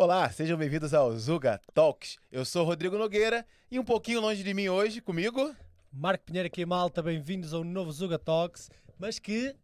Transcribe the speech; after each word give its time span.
Olá, 0.00 0.30
sejam 0.30 0.56
bem-vindos 0.56 0.94
ao 0.94 1.10
Zuga 1.16 1.60
Talks. 1.74 2.18
Eu 2.30 2.44
sou 2.44 2.64
Rodrigo 2.64 2.96
Nogueira 2.96 3.44
e 3.68 3.80
um 3.80 3.84
pouquinho 3.84 4.20
longe 4.20 4.44
de 4.44 4.54
mim 4.54 4.68
hoje, 4.68 5.00
comigo. 5.00 5.52
Marco 5.92 6.24
Pinheiro 6.24 6.46
aqui, 6.46 6.64
malta, 6.64 7.02
bem-vindos 7.02 7.52
ao 7.52 7.64
novo 7.64 7.90
Zuga 7.90 8.16
Talks, 8.16 8.70
mas 8.96 9.18
que, 9.18 9.56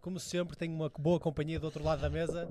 como 0.00 0.18
sempre, 0.18 0.56
tem 0.56 0.70
uma 0.70 0.88
boa 0.98 1.20
companhia 1.20 1.60
do 1.60 1.64
outro 1.64 1.84
lado 1.84 2.00
da 2.00 2.08
mesa. 2.08 2.48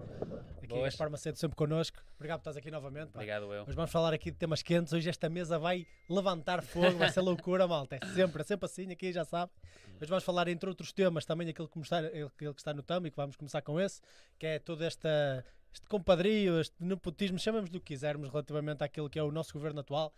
Aqui 0.58 0.67
Boas. 0.67 0.83
Gaspar 0.83 1.10
Macedo 1.10 1.40
sempre 1.40 1.58
connosco. 1.58 1.97
Obrigado 2.17 2.38
por 2.42 2.51
estás 2.51 2.58
aqui 2.58 2.69
novamente. 2.69 3.08
pá. 3.08 3.18
Obrigado, 3.18 3.52
eu. 3.52 3.63
Mas 3.65 3.74
vamos 3.74 3.90
falar 3.90 4.13
aqui 4.13 4.29
de 4.29 4.38
temas 4.38 4.62
quentes. 4.62 4.94
Hoje 4.94 5.10
esta 5.10 5.28
mesa 5.28 5.58
vai 5.58 5.88
levantar 6.08 6.62
fogo, 6.62 6.99
vai 6.99 7.10
ser 7.10 7.22
loucura, 7.22 7.65
malta. 7.68 7.96
É 7.96 8.06
sempre, 8.13 8.44
é 8.44 8.46
sempre 8.46 8.65
assim, 8.68 8.92
aqui 8.92 9.12
já 9.12 9.26
sabe. 9.26 9.52
Mas 9.99 10.08
vamos 10.08 10.24
falar, 10.24 10.47
entre 10.47 10.70
outros 10.70 10.92
temas, 10.92 11.26
também 11.26 11.49
aquele 11.49 11.68
que, 11.68 11.79
está, 11.79 11.97
aquele 11.97 12.54
que 12.54 12.62
está 12.62 12.76
no 12.76 12.84
thumb 12.84 13.08
e 13.08 13.10
que 13.10 13.18
vamos 13.18 13.36
começar 13.36 13.63
com 13.63 13.79
esse, 13.81 14.02
que 14.38 14.46
é 14.46 14.60
todo 14.60 14.84
esta, 14.84 15.44
este 15.78 15.87
compadrio, 15.87 16.59
este 16.59 16.75
nepotismo, 16.80 17.38
chamamos 17.40 17.70
do 17.70 17.80
que 17.80 17.94
quisermos 17.94 18.30
relativamente 18.30 18.84
àquilo 18.84 19.09
que 19.09 19.20
é 19.20 19.23
o 19.23 19.31
nosso 19.31 19.54
governo 19.54 19.80
atual. 19.81 20.13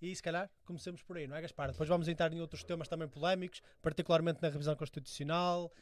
E 0.00 0.14
se 0.14 0.22
calhar 0.22 0.48
comecemos 0.64 1.02
por 1.02 1.16
aí, 1.16 1.26
não 1.26 1.34
é, 1.36 1.40
Gaspar? 1.42 1.72
Depois 1.72 1.88
vamos 1.88 2.06
entrar 2.06 2.32
em 2.32 2.40
outros 2.40 2.62
temas 2.62 2.86
também 2.86 3.08
polémicos, 3.08 3.60
particularmente 3.82 4.40
na 4.40 4.48
revisão 4.48 4.76
constitucional, 4.76 5.72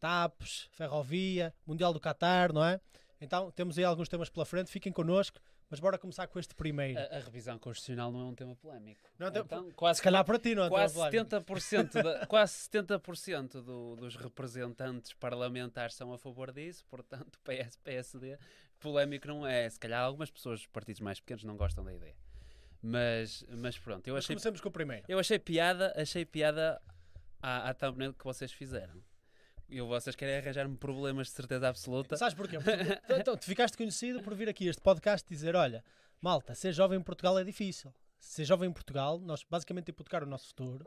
TAPs, 0.00 0.68
ferrovia, 0.70 1.52
Mundial 1.66 1.92
do 1.92 2.00
Qatar, 2.00 2.52
não 2.52 2.64
é? 2.64 2.80
Então 3.20 3.50
temos 3.50 3.76
aí 3.76 3.84
alguns 3.84 4.08
temas 4.08 4.30
pela 4.30 4.46
frente, 4.46 4.70
fiquem 4.70 4.92
connosco, 4.92 5.38
mas 5.68 5.80
bora 5.80 5.98
começar 5.98 6.26
com 6.28 6.38
este 6.38 6.54
primeiro. 6.54 6.98
A, 6.98 7.16
a 7.16 7.20
revisão 7.20 7.58
constitucional 7.58 8.10
não 8.10 8.20
é 8.20 8.24
um 8.24 8.34
tema 8.34 8.56
polémico. 8.56 9.00
Não 9.18 9.26
é 9.26 9.30
um 9.30 9.32
tema- 9.34 9.44
Então, 9.44 9.70
quase, 9.72 9.98
se 9.98 10.02
calhar 10.04 10.24
para 10.24 10.38
ti, 10.38 10.54
não 10.54 10.64
é? 10.64 10.68
quase 10.70 10.94
Tema 11.10 11.26
polémico. 11.42 11.66
70%, 11.92 12.02
da, 12.02 12.24
quase 12.26 12.54
70% 12.70 13.60
do, 13.60 13.96
dos 13.96 14.16
representantes 14.16 15.12
parlamentares 15.12 15.94
são 15.94 16.10
a 16.12 16.16
favor 16.18 16.52
disso, 16.52 16.84
portanto, 16.88 17.38
PS, 17.44 17.76
PSD, 17.84 18.38
polémico 18.78 19.26
não 19.28 19.46
é. 19.46 19.68
Se 19.68 19.78
calhar 19.78 20.02
algumas 20.02 20.30
pessoas 20.30 20.60
dos 20.60 20.66
partidos 20.68 21.00
mais 21.00 21.20
pequenos 21.20 21.44
não 21.44 21.56
gostam 21.56 21.84
da 21.84 21.92
ideia. 21.92 22.14
Mas, 22.82 23.44
mas 23.48 23.78
pronto, 23.78 24.06
eu 24.06 24.14
Mas 24.14 24.24
achei, 24.24 24.36
comecemos 24.36 24.60
com 24.60 24.68
o 24.68 24.72
primeiro. 24.72 25.04
eu 25.08 25.18
achei 25.18 25.38
piada, 25.38 25.92
achei 25.96 26.24
piada 26.24 26.80
à, 27.42 27.70
à 27.70 27.74
thumbnail 27.74 28.14
que 28.14 28.24
vocês 28.24 28.52
fizeram. 28.52 29.02
E 29.68 29.80
vocês 29.80 30.16
querem 30.16 30.36
arranjar-me 30.38 30.76
problemas 30.76 31.26
de 31.26 31.34
certeza 31.34 31.68
absoluta. 31.68 32.16
Sabes 32.16 32.34
porquê? 32.34 32.58
Porque, 32.58 33.20
então, 33.20 33.36
tu 33.36 33.44
ficaste 33.44 33.76
conhecido 33.76 34.22
por 34.22 34.34
vir 34.34 34.48
aqui 34.48 34.66
este 34.66 34.80
podcast 34.80 35.28
dizer: 35.28 35.54
olha, 35.54 35.84
malta, 36.22 36.54
ser 36.54 36.72
jovem 36.72 36.98
em 36.98 37.02
Portugal 37.02 37.38
é 37.38 37.44
difícil. 37.44 37.92
Ser 38.18 38.44
jovem 38.44 38.70
em 38.70 38.72
Portugal, 38.72 39.18
nós 39.20 39.44
basicamente 39.48 39.90
hipotecar 39.90 40.22
o 40.22 40.26
nosso 40.26 40.48
futuro. 40.48 40.86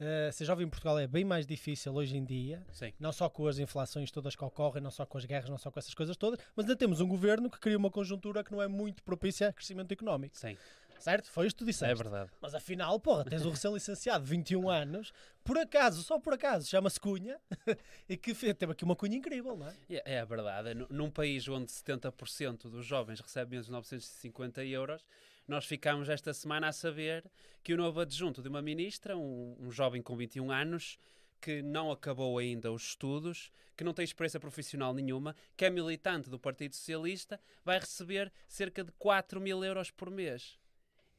Uh, 0.00 0.32
ser 0.32 0.44
jovem 0.44 0.64
em 0.64 0.68
Portugal 0.70 0.96
é 0.96 1.08
bem 1.08 1.24
mais 1.24 1.44
difícil 1.44 1.92
hoje 1.92 2.16
em 2.16 2.24
dia, 2.24 2.62
Sim. 2.72 2.92
não 3.00 3.10
só 3.12 3.28
com 3.28 3.48
as 3.48 3.58
inflações 3.58 4.12
todas 4.12 4.36
que 4.36 4.44
ocorrem, 4.44 4.80
não 4.80 4.92
só 4.92 5.04
com 5.04 5.18
as 5.18 5.24
guerras, 5.24 5.50
não 5.50 5.58
só 5.58 5.72
com 5.72 5.78
essas 5.80 5.92
coisas 5.92 6.16
todas, 6.16 6.38
mas 6.54 6.64
ainda 6.64 6.76
temos 6.76 7.00
um 7.00 7.08
governo 7.08 7.50
que 7.50 7.58
cria 7.58 7.76
uma 7.76 7.90
conjuntura 7.90 8.44
que 8.44 8.52
não 8.52 8.62
é 8.62 8.68
muito 8.68 9.02
propícia 9.02 9.48
a 9.48 9.52
crescimento 9.52 9.90
económico. 9.90 10.36
Sim, 10.36 10.56
Certo? 11.00 11.30
Foi 11.30 11.46
isto 11.46 11.58
que 11.58 11.64
tu 11.64 11.66
disseste. 11.66 11.92
é 11.92 11.94
verdade. 11.94 12.28
Mas 12.40 12.54
afinal, 12.56 12.98
porra, 12.98 13.24
tens 13.24 13.42
um 13.46 13.50
recém-licenciado 13.50 14.24
de 14.24 14.30
21 14.30 14.68
anos, 14.68 15.12
por 15.44 15.56
acaso, 15.56 16.02
só 16.02 16.18
por 16.18 16.32
acaso, 16.34 16.68
chama-se 16.68 16.98
Cunha, 16.98 17.40
e 18.08 18.16
que 18.16 18.34
teve 18.34 18.72
aqui 18.72 18.82
uma 18.84 18.96
cunha 18.96 19.16
incrível, 19.16 19.56
não 19.56 19.68
é? 19.68 19.74
É, 19.90 20.14
é 20.16 20.24
verdade. 20.24 20.74
Num- 20.74 20.86
Num 20.90 21.10
país 21.10 21.46
onde 21.48 21.70
70% 21.70 22.68
dos 22.68 22.84
jovens 22.84 23.20
recebem 23.20 23.50
menos 23.52 23.66
de 23.66 23.72
950 23.72 24.64
euros, 24.64 25.04
nós 25.48 25.64
ficámos 25.64 26.10
esta 26.10 26.34
semana 26.34 26.68
a 26.68 26.72
saber 26.72 27.28
que 27.64 27.72
o 27.72 27.76
novo 27.76 28.00
adjunto 28.00 28.42
de 28.42 28.48
uma 28.48 28.60
ministra, 28.60 29.16
um, 29.16 29.56
um 29.58 29.70
jovem 29.70 30.02
com 30.02 30.14
21 30.14 30.52
anos, 30.52 30.98
que 31.40 31.62
não 31.62 31.90
acabou 31.90 32.36
ainda 32.38 32.70
os 32.70 32.88
estudos, 32.88 33.50
que 33.76 33.82
não 33.82 33.94
tem 33.94 34.04
experiência 34.04 34.38
profissional 34.38 34.92
nenhuma, 34.92 35.34
que 35.56 35.64
é 35.64 35.70
militante 35.70 36.28
do 36.28 36.38
Partido 36.38 36.74
Socialista, 36.74 37.40
vai 37.64 37.78
receber 37.78 38.30
cerca 38.46 38.84
de 38.84 38.92
4 38.92 39.40
mil 39.40 39.64
euros 39.64 39.90
por 39.90 40.10
mês. 40.10 40.58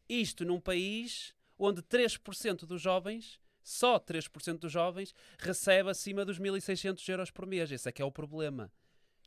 Isto 0.08 0.46
num 0.46 0.60
país 0.60 1.34
onde 1.58 1.82
3% 1.82 2.66
dos 2.66 2.82
jovens, 2.82 3.40
só 3.64 4.00
3% 4.00 4.60
dos 4.60 4.72
jovens, 4.72 5.14
recebe 5.38 5.90
acima 5.90 6.24
dos 6.24 6.40
1.600 6.40 7.08
euros 7.10 7.32
por 7.32 7.46
mês. 7.46 7.72
Esse 7.72 7.90
é 7.90 7.92
que 7.92 8.02
é 8.02 8.06
o 8.06 8.12
problema. 8.12 8.72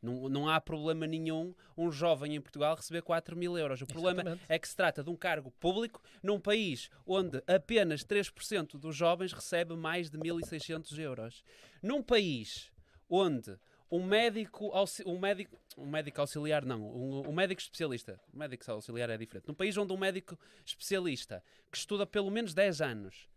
Não, 0.03 0.27
não 0.27 0.49
há 0.49 0.59
problema 0.59 1.07
nenhum 1.07 1.55
um 1.77 1.89
jovem 1.89 2.35
em 2.35 2.41
Portugal 2.41 2.75
receber 2.75 3.01
4 3.01 3.37
mil 3.37 3.57
euros. 3.57 3.81
O 3.81 3.87
problema 3.87 4.21
Exatamente. 4.21 4.45
é 4.49 4.59
que 4.59 4.67
se 4.67 4.75
trata 4.75 5.01
de 5.01 5.09
um 5.09 5.15
cargo 5.15 5.49
público 5.51 6.01
num 6.21 6.39
país 6.39 6.89
onde 7.07 7.41
apenas 7.47 8.03
3% 8.03 8.77
dos 8.77 8.95
jovens 8.95 9.31
recebe 9.31 9.75
mais 9.75 10.09
de 10.09 10.17
1.600 10.17 10.99
euros. 10.99 11.43
Num 11.81 12.03
país 12.03 12.69
onde 13.09 13.57
um 13.89 14.03
médico, 14.03 14.71
um 15.05 15.19
médico, 15.19 15.57
um 15.77 15.85
médico 15.85 16.19
auxiliar, 16.19 16.65
não, 16.65 16.81
um, 16.81 17.29
um 17.29 17.31
médico 17.31 17.61
especialista, 17.61 18.19
um 18.33 18.39
médico 18.39 18.69
auxiliar 18.71 19.09
é 19.09 19.17
diferente. 19.17 19.47
Num 19.47 19.53
país 19.53 19.77
onde 19.77 19.93
um 19.93 19.97
médico 19.97 20.37
especialista 20.65 21.43
que 21.71 21.77
estuda 21.77 22.05
pelo 22.05 22.29
menos 22.29 22.53
10 22.53 22.81
anos 22.81 23.29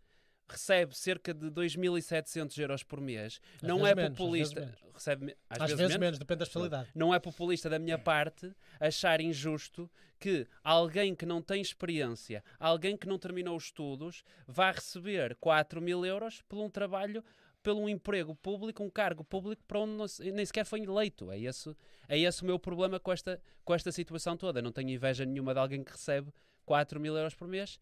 recebe 0.49 0.95
cerca 0.97 1.33
de 1.33 1.47
2.700 1.51 2.57
euros 2.59 2.83
por 2.83 2.99
mês, 3.01 3.39
Às 3.55 3.61
não 3.67 3.77
vezes 3.79 3.91
é 3.91 3.95
menos, 3.95 4.11
às 4.11 4.17
populista. 4.17 4.59
vezes 4.61 4.75
menos. 4.81 4.93
recebe 4.95 5.37
às, 5.49 5.61
Às 5.61 5.71
vezes, 5.73 5.97
menos, 5.97 6.19
depende 6.19 6.37
da 6.39 6.43
especialidade. 6.43 6.89
não 6.95 7.13
é 7.13 7.19
populista 7.19 7.69
da 7.69 7.77
minha 7.79 7.97
parte 7.97 8.53
achar 8.79 9.19
injusto 9.21 9.89
que 10.19 10.47
alguém 10.63 11.13
que 11.13 11.25
não 11.25 11.41
tem 11.41 11.61
experiência, 11.61 12.43
alguém 12.59 12.97
que 12.97 13.07
não 13.07 13.19
terminou 13.19 13.55
os 13.55 13.65
estudos, 13.65 14.23
vá 14.47 14.71
receber 14.71 15.35
4 15.35 15.79
mil 15.81 16.05
euros 16.05 16.41
por 16.49 16.57
um 16.59 16.69
trabalho, 16.69 17.23
pelo 17.61 17.81
um 17.81 17.89
emprego 17.89 18.33
público, 18.35 18.81
um 18.81 18.89
cargo 18.89 19.23
público 19.23 19.61
para 19.67 19.79
onde 19.79 19.91
não 19.93 20.05
nem 20.33 20.45
sequer 20.45 20.65
foi 20.65 20.81
eleito. 20.81 21.29
É 21.31 21.39
esse, 21.39 21.75
é 22.07 22.17
esse 22.17 22.41
o 22.41 22.45
meu 22.45 22.57
problema 22.57 22.99
com 22.99 23.11
esta, 23.11 23.41
com 23.65 23.73
esta 23.75 23.91
situação 23.91 24.37
toda. 24.37 24.61
Não 24.61 24.71
tenho 24.71 24.89
inveja 24.89 25.25
nenhuma 25.25 25.53
de 25.53 25.59
alguém 25.59 25.83
que 25.83 25.91
recebe 25.91 26.31
4 26.65 26.99
mil 26.99 27.15
euros 27.15 27.35
por 27.35 27.47
mês. 27.47 27.77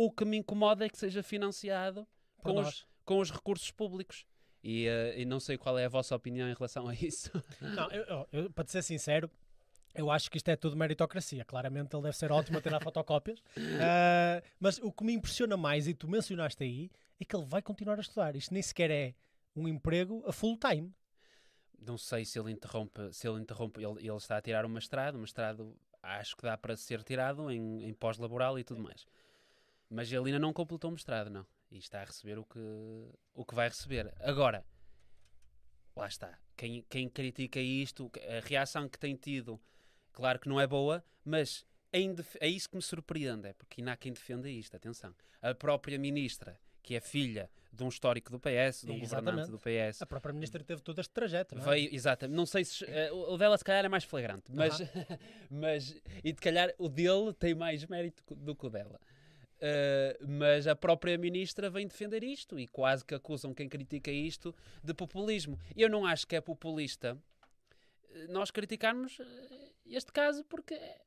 O 0.00 0.12
que 0.12 0.24
me 0.24 0.36
incomoda 0.36 0.86
é 0.86 0.88
que 0.88 0.96
seja 0.96 1.24
financiado 1.24 2.06
Por 2.36 2.52
com 2.52 2.52
nós. 2.52 2.68
os, 2.68 2.86
com 3.04 3.18
os 3.18 3.32
recursos 3.32 3.72
públicos. 3.72 4.24
E, 4.62 4.86
eh, 4.86 5.22
e 5.22 5.24
não 5.24 5.40
sei 5.40 5.58
qual 5.58 5.76
é 5.76 5.86
a 5.86 5.88
vossa 5.88 6.14
opinião 6.14 6.48
em 6.48 6.54
relação 6.54 6.86
a 6.86 6.94
isso. 6.94 7.32
Não, 7.60 7.90
eu, 7.90 8.28
eu- 8.30 8.50
para 8.52 8.62
te 8.62 8.70
ser 8.70 8.82
sincero, 8.84 9.28
eu 9.96 10.08
acho 10.08 10.30
que 10.30 10.36
isto 10.36 10.48
é 10.50 10.54
tudo 10.54 10.76
meritocracia. 10.76 11.44
Claramente 11.44 11.96
ele 11.96 12.02
deve 12.04 12.16
ser 12.16 12.30
ótimo 12.30 12.58
a 12.58 12.60
tirar 12.60 12.80
fotocópias. 12.80 13.42
Ah, 13.82 14.40
mas 14.60 14.78
o 14.78 14.92
que 14.92 15.02
me 15.02 15.12
impressiona 15.14 15.56
mais, 15.56 15.88
e 15.88 15.94
tu 15.94 16.06
mencionaste 16.08 16.62
aí, 16.62 16.92
é 17.20 17.24
que 17.24 17.34
ele 17.34 17.46
vai 17.46 17.60
continuar 17.60 17.96
a 17.98 18.00
estudar. 18.00 18.36
Isto 18.36 18.54
nem 18.54 18.62
sequer 18.62 18.92
é 18.92 19.14
um 19.56 19.66
emprego 19.66 20.22
a 20.28 20.32
full 20.32 20.56
time. 20.56 20.94
Não 21.76 21.98
sei 21.98 22.24
se 22.24 22.38
ele 22.38 22.52
interrompe, 22.52 23.12
se 23.12 23.26
ele 23.28 23.40
interrompe, 23.40 23.82
ele, 23.84 23.98
ele 23.98 24.16
está 24.16 24.36
a 24.36 24.40
tirar 24.42 24.64
um 24.64 24.68
mestrado, 24.68 25.16
o 25.16 25.18
mestrado 25.18 25.76
acho 26.00 26.36
que 26.36 26.42
dá 26.44 26.56
para 26.56 26.76
ser 26.76 27.02
tirado 27.02 27.50
em, 27.50 27.82
em 27.84 27.92
pós-laboral 27.94 28.56
e 28.60 28.62
tudo 28.62 28.80
mais. 28.80 29.04
Mas 29.90 30.10
ele 30.12 30.26
ainda 30.26 30.38
não 30.38 30.52
completou 30.52 30.90
o 30.90 30.92
mestrado, 30.92 31.30
não. 31.30 31.46
E 31.70 31.78
está 31.78 32.00
a 32.02 32.04
receber 32.04 32.38
o 32.38 32.44
que, 32.44 32.58
o 33.34 33.44
que 33.44 33.54
vai 33.54 33.68
receber. 33.68 34.12
Agora, 34.20 34.64
lá 35.96 36.06
está. 36.06 36.38
Quem, 36.56 36.84
quem 36.88 37.08
critica 37.08 37.60
isto, 37.60 38.10
a 38.36 38.46
reação 38.46 38.88
que 38.88 38.98
tem 38.98 39.14
tido, 39.14 39.60
claro 40.12 40.38
que 40.38 40.48
não 40.48 40.60
é 40.60 40.66
boa, 40.66 41.04
mas 41.24 41.64
def- 42.14 42.36
é 42.40 42.48
isso 42.48 42.68
que 42.68 42.76
me 42.76 42.82
surpreende, 42.82 43.48
é 43.48 43.52
porque 43.52 43.80
ainda 43.80 43.92
há 43.92 43.96
quem 43.96 44.12
defenda 44.12 44.48
isto, 44.48 44.76
atenção. 44.76 45.14
A 45.40 45.54
própria 45.54 45.98
ministra, 45.98 46.58
que 46.82 46.94
é 46.94 47.00
filha 47.00 47.50
de 47.72 47.84
um 47.84 47.88
histórico 47.88 48.30
do 48.32 48.40
PS, 48.40 48.82
de 48.84 48.90
um 48.90 48.98
governante 48.98 49.04
Exatamente. 49.04 49.50
do 49.50 49.58
PS, 49.58 50.02
A 50.02 50.06
própria 50.06 50.32
ministra 50.32 50.64
teve 50.64 50.80
todo 50.82 51.00
este 51.00 51.12
trajeto. 51.12 51.54
Não 51.54 51.62
é? 51.62 51.66
Veio, 51.70 51.94
exatamente. 51.94 52.36
Não 52.36 52.46
sei 52.46 52.64
se. 52.64 52.84
eh, 52.86 53.12
o 53.12 53.36
dela, 53.36 53.56
se 53.56 53.62
calhar, 53.64 53.84
é 53.84 53.88
mais 53.88 54.04
flagrante. 54.04 54.50
Mas, 54.50 54.78
mas. 55.50 55.90
E, 56.24 56.32
de 56.32 56.40
calhar, 56.40 56.72
o 56.78 56.88
dele 56.88 57.32
tem 57.34 57.54
mais 57.54 57.84
mérito 57.86 58.22
do 58.34 58.56
que 58.56 58.66
o 58.66 58.70
dela. 58.70 58.98
Eh, 59.60 60.16
mas 60.26 60.66
a 60.68 60.76
própria 60.76 61.18
ministra 61.18 61.68
vem 61.68 61.86
defender 61.86 62.22
isto 62.22 62.60
e 62.60 62.68
quase 62.68 63.04
que 63.04 63.14
acusam 63.14 63.52
quem 63.52 63.68
critica 63.68 64.10
isto 64.10 64.54
de 64.84 64.94
populismo. 64.94 65.58
Eu 65.76 65.88
não 65.88 66.06
acho 66.06 66.26
que 66.26 66.36
é 66.36 66.40
populista 66.40 67.18
eh, 68.10 68.26
nós 68.28 68.50
criticarmos 68.50 69.18
eh, 69.20 69.72
este 69.86 70.12
caso 70.12 70.44
porque 70.44 70.74
eh, 70.74 71.00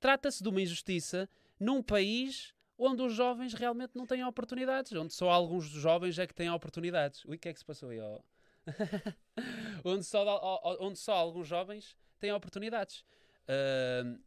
trata-se 0.00 0.42
de 0.42 0.48
uma 0.48 0.60
injustiça 0.60 1.28
num 1.58 1.82
país 1.82 2.54
onde 2.78 3.02
os 3.02 3.14
jovens 3.14 3.54
realmente 3.54 3.92
não 3.94 4.06
têm 4.06 4.24
oportunidades, 4.24 4.92
onde 4.92 5.12
só 5.14 5.30
alguns 5.30 5.64
jovens 5.64 6.18
é 6.18 6.26
que 6.26 6.34
têm 6.34 6.50
oportunidades. 6.50 7.24
O 7.24 7.36
que 7.38 7.48
é 7.48 7.52
que 7.52 7.58
se 7.58 7.64
passou 7.64 7.88
aí? 7.90 8.00
ó? 8.00 8.20
onde, 9.84 10.04
só, 10.04 10.78
onde 10.80 10.98
só 10.98 11.14
alguns 11.14 11.48
jovens 11.48 11.96
têm 12.18 12.32
oportunidades. 12.32 13.04
Ahm, 13.48 14.18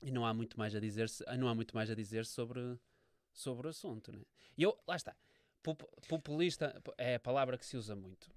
e 0.00 0.10
não 0.10 0.24
há 0.24 0.32
muito 0.32 0.58
mais 0.58 0.74
a 0.74 0.80
dizer, 0.80 1.10
não 1.38 1.48
há 1.48 1.54
muito 1.54 1.74
mais 1.74 1.90
a 1.90 1.94
dizer 1.94 2.24
sobre, 2.24 2.78
sobre 3.32 3.66
o 3.66 3.70
assunto. 3.70 4.12
Né? 4.12 4.22
E 4.56 4.62
eu, 4.62 4.78
lá 4.86 4.96
está, 4.96 5.14
Pop- 5.62 5.88
populista 6.08 6.80
é 6.96 7.16
a 7.16 7.20
palavra 7.20 7.58
que 7.58 7.66
se 7.66 7.76
usa 7.76 7.94
muito. 7.94 8.30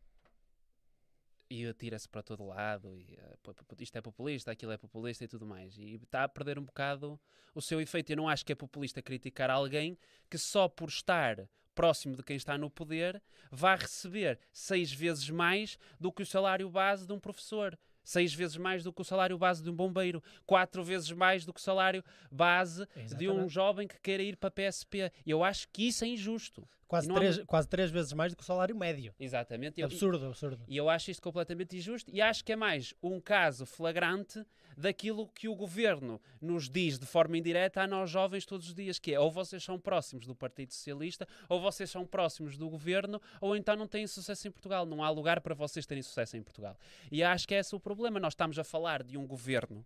E 1.49 1.65
atira-se 1.67 2.09
para 2.09 2.23
todo 2.23 2.45
lado, 2.45 2.97
e 2.97 3.15
eh, 3.15 3.37
isto 3.79 3.95
é 3.95 4.01
populista, 4.01 4.51
aquilo 4.51 4.71
é 4.71 4.77
populista 4.77 5.23
e 5.23 5.27
tudo 5.27 5.45
mais. 5.45 5.77
E 5.77 5.95
está 5.95 6.23
a 6.23 6.29
perder 6.29 6.57
um 6.57 6.63
bocado 6.63 7.19
o 7.53 7.61
seu 7.61 7.79
efeito. 7.79 8.11
Eu 8.11 8.17
não 8.17 8.27
acho 8.27 8.45
que 8.45 8.51
é 8.51 8.55
populista 8.55 9.01
criticar 9.01 9.49
alguém 9.49 9.97
que 10.29 10.37
só 10.37 10.67
por 10.67 10.89
estar 10.89 11.47
próximo 11.75 12.15
de 12.15 12.23
quem 12.23 12.35
está 12.35 12.57
no 12.57 12.69
poder 12.69 13.21
vai 13.51 13.77
receber 13.77 14.39
seis 14.51 14.91
vezes 14.91 15.29
mais 15.29 15.77
do 15.99 16.11
que 16.11 16.23
o 16.23 16.25
salário 16.25 16.69
base 16.69 17.05
de 17.05 17.13
um 17.13 17.19
professor. 17.19 17.77
Seis 18.03 18.33
vezes 18.33 18.57
mais 18.57 18.83
do 18.83 18.91
que 18.91 19.01
o 19.01 19.05
salário 19.05 19.37
base 19.37 19.63
de 19.63 19.69
um 19.69 19.75
bombeiro, 19.75 20.21
quatro 20.45 20.83
vezes 20.83 21.11
mais 21.11 21.45
do 21.45 21.53
que 21.53 21.59
o 21.59 21.63
salário 21.63 22.03
base 22.31 22.85
de 22.95 23.27
um 23.27 23.31
Exatamente. 23.31 23.53
jovem 23.53 23.87
que 23.87 23.99
queira 23.99 24.23
ir 24.23 24.35
para 24.37 24.49
a 24.49 24.51
PSP. 24.51 25.11
Eu 25.25 25.43
acho 25.43 25.67
que 25.71 25.87
isso 25.87 26.03
é 26.03 26.07
injusto. 26.07 26.67
Quase 26.93 27.11
há 27.11 27.13
três, 27.15 27.37
quase 27.45 27.67
três 27.67 27.91
vezes 27.91 28.13
mais 28.13 28.31
do 28.31 28.35
que 28.37 28.43
o 28.43 28.45
salário 28.45 28.75
médio. 28.75 29.13
Exatamente. 29.19 29.79
Eu- 29.81 29.87
Absurdo, 29.87 30.25
absurdo. 30.27 30.63
E 30.67 30.77
eu 30.77 30.89
acho 30.89 31.11
isto 31.11 31.21
completamente 31.21 31.75
injusto 31.75 32.09
e 32.13 32.21
acho 32.21 32.43
que 32.43 32.51
é 32.51 32.55
mais 32.55 32.93
um 33.01 33.19
caso 33.19 33.65
flagrante 33.65 34.45
daquilo 34.77 35.27
que 35.27 35.47
o 35.47 35.55
governo 35.55 36.19
nos 36.41 36.67
diz 36.69 36.97
de 36.97 37.05
forma 37.05 37.37
indireta 37.37 37.81
a 37.81 37.87
nós 37.87 38.09
jovens 38.09 38.45
todos 38.45 38.67
os 38.69 38.73
dias, 38.73 38.97
que 38.97 39.13
é 39.13 39.19
ou 39.19 39.29
vocês 39.31 39.63
são 39.63 39.79
próximos 39.79 40.25
do 40.25 40.35
Partido 40.35 40.73
Socialista, 40.73 41.27
ou 41.47 41.61
vocês 41.61 41.89
são 41.91 42.05
próximos 42.05 42.57
do 42.57 42.67
governo, 42.69 43.21
ou 43.39 43.55
então 43.55 43.75
não 43.75 43.87
têm 43.87 44.07
sucesso 44.07 44.47
em 44.47 44.51
Portugal. 44.51 44.85
Não 44.85 45.03
há 45.03 45.09
lugar 45.09 45.41
para 45.41 45.53
vocês 45.53 45.85
terem 45.85 46.01
sucesso 46.01 46.35
em 46.37 46.41
Portugal. 46.43 46.77
E 47.11 47.23
acho 47.23 47.47
que 47.47 47.53
é 47.53 47.59
esse 47.59 47.75
o 47.75 47.79
problema. 47.79 48.19
Nós 48.19 48.33
estamos 48.33 48.57
a 48.57 48.63
falar 48.63 49.03
de 49.03 49.17
um 49.17 49.27
governo 49.27 49.85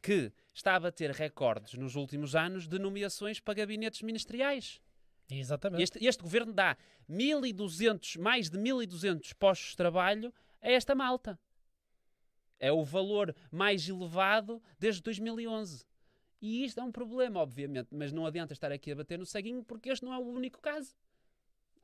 que 0.00 0.32
está 0.52 0.74
a 0.74 0.80
bater 0.80 1.10
recordes 1.12 1.74
nos 1.74 1.94
últimos 1.94 2.34
anos 2.34 2.66
de 2.66 2.76
nomeações 2.78 3.38
para 3.38 3.54
gabinetes 3.54 4.02
ministeriais. 4.02 4.80
Exatamente. 5.38 5.82
Este, 5.82 6.04
este 6.04 6.22
governo 6.22 6.52
dá 6.52 6.76
1.200, 7.10 8.18
mais 8.18 8.50
de 8.50 8.58
1.200 8.58 9.34
postos 9.38 9.70
de 9.70 9.76
trabalho 9.76 10.32
a 10.60 10.70
esta 10.70 10.94
malta. 10.94 11.38
É 12.58 12.70
o 12.70 12.84
valor 12.84 13.34
mais 13.50 13.88
elevado 13.88 14.62
desde 14.78 15.02
2011. 15.02 15.84
E 16.40 16.64
isto 16.64 16.80
é 16.80 16.82
um 16.82 16.92
problema, 16.92 17.40
obviamente, 17.40 17.88
mas 17.92 18.12
não 18.12 18.26
adianta 18.26 18.52
estar 18.52 18.70
aqui 18.72 18.92
a 18.92 18.96
bater 18.96 19.18
no 19.18 19.26
ceguinho 19.26 19.64
porque 19.64 19.90
este 19.90 20.04
não 20.04 20.12
é 20.12 20.18
o 20.18 20.22
único 20.26 20.60
caso. 20.60 20.94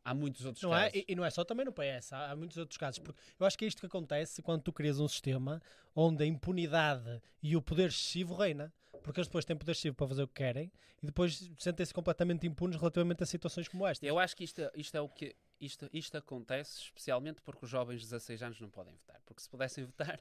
Há 0.04 0.14
muitos 0.14 0.44
outros 0.44 0.62
Não 0.62 0.74
é? 0.74 0.84
casos. 0.90 0.96
E, 0.96 1.04
e 1.12 1.14
não 1.14 1.24
é 1.24 1.30
só 1.30 1.44
também 1.44 1.66
no 1.66 1.72
PS, 1.72 2.12
há, 2.12 2.30
há 2.30 2.36
muitos 2.36 2.56
outros 2.56 2.78
casos. 2.78 2.98
Porque 2.98 3.20
eu 3.38 3.46
acho 3.46 3.58
que 3.58 3.64
é 3.64 3.68
isto 3.68 3.80
que 3.80 3.86
acontece 3.86 4.40
quando 4.40 4.62
tu 4.62 4.72
crias 4.72 4.98
um 4.98 5.06
sistema 5.08 5.60
onde 5.94 6.22
a 6.22 6.26
impunidade 6.26 7.20
e 7.42 7.56
o 7.56 7.62
poder 7.62 7.88
excessivo 7.88 8.34
reina. 8.34 8.72
Porque 9.02 9.20
eles 9.20 9.28
depois 9.28 9.44
têm 9.44 9.56
poder 9.56 9.72
excessivo 9.72 9.94
para 9.94 10.08
fazer 10.08 10.22
o 10.22 10.28
que 10.28 10.34
querem 10.34 10.70
e 11.02 11.06
depois 11.06 11.50
sentem-se 11.58 11.94
completamente 11.94 12.46
impunes 12.46 12.76
relativamente 12.76 13.22
a 13.22 13.26
situações 13.26 13.68
como 13.68 13.86
esta. 13.86 14.04
Eu 14.04 14.18
acho 14.18 14.36
que 14.36 14.44
isto, 14.44 14.60
é- 14.60 14.70
isto 14.74 14.96
é 14.96 15.00
o 15.00 15.08
que. 15.08 15.34
Isto, 15.60 15.90
isto 15.92 16.16
acontece 16.16 16.82
especialmente 16.82 17.40
porque 17.42 17.64
os 17.64 17.70
jovens 17.70 17.96
de 18.02 18.06
16 18.06 18.42
anos 18.44 18.60
não 18.60 18.70
podem 18.70 18.94
votar. 18.94 19.20
Porque 19.26 19.42
se 19.42 19.48
pudessem 19.50 19.84
votar, 19.84 20.20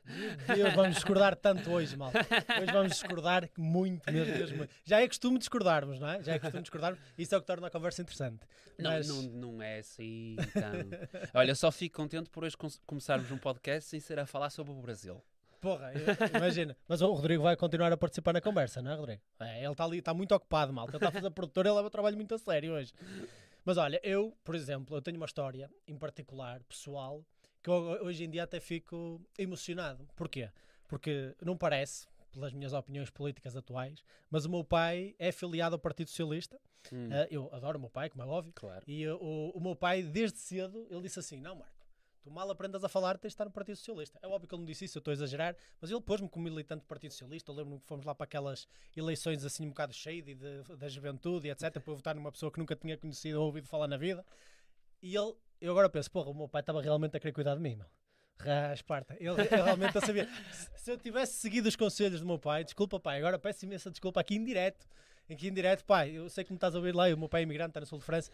Deus, 0.56 0.74
vamos 0.74 0.96
discordar 0.96 1.36
tanto 1.36 1.70
hoje, 1.70 1.96
mal. 1.96 2.10
Hoje 2.60 2.72
vamos 2.74 2.92
discordar 2.94 3.48
muito 3.56 4.12
mesmo, 4.12 4.34
mesmo. 4.36 4.68
Já 4.84 5.00
é 5.00 5.08
costume 5.08 5.38
discordarmos, 5.38 6.00
não 6.00 6.08
é? 6.10 6.24
Já 6.24 6.34
é 6.34 6.40
costume 6.40 6.64
discordarmos. 6.64 7.00
Isso 7.18 7.36
é 7.36 7.38
o 7.38 7.42
que 7.42 7.46
torna 7.48 7.68
a 7.68 7.70
conversa 7.70 8.02
interessante. 8.02 8.40
Não, 8.80 8.90
Mas- 8.90 9.08
não, 9.08 9.22
não 9.24 9.62
é 9.62 9.78
assim. 9.80 10.36
Então. 10.40 11.30
Olha, 11.36 11.54
só 11.54 11.72
fico 11.72 11.96
contente 11.98 12.30
por 12.32 12.44
hoje 12.44 12.58
com- 12.58 12.68
começarmos 12.88 13.30
um 13.32 13.38
podcast 13.38 13.88
sem 13.90 14.00
ser 14.00 14.18
a 14.18 14.26
falar 14.26 14.50
sobre 14.50 14.74
o 14.74 14.82
Brasil. 14.82 15.24
Porra, 15.60 15.92
eu- 15.94 16.38
imagina. 16.38 16.76
Mas 16.88 17.02
o 17.02 17.12
Rodrigo 17.14 17.44
vai 17.44 17.56
continuar 17.56 17.92
a 17.92 17.98
participar 17.98 18.34
na 18.34 18.42
conversa, 18.42 18.82
não 18.82 18.92
é, 18.92 18.96
Rodrigo? 18.96 19.22
É, 19.40 19.64
ele 19.64 19.72
está 19.72 19.84
ali, 19.84 20.00
está 20.00 20.14
muito 20.14 20.34
ocupado, 20.36 20.72
mal. 20.74 20.88
Ele 20.88 20.98
está 20.98 21.10
a 21.10 21.12
fazer 21.12 21.30
produtor, 21.32 21.66
ele 21.66 21.76
leva 21.76 21.88
o 21.88 21.92
trabalho 21.92 22.16
muito 22.16 22.34
a 22.36 22.38
sério 22.38 22.74
hoje. 22.74 22.94
Mas 23.66 23.78
olha, 23.78 24.00
eu, 24.04 24.36
por 24.44 24.56
exemplo, 24.56 24.96
eu 24.96 25.02
tenho 25.02 25.18
uma 25.18 25.26
história 25.26 25.70
em 25.88 25.98
particular, 25.98 26.62
pessoal, 26.64 27.26
que 27.62 27.70
eu, 27.70 27.74
hoje 28.04 28.24
em 28.24 28.30
dia 28.30 28.44
até 28.44 28.60
fico 28.60 29.20
emocionado. 29.38 30.08
Porquê? 30.16 30.50
Porque 30.88 31.36
não 31.44 31.58
parece, 31.58 32.08
pelas 32.32 32.54
minhas 32.54 32.72
opiniões 32.72 33.10
políticas 33.10 33.58
atuais, 33.58 34.02
mas 34.30 34.46
o 34.46 34.50
meu 34.50 34.64
pai 34.64 35.16
é 35.20 35.30
afiliado 35.30 35.76
ao 35.76 35.80
Partido 35.80 36.10
Socialista. 36.10 36.60
Hum, 36.94 37.10
Eh, 37.12 37.28
eu 37.32 37.50
adoro 37.54 37.78
o 37.78 37.82
meu 37.82 37.90
pai, 37.90 38.10
como 38.10 38.24
é 38.24 38.26
óbvio. 38.26 38.54
claro. 38.56 38.86
E 38.88 39.06
uh, 39.06 39.18
o, 39.22 39.50
o 39.58 39.60
meu 39.60 39.76
pai, 39.76 40.02
desde 40.04 40.38
cedo, 40.38 40.88
ele 40.90 41.02
disse 41.02 41.20
assim: 41.20 41.42
Não, 41.42 41.56
Marco, 41.56 41.74
tu 42.28 42.32
mal 42.32 42.50
aprendas 42.52 42.84
a 42.84 42.90
falar, 42.90 43.18
tens 43.18 43.30
de 43.30 43.34
estar 43.36 43.46
no 43.46 43.52
Partido 43.52 43.78
Socialista. 43.78 44.20
É 44.22 44.28
óbvio 44.28 44.48
que 44.48 44.54
ele 44.54 44.62
não 44.62 44.66
disse 44.66 44.86
isso, 44.86 44.98
eu 44.98 45.00
estou 45.00 45.12
a 45.12 45.14
exagerar, 45.14 45.56
mas 45.80 45.90
ele 45.90 46.02
pôs-me 46.02 46.28
como 46.30 46.44
militante 46.44 46.82
do 46.82 46.88
Partido 46.88 47.12
Socialista. 47.12 47.52
Eu 47.52 47.56
lembro-me 47.56 47.80
que 47.80 47.88
fomos 47.88 48.06
lá 48.06 48.14
para 48.14 48.26
aquelas 48.26 48.68
eleições 48.96 49.46
assim 49.46 49.66
um 49.66 49.70
bocado 49.70 49.94
shady 49.94 50.36
de, 50.36 50.64
da 50.78 50.90
juventude 50.90 51.48
e 51.48 51.52
etc. 51.52 51.72
para 51.72 51.94
votar 51.94 52.16
numa 52.16 52.32
pessoa 52.32 52.52
que 52.52 52.60
nunca 52.60 52.76
tinha 52.76 52.98
conhecido 52.98 53.40
ou 53.40 53.46
ouvido 53.46 53.68
falar 53.68 53.88
na 53.88 53.98
vida. 53.98 54.26
E 55.02 55.16
ele, 55.16 55.34
eu 55.62 55.72
agora 55.72 55.90
penso: 55.90 56.12
Porra, 56.12 56.30
o 56.30 56.34
meu 56.34 56.50
pai 56.50 56.62
estava 56.62 56.82
realmente 56.82 57.16
a 57.16 57.20
querer 57.20 57.34
cuidar 57.34 57.56
de 57.56 57.62
mim, 57.62 57.76
meu. 57.76 57.88
Rasparta. 58.40 59.16
Ele, 59.20 59.30
ele 59.30 59.64
realmente 59.64 59.96
eu 59.96 60.02
sabia. 60.02 60.30
Se, 60.52 60.70
se 60.84 60.92
eu 60.92 60.98
tivesse 60.98 61.34
seguido 61.34 61.68
os 61.68 61.76
conselhos 61.76 62.20
do 62.20 62.26
meu 62.26 62.38
pai, 62.38 62.64
desculpa, 62.64 63.00
pai, 63.00 63.18
agora 63.18 63.40
peço 63.40 63.66
imensa 63.66 63.90
desculpa 63.90 64.20
aqui 64.20 64.36
em 64.36 64.44
direto. 64.44 64.86
Aqui 65.30 65.48
em 65.48 65.54
direto, 65.54 65.84
pai, 65.84 66.12
eu 66.12 66.30
sei 66.30 66.44
que 66.44 66.52
me 66.52 66.58
estás 66.58 66.74
a 66.74 66.78
ouvir 66.78 66.96
lá, 66.96 67.10
e 67.10 67.14
o 67.14 67.18
meu 67.18 67.28
pai 67.28 67.42
é 67.42 67.44
imigrante, 67.44 67.72
está 67.72 67.80
no 67.82 67.86
sul 67.86 68.00
de 68.00 68.06
França. 68.06 68.32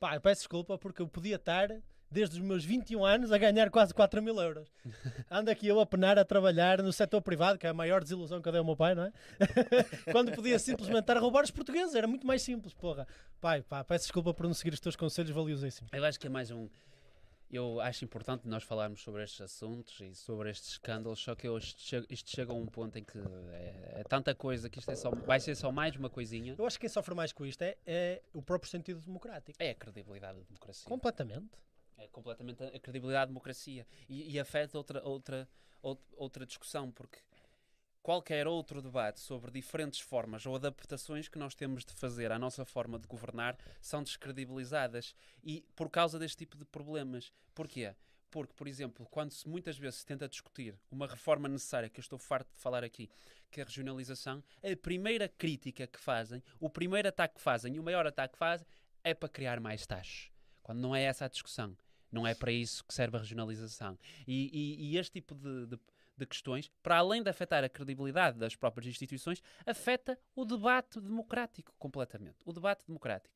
Pá, 0.00 0.14
eu 0.14 0.20
peço 0.20 0.40
desculpa 0.42 0.76
porque 0.78 1.02
eu 1.02 1.08
podia 1.08 1.36
estar, 1.36 1.70
desde 2.10 2.36
os 2.36 2.42
meus 2.42 2.64
21 2.64 3.04
anos, 3.04 3.32
a 3.32 3.38
ganhar 3.38 3.70
quase 3.70 3.92
4 3.92 4.22
mil 4.22 4.40
euros. 4.40 4.68
Ando 5.30 5.50
aqui 5.50 5.66
eu 5.66 5.80
a 5.80 5.86
penar 5.86 6.18
a 6.18 6.24
trabalhar 6.24 6.82
no 6.82 6.92
setor 6.92 7.20
privado, 7.20 7.58
que 7.58 7.66
é 7.66 7.70
a 7.70 7.74
maior 7.74 8.02
desilusão 8.02 8.40
que 8.40 8.48
eu 8.48 8.52
dei 8.52 8.58
ao 8.58 8.64
meu 8.64 8.76
pai, 8.76 8.94
não 8.94 9.04
é? 9.04 9.12
Quando 10.10 10.32
podia 10.32 10.58
simplesmente 10.58 11.00
estar 11.00 11.16
a 11.16 11.20
roubar 11.20 11.44
os 11.44 11.50
portugueses, 11.50 11.94
era 11.94 12.06
muito 12.06 12.26
mais 12.26 12.42
simples, 12.42 12.72
porra. 12.72 13.06
Pai, 13.40 13.62
pá, 13.62 13.84
peço 13.84 14.04
desculpa 14.06 14.32
por 14.32 14.46
não 14.46 14.54
seguir 14.54 14.72
os 14.72 14.80
teus 14.80 14.96
conselhos 14.96 15.30
valiosíssimos. 15.30 15.92
Eu 15.92 16.04
acho 16.04 16.18
que 16.18 16.26
é 16.26 16.30
mais 16.30 16.50
um. 16.50 16.68
Eu 17.50 17.80
acho 17.80 18.04
importante 18.04 18.46
nós 18.46 18.62
falarmos 18.62 19.00
sobre 19.00 19.24
estes 19.24 19.40
assuntos 19.40 19.98
e 20.00 20.14
sobre 20.14 20.50
estes 20.50 20.72
escândalos, 20.72 21.18
só 21.18 21.34
que 21.34 21.48
eu, 21.48 21.56
isto, 21.56 21.80
chega, 21.80 22.06
isto 22.10 22.30
chega 22.30 22.52
a 22.52 22.54
um 22.54 22.66
ponto 22.66 22.98
em 22.98 23.04
que 23.04 23.18
é, 23.52 24.00
é 24.00 24.04
tanta 24.06 24.34
coisa 24.34 24.68
que 24.68 24.78
isto 24.78 24.90
é 24.90 24.94
só, 24.94 25.10
vai 25.10 25.40
ser 25.40 25.54
só 25.54 25.72
mais 25.72 25.96
uma 25.96 26.10
coisinha. 26.10 26.54
Eu 26.58 26.66
acho 26.66 26.76
que 26.76 26.82
quem 26.82 26.90
sofre 26.90 27.14
mais 27.14 27.32
com 27.32 27.46
isto 27.46 27.62
é, 27.62 27.78
é 27.86 28.22
o 28.34 28.42
próprio 28.42 28.70
sentido 28.70 29.00
democrático. 29.00 29.56
É 29.58 29.70
a 29.70 29.74
credibilidade 29.74 30.40
da 30.40 30.44
democracia. 30.44 30.86
Completamente. 30.86 31.48
É 31.98 32.06
completamente 32.08 32.62
a 32.62 32.78
credibilidade 32.78 33.26
da 33.26 33.26
democracia. 33.26 33.86
E, 34.08 34.32
e 34.32 34.38
afeta 34.40 34.78
outra, 34.78 35.02
outra, 35.04 35.48
out- 35.82 36.02
outra 36.16 36.46
discussão, 36.46 36.90
porque 36.92 37.18
qualquer 38.00 38.46
outro 38.46 38.80
debate 38.80 39.20
sobre 39.20 39.50
diferentes 39.50 40.00
formas 40.00 40.46
ou 40.46 40.54
adaptações 40.54 41.28
que 41.28 41.38
nós 41.38 41.54
temos 41.54 41.84
de 41.84 41.92
fazer 41.92 42.30
à 42.30 42.38
nossa 42.38 42.64
forma 42.64 42.98
de 42.98 43.06
governar 43.06 43.58
são 43.80 44.02
descredibilizadas. 44.02 45.14
E 45.42 45.62
por 45.74 45.90
causa 45.90 46.18
deste 46.18 46.38
tipo 46.38 46.56
de 46.56 46.64
problemas. 46.64 47.32
Porquê? 47.54 47.94
Porque, 48.30 48.52
por 48.54 48.68
exemplo, 48.68 49.06
quando 49.10 49.32
se 49.32 49.48
muitas 49.48 49.76
vezes 49.78 50.00
se 50.00 50.06
tenta 50.06 50.28
discutir 50.28 50.78
uma 50.90 51.06
reforma 51.06 51.48
necessária, 51.48 51.88
que 51.88 51.98
eu 51.98 52.02
estou 52.02 52.18
farto 52.18 52.52
de 52.52 52.60
falar 52.60 52.84
aqui, 52.84 53.10
que 53.50 53.58
é 53.58 53.62
a 53.64 53.66
regionalização, 53.66 54.44
a 54.62 54.76
primeira 54.76 55.28
crítica 55.28 55.86
que 55.86 55.98
fazem, 55.98 56.42
o 56.60 56.68
primeiro 56.68 57.08
ataque 57.08 57.36
que 57.36 57.40
fazem 57.40 57.74
e 57.74 57.80
o 57.80 57.82
maior 57.82 58.06
ataque 58.06 58.34
que 58.34 58.38
fazem 58.38 58.66
é 59.02 59.14
para 59.14 59.28
criar 59.30 59.58
mais 59.60 59.86
taxas. 59.86 60.30
Quando 60.62 60.80
não 60.80 60.94
é 60.94 61.02
essa 61.02 61.24
a 61.24 61.28
discussão. 61.28 61.74
Não 62.10 62.26
é 62.26 62.34
para 62.34 62.50
isso 62.52 62.84
que 62.84 62.94
serve 62.94 63.16
a 63.16 63.20
regionalização. 63.20 63.98
E, 64.26 64.50
e- 64.52 64.92
e 64.92 64.98
este 64.98 65.12
tipo 65.12 65.34
de, 65.34 65.66
de- 65.66 65.80
de 66.16 66.26
questões, 66.26 66.70
para 66.82 66.96
além 66.98 67.22
de 67.22 67.30
afetar 67.30 67.62
a 67.62 67.68
credibilidade 67.68 68.38
das 68.38 68.56
próprias 68.56 68.86
instituições, 68.88 69.40
afeta 69.64 70.18
o 70.34 70.44
debate 70.44 71.00
democrático 71.00 71.72
completamente. 71.78 72.38
O 72.44 72.52
debate 72.52 72.84
democrático. 72.86 73.34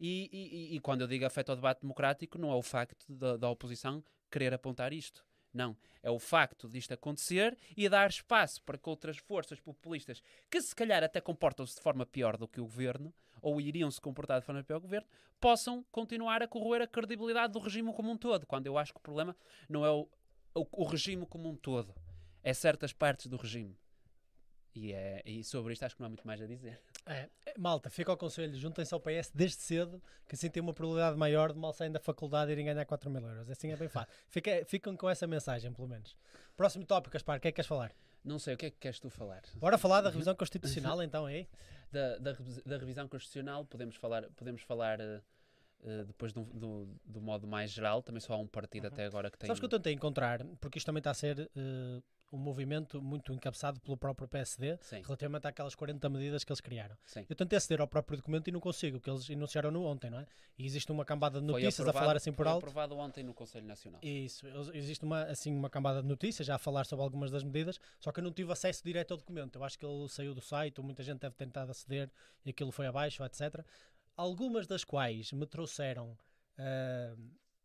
E, 0.00 0.74
e- 0.76 0.80
quando 0.80 1.02
eu 1.02 1.06
digo 1.06 1.24
afeta 1.26 1.52
o 1.52 1.56
debate 1.56 1.82
democrático, 1.82 2.38
não 2.38 2.50
é 2.50 2.54
o 2.54 2.62
facto 2.62 3.12
da, 3.14 3.36
da 3.36 3.48
oposição 3.50 4.02
querer 4.30 4.52
apontar 4.54 4.92
isto. 4.92 5.24
Não. 5.54 5.76
É 6.02 6.10
o 6.10 6.18
facto 6.18 6.68
disto 6.68 6.92
acontecer 6.92 7.56
e 7.76 7.88
dar 7.88 8.10
espaço 8.10 8.60
para 8.64 8.76
que 8.76 8.88
outras 8.88 9.16
forças 9.16 9.60
populistas, 9.60 10.20
que 10.50 10.60
se 10.60 10.74
calhar 10.74 11.02
até 11.04 11.20
comportam-se 11.20 11.76
de 11.76 11.80
forma 11.80 12.04
pior 12.04 12.36
do 12.36 12.48
que 12.48 12.60
o 12.60 12.64
governo, 12.64 13.14
ou 13.40 13.60
iriam 13.60 13.90
se 13.90 14.00
comportar 14.00 14.40
de 14.40 14.46
forma 14.46 14.64
pior 14.64 14.80
que 14.80 14.86
o 14.86 14.88
governo, 14.88 15.06
possam 15.40 15.84
continuar 15.92 16.42
a 16.42 16.48
corroer 16.48 16.82
a 16.82 16.86
credibilidade 16.86 17.52
do 17.52 17.60
regime 17.60 17.92
como 17.94 18.10
um 18.10 18.16
todo. 18.16 18.46
Quando 18.46 18.66
eu 18.66 18.76
acho 18.76 18.92
que 18.92 18.98
o 18.98 19.02
problema 19.02 19.36
não 19.68 19.84
é 19.84 19.90
o, 19.90 20.08
o, 20.54 20.82
o 20.82 20.84
regime 20.84 21.24
como 21.24 21.48
um 21.48 21.56
todo, 21.56 21.94
é 22.42 22.52
certas 22.52 22.92
partes 22.92 23.26
do 23.26 23.36
regime. 23.36 23.78
E, 24.74 24.92
é, 24.92 25.22
e 25.24 25.44
sobre 25.44 25.72
isto 25.72 25.84
acho 25.84 25.94
que 25.94 26.02
não 26.02 26.06
há 26.06 26.10
muito 26.10 26.26
mais 26.26 26.42
a 26.42 26.46
dizer. 26.46 26.82
É, 27.06 27.28
é, 27.44 27.54
malta, 27.58 27.90
fica 27.90 28.10
ao 28.10 28.16
conselho, 28.16 28.54
juntem-se 28.56 28.94
ao 28.94 29.00
PS 29.00 29.30
desde 29.34 29.60
cedo, 29.60 30.02
que 30.26 30.34
assim 30.34 30.48
tem 30.48 30.62
uma 30.62 30.72
probabilidade 30.72 31.16
maior 31.18 31.52
de 31.52 31.58
mal 31.58 31.72
saírem 31.72 31.92
da 31.92 32.00
faculdade 32.00 32.50
e 32.50 32.52
irem 32.52 32.66
ganhar 32.66 32.84
4 32.84 33.10
mil 33.10 33.22
euros. 33.26 33.50
Assim 33.50 33.70
é 33.70 33.76
bem 33.76 33.88
fácil. 33.88 34.12
Fica, 34.28 34.64
ficam 34.64 34.96
com 34.96 35.08
essa 35.08 35.26
mensagem, 35.26 35.72
pelo 35.72 35.88
menos. 35.88 36.16
Próximo 36.56 36.86
tópico, 36.86 37.12
Gaspar, 37.12 37.38
o 37.38 37.40
que 37.40 37.48
é 37.48 37.52
que 37.52 37.56
queres 37.56 37.68
falar? 37.68 37.92
Não 38.24 38.38
sei, 38.38 38.54
o 38.54 38.56
que 38.56 38.66
é 38.66 38.70
que 38.70 38.78
queres 38.78 38.98
tu 38.98 39.10
falar? 39.10 39.42
Bora 39.56 39.76
falar 39.76 40.00
da 40.00 40.08
revisão 40.08 40.34
constitucional, 40.36 41.02
então, 41.02 41.26
aí? 41.26 41.46
Da, 41.92 42.16
da, 42.18 42.32
da 42.64 42.78
revisão 42.78 43.06
constitucional 43.06 43.66
podemos 43.66 43.96
falar, 43.96 44.28
podemos 44.30 44.62
falar 44.62 44.98
eh, 45.84 46.04
depois 46.06 46.32
do, 46.32 46.44
do, 46.44 46.88
do 47.04 47.20
modo 47.20 47.46
mais 47.46 47.70
geral, 47.70 48.02
também 48.02 48.20
só 48.20 48.32
há 48.32 48.38
um 48.38 48.46
partido 48.46 48.86
até 48.86 49.04
agora 49.04 49.30
que 49.30 49.38
tem... 49.38 49.46
Sabes 49.46 49.60
que 49.60 49.66
eu 49.66 49.68
tentei 49.68 49.92
encontrar, 49.92 50.42
porque 50.58 50.78
isto 50.78 50.86
também 50.86 51.00
está 51.00 51.10
a 51.10 51.14
ser 51.14 51.50
eh, 51.54 52.02
um 52.34 52.38
movimento 52.38 53.00
muito 53.00 53.32
encabeçado 53.32 53.80
pelo 53.80 53.96
próprio 53.96 54.26
PSD, 54.26 54.76
Sim, 54.80 55.00
relativamente 55.02 55.46
àquelas 55.46 55.74
40 55.74 56.08
medidas 56.08 56.42
que 56.44 56.50
eles 56.50 56.60
criaram. 56.60 56.96
sim. 57.04 57.24
Eu 57.28 57.36
tentei 57.36 57.56
aceder 57.56 57.80
ao 57.80 57.86
próprio 57.86 58.16
documento 58.16 58.48
e 58.48 58.52
não 58.52 58.60
consigo, 58.60 59.00
que 59.00 59.08
eles 59.08 59.28
enunciaram-no 59.30 59.84
ontem, 59.84 60.10
não 60.10 60.18
é? 60.18 60.26
E 60.58 60.66
existe 60.66 60.90
uma 60.90 61.04
cambada 61.04 61.40
de 61.40 61.46
Foi 61.46 61.62
notícias 61.62 61.86
a 61.86 61.92
falar 61.92 62.16
assim 62.16 62.32
por 62.32 62.44
foi 62.44 62.52
alto. 62.52 62.58
aprovado 62.64 62.96
ontem 62.96 63.22
no 63.22 63.32
Conselho 63.32 63.66
Nacional. 63.66 64.00
Isso, 64.02 64.46
existe 64.74 65.04
uma, 65.04 65.22
assim, 65.24 65.54
uma 65.54 65.70
cambada 65.70 66.02
de 66.02 66.08
notícias 66.08 66.46
já 66.46 66.56
a 66.56 66.58
falar 66.58 66.84
sobre 66.86 67.04
algumas 67.04 67.30
das 67.30 67.44
medidas, 67.44 67.78
só 68.00 68.10
que 68.10 68.20
eu 68.20 68.24
não 68.24 68.32
tive 68.32 68.50
acesso 68.52 68.82
direto 68.84 69.12
ao 69.12 69.18
documento. 69.18 69.56
Eu 69.56 69.64
acho 69.64 69.78
que 69.78 69.86
ele 69.86 70.08
saiu 70.08 70.34
do 70.34 70.40
site, 70.40 70.78
ou 70.78 70.84
muita 70.84 71.02
gente 71.02 71.20
deve 71.20 71.34
ter 71.34 71.44
tentado 71.44 71.70
aceder 71.70 72.10
e 72.44 72.50
aquilo 72.50 72.72
foi 72.72 72.86
abaixo, 72.86 73.24
etc. 73.24 73.64
Algumas 74.16 74.66
das 74.66 74.82
quais 74.84 75.32
me 75.32 75.46
trouxeram 75.46 76.16
ah, 76.58 77.14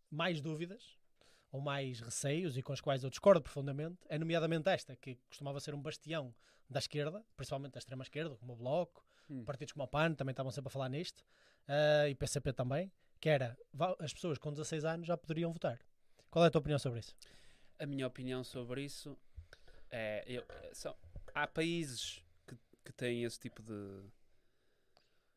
mais 0.10 0.42
dúvidas, 0.42 0.98
ou 1.52 1.60
mais 1.62 2.00
receios 2.00 2.58
e 2.58 2.62
com 2.62 2.72
as 2.74 2.82
quais 2.82 3.04
eu 3.04 3.10
discordo 3.10 3.42
profundamente, 3.42 3.98
é 4.08 4.18
nomeadamente 4.20 4.70
esta, 4.70 4.96
que 4.96 5.16
costumava 5.30 5.60
ser 5.60 5.74
um 5.74 5.82
bastião 5.82 6.34
da 6.70 6.80
esquerda, 6.80 7.24
principalmente 7.36 7.74
da 7.74 7.80
extrema 7.80 8.04
esquerda, 8.04 8.36
como 8.38 8.54
o 8.54 8.56
Bloco, 8.56 9.04
Hum. 9.30 9.44
partidos 9.46 9.74
como 9.74 9.84
o 9.84 9.88
PAN 9.88 10.14
também 10.16 10.32
estavam 10.32 10.52
sempre 10.52 10.70
a 10.70 10.72
falar 10.72 10.90
nisto, 10.90 11.24
ah, 11.68 12.08
e 12.10 12.16
PCP 12.16 12.52
também, 12.54 12.92
que 13.20 13.30
era 13.30 13.56
as 14.00 14.12
pessoas 14.14 14.38
com 14.40 14.52
16 14.52 14.84
anos 14.86 15.06
já 15.08 15.16
poderiam 15.18 15.52
votar. 15.54 15.80
Qual 16.32 16.44
é 16.44 16.48
a 16.48 16.52
tua 16.52 16.60
opinião 16.60 16.80
sobre 16.80 17.00
isso? 17.00 17.16
A 17.78 17.86
minha 17.86 18.08
opinião 18.08 18.44
sobre 18.44 18.84
isso 18.84 19.16
é. 19.92 20.24
eu- 20.28 20.46
são- 20.74 20.96
há 21.34 21.46
países 21.48 22.24
que, 22.48 22.56
que 22.86 22.92
têm 22.94 23.24
esse 23.24 23.40
tipo 23.40 23.62
de. 23.64 24.04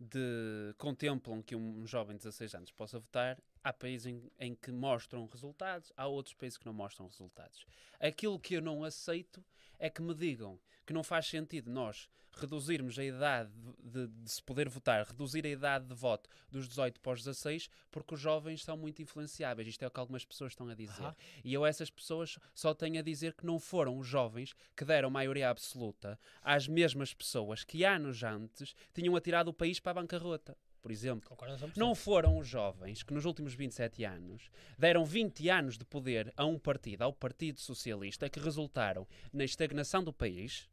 de. 0.01 0.75
contemplam 0.79 1.43
que 1.43 1.55
um 1.55 1.87
jovem 1.87 2.17
de 2.17 2.23
16 2.25 2.55
anos 2.55 2.71
possa 2.71 2.99
votar. 2.99 3.39
Há 3.65 3.73
países 3.73 4.07
em, 4.07 4.31
em 4.39 4.55
que 4.55 4.73
mostram 4.73 5.27
resultados, 5.27 5.93
há 5.97 6.07
outros 6.07 6.35
países 6.35 6.59
que 6.59 6.67
não 6.67 6.73
mostram 6.73 7.07
resultados. 7.07 7.65
Aquilo 8.01 8.39
que 8.39 8.55
eu 8.55 8.63
não 8.63 8.83
aceito 8.83 9.45
é 9.79 9.89
que 9.89 10.03
me 10.03 10.15
digam 10.15 10.59
que 10.85 10.93
não 10.93 11.03
faz 11.03 11.27
sentido 11.27 11.71
nós 11.71 12.09
reduzirmos 12.35 12.99
a 12.99 13.05
idade 13.05 13.51
de, 13.83 14.07
de 14.07 14.31
se 14.31 14.43
poder 14.43 14.69
votar, 14.69 15.05
reduzir 15.07 15.45
a 15.45 15.51
idade 15.51 15.87
de 15.87 15.95
voto 15.95 16.29
dos 16.51 16.69
18 16.69 17.01
para 17.01 17.13
os 17.13 17.23
16, 17.23 17.69
porque 17.91 18.15
os 18.15 18.21
jovens 18.21 18.65
são 18.65 18.77
muito 18.77 19.03
influenciáveis. 19.03 19.69
Isto 19.69 19.85
é 19.85 19.89
o 19.89 19.91
que 19.91 20.01
algumas 20.01 20.25
pessoas 20.25 20.53
estão 20.53 20.69
a 20.69 20.75
dizer. 20.75 21.15
E 21.45 21.53
eu 21.53 21.67
essas 21.67 21.91
pessoas 21.91 22.39
só 22.55 22.75
tenho 22.75 22.99
a 22.99 23.03
dizer 23.03 23.35
que 23.35 23.47
não 23.47 23.59
foram 23.59 23.99
os 23.99 24.07
jovens 24.07 24.55
que 24.75 24.85
deram 24.85 25.11
maioria 25.11 25.51
absoluta 25.51 26.19
às 26.41 26.67
mesmas 26.67 27.13
pessoas 27.13 27.65
que 27.65 27.85
anos 27.85 28.23
antes 28.23 28.75
tinham 28.95 29.15
atirado 29.15 29.49
o 29.49 29.55
país 29.55 29.79
para 29.79 29.93
a 29.93 30.03
bancarrota, 30.03 30.57
por 30.83 30.91
exemplo. 30.91 31.29
Concordas 31.29 31.61
100%? 31.61 31.77
Não 31.77 31.95
foram 31.95 32.37
os 32.37 32.47
jovens 32.47 33.03
que 33.03 33.15
nos 33.15 33.25
últimos 33.25 33.55
27 33.55 34.05
anos 34.05 34.51
deram 34.77 35.05
20 35.05 35.49
anos 35.49 35.79
de 35.79 35.85
poder 35.85 36.33
a 36.37 36.45
um 36.45 36.59
partido, 36.59 37.03
ao 37.03 37.13
Partido 37.13 37.61
Socialista, 37.61 38.29
que 38.29 38.41
resultaram 38.41 39.07
na 39.33 39.45
estagnação 39.45 40.03
do 40.03 40.13
país, 40.13 40.69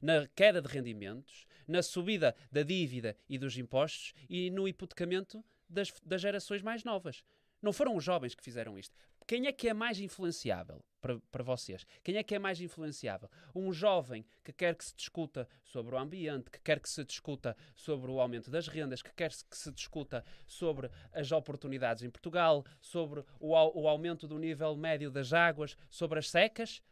na 0.00 0.28
queda 0.28 0.60
de 0.60 0.68
rendimentos, 0.68 1.46
na 1.66 1.82
subida 1.82 2.36
da 2.52 2.62
dívida 2.62 3.16
e 3.28 3.38
dos 3.38 3.56
impostos 3.56 4.12
e 4.28 4.50
no 4.50 4.68
hipotecamento 4.68 5.42
das, 5.68 5.90
das 6.04 6.20
gerações 6.20 6.62
mais 6.62 6.84
novas. 6.84 7.24
Não 7.62 7.72
foram 7.72 7.96
os 7.96 8.04
jovens 8.04 8.34
que 8.34 8.44
fizeram 8.44 8.78
isto. 8.78 8.94
Quem 9.26 9.46
é 9.46 9.52
que 9.52 9.68
é 9.68 9.74
mais 9.74 9.98
influenciável 10.00 10.84
para, 11.00 11.18
para 11.32 11.42
vocês? 11.42 11.86
Quem 12.02 12.16
é 12.16 12.22
que 12.22 12.34
é 12.34 12.38
mais 12.38 12.60
influenciável? 12.60 13.30
Um 13.54 13.72
jovem 13.72 14.24
que 14.44 14.52
quer 14.52 14.74
que 14.74 14.84
se 14.84 14.94
discuta 14.94 15.48
sobre 15.64 15.94
o 15.94 15.98
ambiente, 15.98 16.50
que 16.50 16.60
quer 16.60 16.78
que 16.78 16.88
se 16.88 17.02
discuta 17.02 17.56
sobre 17.74 18.10
o 18.10 18.20
aumento 18.20 18.50
das 18.50 18.68
rendas, 18.68 19.00
que 19.00 19.12
quer 19.14 19.30
que 19.30 19.56
se 19.56 19.72
discuta 19.72 20.22
sobre 20.46 20.90
as 21.10 21.32
oportunidades 21.32 22.02
em 22.02 22.10
Portugal, 22.10 22.66
sobre 22.82 23.24
o, 23.40 23.52
o 23.52 23.88
aumento 23.88 24.28
do 24.28 24.38
nível 24.38 24.76
médio 24.76 25.10
das 25.10 25.32
águas, 25.32 25.74
sobre 25.88 26.18
as 26.18 26.28
secas? 26.28 26.82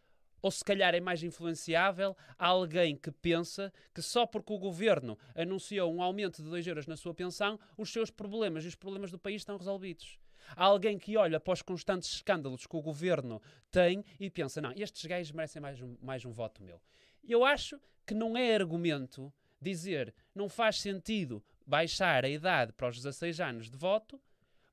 Ou 0.40 0.50
se 0.50 0.64
calhar 0.64 0.94
é 0.94 1.00
mais 1.00 1.22
influenciável 1.22 2.16
alguém 2.38 2.96
que 2.96 3.12
pensa 3.12 3.70
que 3.94 4.00
só 4.00 4.26
porque 4.26 4.52
o 4.54 4.58
governo 4.58 5.18
anunciou 5.34 5.94
um 5.94 6.02
aumento 6.02 6.42
de 6.42 6.48
2 6.48 6.66
euros 6.66 6.86
na 6.86 6.96
sua 6.96 7.14
pensão, 7.14 7.60
os 7.76 7.92
seus 7.92 8.10
problemas 8.10 8.64
e 8.64 8.68
os 8.68 8.74
problemas 8.74 9.10
do 9.10 9.18
país 9.18 9.42
estão 9.42 9.56
resolvidos. 9.58 10.18
Há 10.56 10.64
alguém 10.64 10.98
que 10.98 11.16
olha 11.16 11.38
para 11.40 11.52
os 11.52 11.62
constantes 11.62 12.12
escândalos 12.14 12.66
que 12.66 12.76
o 12.76 12.82
governo 12.82 13.40
tem 13.70 14.04
e 14.18 14.30
pensa: 14.30 14.60
não, 14.60 14.72
estes 14.72 15.04
gajos 15.06 15.32
merecem 15.32 15.60
mais 15.62 15.80
um, 15.80 15.96
mais 16.02 16.24
um 16.24 16.30
voto 16.32 16.62
meu. 16.62 16.80
Eu 17.22 17.44
acho 17.44 17.80
que 18.06 18.14
não 18.14 18.36
é 18.36 18.54
argumento 18.54 19.32
dizer 19.60 20.12
não 20.34 20.48
faz 20.48 20.80
sentido 20.80 21.42
baixar 21.64 22.24
a 22.24 22.28
idade 22.28 22.72
para 22.72 22.88
os 22.88 22.96
16 22.96 23.40
anos 23.40 23.70
de 23.70 23.76
voto 23.76 24.20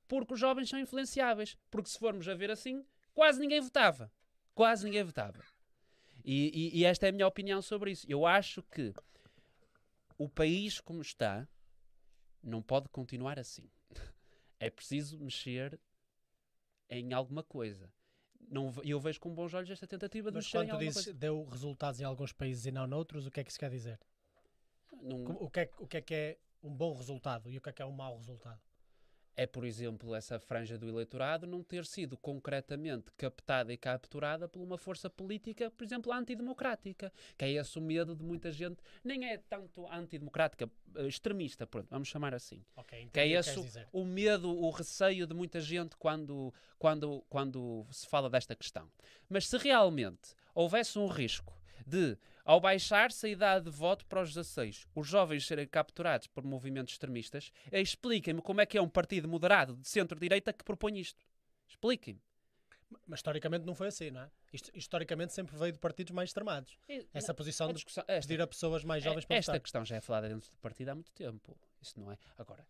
porque 0.08 0.34
os 0.34 0.40
jovens 0.40 0.68
são 0.68 0.78
influenciáveis. 0.80 1.56
Porque 1.70 1.88
se 1.88 1.98
formos 1.98 2.28
a 2.28 2.34
ver 2.34 2.50
assim, 2.50 2.84
quase 3.14 3.38
ninguém 3.38 3.60
votava. 3.60 4.10
Quase 4.54 4.84
ninguém 4.84 5.04
votava. 5.04 5.40
E, 6.24 6.50
e- 6.74 6.80
e 6.80 6.84
esta 6.84 7.06
é 7.06 7.10
a 7.10 7.12
minha 7.12 7.28
opinião 7.28 7.62
sobre 7.62 7.92
isso. 7.92 8.04
Eu 8.08 8.26
acho 8.26 8.60
que 8.64 8.92
o 10.18 10.28
país 10.28 10.80
como 10.80 11.00
está 11.00 11.46
não 12.42 12.60
pode 12.60 12.88
continuar 12.88 13.38
assim. 13.38 13.70
É 14.60 14.70
preciso 14.70 15.18
mexer 15.18 15.80
em 16.88 17.12
alguma 17.12 17.42
coisa. 17.42 17.92
Não, 18.48 18.70
ve- 18.70 18.82
eu 18.84 19.00
vejo 19.00 19.18
com 19.20 19.34
bons 19.34 19.54
olhos 19.54 19.70
esta 19.70 19.86
tentativa 19.86 20.30
de 20.30 20.36
Mas 20.36 20.44
mexer 20.44 20.58
em 20.58 20.60
quando 20.60 20.70
alguma 20.72 20.88
dizes 20.90 21.04
coisa. 21.06 21.18
deu 21.18 21.44
resultados 21.44 22.00
em 22.00 22.04
alguns 22.04 22.32
países 22.32 22.66
e 22.66 22.70
não 22.70 22.86
noutros, 22.86 23.26
o 23.26 23.30
que 23.30 23.40
é 23.40 23.44
que 23.44 23.50
isso 23.50 23.58
quer 23.58 23.70
dizer? 23.70 23.98
Como- 24.88 25.42
O 25.44 25.50
que, 25.50 25.60
é, 25.60 25.70
o 25.78 25.86
que 25.86 25.96
é 25.96 26.00
que 26.02 26.14
é 26.14 26.38
um 26.62 26.74
bom 26.74 26.94
resultado 26.94 27.50
e 27.50 27.56
o 27.56 27.60
que 27.60 27.68
é 27.68 27.72
que 27.72 27.80
é 27.82 27.86
um 27.86 27.92
mau 27.92 28.16
resultado? 28.18 28.60
É, 29.40 29.46
por 29.46 29.64
exemplo, 29.64 30.14
essa 30.14 30.38
franja 30.38 30.76
do 30.76 30.86
eleitorado 30.86 31.46
não 31.46 31.62
ter 31.62 31.86
sido 31.86 32.14
concretamente 32.14 33.10
captada 33.16 33.72
e 33.72 33.76
capturada 33.78 34.46
por 34.46 34.60
uma 34.60 34.76
força 34.76 35.08
política, 35.08 35.70
por 35.70 35.82
exemplo, 35.82 36.12
antidemocrática, 36.12 37.10
que 37.38 37.46
é 37.46 37.52
esse 37.52 37.78
o 37.78 37.80
medo 37.80 38.14
de 38.14 38.22
muita 38.22 38.52
gente, 38.52 38.82
nem 39.02 39.30
é 39.30 39.38
tanto 39.38 39.90
antidemocrática, 39.90 40.70
eh, 40.94 41.06
extremista, 41.06 41.66
pronto, 41.66 41.88
vamos 41.88 42.08
chamar 42.08 42.34
assim. 42.34 42.62
Ok, 42.76 42.98
entendi 42.98 43.12
Que 43.14 43.20
é 43.20 43.28
esse 43.28 43.58
o, 43.58 44.02
o 44.02 44.04
medo, 44.04 44.50
o 44.50 44.68
receio 44.68 45.26
de 45.26 45.32
muita 45.32 45.58
gente 45.58 45.96
quando, 45.96 46.52
quando, 46.78 47.24
quando 47.30 47.86
se 47.90 48.06
fala 48.06 48.28
desta 48.28 48.54
questão. 48.54 48.90
Mas 49.26 49.48
se 49.48 49.56
realmente 49.56 50.34
houvesse 50.54 50.98
um 50.98 51.06
risco 51.06 51.58
de, 51.86 52.18
ao 52.50 52.58
baixar-se 52.60 53.26
a 53.26 53.28
idade 53.28 53.66
de 53.66 53.70
voto 53.70 54.04
para 54.06 54.20
os 54.22 54.30
16, 54.34 54.84
os 54.92 55.06
jovens 55.06 55.46
serem 55.46 55.68
capturados 55.68 56.26
por 56.26 56.42
movimentos 56.44 56.94
extremistas, 56.94 57.52
expliquem-me 57.70 58.42
como 58.42 58.60
é 58.60 58.66
que 58.66 58.76
é 58.76 58.82
um 58.82 58.88
partido 58.88 59.28
moderado 59.28 59.76
de 59.76 59.88
centro-direita 59.88 60.52
que 60.52 60.64
propõe 60.64 60.98
isto. 60.98 61.24
Expliquem-me. 61.68 62.20
Mas 63.06 63.20
historicamente 63.20 63.64
não 63.64 63.74
foi 63.76 63.86
assim, 63.86 64.10
não 64.10 64.22
é? 64.22 64.30
Isto, 64.52 64.68
historicamente 64.74 65.32
sempre 65.32 65.56
veio 65.56 65.72
de 65.72 65.78
partidos 65.78 66.12
mais 66.12 66.30
extremados. 66.30 66.76
Essa 67.14 67.32
posição 67.32 67.68
A 67.70 67.72
de 67.72 67.84
esta- 67.86 68.04
pedir 68.20 68.40
a 68.42 68.46
pessoas 68.48 68.82
mais 68.82 69.04
jovens 69.04 69.22
É- 69.22 69.26
para 69.28 69.36
Esta 69.36 69.52
votar. 69.52 69.60
questão 69.62 69.84
já 69.84 69.94
é 69.94 70.00
falada 70.00 70.28
dentro 70.28 70.50
do 70.50 70.56
partido 70.58 70.88
há 70.88 70.94
muito 70.96 71.12
tempo. 71.12 71.56
Isso 71.80 72.00
não 72.00 72.10
é. 72.10 72.18
Agora, 72.36 72.66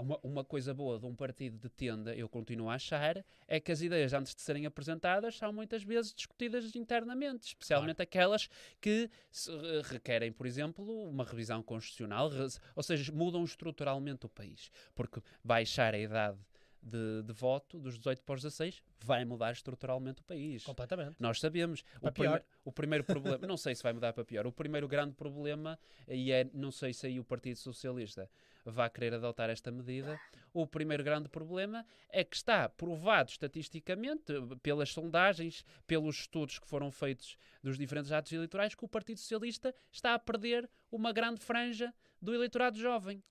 uma, 0.00 0.18
uma 0.22 0.44
coisa 0.44 0.72
boa 0.72 0.98
de 0.98 1.06
um 1.06 1.14
partido 1.14 1.58
de 1.58 1.68
tenda, 1.68 2.14
eu 2.14 2.28
continuo 2.28 2.68
a 2.68 2.74
achar, 2.74 3.24
é 3.46 3.60
que 3.60 3.72
as 3.72 3.82
ideias, 3.82 4.12
antes 4.12 4.34
de 4.34 4.40
serem 4.42 4.66
apresentadas, 4.66 5.36
são 5.36 5.52
muitas 5.52 5.82
vezes 5.82 6.12
discutidas 6.14 6.74
internamente, 6.76 7.48
especialmente 7.48 8.02
aquelas 8.02 8.48
que 8.80 9.10
se, 9.30 9.50
eh, 9.50 9.82
requerem, 9.84 10.32
por 10.32 10.46
exemplo, 10.46 11.08
uma 11.08 11.24
revisão 11.24 11.62
constitucional, 11.62 12.30
ou 12.74 12.82
seja, 12.82 13.12
mudam 13.12 13.44
estruturalmente 13.44 14.26
o 14.26 14.28
país. 14.28 14.70
Porque 14.94 15.20
baixar 15.42 15.94
a 15.94 15.98
idade 15.98 16.38
de, 16.82 17.22
de 17.22 17.32
voto 17.32 17.78
dos 17.78 17.98
18 17.98 18.22
para 18.22 18.34
os 18.36 18.42
16 18.42 18.82
vai 19.00 19.24
mudar 19.24 19.52
estruturalmente 19.52 20.20
o 20.20 20.24
país. 20.24 20.64
Completamente. 20.64 21.16
Nós 21.18 21.40
sabemos. 21.40 21.82
Para 22.00 22.08
o, 22.08 22.12
prime- 22.12 22.28
pior. 22.28 22.44
o 22.64 22.72
primeiro 22.72 23.04
problema, 23.04 23.46
não 23.46 23.56
sei 23.56 23.74
se 23.74 23.82
vai 23.82 23.92
mudar 23.92 24.12
para 24.12 24.24
pior. 24.24 24.46
O 24.46 24.52
primeiro 24.52 24.88
grande 24.88 25.14
problema, 25.14 25.78
e 26.06 26.32
é, 26.32 26.48
não 26.52 26.70
sei 26.70 26.92
se 26.92 27.06
aí 27.06 27.18
o 27.18 27.24
Partido 27.24 27.56
Socialista 27.56 28.30
vai 28.70 28.88
querer 28.90 29.14
adotar 29.14 29.50
esta 29.50 29.70
medida, 29.70 30.18
o 30.52 30.66
primeiro 30.66 31.02
grande 31.04 31.28
problema 31.28 31.84
é 32.10 32.22
que 32.24 32.36
está 32.36 32.68
provado 32.68 33.30
estatisticamente, 33.30 34.32
pelas 34.62 34.90
sondagens, 34.90 35.64
pelos 35.86 36.20
estudos 36.20 36.58
que 36.58 36.66
foram 36.68 36.90
feitos 36.90 37.36
dos 37.62 37.76
diferentes 37.78 38.12
atos 38.12 38.32
eleitorais, 38.32 38.74
que 38.74 38.84
o 38.84 38.88
Partido 38.88 39.18
Socialista 39.18 39.74
está 39.90 40.14
a 40.14 40.18
perder 40.18 40.68
uma 40.90 41.12
grande 41.12 41.40
franja 41.40 41.94
do 42.20 42.34
eleitorado 42.34 42.78
jovem. 42.78 43.22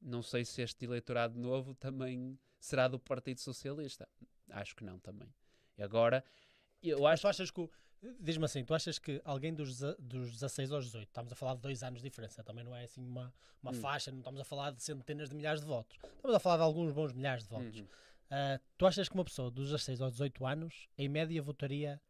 Não 0.00 0.22
sei 0.22 0.44
se 0.44 0.62
este 0.62 0.84
eleitorado 0.84 1.38
novo 1.38 1.74
também 1.74 2.38
será 2.60 2.86
do 2.88 2.98
Partido 2.98 3.40
Socialista. 3.40 4.08
Acho 4.50 4.76
que 4.76 4.84
não 4.84 4.98
também. 4.98 5.28
E 5.76 5.82
agora, 5.82 6.24
eu 6.82 7.06
acho 7.06 7.22
tu 7.22 7.28
achas 7.28 7.50
que 7.50 7.60
o- 7.60 7.70
Diz-me 8.20 8.44
assim, 8.44 8.64
tu 8.64 8.74
achas 8.74 8.98
que 8.98 9.20
alguém 9.24 9.52
dos, 9.54 9.80
dos 9.98 10.30
16 10.32 10.70
aos 10.72 10.84
18, 10.86 11.08
estamos 11.08 11.32
a 11.32 11.34
falar 11.34 11.54
de 11.54 11.60
dois 11.62 11.82
anos 11.82 12.00
de 12.00 12.08
diferença, 12.08 12.44
também 12.44 12.64
não 12.64 12.74
é 12.74 12.84
assim 12.84 13.00
uma, 13.04 13.32
uma 13.62 13.72
Hum. 13.72 13.74
faixa, 13.74 14.10
não 14.12 14.18
estamos 14.18 14.40
a 14.40 14.44
falar 14.44 14.70
de 14.70 14.82
centenas 14.82 15.28
de 15.28 15.34
milhares 15.34 15.60
de 15.60 15.66
votos, 15.66 15.98
estamos 16.16 16.34
a 16.36 16.38
falar 16.38 16.58
de 16.58 16.62
alguns 16.62 16.92
bons 16.92 17.12
milhares 17.12 17.42
de 17.44 17.50
votos. 17.50 17.80
Uhum. 17.80 17.86
Ah, 18.30 18.60
tu 18.76 18.86
achas 18.86 19.08
que 19.08 19.14
uma 19.14 19.24
pessoa 19.24 19.50
dos 19.50 19.66
16 19.70 20.00
aos 20.00 20.12
18 20.12 20.46
anos, 20.46 20.88
em 20.96 21.08
média, 21.08 21.42
votaria 21.42 22.00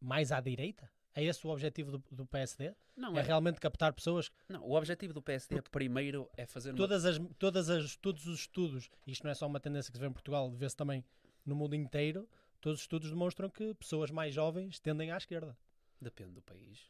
mais 0.00 0.30
à 0.32 0.40
direita? 0.40 0.88
É 1.12 1.24
esse 1.24 1.44
o 1.44 1.50
objetivo 1.50 1.90
do, 1.98 2.04
do 2.12 2.24
PSD? 2.26 2.72
Não, 2.96 3.16
É 3.16 3.20
é, 3.20 3.22
realmente 3.22 3.58
captar 3.58 3.92
pessoas? 3.92 4.30
não, 4.48 4.62
o 4.62 4.74
objetivo 4.76 5.12
do 5.12 5.20
PSD 5.20 5.60
primeiro 5.70 6.30
é 6.36 6.46
fazer 6.46 6.70
uma... 6.70 6.76
Todas 6.76 7.04
as, 7.04 7.18
todas 7.38 7.68
as, 7.68 7.96
todos 7.96 8.26
os 8.26 8.40
estudos, 8.40 8.88
isto 9.06 9.24
não 9.24 9.30
é 9.30 9.34
só 9.34 9.46
uma 9.46 9.58
tendência 9.58 9.90
que 9.90 9.96
se 9.98 10.00
vê 10.00 10.06
em 10.08 10.12
Portugal, 10.12 10.48
vê-se 10.52 10.76
também 10.76 11.04
no 11.44 11.56
mundo 11.56 11.74
inteiro, 11.74 12.28
todos 12.60 12.78
os 12.80 12.82
estudos 12.84 13.10
demonstram 13.10 13.48
que 13.50 13.74
pessoas 13.74 14.10
mais 14.10 14.34
jovens 14.34 14.78
tendem 14.80 15.10
à 15.12 15.16
esquerda. 15.16 15.56
Depende 16.00 16.32
do 16.32 16.42
país. 16.42 16.88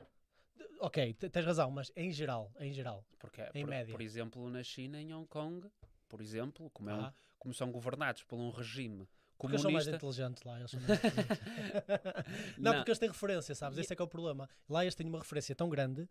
Ok, 0.80 1.14
te- 1.14 1.28
tens 1.28 1.44
razão, 1.44 1.70
mas 1.70 1.92
em 1.96 2.10
geral, 2.12 2.52
em 2.58 2.72
geral. 2.72 3.04
Porque, 3.18 3.42
Em 3.54 3.62
por, 3.64 3.70
média. 3.70 3.92
por 3.92 4.00
exemplo, 4.00 4.48
na 4.50 4.62
China, 4.62 5.00
em 5.00 5.12
Hong 5.14 5.26
Kong, 5.28 5.68
por 6.08 6.20
exemplo, 6.20 6.70
como, 6.70 6.90
é 6.90 6.94
um- 6.94 7.00
Ah, 7.00 7.14
como 7.38 7.52
são 7.54 7.70
governados 7.70 8.22
por 8.24 8.38
um 8.38 8.50
regime 8.50 9.06
porque 9.38 9.54
eles 9.54 9.62
são 9.62 9.70
mais 9.70 9.84
comunista... 9.86 9.96
inteligentes 10.06 10.42
lá. 10.42 10.58
Eles 10.58 10.70
são 10.70 10.80
mais 10.80 10.98
inteligentes. 11.04 11.38
não, 12.58 12.74
porque 12.74 12.90
eles 12.90 12.98
têm 12.98 13.08
referência, 13.08 13.54
sabes? 13.54 13.78
Esse 13.78 13.92
é 13.92 13.96
que 13.96 14.02
é 14.02 14.04
o 14.04 14.08
problema. 14.08 14.48
Lá 14.68 14.84
eles 14.84 14.94
têm 14.94 15.06
uma 15.06 15.18
referência 15.18 15.54
tão 15.54 15.68
grande 15.70 16.06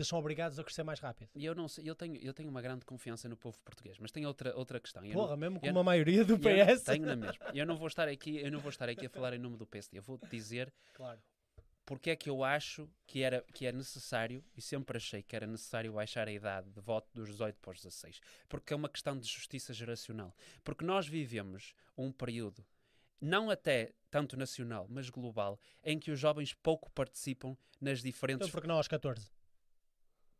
eles 0.00 0.08
são 0.08 0.18
obrigados 0.18 0.58
a 0.58 0.64
crescer 0.64 0.82
mais 0.82 1.00
rápido. 1.00 1.28
E 1.34 1.44
eu 1.44 1.54
não 1.54 1.68
sei, 1.68 1.88
eu 1.88 1.94
tenho, 1.94 2.16
eu 2.16 2.32
tenho 2.34 2.48
uma 2.50 2.60
grande 2.62 2.84
confiança 2.84 3.28
no 3.28 3.36
povo 3.36 3.58
português, 3.64 3.98
mas 3.98 4.10
tem 4.10 4.26
outra, 4.26 4.56
outra 4.56 4.80
questão. 4.80 5.04
Eu 5.04 5.12
Porra, 5.14 5.30
não, 5.30 5.36
mesmo 5.36 5.60
com 5.60 5.68
uma 5.70 5.84
maioria 5.84 6.24
do 6.24 6.38
PS. 6.38 6.82
tenho 6.84 7.06
na 7.06 7.16
mesma. 7.16 7.38
Eu 7.54 7.66
não 7.66 7.76
vou 7.76 7.86
estar 7.88 8.08
aqui, 8.08 8.38
eu 8.38 8.50
não 8.50 8.60
vou 8.60 8.70
estar 8.70 8.88
aqui 8.88 9.06
a 9.06 9.10
falar 9.10 9.34
em 9.34 9.38
nome 9.38 9.56
do 9.56 9.66
PSD. 9.66 9.98
Eu 9.98 10.02
vou 10.02 10.18
dizer 10.30 10.72
Claro. 10.94 11.20
porque 11.86 12.10
é 12.10 12.16
que 12.16 12.28
eu 12.30 12.42
acho 12.42 12.88
que, 13.06 13.22
era, 13.22 13.42
que 13.52 13.66
é 13.66 13.72
necessário, 13.72 14.42
e 14.56 14.62
sempre 14.62 14.96
achei 14.96 15.22
que 15.22 15.36
era 15.36 15.46
necessário 15.46 15.92
baixar 15.92 16.26
a 16.26 16.32
idade 16.32 16.70
de 16.70 16.80
voto 16.80 17.08
dos 17.14 17.28
18 17.28 17.58
para 17.60 17.72
os 17.72 17.78
16. 17.82 18.20
Porque 18.48 18.72
é 18.72 18.76
uma 18.76 18.88
questão 18.88 19.18
de 19.18 19.28
justiça 19.28 19.72
geracional. 19.74 20.34
Porque 20.64 20.84
nós 20.84 21.06
vivemos 21.06 21.74
um 21.96 22.10
período, 22.10 22.64
não 23.20 23.50
até 23.50 23.92
tanto 24.10 24.36
nacional, 24.36 24.86
mas 24.88 25.10
global, 25.10 25.58
em 25.84 25.98
que 25.98 26.10
os 26.10 26.18
jovens 26.18 26.52
pouco 26.54 26.90
participam 26.92 27.56
nas 27.80 28.00
diferentes 28.00 28.46
Então, 28.46 28.52
porque 28.52 28.66
não 28.68 28.76
aos 28.76 28.88
14? 28.88 29.30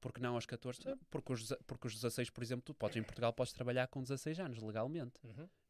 Porque 0.05 0.21
não 0.21 0.35
aos 0.35 0.45
14? 0.45 0.83
Sim. 0.83 0.95
Porque 1.11 1.33
os, 1.33 1.49
porque 1.67 1.87
os 1.87 1.95
16, 1.95 2.29
por 2.29 2.43
exemplo, 2.45 2.63
tu 2.63 2.75
podes 2.75 2.99
em 2.99 3.03
Portugal 3.03 3.33
podes 3.33 3.55
trabalhar 3.55 3.87
com 3.87 4.03
16 4.03 4.39
anos 4.39 4.63
legalmente. 4.63 5.15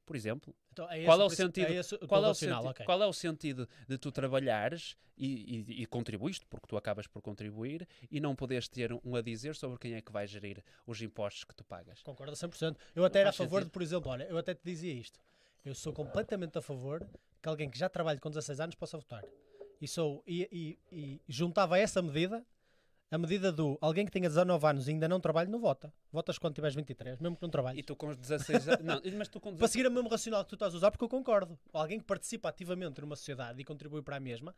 Por 0.05 0.17
exemplo, 0.17 0.53
Então, 0.73 0.91
é 0.91 1.05
Qual 1.05 1.21
é 1.21 1.25
o 1.25 1.31
sentido- 1.31 1.71
esse 1.73 1.97
qual 1.99 2.21
é, 2.23 2.26
o 2.26 2.29
racional, 2.31 2.62
senti- 2.62 2.71
ok. 2.73 2.85
qual 2.87 3.00
é 3.00 3.07
o 3.07 3.12
sentido 3.12 3.69
de 3.88 3.97
tu 3.97 4.11
trabalhares 4.11 4.97
e, 5.17 5.57
e, 5.79 5.83
e 5.83 5.87
contribuíste, 5.87 6.45
porque 6.47 6.67
tu 6.67 6.76
acabas 6.76 7.07
por 7.07 7.23
contribuir, 7.23 7.87
e 8.11 8.19
não 8.21 8.35
poderes 8.35 8.67
ter 8.69 8.93
um 9.05 9.14
a 9.14 9.23
dizer 9.23 9.55
sobre 9.55 9.79
quem 9.79 9.95
é 9.95 10.03
que 10.03 10.11
vai 10.11 10.26
gerir 10.26 10.64
os 10.85 11.00
impostos 11.00 11.45
que 11.45 11.55
tu 11.55 11.62
pagas? 11.64 12.03
Concordo 12.03 12.33
a 12.33 12.37
100%. 12.37 12.76
Eu 12.95 13.05
até 13.05 13.21
era 13.21 13.31
a 13.31 13.33
favor 13.33 13.61
sentido. 13.61 13.67
de, 13.69 13.71
por 13.73 13.83
exemplo, 13.83 14.11
olha, 14.11 14.25
eu 14.25 14.37
até 14.37 14.53
te 14.53 14.62
dizia 14.64 14.93
isto. 14.93 15.21
Eu 15.64 15.76
sou 15.76 15.93
completamente 15.93 16.59
a 16.59 16.61
favor 16.61 17.07
que 17.41 17.49
alguém 17.49 17.71
que 17.71 17.79
já 17.79 17.88
trabalhe 17.88 18.19
com 18.19 18.29
16 18.29 18.59
anos 18.59 18.75
possa 18.75 18.99
votar. 18.99 19.25
E, 19.81 19.87
sou, 19.88 20.23
e, 20.26 20.49
e- 20.53 20.79
e 20.93 21.21
juntava 21.29 21.79
essa 21.79 22.03
medida 22.03 22.45
a 23.14 23.18
medida 23.18 23.52
do 23.52 23.78
alguém 23.80 24.04
que 24.04 24.11
tenha 24.11 24.28
19 24.28 24.66
anos 24.66 24.88
e 24.88 24.90
ainda 24.90 25.06
não 25.06 25.21
trabalha, 25.21 25.49
não 25.49 25.61
vota. 25.61 25.92
Votas 26.11 26.37
quando 26.37 26.54
tiveres 26.54 26.75
23, 26.75 27.18
mesmo 27.21 27.37
que 27.37 27.42
não 27.42 27.49
E 27.49 27.52
trabalhes. 27.52 27.87
tu 27.87 27.94
com 27.94 28.09
os 28.09 28.16
16 28.16 28.68
anos. 28.68 28.85
Não, 28.85 29.00
mas 29.16 29.28
tu 29.28 29.38
com 29.40 29.50
Para 29.54 29.68
16 29.68 29.71
seguir 29.71 29.87
o 29.87 29.90
mesmo 29.90 30.09
racional 30.09 30.42
que 30.42 30.50
tu 30.50 30.56
estás 30.56 30.75
a 30.75 30.76
usar, 30.76 30.90
porque 30.90 31.04
eu 31.04 31.09
concordo. 31.09 31.56
Alguém 31.73 31.99
que 32.00 32.04
participa 32.04 32.49
ativamente 32.49 33.00
numa 33.00 33.14
sociedade 33.14 33.61
e 33.61 33.64
contribui 33.64 34.02
para 34.02 34.16
a 34.16 34.21
mesma, 34.21 34.52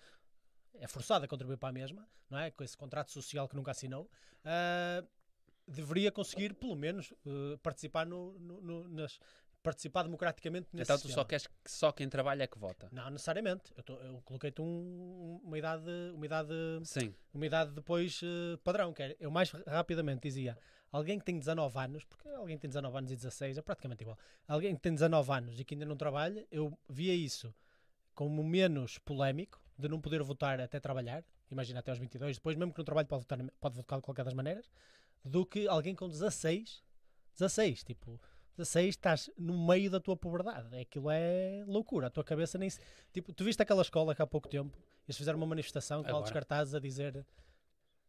é 0.78 0.86
forçado 0.88 1.24
a 1.24 1.28
contribuir 1.28 1.58
para 1.58 1.68
a 1.68 1.72
mesma, 1.72 2.08
não 2.30 2.38
é? 2.38 2.50
Com 2.50 2.64
esse 2.64 2.76
contrato 2.76 3.10
social 3.12 3.46
que 3.46 3.54
nunca 3.56 3.72
assinou, 3.72 4.08
ah, 4.44 5.04
deveria 5.68 6.10
conseguir, 6.10 6.54
pelo 6.54 6.76
menos, 6.76 7.12
eh, 7.26 7.58
participar, 7.62 8.06
no, 8.06 8.38
no- 8.38 8.60
no- 8.62 8.88
nas, 8.88 9.18
participar 9.66 10.04
democraticamente 10.04 10.68
nesse 10.72 10.84
Então 10.92 10.96
tu 10.96 11.02
só 11.02 11.06
sistema. 11.08 11.24
queres 11.26 11.46
que 11.48 11.52
só 11.70 11.90
quem 11.90 12.08
trabalha 12.08 12.44
é 12.44 12.46
que 12.46 12.56
vota. 12.58 12.88
Não 12.92 13.10
necessariamente. 13.10 13.72
Eu, 13.76 13.82
tô- 13.82 13.98
eu 13.98 14.22
coloquei-te 14.24 14.62
um- 14.62 15.40
uma 15.42 15.58
idade, 15.58 15.90
uma 16.14 16.24
idade, 16.24 16.52
Sim. 16.84 17.12
uma 17.34 17.44
idade 17.44 17.72
depois 17.72 18.20
eh, 18.22 18.56
padrão, 18.62 18.92
que 18.92 19.02
era, 19.02 19.16
eu 19.18 19.30
mais 19.30 19.50
rapidamente 19.66 20.20
dizia 20.22 20.56
alguém 20.92 21.18
que 21.18 21.24
tem 21.24 21.36
19 21.36 21.76
anos, 21.78 22.04
porque 22.04 22.28
alguém 22.28 22.56
que 22.56 22.60
tem 22.62 22.70
19 22.70 22.96
anos 22.96 23.10
e 23.10 23.16
16 23.16 23.58
é 23.58 23.62
praticamente 23.62 24.02
igual. 24.04 24.16
Alguém 24.46 24.74
que 24.76 24.80
tem 24.80 24.94
19 24.94 25.32
anos 25.32 25.58
e 25.58 25.64
que 25.64 25.74
ainda 25.74 25.84
não 25.84 25.96
trabalha, 25.96 26.46
eu 26.50 26.78
via 26.88 27.14
isso 27.14 27.52
como 28.14 28.42
menos 28.44 28.98
polémico 28.98 29.60
de 29.76 29.88
não 29.88 30.00
poder 30.00 30.22
votar 30.22 30.60
até 30.60 30.78
trabalhar, 30.78 31.24
imagina 31.50 31.80
até 31.80 31.90
aos 31.90 31.98
22, 31.98 32.36
depois 32.36 32.56
mesmo 32.56 32.72
que 32.72 32.78
não 32.78 32.84
trabalhe 32.84 33.08
pode 33.08 33.22
votar, 33.24 33.38
pode 33.60 33.74
votar 33.76 33.98
de 33.98 34.04
qualquer 34.04 34.24
das 34.24 34.32
maneiras, 34.32 34.70
do 35.24 35.44
que 35.44 35.66
alguém 35.66 35.94
com 35.94 36.08
16, 36.08 36.82
16, 37.34 37.82
tipo, 37.82 38.18
16 38.56 38.88
estás 38.88 39.30
no 39.36 39.66
meio 39.66 39.90
da 39.90 40.00
tua 40.00 40.16
puberdade, 40.16 40.76
aquilo 40.78 41.10
é 41.10 41.64
loucura, 41.66 42.06
a 42.06 42.10
tua 42.10 42.24
cabeça 42.24 42.56
nem 42.58 42.70
se... 42.70 42.80
Tipo, 43.12 43.32
tu 43.32 43.44
viste 43.44 43.62
aquela 43.62 43.82
escola 43.82 44.14
que 44.14 44.22
há 44.22 44.26
pouco 44.26 44.48
tempo, 44.48 44.76
eles 45.06 45.16
fizeram 45.16 45.38
uma 45.38 45.46
manifestação 45.46 46.02
com 46.02 46.10
altos 46.10 46.32
cartazes 46.32 46.74
a 46.74 46.80
dizer 46.80 47.24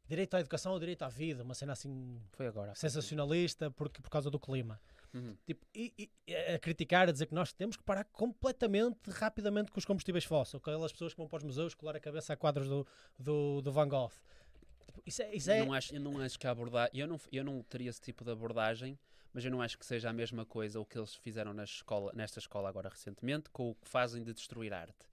direito 0.08 0.36
à 0.36 0.40
educação 0.40 0.72
ou 0.72 0.80
direito 0.80 1.04
à 1.04 1.10
vida, 1.10 1.44
uma 1.44 1.54
cena 1.54 1.74
assim 1.74 2.22
Foi 2.32 2.48
agora. 2.48 2.74
sensacionalista 2.76 3.70
porque, 3.72 4.02
por 4.02 4.10
causa 4.10 4.30
do 4.32 4.40
clima. 4.40 4.80
Uhum. 5.14 5.36
Tipo, 5.46 5.66
e, 5.76 6.10
e 6.28 6.36
a 6.36 6.60
criticar, 6.60 7.10
a 7.10 7.12
dizer 7.12 7.26
que 7.26 7.34
nós 7.34 7.52
temos 7.54 7.76
que 7.76 7.84
parar 7.84 8.04
completamente, 8.06 9.10
rapidamente 9.10 9.72
com 9.72 9.80
os 9.80 9.86
combustíveis 9.86 10.24
fósseis, 10.24 10.62
com 10.62 10.70
aquelas 10.70 10.92
pessoas 10.92 11.14
que 11.14 11.18
vão 11.18 11.28
para 11.28 11.38
os 11.38 11.44
museus 11.44 11.74
colar 11.74 11.96
a 11.96 12.00
cabeça 12.00 12.34
a 12.34 12.38
quadros 12.38 12.68
do, 12.68 12.88
do, 13.18 13.62
do 13.62 13.72
Van 13.72 13.88
Gogh. 13.88 14.12
Tipo, 14.86 15.02
isso 15.06 15.22
é, 15.22 15.36
isso 15.36 15.52
é- 15.52 15.66
Não 15.66 15.74
acho, 15.74 15.94
eu 15.94 16.00
não 16.00 16.20
acho 16.20 16.40
que 16.40 16.48
a 16.48 16.52
abordagem. 16.52 16.92
Eu 17.00 17.08
não, 17.08 17.20
eu 17.32 17.44
não 17.44 17.62
teria 17.64 17.90
esse 17.90 18.02
tipo 18.02 18.24
de 18.24 18.32
abordagem, 18.32 18.98
mas 19.38 19.46
eu 19.46 19.52
não 19.52 19.62
acho 19.62 19.78
que 19.78 19.86
seja 19.86 20.10
a 20.10 20.14
mesma 20.14 20.48
coisa 20.48 20.80
o 20.80 20.86
que 20.86 20.98
eles 20.98 21.14
fizeram 21.14 21.54
na 21.54 21.64
escola, 21.64 22.12
nesta 22.16 22.40
escola 22.40 22.68
agora 22.68 22.90
recentemente 22.90 23.52
com 23.52 23.70
o 23.70 23.76
que 23.76 23.88
fazem 23.88 24.24
de 24.24 24.34
destruir 24.34 24.74
arte. 24.74 25.06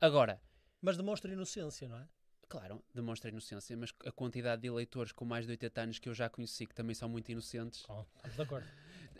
Agora, 0.00 0.40
Mas 0.80 0.96
demonstra 0.96 1.32
inocência, 1.32 1.88
não 1.88 1.98
é? 1.98 2.06
claro, 2.48 2.80
demonstra 2.94 3.28
inocência, 3.28 3.76
mas 3.76 3.92
a 4.06 4.12
quantidade 4.12 4.62
de 4.62 4.68
eleitores 4.68 5.10
com 5.10 5.24
mais 5.24 5.46
de 5.46 5.50
80 5.50 5.80
anos 5.80 5.98
que 5.98 6.08
eu 6.08 6.14
já 6.14 6.28
conheci 6.28 6.64
que 6.64 6.72
também 6.76 6.94
são 6.94 7.08
muito 7.08 7.28
inocentes. 7.32 7.84
Oh, 7.88 8.04
estamos 8.14 8.36
de 8.36 8.42
acordo. 8.42 8.68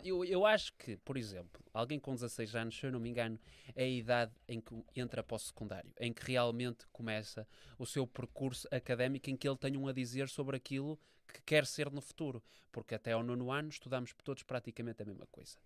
Eu, 0.03 0.25
eu 0.25 0.45
acho 0.45 0.73
que, 0.73 0.97
por 0.97 1.15
exemplo, 1.17 1.63
alguém 1.73 1.99
com 1.99 2.13
16 2.13 2.55
anos, 2.55 2.75
se 2.77 2.85
eu 2.85 2.91
não 2.91 2.99
me 2.99 3.09
engano, 3.09 3.39
é 3.75 3.83
a 3.83 3.87
idade 3.87 4.31
em 4.47 4.59
que 4.59 4.73
entra 4.95 5.21
para 5.23 5.35
o 5.35 5.39
secundário, 5.39 5.93
em 5.99 6.11
que 6.11 6.25
realmente 6.25 6.87
começa 6.91 7.47
o 7.77 7.85
seu 7.85 8.07
percurso 8.07 8.67
académico, 8.71 9.29
em 9.29 9.37
que 9.37 9.47
ele 9.47 9.57
tem 9.57 9.77
um 9.77 9.87
a 9.87 9.93
dizer 9.93 10.27
sobre 10.29 10.57
aquilo 10.57 10.99
que 11.31 11.41
quer 11.43 11.65
ser 11.65 11.91
no 11.91 12.01
futuro. 12.01 12.43
Porque 12.71 12.95
até 12.95 13.11
ao 13.11 13.23
nono 13.23 13.51
ano 13.51 13.69
estudamos 13.69 14.13
todos 14.23 14.43
praticamente 14.43 15.03
a 15.03 15.05
mesma 15.05 15.27
coisa. 15.27 15.57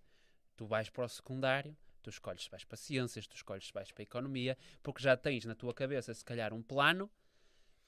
Tu 0.57 0.65
vais 0.65 0.89
para 0.89 1.05
o 1.05 1.09
secundário, 1.09 1.75
tu 2.01 2.09
escolhes 2.09 2.43
se 2.43 2.49
vais 2.49 2.63
para 2.63 2.77
ciências, 2.77 3.27
tu 3.27 3.35
escolhes 3.35 3.67
se 3.67 3.73
vais 3.73 3.91
para 3.91 4.03
economia, 4.03 4.57
porque 4.83 5.01
já 5.01 5.15
tens 5.15 5.45
na 5.45 5.55
tua 5.55 5.73
cabeça, 5.73 6.13
se 6.13 6.23
calhar, 6.25 6.53
um 6.53 6.61
plano. 6.61 7.09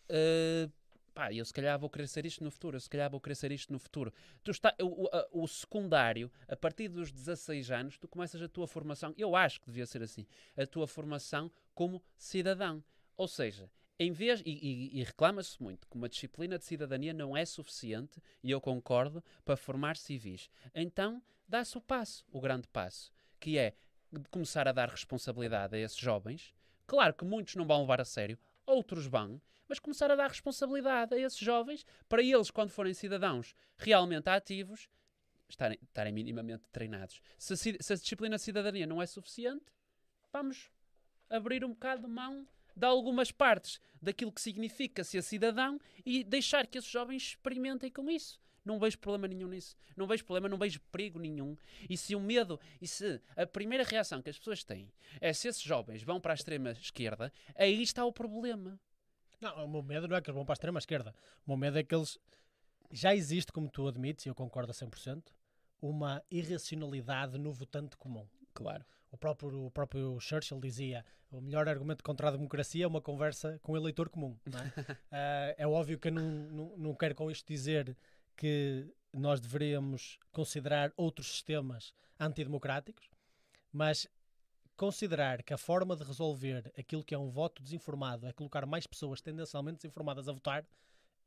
eh, 0.10 0.69
pá, 1.17 1.34
eu 1.34 1.43
se 1.43 1.51
calhar 1.51 1.80
vou 1.80 1.89
ser 2.06 2.27
isto 2.27 2.43
no 2.43 2.51
futuro, 2.51 2.75
eu 2.77 2.80
se 2.80 2.88
calhar 2.88 3.10
vou 3.10 3.19
ser 3.34 3.51
isto 3.51 3.73
no 3.73 3.80
futuro. 3.80 4.13
Tu 4.43 4.51
está, 4.51 4.71
o, 4.80 5.06
o- 5.06 5.43
o 5.43 5.47
secundário, 5.47 6.32
a 6.47 6.56
partir 6.56 6.88
dos 6.89 7.12
16 7.12 7.71
anos, 7.71 7.97
tu 7.97 8.08
começas 8.08 8.39
a 8.39 8.47
tua 8.47 8.67
formação, 8.67 9.15
eu 9.17 9.36
acho 9.36 9.60
que 9.60 9.65
devia 9.65 9.88
ser 9.88 10.03
assim, 10.03 10.27
a 10.56 10.67
tua 10.67 10.88
formação 10.88 11.51
como 11.73 12.03
cidadão. 12.15 12.84
Ou 13.15 13.27
seja, 13.27 13.67
em 13.97 14.12
vez, 14.12 14.41
e, 14.45 14.51
e- 14.51 14.99
e 14.99 15.03
reclama-se 15.03 15.60
muito 15.62 15.88
que 15.88 15.95
uma 15.97 16.08
disciplina 16.08 16.56
de 16.60 16.65
cidadania 16.65 17.13
não 17.13 17.36
é 17.36 17.43
suficiente, 17.45 18.21
e 18.43 18.51
eu 18.51 18.62
concordo, 18.62 19.23
para 19.43 19.58
formar 19.58 19.97
civis. 19.97 20.51
Então, 20.75 21.19
dá-se 21.47 21.75
o 21.80 21.82
passo, 21.82 22.23
o 22.32 22.39
grande 22.39 22.67
passo, 22.67 23.12
que 23.39 23.58
é 23.58 23.73
começar 24.30 24.67
a 24.67 24.71
dar 24.71 24.88
responsabilidade 24.89 25.75
a 25.75 25.80
esses 25.80 25.97
jovens. 25.97 26.53
Claro 26.86 27.15
que 27.15 27.25
muitos 27.25 27.56
não 27.56 27.65
vão 27.65 27.82
levar 27.82 27.99
a 27.99 28.06
sério, 28.06 28.38
outros 28.67 29.08
vão, 29.08 29.41
mas 29.67 29.80
começar 29.80 30.12
a 30.12 30.15
dar 30.15 30.30
responsabilidade 30.30 31.13
a 31.13 31.19
esses 31.19 31.39
jovens 31.39 31.86
para 32.08 32.21
eles, 32.21 32.51
quando 32.51 32.69
forem 32.69 32.93
cidadãos 32.93 33.56
realmente 33.77 34.30
ativos, 34.30 34.89
estarem, 35.49 35.77
estarem 35.82 36.13
minimamente 36.13 36.63
treinados. 36.71 37.21
Se 37.38 37.53
a, 37.53 37.58
se 37.58 37.93
a 37.93 37.95
disciplina 37.95 38.38
cidadania 38.38 38.88
não 38.88 39.01
é 39.01 39.06
suficiente, 39.06 39.65
vamos 40.32 40.69
abrir 41.30 41.63
um 41.63 41.69
bocado 41.69 42.03
de 42.03 42.08
mão 42.08 42.47
de 42.75 42.86
algumas 42.86 43.32
partes 43.32 43.80
daquilo 44.01 44.32
que 44.32 44.41
significa 44.41 45.03
ser 45.03 45.23
cidadão 45.23 45.80
e 46.06 46.23
deixar 46.23 46.67
que 46.67 46.77
esses 46.77 46.89
jovens 46.89 47.23
experimentem 47.23 47.91
com 47.91 48.10
isso. 48.10 48.39
Não 48.63 48.77
vejo 48.77 48.99
problema 48.99 49.27
nenhum 49.30 49.47
nisso. 49.47 49.77
Não 49.95 50.06
vejo 50.06 50.25
problema, 50.25 50.49
não 50.49 50.58
vejo 50.58 50.82
perigo 50.91 51.17
nenhum. 51.17 51.58
E 51.89 51.95
se 51.95 52.13
o 52.13 52.19
medo, 52.19 52.60
e 52.82 52.88
se 52.88 53.21
a 53.36 53.47
primeira 53.47 53.84
reação 53.84 54.21
que 54.21 54.30
as 54.30 54.38
pessoas 54.38 54.63
têm 54.63 54.91
é 55.21 55.32
se 55.32 55.47
esses 55.47 55.62
jovens 55.62 56.03
vão 56.03 56.19
para 56.19 56.34
a 56.34 56.36
extrema 56.36 56.71
esquerda, 56.71 57.32
aí 57.56 57.82
está 57.82 58.03
o 58.03 58.12
problema. 58.12 58.77
Não, 59.39 59.65
o 59.65 59.67
meu 59.67 59.84
medo 59.84 60.08
não 60.08 60.15
é 60.15 60.21
que 60.21 60.30
eles 60.30 60.36
vão 60.36 60.45
para 60.45 60.54
a 60.54 60.56
extrema 60.56 60.80
esquerda. 60.80 61.13
O 61.45 61.52
meu 61.52 61.58
medo 61.58 61.78
é 61.78 61.84
que 61.84 61.93
eles. 61.93 62.17
Já 62.91 63.13
existe, 63.13 63.52
como 63.52 63.69
tu 63.69 63.88
admites, 63.88 64.26
e 64.26 64.30
eu 64.30 64.36
concordo 64.36 64.71
a 64.71 64.73
100%, 64.73 65.23
uma 65.82 66.23
irracionalidade 66.32 67.38
no 67.38 67.52
votante 67.52 67.97
comum. 67.97 68.26
Claro. 68.54 68.86
O 69.12 69.17
próprio, 69.17 69.65
o 69.65 69.71
próprio 69.71 70.19
Churchill 70.19 70.60
dizia 70.60 71.06
o 71.32 71.41
melhor 71.41 71.67
argumento 71.67 72.04
contra 72.04 72.30
a 72.30 72.32
democracia 72.32 72.86
é 72.86 72.88
uma 72.88 73.02
conversa 73.02 73.60
com 73.62 73.73
o 73.73 73.78
eleitor 73.78 74.10
comum. 74.10 74.38
é? 74.47 74.97
Ah, 75.12 75.56
é 75.58 75.67
óbvio 75.67 76.00
que 76.00 76.08
eu 76.08 76.13
não, 76.13 76.23
não, 76.23 76.78
não 76.78 76.95
quero 76.95 77.15
com 77.15 77.30
isto 77.30 77.45
dizer 77.47 77.95
que 78.36 78.93
nós 79.13 79.39
deveríamos 79.39 80.19
considerar 80.32 80.93
outros 80.95 81.28
sistemas 81.28 81.93
antidemocráticos, 82.19 83.10
mas 83.71 84.08
considerar 84.78 85.44
que 85.44 85.54
a 85.54 85.58
forma 85.58 85.96
de 85.96 86.04
resolver 86.04 86.72
aquilo 86.78 87.04
que 87.04 87.13
é 87.13 87.18
um 87.18 87.30
voto 87.30 87.62
desinformado 87.62 88.26
é 88.28 88.32
colocar 88.32 88.66
mais 88.66 88.86
pessoas 88.88 89.20
tendencialmente 89.22 89.78
desinformadas 89.80 90.30
a 90.30 90.32
votar, 90.32 90.66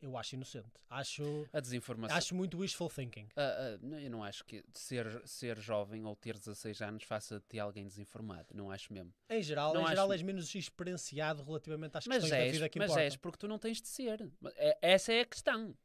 eu 0.00 0.16
acho 0.16 0.34
inocente. 0.34 0.70
Acho, 0.88 1.46
A 1.52 1.60
desinformação. 1.60 2.16
acho 2.16 2.34
muito 2.34 2.56
wishful 2.56 2.88
thinking. 2.88 3.28
Ah, 3.36 3.76
não, 3.82 3.98
eu 3.98 4.10
não 4.10 4.24
acho 4.24 4.42
que 4.46 4.64
ser, 4.72 5.20
ser 5.26 5.58
jovem 5.58 6.06
ou 6.06 6.16
ter 6.16 6.38
16 6.38 6.80
anos 6.80 7.02
faça 7.02 7.38
de 7.38 7.44
ti 7.46 7.58
alguém 7.58 7.86
desinformado. 7.86 8.46
Não 8.54 8.70
acho 8.70 8.90
mesmo. 8.94 9.12
Em 9.28 9.42
geral, 9.42 9.74
Não 9.74 9.80
em 9.82 9.84
acho- 9.84 9.90
geral 9.90 10.12
és 10.12 10.22
menos 10.22 10.54
experienciado 10.54 11.42
relativamente 11.42 11.98
às 11.98 12.06
Mas 12.06 12.22
questões 12.22 12.30
da 12.30 12.38
és, 12.46 12.52
vida 12.52 12.68
que 12.70 12.78
mas 12.78 12.86
importam. 12.90 13.04
és 13.04 13.16
porque 13.16 13.38
tu 13.38 13.46
não 13.48 13.58
tens 13.58 13.82
de 13.82 13.88
ser. 13.88 14.32
É- 14.54 14.78
essa 14.80 15.12
é 15.12 15.20
a 15.20 15.26
questão. 15.26 15.76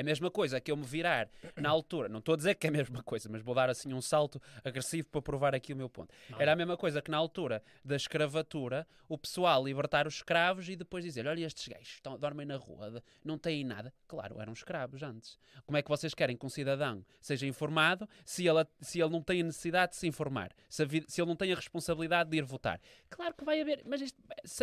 É 0.00 0.02
a 0.02 0.04
mesma 0.04 0.30
coisa 0.30 0.58
que 0.62 0.72
eu 0.72 0.76
me 0.78 0.84
virar 0.86 1.28
na 1.56 1.68
altura, 1.68 2.08
não 2.08 2.20
estou 2.20 2.32
a 2.32 2.36
dizer 2.36 2.54
que 2.54 2.66
é 2.66 2.70
a 2.70 2.72
mesma 2.72 3.02
coisa, 3.02 3.28
mas 3.28 3.42
vou 3.42 3.54
dar 3.54 3.68
assim 3.68 3.92
um 3.92 4.00
salto 4.00 4.40
agressivo 4.64 5.06
para 5.08 5.20
provar 5.20 5.54
aqui 5.54 5.74
o 5.74 5.76
meu 5.76 5.90
ponto. 5.90 6.14
Era 6.38 6.52
a 6.52 6.56
mesma 6.56 6.74
coisa 6.74 7.02
que 7.02 7.10
na 7.10 7.18
altura 7.18 7.62
da 7.84 7.96
escravatura, 7.96 8.86
o 9.06 9.18
pessoal 9.18 9.62
libertar 9.62 10.06
os 10.06 10.14
escravos 10.14 10.70
e 10.70 10.74
depois 10.76 11.04
dizer: 11.04 11.26
olha, 11.26 11.44
estes 11.44 11.68
gajos 11.68 11.88
estão, 11.88 12.18
dormem 12.18 12.46
na 12.46 12.56
rua, 12.56 13.02
não 13.22 13.36
têm 13.36 13.62
nada. 13.62 13.92
Claro, 14.08 14.40
eram 14.40 14.54
escravos 14.54 15.02
antes. 15.02 15.38
Como 15.66 15.76
é 15.76 15.82
que 15.82 15.88
vocês 15.90 16.14
querem 16.14 16.34
que 16.34 16.46
um 16.46 16.48
cidadão 16.48 17.04
seja 17.20 17.46
informado 17.46 18.08
se 18.24 18.46
ele, 18.46 18.64
se 18.80 19.00
ele 19.02 19.10
não 19.10 19.20
tem 19.22 19.42
a 19.42 19.44
necessidade 19.44 19.92
de 19.92 19.98
se 19.98 20.06
informar? 20.06 20.50
Se, 20.66 20.82
vi- 20.86 21.04
se 21.08 21.20
ele 21.20 21.28
não 21.28 21.36
tem 21.36 21.52
a 21.52 21.56
responsabilidade 21.56 22.30
de 22.30 22.38
ir 22.38 22.44
votar? 22.44 22.80
Claro 23.10 23.34
que 23.34 23.44
vai 23.44 23.60
haver, 23.60 23.82
mas 23.84 24.00
isto 24.00 24.18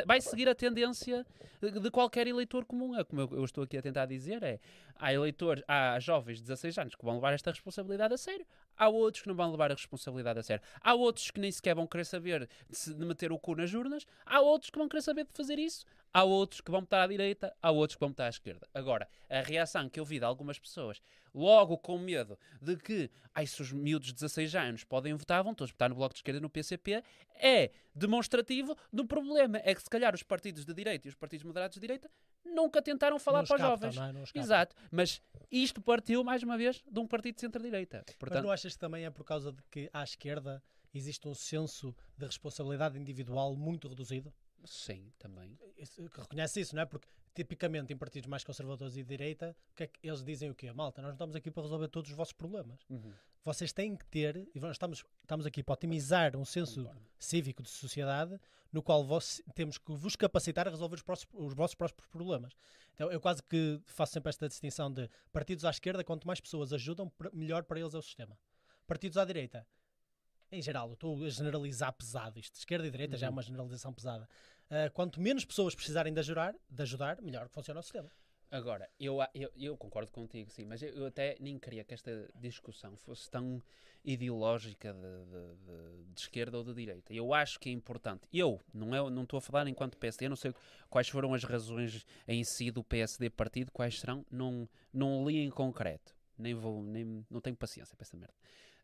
vai 0.07 0.19
seguir 0.19 0.49
a 0.49 0.55
tendência 0.55 1.23
de 1.61 1.77
de 1.79 1.91
qualquer 1.91 2.25
eleitor 2.25 2.65
comum. 2.65 2.97
É 2.97 3.03
como 3.03 3.21
eu, 3.21 3.29
eu 3.33 3.43
estou 3.45 3.63
aqui 3.63 3.77
a 3.77 3.81
tentar 3.83 4.05
dizer: 4.07 4.41
é 4.41 4.59
há 4.95 5.13
eleitores, 5.27 5.63
há 5.67 5.99
jovens 5.99 6.37
de 6.37 6.43
16 6.43 6.77
anos 6.77 6.95
que 6.95 7.03
vão 7.03 7.15
levar 7.15 7.33
esta 7.33 7.51
responsabilidade 7.51 8.13
a 8.13 8.17
sério. 8.17 8.45
Há 8.77 8.87
outros 8.89 9.21
que 9.23 9.27
não 9.27 9.35
vão 9.35 9.51
levar 9.51 9.71
a 9.71 9.75
responsabilidade 9.75 10.39
a 10.39 10.43
sério. 10.43 10.63
Há 10.81 10.93
outros 10.93 11.29
que 11.31 11.39
nem 11.39 11.51
sequer 11.51 11.75
vão 11.75 11.85
querer 11.87 12.05
saber 12.05 12.47
de, 12.69 12.77
se- 12.77 12.93
de 12.93 13.05
meter 13.05 13.31
o 13.31 13.39
cu 13.39 13.55
nas 13.55 13.73
urnas. 13.73 14.05
Há 14.25 14.39
outros 14.39 14.69
que 14.69 14.77
vão 14.77 14.87
querer 14.87 15.01
saber 15.01 15.23
de 15.25 15.31
fazer 15.33 15.59
isso. 15.59 15.85
Há 16.17 16.23
outros 16.23 16.61
que 16.61 16.71
vão 16.71 16.81
votar 16.81 17.01
à 17.01 17.05
direita. 17.05 17.55
Há 17.61 17.69
outros 17.69 17.95
que 17.95 17.99
vão 17.99 18.09
votar 18.09 18.25
à 18.25 18.29
esquerda. 18.29 18.67
Agora, 18.73 19.07
a 19.29 19.41
reação 19.41 19.87
que 19.87 19.99
eu 19.99 20.05
vi 20.05 20.17
de 20.17 20.25
algumas 20.25 20.57
pessoas, 20.57 20.99
logo 21.31 21.77
com 21.77 21.99
medo 21.99 22.39
de 22.59 22.75
que, 22.75 23.11
ai, 23.35 23.45
se 23.45 23.61
os 23.61 23.71
miúdos 23.71 24.07
de 24.07 24.15
16 24.15 24.55
anos 24.55 24.83
podem 24.83 25.13
votar, 25.13 25.43
vão 25.43 25.53
todos 25.53 25.69
votar 25.71 25.89
no 25.89 25.95
Bloco 25.95 26.15
de 26.15 26.19
Esquerda 26.19 26.39
e 26.39 26.41
no 26.41 26.49
PCP, 26.49 27.03
é 27.35 27.69
demonstrativo 27.93 28.75
do 28.91 29.05
problema. 29.05 29.61
É 29.63 29.75
que 29.75 29.83
se 29.83 29.89
calhar 29.91 30.15
os 30.15 30.23
partidos 30.23 30.65
de 30.65 30.73
direita 30.73 31.07
e 31.07 31.09
os 31.09 31.15
partidos 31.15 31.43
moderados 31.45 31.75
de 31.75 31.81
direita 31.81 32.09
nunca 32.43 32.81
tentaram 32.81 33.19
falar 33.19 33.45
para 33.45 33.55
os 33.55 33.61
jovens. 33.61 33.95
não? 33.95 34.13
Não 34.13 34.23
os 34.23 34.31
captam. 34.31 34.41
Exato, 34.41 34.75
mas 34.89 35.21
isto 35.51 35.79
partiu 35.83 36.23
mais 36.23 36.41
uma 36.41 36.57
vez 36.57 36.83
de 36.91 36.99
um 36.99 37.05
partido 37.05 37.35
de 37.35 37.41
centro-direita. 37.41 38.03
Mas 38.07 38.15
Portanto, 38.15 38.43
não 38.43 38.51
achas 38.51 38.73
que 38.73 38.79
também 38.79 39.05
é 39.05 39.11
por 39.11 39.23
causa 39.23 39.51
de 39.51 39.61
que 39.69 39.87
à 39.93 40.03
esquerda 40.03 40.63
existe 40.91 41.27
um 41.27 41.35
senso 41.35 41.95
de 42.17 42.25
responsabilidade 42.25 42.97
individual 42.97 43.55
muito 43.55 43.87
reduzido? 43.87 44.33
Sim, 44.65 45.11
também. 45.19 45.57
Isso- 45.77 46.01
reconhece 46.05 46.59
isso, 46.61 46.75
não 46.75 46.81
é? 46.81 46.85
Porque 46.85 47.07
tipicamente 47.33 47.93
em 47.93 47.97
partidos 47.97 48.27
mais 48.27 48.43
conservadores 48.43 48.95
e 48.95 49.03
de 49.03 49.09
direita, 49.09 49.55
que 49.75 49.83
é 49.83 49.87
que 49.87 49.99
eles 50.07 50.23
dizem 50.23 50.49
o 50.49 50.55
quê? 50.55 50.71
Malta, 50.71 51.01
nós 51.01 51.09
não 51.09 51.15
estamos 51.15 51.35
aqui 51.35 51.51
para 51.51 51.63
resolver 51.63 51.87
todos 51.87 52.09
os 52.09 52.17
vossos 52.17 52.33
problemas. 52.33 52.79
Uhum. 52.89 53.13
Vocês 53.43 53.71
têm 53.71 53.95
que 53.95 54.05
ter, 54.07 54.49
e 54.55 54.59
nós 54.59 54.71
estamos, 54.71 55.05
estamos 55.21 55.45
aqui 55.45 55.63
para 55.63 55.73
otimizar 55.73 56.35
um 56.35 56.43
senso 56.43 56.81
Concordo. 56.83 57.01
cívico 57.19 57.61
de 57.63 57.69
sociedade 57.69 58.39
no 58.73 58.81
qual 58.83 59.03
vos, 59.05 59.41
temos 59.55 59.77
que 59.77 59.93
vos 59.93 60.15
capacitar 60.15 60.67
a 60.67 60.71
resolver 60.71 60.95
os, 60.95 61.01
próximos- 61.03 61.33
os 61.47 61.53
vossos 61.53 61.75
próprios 61.75 62.07
problemas. 62.09 62.53
Então 62.93 63.09
eu 63.11 63.21
quase 63.21 63.41
que 63.43 63.79
faço 63.85 64.13
sempre 64.13 64.29
esta 64.29 64.49
distinção 64.49 64.91
de 64.91 65.07
partidos 65.31 65.63
à 65.63 65.69
esquerda, 65.69 66.03
quanto 66.03 66.25
mais 66.27 66.41
pessoas 66.41 66.73
ajudam, 66.73 67.09
melhor 67.31 67.63
para 67.63 67.79
eles 67.79 67.93
é 67.93 67.97
o 67.97 68.01
sistema. 68.01 68.37
Partidos 68.87 69.17
à 69.17 69.23
direita, 69.23 69.65
em 70.51 70.61
geral, 70.61 70.87
eu 70.89 70.93
estou 70.93 71.23
a 71.23 71.29
generalizar 71.29 71.91
pesado 71.93 72.39
isto. 72.39 72.55
Esquerda 72.55 72.87
e 72.87 72.91
direita 72.91 73.17
já 73.17 73.27
é 73.27 73.29
Uhum. 73.29 73.35
uma 73.35 73.41
generalização 73.41 73.93
pesada. 73.93 74.27
Ah, 74.69 74.89
quanto 74.93 75.19
menos 75.21 75.45
pessoas 75.45 75.73
precisarem 75.75 76.13
de 76.13 76.19
ajudar, 76.19 76.55
de 76.69 76.81
ajudar, 76.81 77.21
melhor 77.21 77.47
funciona 77.49 77.79
o 77.79 77.83
sistema. 77.83 78.11
Agora, 78.49 78.89
eu, 78.97 79.17
eu, 79.33 79.51
eu 79.57 79.77
concordo 79.77 80.09
contigo, 80.09 80.49
sim, 80.49 80.63
mas 80.63 80.81
eu, 80.81 80.89
eu 80.95 81.05
até 81.07 81.35
nem 81.39 81.59
queria 81.59 81.83
que 81.83 81.93
esta 81.93 82.29
discussão 82.35 82.95
fosse 82.95 83.29
tão 83.29 83.61
ideológica 84.05 84.93
de, 84.93 84.99
de- 85.01 85.55
de- 85.65 86.13
de 86.13 86.21
esquerda 86.21 86.57
ou 86.57 86.63
de 86.63 86.73
direita. 86.73 87.13
Eu 87.13 87.33
acho 87.33 87.59
que 87.59 87.67
é 87.69 87.73
importante. 87.73 88.25
Eu, 88.31 88.61
não 88.73 88.95
é, 88.95 89.09
não 89.09 89.23
estou 89.23 89.37
a 89.37 89.41
falar 89.41 89.67
enquanto 89.67 89.97
PSD, 89.97 90.25
eu 90.25 90.29
não 90.29 90.35
sei 90.37 90.53
quais 90.89 91.09
foram 91.09 91.33
as 91.33 91.43
razões 91.43 92.05
em 92.25 92.41
si 92.45 92.71
do 92.71 92.83
PSD 92.85 93.29
partido, 93.29 93.69
quais 93.71 93.99
serão, 93.99 94.25
não, 94.31 94.67
não 94.93 95.27
li 95.27 95.39
em 95.39 95.49
concreto. 95.49 96.15
Nem 96.37 96.53
vou, 96.53 96.81
nem, 96.83 97.25
não 97.29 97.41
tenho 97.41 97.55
paciência 97.57 97.95
para 97.97 98.05
essa 98.05 98.15
merda. 98.15 98.33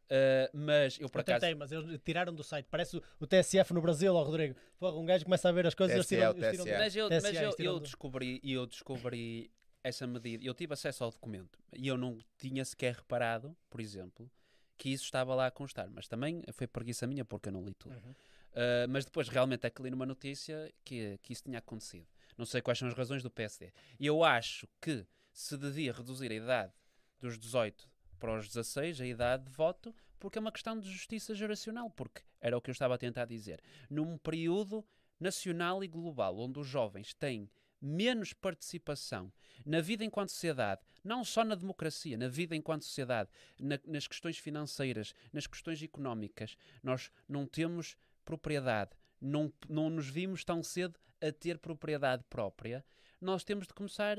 Ah, 0.10 0.50
mas 0.54 1.00
eu 1.00 1.10
por 1.10 1.20
eu 1.20 1.22
acaso. 1.22 1.40
tentei, 1.40 1.56
mas 1.56 1.72
eles 1.72 2.00
tiraram 2.04 2.34
do 2.34 2.44
site. 2.44 2.68
Parece 2.70 3.02
o, 3.20 3.28
TSF 3.28 3.74
no 3.74 3.82
Brasil, 3.82 4.14
ó 4.14 4.24
Rodrigo. 4.24 4.56
Porra, 4.78 4.98
um 4.98 5.06
gajo 5.06 5.24
começa 5.24 5.50
a 5.50 5.52
ver 5.52 5.66
as 5.66 5.74
coisas 5.74 5.94
e 5.94 5.98
eles 5.98 6.08
tiram, 6.08 6.32
eles 6.32 6.52
tiram 6.52 6.66
TSE. 6.66 6.78
Mas 6.78 6.96
eu, 6.96 7.10
TSE, 7.10 7.22
mas 7.22 7.42
eu, 7.42 7.56
eu 7.60 7.74
do- 7.74 7.80
descobri, 7.82 8.42
eu 8.44 8.66
descobri 8.66 9.52
essa 9.84 10.06
medida. 10.08 10.44
Eu 10.44 10.54
tive 10.54 10.74
acesso 10.74 11.04
ao 11.04 11.12
documento 11.12 11.60
e 11.74 11.88
eu 11.88 11.98
não 11.98 12.18
tinha 12.38 12.64
sequer 12.64 12.96
reparado, 12.96 13.56
por 13.70 13.82
exemplo, 13.82 14.30
que 14.78 14.90
isso 14.90 15.06
estava 15.06 15.34
lá 15.36 15.48
a 15.48 15.52
constar. 15.52 15.90
Mas 15.90 16.08
também 16.08 16.44
foi 16.54 16.68
preguiça 16.68 17.08
minha 17.08 17.26
porque 17.26 17.50
eu 17.50 17.54
não 17.54 17.64
li 17.64 17.74
tudo. 17.74 17.96
Uhum. 17.96 18.12
Uh, 18.12 18.88
mas 18.88 19.04
depois 19.04 19.28
realmente 19.28 19.66
é 19.66 19.70
que 19.70 19.82
li 19.82 19.90
numa 19.90 20.06
notícia 20.06 20.72
que, 20.84 21.18
que 21.24 21.34
isso 21.34 21.44
tinha 21.44 21.58
acontecido. 21.58 22.08
Não 22.38 22.46
sei 22.46 22.62
quais 22.62 22.78
são 22.78 22.88
as 22.88 22.94
razões 22.94 23.24
do 23.24 23.30
PSD. 23.30 23.72
E 24.00 24.06
eu 24.06 24.24
acho 24.24 24.68
que 24.80 25.06
se 25.32 25.58
devia 25.58 25.92
reduzir 25.92 26.32
a 26.32 26.36
idade 26.36 26.74
dos 27.20 27.38
18 27.40 27.90
para 28.24 28.40
os 28.40 28.48
16, 28.48 29.02
a 29.02 29.06
idade 29.06 29.44
de 29.44 29.52
voto, 29.52 29.94
porque 30.18 30.38
é 30.38 30.42
uma 30.42 30.50
questão 30.54 30.80
de 30.80 30.90
justiça 30.90 31.36
geracional, 31.36 31.90
porque 31.90 32.22
era 32.40 32.58
o 32.58 32.62
que 32.62 32.70
eu 32.70 32.72
estava 32.72 32.96
a 32.96 32.98
tentar 32.98 33.26
dizer. 33.26 33.62
Num 33.90 34.18
período 34.18 34.82
nacional 35.20 35.84
e 35.84 35.90
global, 35.90 36.40
onde 36.40 36.58
os 36.58 36.66
jovens 36.66 37.14
têm 37.14 37.52
menos 37.82 38.32
participação 38.32 39.30
na 39.66 39.82
vida 39.82 40.06
enquanto 40.06 40.30
sociedade, 40.30 40.80
não 41.04 41.22
só 41.26 41.44
na 41.44 41.54
democracia, 41.54 42.18
na 42.18 42.30
vida 42.30 42.56
enquanto 42.56 42.86
sociedade, 42.86 43.30
na- 43.60 43.78
nas 43.86 44.08
questões 44.08 44.38
financeiras, 44.38 45.14
nas 45.34 45.46
questões 45.46 45.84
económicas, 45.84 46.56
nós 46.82 47.12
não 47.28 47.46
temos 47.46 47.98
propriedade, 48.24 48.92
não, 49.20 49.52
não 49.68 49.90
nos 49.90 50.08
vimos 50.08 50.46
tão 50.46 50.64
cedo 50.64 50.98
a 51.20 51.30
ter 51.30 51.58
propriedade 51.58 52.24
própria, 52.30 52.86
nós 53.20 53.44
temos 53.44 53.68
de 53.68 53.74
começar 53.74 54.16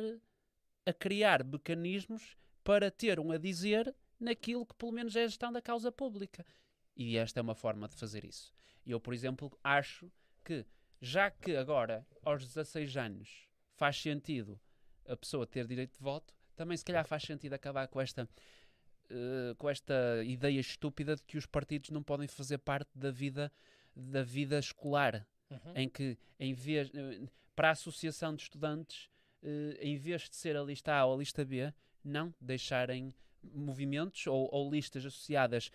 a 0.85 0.93
criar 0.93 1.43
mecanismos 1.43 2.37
para 2.65 2.91
ter 2.91 3.21
um 3.21 3.31
a 3.31 3.39
dizer 3.39 3.95
naquilo 4.19 4.65
que 4.67 4.75
pelo 4.75 4.91
menos 4.93 5.15
é 5.15 5.25
a 5.25 5.29
gestão 5.29 5.53
da 5.53 5.61
causa 5.63 5.93
pública. 5.93 6.45
E 6.97 7.17
esta 7.17 7.39
é 7.39 7.43
uma 7.43 7.55
forma 7.55 7.87
de 7.89 7.95
fazer 7.95 8.25
isso. 8.25 8.53
Eu, 8.87 8.99
por 8.99 9.13
exemplo, 9.15 9.57
acho 9.63 10.11
que, 10.45 10.65
já 11.01 11.31
que 11.31 11.57
agora, 11.57 12.07
aos 12.23 12.45
16 12.47 12.97
anos, 12.97 13.49
faz 13.77 14.01
sentido 14.01 14.59
a 15.07 15.17
pessoa 15.17 15.47
ter 15.47 15.67
direito 15.67 15.97
de 15.97 16.03
voto, 16.03 16.35
também 16.57 16.77
se 16.77 16.85
calhar 16.85 17.07
faz 17.07 17.23
sentido 17.25 17.53
acabar 17.53 17.87
com 17.89 18.01
esta, 18.01 18.29
eh, 19.11 19.55
com 19.59 19.69
esta 19.69 20.23
ideia 20.25 20.61
estúpida 20.61 21.17
de 21.17 21.23
que 21.25 21.37
os 21.37 21.47
partidos 21.47 21.91
não 21.91 22.03
podem 22.03 22.29
fazer 22.29 22.59
parte 22.59 22.91
da 22.97 23.11
vida, 23.11 23.53
da 23.95 24.23
vida 24.23 24.59
escolar 24.59 25.27
Uhum. 25.51 25.73
em 25.77 25.89
que 25.91 26.17
em 26.41 26.55
vez 26.55 26.91
eh, 26.95 27.29
para 27.55 27.69
a 27.69 27.73
associação 27.73 28.35
de 28.35 28.43
estudantes 28.45 29.11
eh, 29.43 29.77
em 29.79 29.97
vez 29.99 30.23
de 30.29 30.35
ser 30.35 30.57
a 30.57 30.63
lista 30.63 30.93
A 30.95 31.05
ou 31.05 31.15
a 31.15 31.19
lista 31.19 31.45
B 31.45 31.73
não 32.05 32.35
deixarem 32.41 33.15
movimentos 33.43 34.27
ou, 34.27 34.49
ou 34.53 34.71
listas 34.71 35.05
associadas 35.05 35.71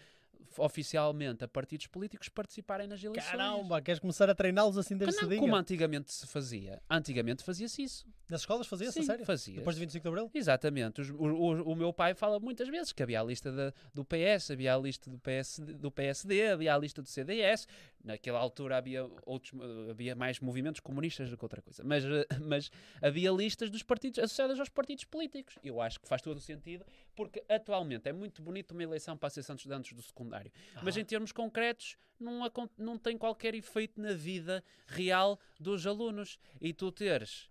oficialmente 0.57 1.43
a 1.43 1.47
partidos 1.47 1.87
políticos 1.87 2.29
participarem 2.29 2.87
nas 2.87 3.03
eleições 3.03 3.29
Caramba, 3.31 3.81
queres 3.81 3.99
começar 3.99 4.29
a 4.29 4.35
treiná-los 4.35 4.77
assim 4.77 4.97
desde 4.97 5.15
não, 5.15 5.23
cedinho? 5.23 5.41
como 5.41 5.55
antigamente 5.55 6.11
se 6.11 6.27
fazia 6.27 6.81
antigamente 6.89 7.43
fazia-se 7.43 7.81
isso 7.83 8.05
Nas 8.29 8.41
escolas 8.41 8.67
fazia-se, 8.67 9.03
sério? 9.03 9.25
fazia 9.25 9.55
Depois 9.57 9.75
de 9.75 9.79
25 9.81 10.03
de 10.03 10.07
Abril? 10.09 10.31
Exatamente. 10.33 11.01
Os- 11.01 11.09
o, 11.09 11.15
o- 11.15 11.71
o 11.71 11.75
meu 11.75 11.91
pai 11.91 12.13
fala 12.13 12.39
muitas 12.39 12.67
vezes 12.69 12.91
que 12.93 13.01
havia 13.01 13.19
a 13.21 13.23
lista 13.23 13.51
da- 13.51 13.73
do 13.93 14.03
PS, 14.05 14.51
havia 14.51 14.75
a 14.75 14.77
lista 14.77 15.09
do, 15.09 15.17
PS, 15.17 15.59
do 15.59 15.89
PSD, 15.91 16.49
havia 16.49 16.75
a 16.75 16.77
lista 16.77 17.01
do 17.01 17.07
CDS. 17.07 17.67
Naquela 18.03 18.39
altura 18.39 18.77
havia, 18.77 19.03
outros, 19.25 19.51
havia 19.89 20.15
mais 20.15 20.39
movimentos 20.39 20.79
comunistas 20.79 21.29
do 21.29 21.37
que 21.37 21.43
outra 21.43 21.61
coisa. 21.61 21.83
Mas, 21.83 22.03
eh, 22.05 22.25
mas 22.41 22.69
havia 23.01 23.31
listas 23.31 23.69
dos 23.69 23.81
partidos 23.83 24.19
associadas 24.19 24.59
aos 24.59 24.69
partidos 24.69 25.03
políticos. 25.05 25.55
Eu 25.63 25.81
acho 25.81 25.99
que 25.99 26.07
faz 26.07 26.21
todo 26.21 26.37
o 26.37 26.41
sentido, 26.41 26.85
porque 27.19 27.43
atualmente 27.49 28.07
é 28.07 28.13
muito 28.13 28.41
bonito 28.41 28.71
uma 28.71 28.81
eleição 28.81 29.17
para 29.17 29.25
a 29.25 29.27
Associação 29.27 29.53
de 29.53 29.59
Estudantes 29.59 29.91
do 29.91 30.01
secundário. 30.01 30.49
Mas 30.81 30.95
Ah. 30.95 31.01
em 31.01 31.03
termos 31.03 31.33
concretos, 31.33 31.97
não, 32.17 32.39
não 32.77 32.97
tem 32.97 33.17
qualquer 33.17 33.53
efeito 33.53 33.99
na 33.99 34.13
vida 34.13 34.63
real 34.87 35.37
dos 35.59 35.85
alunos. 35.85 36.39
E 36.61 36.71
tu 36.73 36.93
teres 36.93 37.49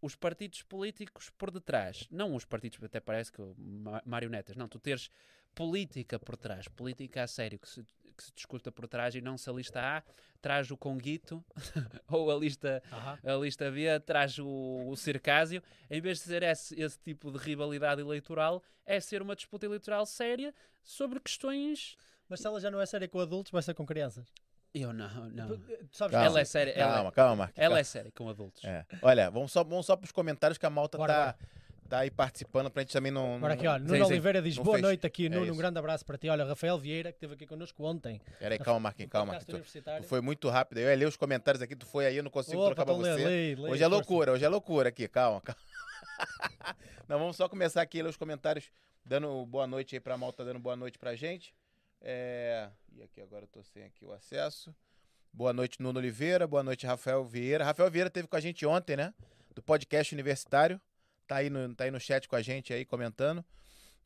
os 0.00 0.14
partidos 0.16 0.62
políticos 0.62 1.28
por 1.36 1.50
detrás, 1.50 2.08
não 2.10 2.34
os 2.34 2.46
partidos, 2.46 2.82
até 2.82 3.00
parece 3.00 3.30
que 3.30 3.42
ma- 3.58 4.02
marionetas, 4.06 4.56
não, 4.56 4.66
tu 4.66 4.78
teres 4.78 5.10
política 5.54 6.18
por 6.18 6.34
trás, 6.38 6.66
política 6.68 7.22
a 7.22 7.26
sério, 7.26 7.58
que 7.58 7.68
se, 7.68 7.84
que 8.12 8.22
se 8.24 8.32
discuta 8.34 8.70
por 8.70 8.86
trás 8.86 9.14
e 9.14 9.20
não 9.20 9.36
se 9.38 9.48
a 9.48 9.52
lista 9.52 9.80
A 9.80 10.02
traz 10.40 10.70
o 10.70 10.76
Conguito 10.76 11.44
ou 12.08 12.30
a 12.30 12.34
lista, 12.36 12.82
Aham. 12.92 13.18
a 13.24 13.34
lista 13.36 13.70
B 13.70 14.00
traz 14.00 14.38
o, 14.38 14.84
o 14.88 14.96
Circásio, 14.96 15.62
em 15.90 16.00
vez 16.00 16.18
de 16.18 16.24
ser 16.24 16.42
esse, 16.42 16.80
esse 16.80 16.98
tipo 16.98 17.30
de 17.30 17.38
rivalidade 17.38 18.00
eleitoral, 18.00 18.62
é 18.84 18.98
ser 19.00 19.22
uma 19.22 19.36
disputa 19.36 19.66
eleitoral 19.66 20.04
séria 20.06 20.52
sobre 20.82 21.20
questões. 21.20 21.96
Mas 22.28 22.40
se 22.40 22.46
ela 22.46 22.60
já 22.60 22.70
não 22.70 22.80
é 22.80 22.86
séria 22.86 23.06
com 23.08 23.20
adultos, 23.20 23.52
vai 23.52 23.62
ser 23.62 23.74
com 23.74 23.84
crianças. 23.86 24.26
Eu 24.74 24.92
não, 24.92 25.28
não. 25.30 25.48
Tu- 25.48 25.58
Tu 25.58 25.96
sabes 25.96 26.12
Calma. 26.12 26.26
Ela 26.26 26.40
é 26.40 26.44
séria, 26.46 26.70
ela, 26.72 26.94
Calma, 26.94 27.12
calma, 27.12 27.36
Mark. 27.36 27.52
ela 27.56 27.78
é 27.78 27.84
séria 27.84 28.10
com 28.10 28.26
adultos. 28.28 28.64
É. 28.64 28.86
Olha, 29.02 29.30
vamos 29.30 29.52
só, 29.52 29.62
vamos 29.62 29.84
só 29.84 29.94
para 29.96 30.06
os 30.06 30.12
comentários 30.12 30.56
que 30.56 30.64
a 30.64 30.70
malta 30.70 30.96
Bora, 30.96 31.36
tá, 31.84 31.88
tá 31.90 31.98
aí 31.98 32.10
participando 32.10 32.70
pra 32.70 32.82
gente 32.82 32.92
também 32.92 33.10
não. 33.12 33.36
Agora 33.36 33.54
aqui, 33.54 33.66
olha, 33.66 33.80
Sim, 33.82 33.92
Nuno 33.92 34.04
sim. 34.06 34.12
Oliveira 34.12 34.42
diz 34.42 34.56
Não 34.56 34.64
boa 34.64 34.76
fez. 34.76 34.82
noite 34.82 35.06
aqui, 35.06 35.26
É 35.26 35.28
Nuno, 35.28 35.42
um 35.42 35.46
isso. 35.46 35.56
grande 35.56 35.78
abraço 35.78 36.04
para 36.04 36.16
ti. 36.18 36.28
Olha, 36.28 36.44
Rafael 36.44 36.78
Vieira, 36.78 37.10
que 37.12 37.16
esteve 37.16 37.34
aqui 37.34 37.46
connosco 37.46 37.82
ontem. 37.84 38.20
Pera 38.38 38.54
aí, 38.54 38.58
calma, 38.58 38.80
Marquinhos, 38.80 39.10
calma. 39.10 39.38
Tu, 39.40 39.60
tu 39.60 40.02
foi 40.04 40.20
muito 40.20 40.48
rápido. 40.48 40.78
Eu 40.78 40.88
ia 40.90 40.96
ler 40.96 41.06
os 41.06 41.16
comentários 41.16 41.62
aqui, 41.62 41.74
tu 41.76 41.86
foi 41.86 42.06
aí, 42.06 42.16
eu 42.16 42.22
não 42.22 42.30
consigo 42.30 42.58
Opa, 42.60 42.74
trocar 42.74 42.84
pra 42.84 42.94
então 42.94 43.04
você. 43.16 43.24
lê, 43.24 43.54
lê, 43.54 43.60
hoje 43.70 43.82
é 43.82 43.86
força. 43.86 43.88
loucura, 43.88 44.32
hoje 44.32 44.44
é 44.44 44.48
loucura 44.48 44.88
aqui, 44.88 45.06
calma, 45.08 45.40
calma. 45.40 45.60
Não, 47.08 47.18
vamos 47.18 47.36
só 47.36 47.48
começar 47.48 47.82
aqui 47.82 48.00
a 48.00 48.04
ler 48.04 48.08
os 48.10 48.16
comentários, 48.16 48.70
dando 49.04 49.44
boa 49.46 49.66
noite 49.66 49.96
aí 49.96 50.00
pra 50.00 50.16
malta, 50.16 50.44
dando 50.44 50.58
boa 50.58 50.76
noite 50.76 50.98
pra 50.98 51.14
gente. 51.14 51.54
É... 52.00 52.68
E 52.94 53.02
aqui 53.02 53.20
agora 53.20 53.44
eu 53.44 53.48
tô 53.48 53.62
sem 53.62 53.84
aqui 53.84 54.04
o 54.04 54.12
acesso. 54.12 54.74
Boa 55.32 55.52
noite, 55.52 55.80
Nuno 55.80 55.98
Oliveira. 55.98 56.46
Boa 56.46 56.62
noite, 56.62 56.86
Rafael 56.86 57.24
Vieira. 57.24 57.64
Rafael 57.64 57.90
Vieira 57.90 58.10
teve 58.10 58.28
com 58.28 58.36
a 58.36 58.40
gente 58.40 58.64
ontem, 58.66 58.96
né? 58.96 59.12
Do 59.54 59.62
podcast 59.62 60.14
universitário. 60.14 60.80
Tá 61.32 61.38
aí 61.38 61.48
no, 61.48 61.74
tá 61.74 61.84
aí 61.84 61.90
no 61.90 61.98
chat 61.98 62.28
com 62.28 62.36
a 62.36 62.42
gente 62.42 62.74
aí, 62.74 62.84
comentando. 62.84 63.42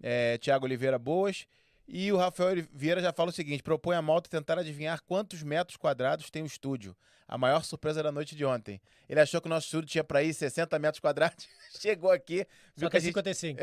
É, 0.00 0.38
Tiago 0.38 0.64
Oliveira 0.64 0.96
Boas. 0.96 1.44
E 1.88 2.12
o 2.12 2.16
Rafael 2.16 2.64
Vieira 2.72 3.00
já 3.00 3.12
fala 3.12 3.30
o 3.30 3.32
seguinte: 3.32 3.64
propõe 3.64 3.96
a 3.96 4.02
malta 4.02 4.30
tentar 4.30 4.60
adivinhar 4.60 5.02
quantos 5.02 5.42
metros 5.42 5.76
quadrados 5.76 6.30
tem 6.30 6.44
o 6.44 6.46
estúdio. 6.46 6.96
A 7.26 7.36
maior 7.36 7.64
surpresa 7.64 8.00
da 8.00 8.12
noite 8.12 8.36
de 8.36 8.44
ontem. 8.44 8.80
Ele 9.08 9.18
achou 9.18 9.40
que 9.40 9.48
o 9.48 9.50
nosso 9.50 9.66
estúdio 9.66 9.88
tinha 9.88 10.04
para 10.04 10.22
ir 10.22 10.32
60 10.32 10.78
metros 10.78 11.00
quadrados. 11.00 11.48
Chegou 11.80 12.12
aqui, 12.12 12.46
viu 12.76 12.86
Só 12.86 12.90
que 12.90 12.96
a 12.96 13.00
gente 13.00 13.08
55. 13.08 13.60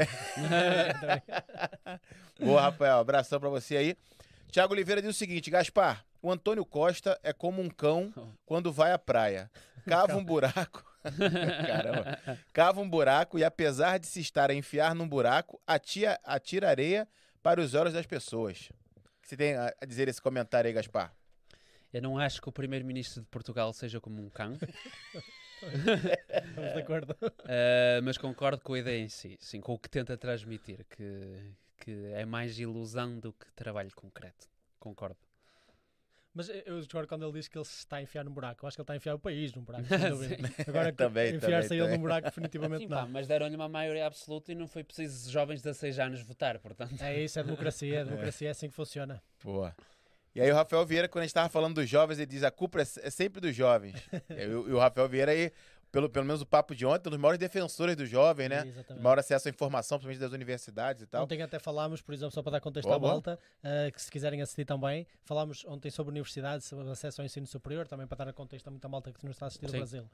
Boa, 2.44 2.64
Rafael. 2.64 2.98
Abração 2.98 3.40
pra 3.40 3.48
você 3.48 3.78
aí. 3.78 3.96
Tiago 4.52 4.74
Oliveira 4.74 5.02
diz 5.02 5.12
o 5.12 5.18
seguinte: 5.18 5.50
Gaspar, 5.50 6.04
o 6.22 6.30
Antônio 6.30 6.66
Costa 6.66 7.18
é 7.24 7.32
como 7.32 7.62
um 7.62 7.70
cão 7.70 8.14
quando 8.46 8.74
vai 8.74 8.92
à 8.92 9.00
praia. 9.00 9.50
Cava 9.88 10.18
um 10.18 10.24
buraco. 10.24 10.93
Caramba. 11.68 12.20
Cava 12.52 12.82
um 12.82 12.90
buraco 12.90 13.38
e, 13.38 13.44
apesar 13.44 13.98
de 13.98 14.08
se 14.08 14.20
estar 14.20 14.50
a 14.50 14.54
enfiar 14.54 14.96
num 14.96 15.08
buraco, 15.08 15.62
atia, 15.68 16.20
atira 16.24 16.70
areia 16.70 17.08
para 17.42 17.62
os 17.62 17.74
olhos 17.74 17.94
das 17.94 18.06
pessoas. 18.06 18.70
O 18.96 19.22
que 19.22 19.30
você 19.30 19.38
tem 19.38 19.56
a 19.56 19.74
dizer 19.88 20.08
esse 20.08 20.22
comentário 20.22 20.68
aí, 20.68 20.74
Gaspar? 20.74 21.14
Eu 21.94 22.02
não 22.02 22.18
acho 22.18 22.42
que 22.42 22.50
o 22.50 22.52
primeiro-ministro 22.52 23.22
de 23.22 23.28
Portugal 23.28 23.72
seja 23.72 24.02
como 24.02 24.22
um 24.22 24.30
cão, 24.30 24.58
Estamos 25.64 26.74
de 26.74 26.80
acordo. 26.80 27.16
eh, 27.48 28.02
mas 28.04 28.18
concordo 28.18 28.62
com 28.62 28.74
a 28.74 28.80
ideia 28.80 29.02
em 29.02 29.08
si, 29.08 29.38
sim, 29.40 29.62
com 29.62 29.74
o 29.74 29.80
que 29.80 29.90
tenta 29.90 30.18
transmitir, 30.18 30.86
que, 30.90 31.54
que 31.78 31.92
é 32.14 32.26
mais 32.26 32.60
ilusão 32.60 33.20
do 33.20 33.32
que 33.32 33.52
trabalho 33.54 33.92
concreto. 33.96 34.48
Concordo. 34.80 35.18
Mas 36.34 36.50
eu 36.66 36.80
discordo 36.80 37.08
quando 37.08 37.24
ele 37.24 37.34
diz 37.34 37.48
que 37.48 37.58
ele 37.58 37.66
se 37.66 37.78
está 37.78 37.98
a 37.98 38.02
enfiar 38.02 38.26
num 38.26 38.32
buraco. 38.32 38.66
Eu 38.66 38.68
acho 38.68 38.76
que 38.76 38.82
ele 38.82 38.84
está 38.84 38.94
a 38.94 38.98
enfiar 38.98 39.14
o 39.14 39.20
país 39.20 39.54
num 39.54 39.62
buraco. 39.62 39.86
Agora, 40.68 40.92
Também, 40.92 41.36
enfiar-se 41.36 41.76
ele 41.76 41.88
num 41.88 42.00
buraco, 42.00 42.26
definitivamente 42.26 42.84
Sim, 42.84 42.90
pá, 42.90 43.02
não. 43.04 43.10
mas 43.10 43.28
deram-lhe 43.28 43.56
uma 43.56 43.70
maioria 43.70 44.08
absoluta 44.08 44.52
e 44.52 44.56
não 44.56 44.68
foi 44.68 44.84
preciso 44.84 45.32
jovens 45.32 45.58
de 45.58 45.66
16 45.66 46.00
anos 46.00 46.22
votar, 46.24 46.58
portanto. 46.60 46.96
É 47.02 47.20
isso, 47.22 47.40
é 47.40 47.44
democracia. 47.44 48.02
A 48.02 48.04
democracia 48.06 48.48
é 48.48 48.52
assim 48.52 48.68
que 48.68 48.74
funciona. 48.76 49.22
Boa. 49.44 49.76
E 50.36 50.42
aí 50.42 50.52
o 50.52 50.56
Rafael 50.56 50.84
Vieira, 50.84 51.08
quando 51.08 51.22
a 51.22 51.26
gente 51.26 51.30
estava 51.30 51.48
falando 51.48 51.76
dos 51.76 51.88
jovens, 51.88 52.18
ele 52.18 52.26
diz 52.26 52.44
a 52.44 52.50
culpa 52.50 52.80
é 52.80 52.82
é 52.82 53.10
sempre 53.12 53.40
dos 53.40 53.56
jovens. 53.56 53.96
e, 54.32 54.48
o, 54.48 54.70
e 54.70 54.74
o 54.74 54.80
Rafael 54.80 55.08
Vieira 55.08 55.32
aí, 55.32 55.52
pelo, 55.94 56.10
pelo 56.10 56.26
menos 56.26 56.42
o 56.42 56.46
papo 56.46 56.74
de 56.76 56.88
ontem, 56.88 57.08
um 57.08 57.12
dos 57.12 57.20
maiores 57.20 57.38
defensores 57.38 57.96
do 57.96 58.04
jovem, 58.04 58.50
né? 58.50 58.68
Exatamente. 58.68 59.04
Maior 59.04 59.20
acesso 59.20 59.48
à 59.48 59.52
informação, 59.52 60.00
principalmente 60.00 60.22
das 60.22 60.32
universidades 60.34 61.04
e 61.04 61.06
tal. 61.06 61.24
Ontem 61.24 61.40
até 61.40 61.60
falámos, 61.60 62.02
por 62.02 62.16
exemplo, 62.16 62.32
só 62.32 62.42
para 62.42 62.54
dar 62.54 62.62
contexto 62.62 62.88
Boa, 62.88 62.96
à 62.96 63.00
volta, 63.00 63.40
eh, 63.64 63.92
que 63.92 64.02
se 64.02 64.10
quiserem 64.10 64.42
assistir 64.42 64.66
também, 64.66 65.06
falámos 65.24 65.64
ontem 65.66 65.92
sobre 65.92 66.10
universidades, 66.10 66.66
sobre 66.66 66.90
acesso 66.90 67.22
ao 67.22 67.26
ensino 67.26 67.46
superior, 67.46 67.88
também 67.88 68.08
para 68.08 68.26
dar 68.26 68.34
contexto 68.34 68.68
a 68.68 68.72
muita 68.72 68.90
malta 68.90 69.14
que 69.14 69.24
nos 69.24 69.36
está 69.36 69.46
a 69.46 69.48
assistir 69.50 69.68
Sim. 69.68 69.74
no 69.74 69.80
Brasil. 69.82 70.10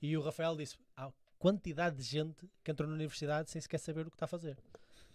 E 0.00 0.16
o 0.16 0.22
Rafael 0.22 0.56
disse: 0.56 0.78
há 0.96 1.10
quantidade 1.38 1.96
de 1.96 2.04
gente 2.04 2.48
que 2.64 2.70
entrou 2.70 2.88
na 2.88 2.94
universidade 2.94 3.50
sem 3.50 3.60
sequer 3.60 3.78
saber 3.78 4.06
o 4.06 4.10
que 4.10 4.16
está 4.16 4.24
a 4.24 4.28
fazer. 4.28 4.56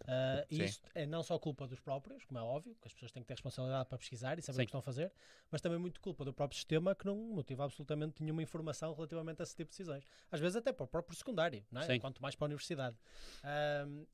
Ah, 0.07 0.45
e 0.49 0.63
isto 0.63 0.89
é 0.93 1.05
não 1.05 1.23
só 1.23 1.37
culpa 1.39 1.67
dos 1.67 1.79
próprios, 1.79 2.25
como 2.25 2.37
é 2.39 2.41
óbvio, 2.41 2.75
que 2.81 2.87
as 2.87 2.93
pessoas 2.93 3.11
têm 3.11 3.23
que 3.23 3.27
ter 3.27 3.33
responsabilidade 3.33 3.87
para 3.87 3.97
pesquisar 3.97 4.37
e 4.37 4.41
saber 4.41 4.57
Sim. 4.57 4.61
o 4.61 4.65
que 4.65 4.69
estão 4.69 4.79
a 4.79 4.83
fazer, 4.83 5.11
mas 5.49 5.61
também 5.61 5.79
muito 5.79 5.99
culpa 6.01 6.25
do 6.25 6.33
próprio 6.33 6.55
sistema 6.57 6.93
que 6.93 7.05
não 7.05 7.15
motiva 7.15 7.63
absolutamente 7.63 8.21
nenhuma 8.21 8.43
informação 8.43 8.93
relativamente 8.93 9.41
a 9.41 9.43
esse 9.43 9.55
tipo 9.55 9.69
de 9.71 9.77
decisões. 9.77 10.05
Às 10.31 10.39
vezes 10.39 10.55
até 10.57 10.73
para 10.73 10.83
o 10.83 10.87
próprio 10.87 11.15
secundário, 11.15 11.65
não 11.71 11.81
é? 11.81 11.85
Sim. 11.85 11.99
quanto 11.99 12.21
mais 12.21 12.35
para 12.35 12.45
a 12.45 12.47
universidade. 12.47 12.97
Ahm, 13.43 14.05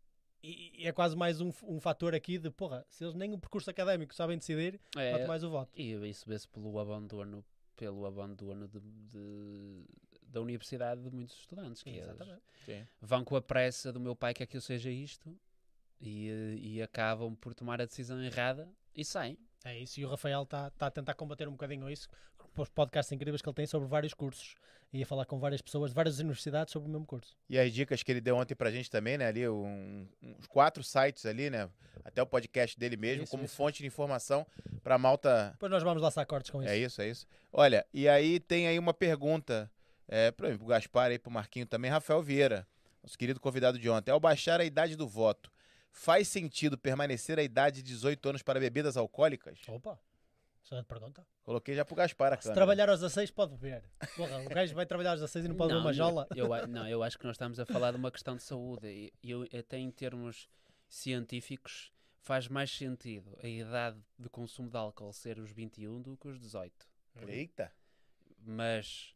e, 0.41 0.83
e 0.83 0.87
é 0.87 0.91
quase 0.93 1.15
mais 1.17 1.41
um, 1.41 1.51
um 1.63 1.79
fator 1.81 2.15
aqui 2.15 2.37
de, 2.37 2.49
porra, 2.49 2.85
se 2.87 3.03
eles 3.03 3.13
nem 3.15 3.33
o 3.33 3.37
percurso 3.37 3.69
académico 3.69 4.13
sabem 4.15 4.37
decidir, 4.37 4.79
É, 4.95 5.11
quanto 5.11 5.27
mais 5.27 5.43
o 5.43 5.49
voto. 5.49 5.71
E 5.75 5.91
isso 6.07 6.25
vê-se 6.29 6.47
pelo 6.47 6.79
abandono, 6.79 7.43
pelo 7.75 8.05
abandono 8.05 8.67
de, 8.67 8.79
de- 8.79 9.85
da 10.23 10.39
universidade 10.39 11.01
de 11.01 11.09
muitos 11.09 11.35
estudantes. 11.39 11.83
Que 11.83 11.89
eles 11.89 12.03
Exatamente. 12.03 12.41
Sim. 12.65 12.87
vão 13.01 13.25
com 13.25 13.35
a 13.35 13.41
pressa 13.41 13.91
do 13.91 13.99
meu 13.99 14.15
pai 14.15 14.33
que 14.33 14.43
aquilo 14.43 14.61
seja 14.61 14.89
isto 14.89 15.37
e, 15.99 16.29
eh, 16.29 16.55
e 16.57 16.81
acabam 16.81 17.35
por 17.35 17.53
tomar 17.53 17.81
a 17.81 17.85
decisão 17.85 18.21
errada 18.23 18.67
e 18.95 19.03
saem. 19.03 19.37
É 19.65 19.77
isso, 19.77 19.99
e 19.99 20.05
o 20.05 20.09
Rafael 20.09 20.43
está 20.43 20.69
tá 20.71 20.87
a 20.87 20.91
tentar 20.91 21.13
combater 21.15 21.47
um 21.47 21.51
bocadinho 21.51 21.89
isso 21.89 22.07
com 22.53 22.61
os 22.61 22.69
podcasts 22.69 23.11
incríveis 23.11 23.41
que 23.41 23.49
ele 23.49 23.55
tem 23.55 23.65
sobre 23.65 23.87
vários 23.89 24.13
cursos 24.13 24.55
e 24.93 25.03
a 25.03 25.05
falar 25.05 25.25
com 25.25 25.37
várias 25.37 25.61
pessoas 25.61 25.91
de 25.91 25.95
várias 25.95 26.17
universidades 26.17 26.71
sobre 26.71 26.87
o 26.89 26.91
mesmo 26.91 27.05
curso. 27.05 27.37
E 27.49 27.59
as 27.59 27.71
dicas 27.71 28.01
que 28.01 28.09
ele 28.11 28.21
deu 28.21 28.37
ontem 28.37 28.55
pra 28.55 28.71
gente 28.71 28.89
também, 28.89 29.17
né? 29.17 29.27
Ali, 29.27 29.47
um- 29.47 30.07
uns 30.23 30.47
quatro 30.47 30.81
sites 30.83 31.25
ali, 31.25 31.49
né? 31.49 31.69
Até 32.05 32.21
o 32.21 32.25
podcast 32.25 32.79
dele 32.79 32.95
mesmo, 32.97 33.23
Isso, 33.23 33.31
como 33.31 33.43
isso. 33.43 33.55
fonte 33.55 33.79
de 33.81 33.87
informação 33.87 34.47
pra 34.81 34.97
malta. 34.97 35.49
Depois 35.51 35.69
nós 35.71 35.83
vamos 35.83 36.01
laçar 36.01 36.25
cortes 36.25 36.49
com 36.49 36.63
isso. 36.63 36.71
É 36.71 36.77
isso, 36.77 37.01
é 37.01 37.09
isso. 37.09 37.27
Olha, 37.51 37.85
e 37.93 38.07
aí 38.07 38.39
tem 38.39 38.67
aí 38.67 38.79
uma 38.79 38.93
pergunta 38.93 39.69
é, 40.07 40.31
para 40.31 40.55
o 40.55 40.65
Gaspar 40.65 41.11
e 41.11 41.19
pro 41.19 41.29
Marquinho 41.29 41.65
também, 41.67 41.91
Rafael 41.91 42.23
Vieira, 42.23 42.65
nosso 43.03 43.17
querido 43.17 43.39
convidado 43.39 43.77
de 43.77 43.89
ontem. 43.89 44.09
Ao 44.09 44.19
baixar 44.19 44.59
a 44.61 44.65
idade 44.65 44.95
do 44.95 45.07
voto, 45.07 45.51
faz 45.91 46.27
sentido 46.27 46.77
permanecer 46.77 47.37
a 47.39 47.43
idade 47.43 47.81
de 47.81 47.91
18 47.93 48.29
anos 48.29 48.41
para 48.43 48.59
bebidas 48.59 48.95
alcoólicas? 48.97 49.59
Opa, 49.67 49.99
excelente 50.63 50.85
pergunta. 50.85 51.25
Coloquei 51.43 51.75
já 51.75 51.83
pro 51.83 51.95
Gaspar 51.95 52.33
a 52.33 52.35
Se 52.37 52.43
câmera. 52.43 52.55
trabalhar 52.55 52.89
aos 52.89 52.99
16 52.99 53.31
pode 53.31 53.53
beber. 53.57 53.83
Porra, 54.15 54.39
o 54.41 54.49
gajo 54.49 54.75
vai 54.75 54.85
trabalhar 54.85 55.11
aos 55.11 55.19
16 55.19 55.45
e 55.45 55.47
não 55.47 55.55
pode 55.55 55.69
beber 55.73 55.81
uma 55.83 55.93
jola. 55.93 56.27
Eu, 56.35 56.53
a- 56.53 56.67
não, 56.67 56.87
eu 56.87 57.01
acho 57.01 57.17
que 57.17 57.25
nós 57.25 57.35
estamos 57.37 57.59
a 57.59 57.65
falar 57.65 57.91
de 57.91 57.97
uma 57.97 58.11
questão 58.11 58.35
de 58.35 58.43
saúde. 58.43 58.87
E 59.23 59.31
eu, 59.31 59.47
até 59.57 59.77
em 59.79 59.89
termos 59.89 60.47
científicos, 60.87 61.91
faz 62.21 62.47
mais 62.47 62.69
sentido 62.69 63.35
a 63.41 63.47
idade 63.47 63.97
de 64.17 64.29
consumo 64.29 64.69
de 64.69 64.77
álcool 64.77 65.11
ser 65.13 65.39
os 65.39 65.51
21 65.51 66.01
do 66.01 66.15
que 66.17 66.27
os 66.27 66.39
18. 66.39 66.87
Eita. 67.27 67.71
Mas, 68.41 69.15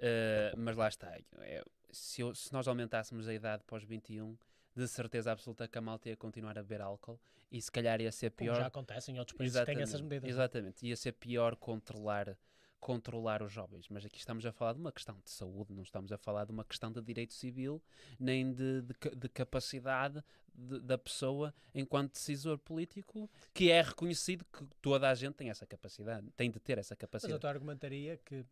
eh, 0.00 0.52
mas 0.56 0.76
lá 0.76 0.88
está. 0.88 1.16
É, 1.38 1.62
se, 1.90 2.20
eu- 2.22 2.34
se 2.34 2.52
nós 2.52 2.66
aumentássemos 2.66 3.28
a 3.28 3.34
idade 3.34 3.62
para 3.64 3.76
os 3.76 3.84
21, 3.84 4.36
de 4.78 4.88
certeza 4.88 5.32
absoluta 5.32 5.66
que 5.68 5.76
a 5.78 5.80
malta 5.80 6.08
ia 6.08 6.16
continuar 6.16 6.56
a 6.58 6.62
beber 6.62 6.80
álcool 6.80 7.20
e 7.50 7.60
se 7.60 7.70
calhar 7.70 8.00
ia 8.00 8.12
ser 8.12 8.30
Como 8.30 8.50
pior. 8.50 8.56
já 8.56 8.66
acontece 8.66 9.10
em 9.10 9.18
outros 9.18 9.36
países 9.36 9.58
que 9.58 9.66
têm 9.66 9.80
essas 9.82 10.00
medidas. 10.00 10.28
Exatamente. 10.30 10.86
Ia 10.86 10.96
ser 10.96 11.12
pior 11.12 11.56
controlar, 11.56 12.36
controlar 12.80 13.42
os 13.42 13.52
jovens. 13.52 13.88
Mas 13.88 14.04
aqui 14.04 14.18
estamos 14.18 14.44
a 14.46 14.52
falar 14.52 14.72
de 14.74 14.78
uma 14.80 14.92
questão 14.92 15.18
de 15.24 15.30
saúde, 15.30 15.72
não 15.72 15.82
estamos 15.82 16.12
a 16.12 16.16
falar 16.18 16.44
de 16.44 16.52
uma 16.52 16.64
questão 16.64 16.92
de 16.92 17.00
direito 17.02 17.34
civil, 17.34 17.82
nem 18.18 18.52
de, 18.52 18.82
de, 18.82 18.94
de 19.16 19.28
capacidade 19.28 20.22
de- 20.54 20.80
da 20.80 20.96
pessoa 20.98 21.54
enquanto 21.74 22.12
decisor 22.12 22.58
político, 22.58 23.30
que 23.54 23.70
é 23.70 23.80
reconhecido 23.82 24.44
que 24.44 24.64
toda 24.80 25.08
a 25.10 25.14
gente 25.14 25.34
tem 25.34 25.50
essa 25.50 25.66
capacidade, 25.66 26.30
tem 26.36 26.50
de 26.50 26.58
ter 26.60 26.78
essa 26.78 26.94
Mas 26.94 26.98
eu 27.02 27.08
capacidade. 27.08 27.40
te 27.40 27.46
argumentaria 27.46 28.16
que, 28.18 28.44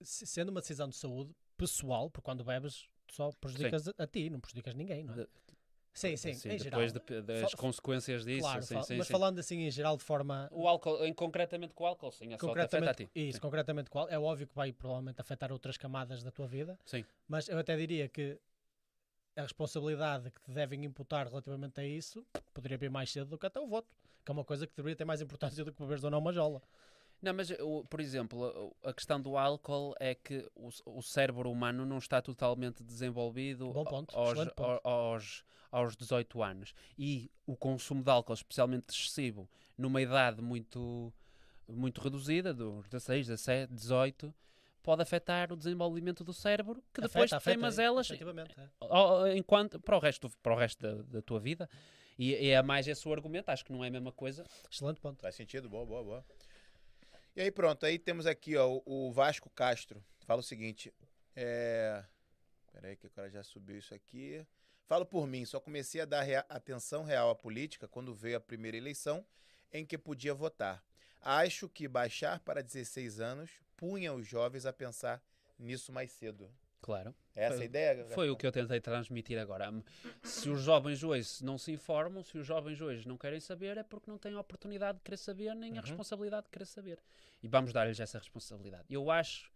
se- 0.00 0.26
sendo 0.26 0.48
uma 0.50 0.60
decisão 0.60 0.88
de 0.88 0.96
saúde 0.96 1.34
pessoal, 1.56 2.10
porque 2.10 2.24
quando 2.24 2.42
bebes 2.44 2.88
tu 3.10 3.16
só 3.16 3.30
prejudicas 3.40 3.88
a, 3.88 3.92
a 3.98 4.06
ti, 4.06 4.30
não 4.30 4.40
prejudicas 4.40 4.74
ninguém, 4.74 5.04
não 5.04 5.14
é? 5.14 5.16
De- 5.18 5.28
Sim, 5.92 6.16
sim, 6.16 6.32
Sim, 6.34 6.50
em 6.50 6.58
geral. 6.58 6.80
depois 6.80 6.92
de- 6.92 7.22
das 7.22 7.52
consequências 7.54 8.24
disso, 8.24 8.42
claro, 8.42 8.62
sim, 8.62 8.80
sim, 8.84 8.96
mas 8.96 9.08
sim. 9.08 9.12
falando 9.12 9.40
assim 9.40 9.58
em 9.62 9.70
geral 9.72 9.96
de 9.96 10.04
forma 10.04 10.48
O 10.52 10.68
álcool, 10.68 11.04
em, 11.04 11.12
concretamente 11.12 11.74
com 11.74 11.82
o 11.82 11.86
álcool, 11.88 12.12
sim, 12.12 12.32
é 12.32 12.38
só 12.38 12.46
te 12.54 12.60
afeta 12.60 12.66
a 12.78 12.94
concretamente, 12.94 13.06
ti. 13.06 13.10
isso, 13.28 13.36
Sim. 13.38 13.40
concretamente 13.40 13.90
qual, 13.90 14.08
é 14.08 14.16
óbvio 14.16 14.46
que 14.46 14.54
vai 14.54 14.72
provavelmente 14.72 15.20
afetar 15.20 15.50
outras 15.50 15.76
camadas 15.76 16.22
da 16.22 16.30
tua 16.30 16.46
vida, 16.46 16.78
Sim. 16.86 17.04
mas 17.26 17.48
eu 17.48 17.58
até 17.58 17.76
diria 17.76 18.08
que 18.08 18.38
a 19.36 19.42
responsabilidade 19.42 20.30
que 20.30 20.40
te 20.40 20.52
devem 20.52 20.84
imputar 20.84 21.26
relativamente 21.26 21.80
a 21.80 21.84
isso 21.84 22.24
poderia 22.54 22.78
vir 22.78 22.88
mais 22.90 23.10
cedo 23.10 23.26
do 23.30 23.36
que 23.38 23.46
até 23.46 23.58
o 23.60 23.66
voto, 23.66 23.88
que 24.24 24.30
é 24.30 24.32
uma 24.32 24.44
coisa 24.44 24.66
que 24.68 24.74
deveria 24.76 24.94
ter 24.96 25.04
mais 25.04 25.20
importância 25.20 25.64
do 25.64 25.72
que 25.72 25.80
beberes 25.82 26.04
ou 26.04 26.10
não 26.10 26.18
uma 26.18 26.32
jola. 26.32 26.62
Não, 27.22 27.34
mas, 27.34 27.52
por 27.88 28.00
exemplo, 28.00 28.74
a, 28.82 28.92
questão 28.92 29.20
do 29.20 29.36
álcool 29.36 29.94
é 30.00 30.14
que 30.14 30.48
o, 30.54 30.70
o 30.86 31.02
cérebro 31.02 31.50
humano 31.50 31.84
não 31.84 31.98
está 31.98 32.22
totalmente 32.22 32.82
desenvolvido 32.82 33.70
ponto, 33.72 34.16
aos, 34.16 34.30
excelente 34.30 34.54
ponto. 34.54 34.80
ao- 34.84 35.12
aos, 35.12 35.44
aos 35.70 35.96
18 35.96 36.42
anos. 36.42 36.72
E 36.98 37.30
o 37.46 37.56
consumo 37.56 38.02
de 38.02 38.10
álcool, 38.10 38.32
especialmente 38.34 38.90
excessivo, 38.90 39.48
numa 39.76 40.00
idade 40.00 40.40
muito, 40.40 41.12
muito 41.68 42.00
reduzida, 42.00 42.54
dos 42.54 42.88
16, 42.88 43.26
17, 43.26 43.72
18, 43.72 44.34
pode 44.82 45.02
afetar 45.02 45.52
o 45.52 45.56
desenvolvimento 45.56 46.24
do 46.24 46.32
cérebro, 46.32 46.82
que 46.92 47.02
depois 47.02 47.32
Afeta, 47.32 47.44
tem 47.44 47.52
afeta, 47.52 47.60
mazelas 47.60 48.06
efetivamente, 48.06 48.54
é. 48.58 49.36
enquanto, 49.36 49.78
para 49.78 49.96
o 49.96 50.00
resto, 50.00 50.30
para 50.42 50.54
o 50.54 50.56
resto 50.56 50.80
da, 50.80 51.02
da 51.02 51.22
tua 51.22 51.38
vida. 51.38 51.68
E, 52.18 52.32
e 52.32 52.50
é 52.50 52.62
mais 52.62 52.86
esse 52.86 53.08
o 53.08 53.12
argumento, 53.12 53.48
acho 53.48 53.64
que 53.64 53.72
não 53.72 53.82
é 53.82 53.88
a 53.88 53.90
mesma 53.90 54.12
coisa. 54.12 54.44
Excelente 54.70 55.00
ponto. 55.00 55.22
Faz 55.22 55.34
sentido? 55.34 55.70
Boa, 55.70 55.86
boa, 55.86 56.04
boa. 56.04 56.24
E 57.36 57.40
aí 57.42 57.50
pronto, 57.50 57.86
aí 57.86 57.98
temos 57.98 58.26
aqui 58.26 58.56
ó, 58.56 58.80
o- 58.84 59.12
Vasco 59.12 59.48
Castro. 59.50 60.04
Fala 60.26 60.40
o 60.40 60.44
seguinte. 60.44 60.92
É... 61.34 62.04
Peraí 62.72 62.96
que 62.96 63.06
o 63.06 63.10
cara 63.10 63.30
já 63.30 63.42
subiu 63.42 63.78
isso 63.78 63.94
aqui. 63.94 64.46
Falo 64.86 65.06
por 65.06 65.26
mim, 65.26 65.44
só 65.44 65.60
comecei 65.60 66.00
a 66.00 66.04
dar 66.04 66.22
rea- 66.22 66.44
atenção 66.48 67.04
real 67.04 67.30
à 67.30 67.34
política 67.34 67.86
quando 67.86 68.14
veio 68.14 68.36
a 68.36 68.40
primeira 68.40 68.76
eleição 68.76 69.24
em 69.72 69.86
que 69.86 69.96
podia 69.96 70.34
votar. 70.34 70.84
Acho 71.20 71.68
que 71.68 71.86
baixar 71.86 72.40
para 72.40 72.62
16 72.62 73.20
anos 73.20 73.50
punha 73.76 74.12
os 74.12 74.26
jovens 74.26 74.66
a 74.66 74.72
pensar 74.72 75.22
nisso 75.58 75.92
mais 75.92 76.10
cedo. 76.10 76.50
Claro. 76.82 77.14
É 77.36 77.44
essa 77.44 77.56
Foi- 77.56 77.62
a 77.62 77.66
ideia? 77.66 78.04
Foi 78.06 78.30
o 78.30 78.36
que 78.36 78.46
eu 78.46 78.52
tentei 78.52 78.80
transmitir 78.80 79.38
agora. 79.38 79.72
Se 80.22 80.48
os 80.48 80.60
jovens 80.62 81.02
hoje 81.04 81.44
não 81.44 81.58
se 81.58 81.70
informam, 81.72 82.22
se 82.24 82.38
os 82.38 82.46
jovens 82.46 82.80
hoje 82.80 83.06
não 83.06 83.16
querem 83.18 83.38
saber, 83.40 83.76
é 83.76 83.82
porque 83.82 84.10
não 84.10 84.18
têm 84.18 84.34
a 84.34 84.40
oportunidade 84.40 84.98
de 84.98 85.04
querer 85.04 85.16
saber, 85.18 85.54
nem 85.54 85.72
a 85.72 85.74
Uhum. 85.76 85.80
responsabilidade 85.82 86.44
de 86.44 86.50
querer 86.50 86.64
saber. 86.66 86.98
E 87.42 87.48
vamos 87.48 87.72
dar-lhes 87.72 88.00
essa 88.00 88.18
responsabilidade. 88.18 88.84
Eu 88.88 89.10
acho 89.10 89.52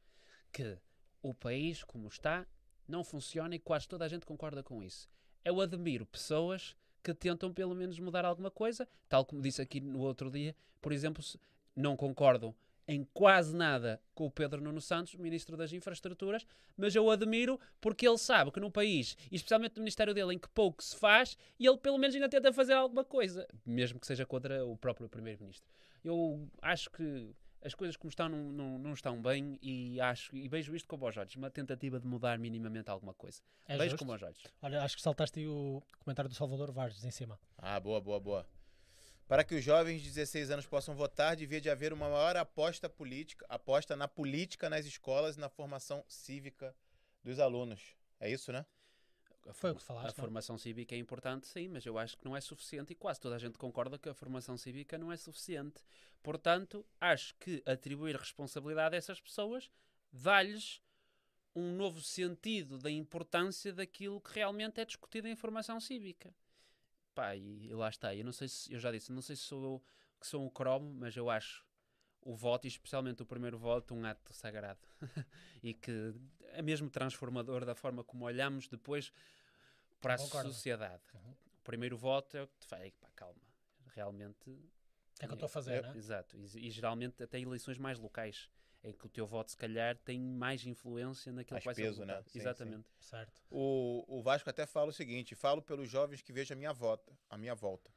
que 0.52 0.76
o 1.22 1.32
país, 1.34 1.82
como 1.82 2.08
está, 2.08 2.46
não 2.86 3.02
funciona 3.02 3.54
e 3.54 3.58
quase 3.58 3.88
toda 3.88 4.04
a 4.04 4.08
gente 4.08 4.26
concorda 4.26 4.62
com 4.62 4.82
isso. 4.82 5.08
Eu 5.44 5.60
admiro 5.60 6.04
pessoas 6.06 6.76
que 7.02 7.12
tentam 7.14 7.52
pelo 7.52 7.74
menos 7.74 7.98
mudar 7.98 8.24
alguma 8.24 8.50
coisa, 8.50 8.86
tal 9.08 9.24
como 9.24 9.40
disse 9.42 9.60
aqui 9.60 9.80
no 9.80 10.00
outro 10.00 10.30
dia, 10.30 10.54
por 10.80 10.92
exemplo, 10.92 11.22
se 11.22 11.38
não 11.74 11.96
concordam 11.96 12.54
em 12.86 13.04
quase 13.12 13.54
nada 13.54 14.00
com 14.14 14.26
o 14.26 14.30
Pedro 14.30 14.60
Nuno 14.60 14.80
Santos, 14.80 15.14
Ministro 15.14 15.56
das 15.56 15.72
Infraestruturas, 15.72 16.46
mas 16.76 16.94
eu 16.94 17.10
admiro 17.10 17.58
porque 17.80 18.06
ele 18.06 18.18
sabe 18.18 18.50
que 18.50 18.60
no 18.60 18.70
país, 18.70 19.16
e 19.30 19.36
especialmente 19.36 19.76
no 19.76 19.82
Ministério 19.82 20.14
dele, 20.14 20.34
em 20.34 20.38
que 20.38 20.48
pouco 20.48 20.82
se 20.82 20.96
faz, 20.96 21.36
e 21.58 21.66
ele 21.66 21.78
pelo 21.78 21.98
menos 21.98 22.14
ainda 22.14 22.28
tenta 22.28 22.52
fazer 22.52 22.74
alguma 22.74 23.04
coisa, 23.04 23.46
mesmo 23.64 23.98
que 23.98 24.06
seja 24.06 24.26
contra 24.26 24.64
o 24.64 24.76
próprio 24.76 25.08
Primeiro-Ministro. 25.08 25.66
Eu 26.04 26.46
acho 26.60 26.90
que 26.90 27.34
as 27.64 27.74
coisas 27.74 27.96
como 27.96 28.10
estão 28.10 28.28
não, 28.28 28.52
não, 28.52 28.78
não 28.78 28.92
estão 28.92 29.20
bem 29.20 29.58
e 29.62 29.98
acho 29.98 30.36
e 30.36 30.46
vejo 30.46 30.76
isto 30.76 30.86
com 30.86 30.98
bons 30.98 31.16
olhos, 31.16 31.34
uma 31.34 31.50
tentativa 31.50 31.98
de 31.98 32.06
mudar 32.06 32.38
minimamente 32.38 32.90
alguma 32.90 33.14
coisa. 33.14 33.40
É 33.66 33.78
vejo 33.78 33.92
justo. 33.92 34.04
com 34.04 34.12
bons 34.12 34.22
olhos. 34.22 34.42
Olha, 34.60 34.82
acho 34.82 34.96
que 34.96 35.02
saltaste 35.02 35.40
aí 35.40 35.48
o 35.48 35.82
comentário 36.00 36.28
do 36.28 36.34
Salvador 36.34 36.70
Vargas 36.70 37.02
em 37.02 37.10
cima. 37.10 37.40
Ah, 37.56 37.80
boa, 37.80 38.00
boa, 38.00 38.20
boa. 38.20 38.46
Para 39.26 39.42
que 39.42 39.54
os 39.54 39.64
jovens 39.64 40.02
de 40.02 40.08
16 40.08 40.50
anos 40.50 40.66
possam 40.66 40.94
votar, 40.94 41.34
devia 41.34 41.60
de 41.60 41.70
haver 41.70 41.92
uma 41.92 42.08
maior 42.08 42.36
aposta 42.36 42.88
política, 42.88 43.46
aposta 43.48 43.96
na 43.96 44.06
política 44.06 44.68
nas 44.68 44.84
escolas 44.84 45.36
e 45.36 45.40
na 45.40 45.48
formação 45.48 46.04
cívica 46.06 46.76
dos 47.22 47.38
alunos. 47.38 47.96
É 48.20 48.30
isso, 48.30 48.52
né? 48.52 48.66
A 49.46 49.52
Foi 49.52 49.70
o 49.70 49.76
que 49.76 49.82
falaste, 49.82 50.18
A 50.18 50.22
não? 50.22 50.24
formação 50.26 50.58
cívica 50.58 50.94
é 50.94 50.98
importante, 50.98 51.46
sim, 51.46 51.68
mas 51.68 51.84
eu 51.84 51.98
acho 51.98 52.16
que 52.16 52.24
não 52.24 52.36
é 52.36 52.40
suficiente 52.40 52.92
e 52.92 52.96
quase 52.96 53.20
toda 53.20 53.36
a 53.36 53.38
gente 53.38 53.58
concorda 53.58 53.98
que 53.98 54.08
a 54.08 54.14
formação 54.14 54.56
cívica 54.56 54.96
não 54.98 55.10
é 55.12 55.16
suficiente. 55.16 55.82
Portanto, 56.22 56.86
acho 57.00 57.34
que 57.36 57.62
atribuir 57.66 58.16
responsabilidade 58.16 58.94
a 58.94 58.98
essas 58.98 59.20
pessoas 59.20 59.70
dá-lhes 60.12 60.82
um 61.54 61.72
novo 61.76 62.00
sentido 62.00 62.78
da 62.78 62.90
importância 62.90 63.72
daquilo 63.72 64.20
que 64.20 64.34
realmente 64.34 64.80
é 64.80 64.84
discutido 64.84 65.28
em 65.28 65.36
formação 65.36 65.78
cívica. 65.78 66.34
Pá, 67.14 67.34
e, 67.36 67.66
e 67.68 67.74
lá 67.74 67.88
está. 67.88 68.14
Eu 68.14 68.24
não 68.24 68.32
sei 68.32 68.48
se, 68.48 68.72
eu 68.72 68.78
já 68.78 68.90
disse, 68.90 69.12
não 69.12 69.22
sei 69.22 69.36
se 69.36 69.42
sou 69.42 69.62
eu 69.62 69.82
que 70.20 70.26
sou 70.26 70.44
um 70.44 70.48
cromo, 70.48 70.92
mas 70.94 71.16
eu 71.16 71.28
acho 71.30 71.64
o 72.22 72.34
voto, 72.34 72.64
e 72.64 72.68
especialmente 72.68 73.22
o 73.22 73.26
primeiro 73.26 73.58
voto, 73.58 73.94
um 73.94 74.04
ato 74.04 74.32
sagrado. 74.32 74.80
e 75.62 75.74
que 75.74 76.14
é 76.52 76.62
mesmo 76.62 76.88
transformador 76.88 77.64
da 77.64 77.74
forma 77.74 78.02
como 78.02 78.24
olhamos 78.24 78.66
depois 78.66 79.12
para 80.00 80.14
a 80.14 80.18
Concordo. 80.18 80.50
sociedade. 80.52 81.02
Uhum. 81.14 81.32
O 81.32 81.62
primeiro 81.62 81.96
voto 81.96 82.36
é 82.36 82.42
o 82.42 82.48
que 82.48 82.58
te 82.58 82.66
faz. 82.66 82.92
Pá, 82.94 83.08
calma. 83.14 83.40
Realmente. 83.94 84.50
O 84.50 84.70
é 85.20 85.26
que 85.26 85.32
eu 85.32 85.34
estou 85.34 85.46
a 85.46 85.50
fazer, 85.50 85.74
É, 85.74 85.82
né? 85.82 85.96
Exato. 85.96 86.36
E, 86.36 86.66
e 86.66 86.70
geralmente 86.70 87.22
até 87.22 87.38
eleições 87.38 87.78
mais 87.78 87.98
locais. 87.98 88.50
Em 88.84 88.92
que 88.92 89.06
o 89.06 89.08
teu 89.08 89.26
voto, 89.26 89.50
se 89.50 89.56
calhar, 89.56 89.96
tem 89.96 90.20
mais 90.20 90.64
influência 90.66 91.32
naquilo 91.32 91.54
Mais 91.54 91.62
que 91.62 91.66
vai 91.66 91.74
peso, 91.74 92.00
ser 92.00 92.06
né? 92.06 92.12
votado. 92.12 92.30
Sim, 92.30 92.38
Exatamente. 92.38 92.86
Certo. 93.00 93.42
O, 93.50 94.04
o 94.06 94.22
Vasco 94.22 94.50
até 94.50 94.66
fala 94.66 94.90
o 94.90 94.92
seguinte: 94.92 95.34
falo 95.34 95.62
pelos 95.62 95.88
jovens 95.88 96.20
que 96.20 96.32
vejo 96.32 96.52
a 96.52 96.56
minha 96.56 96.72
volta, 96.72 97.16
a 97.30 97.38
minha 97.38 97.54
volta. 97.54 97.90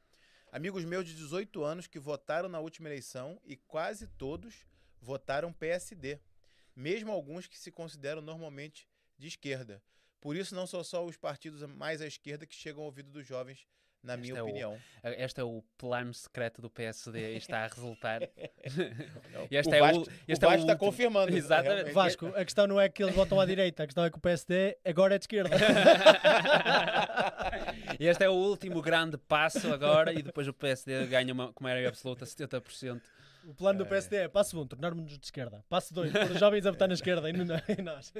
Amigos 0.49 0.85
meus 0.85 1.05
de 1.05 1.13
18 1.13 1.61
anos 1.61 1.87
que 1.87 1.99
votaram 1.99 2.47
na 2.47 2.59
última 2.59 2.87
eleição 2.87 3.39
e 3.43 3.57
quase 3.57 4.07
todos 4.07 4.65
votaram 5.01 5.51
PSD, 5.51 6.21
mesmo 6.73 7.11
alguns 7.11 7.47
que 7.47 7.57
se 7.57 7.69
consideram 7.69 8.21
normalmente 8.21 8.87
de 9.17 9.27
esquerda. 9.27 9.83
Por 10.21 10.37
isso 10.37 10.55
não 10.55 10.65
são 10.65 10.83
só 10.83 11.05
os 11.05 11.17
partidos 11.17 11.61
mais 11.63 12.01
à 12.01 12.07
esquerda 12.07 12.45
que 12.45 12.55
chegam 12.55 12.79
ao 12.79 12.85
ouvido 12.85 13.11
dos 13.11 13.27
jovens, 13.27 13.67
na 14.03 14.13
Este 14.13 14.21
minha 14.27 14.39
é 14.39 14.41
o- 14.41 14.45
opinião. 14.45 14.77
Este 15.03 15.41
é 15.41 15.43
o 15.43 15.63
plano 15.77 16.13
secreto 16.13 16.61
do 16.61 16.69
PSD 16.69 17.33
e 17.33 17.37
está 17.37 17.63
a 17.63 17.67
resultar. 17.67 18.21
Este 19.51 19.69
o 19.71 19.75
é 19.75 19.81
o 19.81 19.85
Vasco, 19.85 20.03
o 20.03 20.31
é 20.31 20.33
o 20.33 20.39
Vasco 20.39 20.61
está 20.61 20.75
confirmando. 20.75 21.31
Exatamente. 21.37 21.91
Vasco, 21.91 22.27
a 22.27 22.43
questão 22.43 22.67
não 22.67 22.79
é 22.79 22.89
que 22.89 23.03
eles 23.03 23.15
votam 23.15 23.39
à 23.39 23.45
direita, 23.45 23.83
a 23.83 23.85
questão 23.87 24.03
é 24.05 24.09
que 24.09 24.17
o 24.17 24.21
PSD 24.21 24.77
agora 24.85 25.15
é 25.15 25.17
de 25.17 25.23
esquerda. 25.23 25.55
e 27.99 28.07
este 28.07 28.23
é 28.23 28.29
o 28.29 28.33
último 28.33 28.81
grande 28.81 29.17
passo 29.17 29.71
agora 29.73 30.13
e 30.13 30.21
depois 30.21 30.47
o 30.47 30.53
PSD 30.53 31.05
ganha 31.07 31.33
uma, 31.33 31.51
com 31.53 31.63
maioria 31.63 31.89
absoluta 31.89 32.25
70%. 32.25 33.01
O 33.49 33.53
plano 33.55 33.79
do 33.79 33.85
PSD 33.85 34.17
é 34.17 34.27
passo 34.27 34.57
1, 34.57 34.61
um, 34.61 34.67
tornarmos-nos 34.67 35.17
de 35.17 35.25
esquerda. 35.25 35.63
Passo 35.69 35.93
2, 35.93 36.11
pôr 36.11 36.31
os 36.31 36.37
jovens 36.39 36.65
a 36.65 36.71
votar 36.71 36.87
na 36.89 36.93
esquerda 36.95 37.29
e 37.29 37.33
não- 37.33 37.45
e 37.77 37.81
nós. 37.81 38.11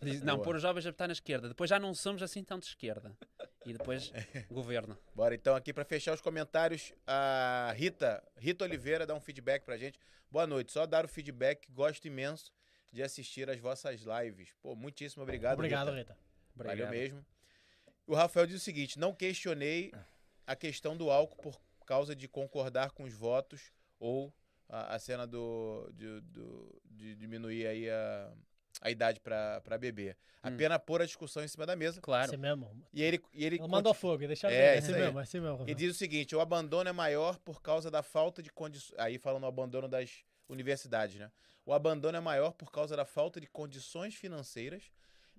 Diz, 0.00 0.20
não, 0.22 0.34
Boa. 0.34 0.44
pôr 0.44 0.56
os 0.56 0.62
jovens 0.62 0.84
a 0.86 0.90
votar 0.90 1.06
na 1.06 1.12
esquerda. 1.12 1.46
Depois 1.48 1.70
já 1.70 1.78
não 1.78 1.94
somos 1.94 2.20
assim 2.20 2.42
tão 2.42 2.58
de 2.58 2.66
esquerda. 2.66 3.16
E 3.64 3.72
depois 3.72 4.10
governo. 4.50 4.98
Bora 5.14 5.36
então 5.36 5.54
aqui 5.54 5.72
para 5.72 5.84
fechar 5.84 6.12
os 6.14 6.20
comentários, 6.20 6.92
a 7.06 7.72
Rita, 7.76 8.20
Rita 8.36 8.64
Oliveira 8.64 9.06
dá 9.06 9.14
um 9.14 9.20
feedback 9.20 9.62
pra 9.64 9.76
gente. 9.76 10.00
Boa 10.28 10.48
noite, 10.48 10.72
só 10.72 10.84
dar 10.84 11.04
o 11.04 11.08
feedback, 11.08 11.70
gosto 11.70 12.04
imenso 12.08 12.52
de 12.90 13.04
assistir 13.04 13.48
as 13.48 13.60
vossas 13.60 14.00
lives. 14.02 14.48
Pô, 14.60 14.74
muitíssimo 14.74 15.22
obrigado. 15.22 15.54
Obrigado, 15.54 15.92
Rita. 15.92 16.12
Rita. 16.12 16.18
Valeu 16.56 16.72
Obrigado. 16.72 16.90
mesmo. 16.92 17.24
O 18.04 18.16
Rafael 18.16 18.46
diz 18.48 18.56
o 18.56 18.64
seguinte: 18.64 18.98
não 18.98 19.14
questionei 19.14 19.92
a 20.44 20.56
questão 20.56 20.96
do 20.96 21.08
álcool 21.08 21.36
por 21.52 21.86
causa 21.86 22.16
de 22.16 22.26
concordar 22.26 22.90
com 22.90 23.04
os 23.04 23.12
votos 23.14 23.70
ou 24.00 24.34
a, 24.72 24.94
a 24.94 24.98
cena 24.98 25.26
do, 25.26 25.88
de, 25.94 26.20
do- 26.22 26.82
de 26.90 27.14
diminuir 27.14 27.66
aí 27.66 27.90
a, 27.90 28.32
a 28.80 28.90
idade 28.90 29.20
para 29.20 29.78
beber. 29.78 30.16
Hum. 30.42 30.48
Apenas 30.48 30.78
pôr 30.84 31.02
a 31.02 31.06
discussão 31.06 31.44
em 31.44 31.48
cima 31.48 31.64
da 31.66 31.76
mesa. 31.76 32.00
Claro. 32.00 32.24
Assim 32.30 32.36
mesmo. 32.36 32.68
E 32.92 33.02
ele, 33.02 33.20
e 33.32 33.44
ele, 33.44 33.56
Ele 33.56 33.68
manda 33.68 33.88
ao 33.88 33.94
fogo 33.94 34.22
e 34.24 34.26
deixa 34.26 34.48
É, 34.48 34.50
ver. 34.50 34.56
É 34.56 34.78
isso 34.78 34.90
assim 34.90 35.00
mesmo, 35.00 35.18
é 35.18 35.22
assim 35.22 35.40
mesmo. 35.40 35.64
E 35.68 35.74
diz 35.74 35.94
o 35.94 35.98
seguinte: 35.98 36.34
o 36.34 36.40
abandono 36.40 36.88
é 36.88 36.92
maior 36.92 37.38
por 37.40 37.60
causa 37.62 37.90
da 37.90 38.02
falta 38.02 38.42
de 38.42 38.50
condições. 38.50 38.98
Aí 38.98 39.18
falando 39.18 39.44
o 39.44 39.46
abandono 39.46 39.86
das 39.86 40.24
universidades, 40.48 41.16
né? 41.20 41.30
O 41.64 41.72
abandono 41.72 42.16
é 42.16 42.20
maior 42.20 42.52
por 42.54 42.72
causa 42.72 42.96
da 42.96 43.04
falta 43.04 43.40
de 43.40 43.46
condições 43.46 44.14
financeiras, 44.16 44.90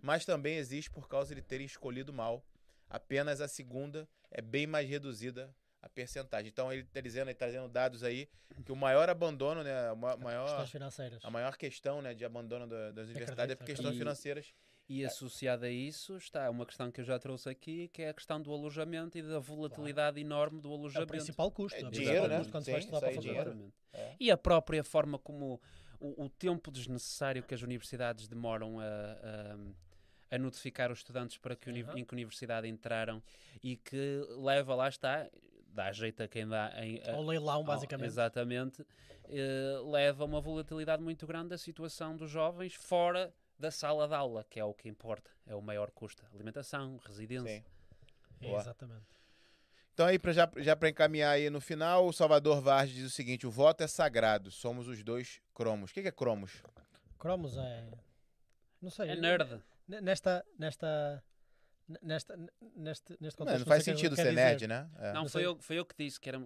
mas 0.01 0.23
também 0.23 0.55
existe 0.57 0.89
por 0.89 1.09
causa 1.09 1.35
de 1.35 1.41
terem 1.41 1.65
escolhido 1.65 2.13
mal. 2.13 2.45
Apenas 2.89 3.41
a 3.41 3.47
segunda 3.47 4.07
é 4.31 4.41
bem 4.41 4.65
mais 4.67 4.87
reduzida 4.87 5.53
a 5.83 5.89
percentagem. 5.89 6.47
Então 6.49 6.71
ele 6.71 6.83
está 6.83 7.01
dizendo, 7.01 7.27
ele 7.27 7.35
tá 7.35 7.45
dizendo 7.45 7.67
dados 7.67 8.03
aí 8.05 8.29
que 8.65 8.71
o 8.71 8.75
maior 8.75 9.09
abandono, 9.09 9.61
né? 9.63 9.89
A 9.89 9.93
ma- 9.95 10.15
maior, 10.15 10.47
Questões 10.47 10.71
financeiras. 10.71 11.25
a 11.25 11.29
maior 11.29 11.57
questão 11.57 12.01
né, 12.01 12.13
de 12.13 12.23
abandono 12.23 12.65
da- 12.65 12.91
das 12.91 13.09
universidades 13.09 13.51
é 13.53 13.55
por 13.55 13.65
questões 13.65 13.95
E- 13.95 13.97
financeiras. 13.99 14.53
E 14.87 15.05
associada 15.05 15.65
a 15.67 15.69
isso 15.69 16.15
está 16.17 16.49
uma 16.49 16.65
questão 16.65 16.91
que 16.91 16.99
eu 17.01 17.05
já 17.05 17.17
trouxe 17.17 17.49
aqui, 17.49 17.87
que 17.89 18.01
é 18.01 18.09
a 18.09 18.13
questão 18.13 18.41
do 18.41 18.51
alojamento 18.51 19.17
e 19.17 19.21
da 19.21 19.39
volatilidade 19.39 20.19
enorme 20.19 20.59
do 20.61 20.67
É 20.69 20.71
o 20.71 20.75
alojamento. 20.75 21.09
principal 21.11 21.51
custo. 21.51 21.79
É 21.79 21.87
o 21.87 21.91
dinheiro, 21.91 22.11
principal 22.11 22.29
né? 22.29 22.37
custo 22.37 22.51
Quando 22.51 22.65
Sim, 22.65 22.71
vais 22.71 22.85
para 22.85 23.11
é. 23.11 23.71
É. 23.93 24.15
E 24.19 24.29
a 24.31 24.37
própria 24.37 24.83
forma 24.83 25.17
como 25.19 25.59
o, 25.99 26.25
o 26.25 26.29
tempo 26.29 26.69
desnecessário 26.71 27.43
que 27.43 27.53
as 27.53 27.61
universidades 27.61 28.27
demoram 28.27 28.79
a, 28.79 28.83
a, 28.83 30.35
a 30.35 30.37
notificar 30.37 30.91
os 30.91 30.99
estudantes 30.99 31.37
para 31.37 31.55
que, 31.55 31.69
Aham. 31.69 31.97
em 31.99 32.03
que 32.05 32.13
universidade 32.13 32.67
entraram 32.67 33.23
e 33.63 33.77
que 33.77 34.21
leva, 34.37 34.75
lá 34.75 34.89
está, 34.89 35.29
dá 35.73 35.91
jeito 35.91 36.21
a 36.23 36.27
quem 36.27 36.47
dá. 36.47 36.71
Em, 36.83 37.01
a- 37.03 37.13
Ao 37.15 37.23
leilão, 37.23 37.55
ao- 37.57 37.63
basicamente. 37.63 38.07
exatamente. 38.07 38.85
eh, 39.29 39.79
leva 39.85 40.23
a 40.23 40.25
uma 40.25 40.41
volatilidade 40.41 41.01
muito 41.01 41.25
grande 41.25 41.49
da 41.49 41.57
situação 41.57 42.15
dos 42.15 42.29
jovens 42.29 42.73
fora 42.75 43.33
da 43.57 43.71
sala 43.71 44.07
de 44.07 44.13
aula, 44.13 44.43
que 44.49 44.59
é 44.59 44.65
o 44.65 44.73
que 44.73 44.89
importa, 44.89 45.31
é 45.47 45.55
o 45.55 45.61
maior 45.61 45.89
custo. 45.91 46.25
Alimentação, 46.33 46.97
residência. 47.05 47.59
Sim. 47.61 47.63
Boa. 48.47 48.59
Exatamente. 48.59 49.05
Então 49.93 50.07
aí, 50.07 50.19
pra, 50.19 50.33
já, 50.33 50.49
já 50.57 50.75
para 50.75 50.89
encaminhar 50.89 51.31
aí 51.31 51.49
no 51.49 51.61
final, 51.61 52.05
o 52.07 52.11
Salvador 52.11 52.59
Vaz 52.61 52.89
diz 52.89 53.05
o 53.05 53.09
seguinte, 53.09 53.45
o 53.47 53.51
voto 53.51 53.81
é 53.81 53.87
sagrado, 53.87 54.51
somos 54.51 54.87
os 54.87 55.01
dois 55.03 55.39
cromos. 55.53 55.91
O 55.91 55.93
que 55.93 56.01
que 56.01 56.07
é 56.07 56.11
cromos? 56.11 56.61
Cromos 57.17 57.55
é. 57.55 57.87
Não 58.81 58.89
sei. 58.89 59.09
É 59.11 59.15
nerd. 59.15 59.61
Nesta. 59.87 60.43
Nesta. 60.59 61.23
Nesta, 62.01 62.37
neste, 62.75 63.17
neste 63.19 63.39
Não, 63.39 63.45
contexto, 63.45 63.59
não 63.59 63.65
faz 63.65 63.83
sei 63.83 63.93
o 63.93 63.95
que 63.97 64.01
sentido 64.01 64.15
ser 64.15 64.23
dizer. 64.29 64.35
nerd, 64.35 64.67
né? 64.67 64.89
É. 64.97 65.13
Não, 65.13 65.23
Não 65.23 65.29
foi 65.29 65.45
eu, 65.45 65.59
foi 65.61 65.79
eu 65.79 65.85
que 65.85 65.95
disse 65.97 66.19
que 66.19 66.29
era. 66.29 66.39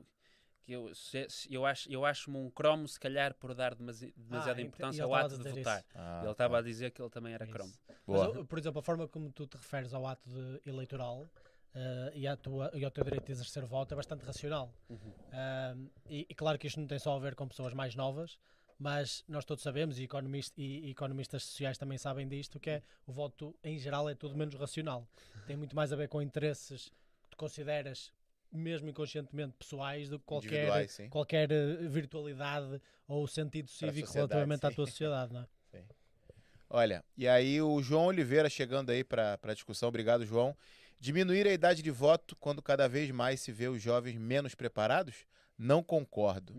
Que 0.64 0.74
eu, 0.74 0.94
se- 0.94 1.28
se- 1.30 1.54
eu, 1.54 1.66
acho, 1.66 1.90
eu 1.90 2.04
acho-me 2.04 2.38
um 2.38 2.50
cromo, 2.50 2.88
se 2.88 3.00
calhar, 3.00 3.34
por 3.36 3.54
dar 3.54 3.74
demasi- 3.74 4.14
demasiada 4.18 4.60
Ah, 4.60 4.64
importância 4.64 5.04
ao 5.04 5.14
ato 5.16 5.38
de 5.38 5.50
votar. 5.50 5.86
Ah, 5.96 6.20
ele 6.24 6.32
estava 6.32 6.54
tá. 6.56 6.60
a 6.60 6.62
dizer 6.62 6.92
que 6.92 7.02
ele 7.02 7.10
também 7.10 7.34
era 7.34 7.46
Isso. 7.46 7.54
cromo. 7.54 7.74
Mas, 8.06 8.46
por 8.48 8.60
exemplo, 8.60 8.80
a 8.80 8.84
forma 8.84 9.08
como 9.08 9.32
tu 9.32 9.48
te 9.48 9.56
referes 9.56 9.94
ao 9.94 10.06
ato 10.06 10.28
de- 10.30 10.62
eleitoral 10.70 11.30
eh, 11.74 12.12
e, 12.16 12.28
à 12.28 12.36
tua, 12.36 12.70
e 12.74 12.84
ao 12.84 12.92
teu 12.92 13.04
direito 13.04 13.26
de 13.26 13.32
exercer 13.32 13.64
o 13.64 13.68
voto 13.68 13.94
é 13.94 13.96
bastante 13.96 14.26
racional. 14.26 14.74
Uhum. 14.90 15.14
Ahm, 15.32 15.88
e, 16.10 16.26
e 16.30 16.36
claro 16.36 16.58
que 16.58 16.66
isto 16.68 16.80
não 16.80 16.88
tem 16.88 16.98
só 17.00 17.16
a 17.16 17.20
ver 17.20 17.36
com 17.36 17.48
pessoas 17.48 17.74
mais 17.74 17.94
novas, 17.96 18.38
mas 18.80 19.24
nós 19.28 19.44
todos 19.44 19.64
sabemos, 19.64 19.98
e, 19.98 20.08
e, 20.58 20.88
e 20.88 20.92
economistas 20.92 21.44
sociais 21.44 21.78
também 21.78 21.98
sabem 21.98 22.28
disto, 22.28 22.60
que 22.60 22.70
é 22.70 22.84
o 23.06 23.12
voto 23.12 23.56
em 23.64 23.78
geral 23.80 24.08
é 24.10 24.14
tudo 24.14 24.36
menos 24.38 24.54
racional. 24.56 25.08
Tem 25.48 25.56
muito 25.56 25.76
mais 25.76 25.92
a 25.92 25.96
ver 25.96 26.08
com 26.08 26.22
interesses 26.22 26.92
que 27.24 27.30
tu 27.32 27.38
consideras, 27.38 28.14
mesmo 28.52 28.90
inconscientemente, 28.90 29.56
pessoais 29.58 30.10
do 30.10 30.20
que 30.20 30.26
qualquer, 30.26 30.88
qualquer 31.10 31.52
eh, 31.52 31.88
virtualidade 31.88 32.80
ou 33.08 33.28
sentido 33.28 33.70
cívico 33.70 34.12
relativamente 34.14 34.66
à 34.66 34.70
sim. 34.70 34.76
tua 34.76 34.86
sociedade. 34.86 35.34
Não 35.34 35.42
é? 35.42 35.48
Olha, 36.70 37.04
e 37.18 37.28
aí 37.28 37.62
o 37.62 37.82
João 37.82 38.08
Oliveira 38.08 38.50
chegando 38.50 38.92
aí 38.92 39.04
para 39.04 39.40
a 39.42 39.54
discussão. 39.54 39.90
Obrigado, 39.90 40.26
João. 40.26 40.56
Diminuir 41.00 41.48
a 41.48 41.54
idade 41.54 41.82
de 41.82 41.92
voto 41.92 42.36
quando 42.36 42.62
cada 42.62 42.88
vez 42.90 43.10
mais 43.10 43.40
se 43.40 43.52
vê 43.52 43.68
os 43.68 43.82
jovens 43.82 44.18
menos 44.18 44.54
preparados? 44.54 45.26
Não 45.58 45.82
concordo. 45.82 46.54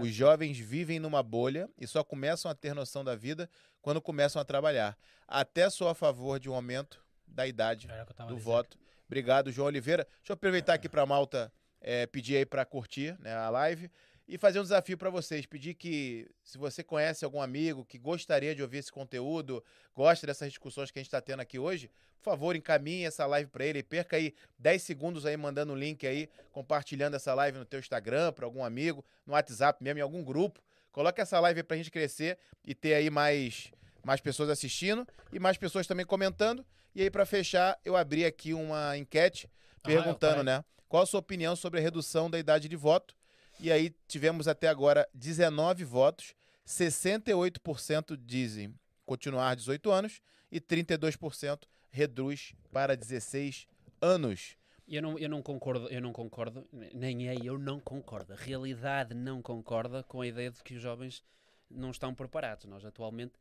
Os 0.00 0.12
jovens 0.12 0.58
vivem 0.58 0.98
numa 0.98 1.22
bolha 1.22 1.68
e 1.78 1.86
só 1.86 2.02
começam 2.02 2.50
a 2.50 2.54
ter 2.54 2.74
noção 2.74 3.04
da 3.04 3.14
vida 3.14 3.48
quando 3.80 4.00
começam 4.00 4.42
a 4.42 4.44
trabalhar. 4.44 4.98
Até 5.26 5.70
sou 5.70 5.88
a 5.88 5.94
favor 5.94 6.40
de 6.40 6.50
um 6.50 6.54
aumento 6.54 7.02
da 7.26 7.46
idade 7.46 7.88
do 8.26 8.36
voto. 8.36 8.76
Obrigado, 9.06 9.52
João 9.52 9.68
Oliveira. 9.68 10.04
Deixa 10.18 10.32
eu 10.32 10.34
aproveitar 10.34 10.74
aqui 10.74 10.88
para 10.88 11.02
a 11.02 11.06
Malta 11.06 11.52
é, 11.80 12.06
pedir 12.06 12.36
aí 12.36 12.46
para 12.46 12.64
curtir 12.64 13.16
né, 13.20 13.34
a 13.34 13.48
live 13.50 13.90
e 14.30 14.38
fazer 14.38 14.60
um 14.60 14.62
desafio 14.62 14.96
para 14.96 15.10
vocês. 15.10 15.44
Pedir 15.44 15.74
que, 15.74 16.30
se 16.44 16.56
você 16.56 16.84
conhece 16.84 17.24
algum 17.24 17.42
amigo 17.42 17.84
que 17.84 17.98
gostaria 17.98 18.54
de 18.54 18.62
ouvir 18.62 18.78
esse 18.78 18.92
conteúdo, 18.92 19.62
gosta 19.92 20.24
dessas 20.24 20.48
discussões 20.50 20.88
que 20.92 21.00
a 21.00 21.02
gente 21.02 21.08
está 21.08 21.20
tendo 21.20 21.40
aqui 21.40 21.58
hoje, 21.58 21.90
por 22.16 22.30
favor, 22.30 22.54
encaminhe 22.54 23.04
essa 23.04 23.26
live 23.26 23.50
para 23.50 23.64
ele. 23.64 23.82
Perca 23.82 24.16
aí 24.16 24.32
10 24.56 24.82
segundos 24.82 25.26
aí 25.26 25.36
mandando 25.36 25.72
um 25.72 25.76
link 25.76 26.06
aí, 26.06 26.28
compartilhando 26.52 27.16
essa 27.16 27.34
live 27.34 27.58
no 27.58 27.64
teu 27.64 27.80
Instagram 27.80 28.32
para 28.32 28.44
algum 28.44 28.62
amigo, 28.62 29.04
no 29.26 29.32
WhatsApp 29.32 29.82
mesmo, 29.82 29.98
em 29.98 30.02
algum 30.02 30.22
grupo. 30.22 30.60
Coloca 30.92 31.20
essa 31.20 31.40
live 31.40 31.58
aí 31.60 31.64
pra 31.64 31.76
gente 31.76 31.90
crescer 31.90 32.38
e 32.64 32.72
ter 32.72 32.94
aí 32.94 33.10
mais, 33.10 33.72
mais 34.04 34.20
pessoas 34.20 34.48
assistindo 34.48 35.08
e 35.32 35.40
mais 35.40 35.56
pessoas 35.56 35.88
também 35.88 36.06
comentando. 36.06 36.64
E 36.94 37.02
aí, 37.02 37.10
para 37.10 37.26
fechar, 37.26 37.76
eu 37.84 37.96
abri 37.96 38.24
aqui 38.24 38.54
uma 38.54 38.96
enquete 38.96 39.50
Ah, 39.82 39.88
perguntando, 39.88 40.34
ok. 40.34 40.44
né? 40.44 40.64
Qual 40.88 41.02
a 41.02 41.06
sua 41.06 41.18
opinião 41.20 41.56
sobre 41.56 41.80
a 41.80 41.82
redução 41.82 42.30
da 42.30 42.38
idade 42.38 42.68
de 42.68 42.76
voto? 42.76 43.16
E 43.62 43.70
aí 43.70 43.94
tivemos 44.08 44.48
até 44.48 44.68
agora 44.68 45.06
19 45.12 45.84
votos, 45.84 46.34
68% 46.66 48.16
dizem 48.16 48.74
continuar 49.04 49.54
18 49.54 49.90
anos 49.90 50.22
e 50.50 50.58
32% 50.58 51.64
reduz 51.90 52.54
para 52.72 52.96
16 52.96 53.66
anos. 54.00 54.56
Eu 54.88 55.02
não, 55.02 55.18
eu 55.18 55.28
não 55.28 55.42
concordo, 55.42 55.88
eu 55.88 56.00
não 56.00 56.10
concordo, 56.10 56.66
nem 56.72 57.28
é 57.28 57.36
eu 57.36 57.58
não 57.58 57.78
concordo. 57.78 58.32
A 58.32 58.36
realidade 58.36 59.14
não 59.14 59.42
concorda 59.42 60.02
com 60.02 60.22
a 60.22 60.26
ideia 60.26 60.50
de 60.50 60.62
que 60.62 60.74
os 60.74 60.82
jovens 60.82 61.22
não 61.70 61.90
estão 61.90 62.14
preparados. 62.14 62.64
Nós 62.64 62.84
atualmente, 62.84 63.34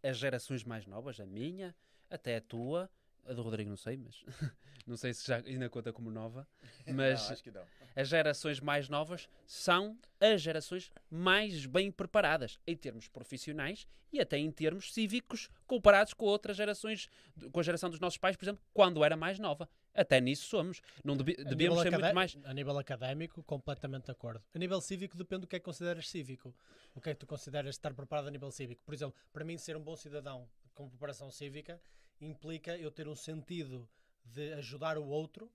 as 0.00 0.16
gerações 0.16 0.62
mais 0.62 0.86
novas, 0.86 1.18
a 1.18 1.26
minha, 1.26 1.74
até 2.08 2.36
a 2.36 2.40
tua, 2.40 2.88
a 3.28 3.32
do 3.32 3.42
Rodrigo 3.42 3.70
não 3.70 3.76
sei, 3.76 3.96
mas 3.96 4.24
não 4.86 4.96
sei 4.96 5.12
se 5.12 5.26
já 5.26 5.36
ainda 5.36 5.68
conta 5.68 5.92
como 5.92 6.10
nova, 6.10 6.46
mas 6.86 7.40
que 7.40 7.50
não. 7.50 7.62
as 7.94 8.08
gerações 8.08 8.60
mais 8.60 8.88
novas 8.88 9.28
são 9.46 9.98
as 10.20 10.40
gerações 10.40 10.92
mais 11.10 11.66
bem 11.66 11.90
preparadas 11.90 12.58
em 12.66 12.76
termos 12.76 13.08
profissionais 13.08 13.86
e 14.12 14.20
até 14.20 14.38
em 14.38 14.50
termos 14.50 14.92
cívicos 14.92 15.50
comparados 15.66 16.14
com 16.14 16.24
outras 16.24 16.56
gerações, 16.56 17.08
com 17.52 17.60
a 17.60 17.62
geração 17.62 17.90
dos 17.90 18.00
nossos 18.00 18.18
pais, 18.18 18.36
por 18.36 18.44
exemplo, 18.44 18.62
quando 18.72 19.04
era 19.04 19.16
mais 19.16 19.38
nova. 19.38 19.68
Até 19.94 20.20
nisso 20.20 20.46
somos. 20.46 20.80
Não 21.02 21.16
devíamos 21.16 21.56
nível 21.56 21.82
ser 21.82 21.90
muito 21.90 22.14
mais. 22.14 22.36
A 22.44 22.54
nível 22.54 22.78
académico, 22.78 23.42
completamente 23.42 24.04
de 24.04 24.12
acordo. 24.12 24.42
A 24.54 24.58
nível 24.58 24.80
cívico, 24.80 25.16
depende 25.16 25.42
do 25.42 25.46
que 25.46 25.56
é 25.56 25.58
que 25.58 25.64
consideras 25.64 26.08
cívico. 26.08 26.54
O 26.94 27.00
que 27.00 27.10
é 27.10 27.14
que 27.14 27.20
tu 27.20 27.26
consideras 27.26 27.74
estar 27.74 27.92
preparado 27.94 28.28
a 28.28 28.30
nível 28.30 28.50
cívico? 28.50 28.82
Por 28.84 28.94
exemplo, 28.94 29.14
para 29.32 29.44
mim, 29.44 29.58
ser 29.58 29.76
um 29.76 29.82
bom 29.82 29.96
cidadão 29.96 30.48
com 30.74 30.88
preparação 30.88 31.30
cívica 31.30 31.80
implica 32.20 32.76
eu 32.76 32.90
ter 32.90 33.08
um 33.08 33.14
sentido 33.14 33.88
de 34.24 34.52
ajudar 34.54 34.98
o 34.98 35.06
outro 35.06 35.50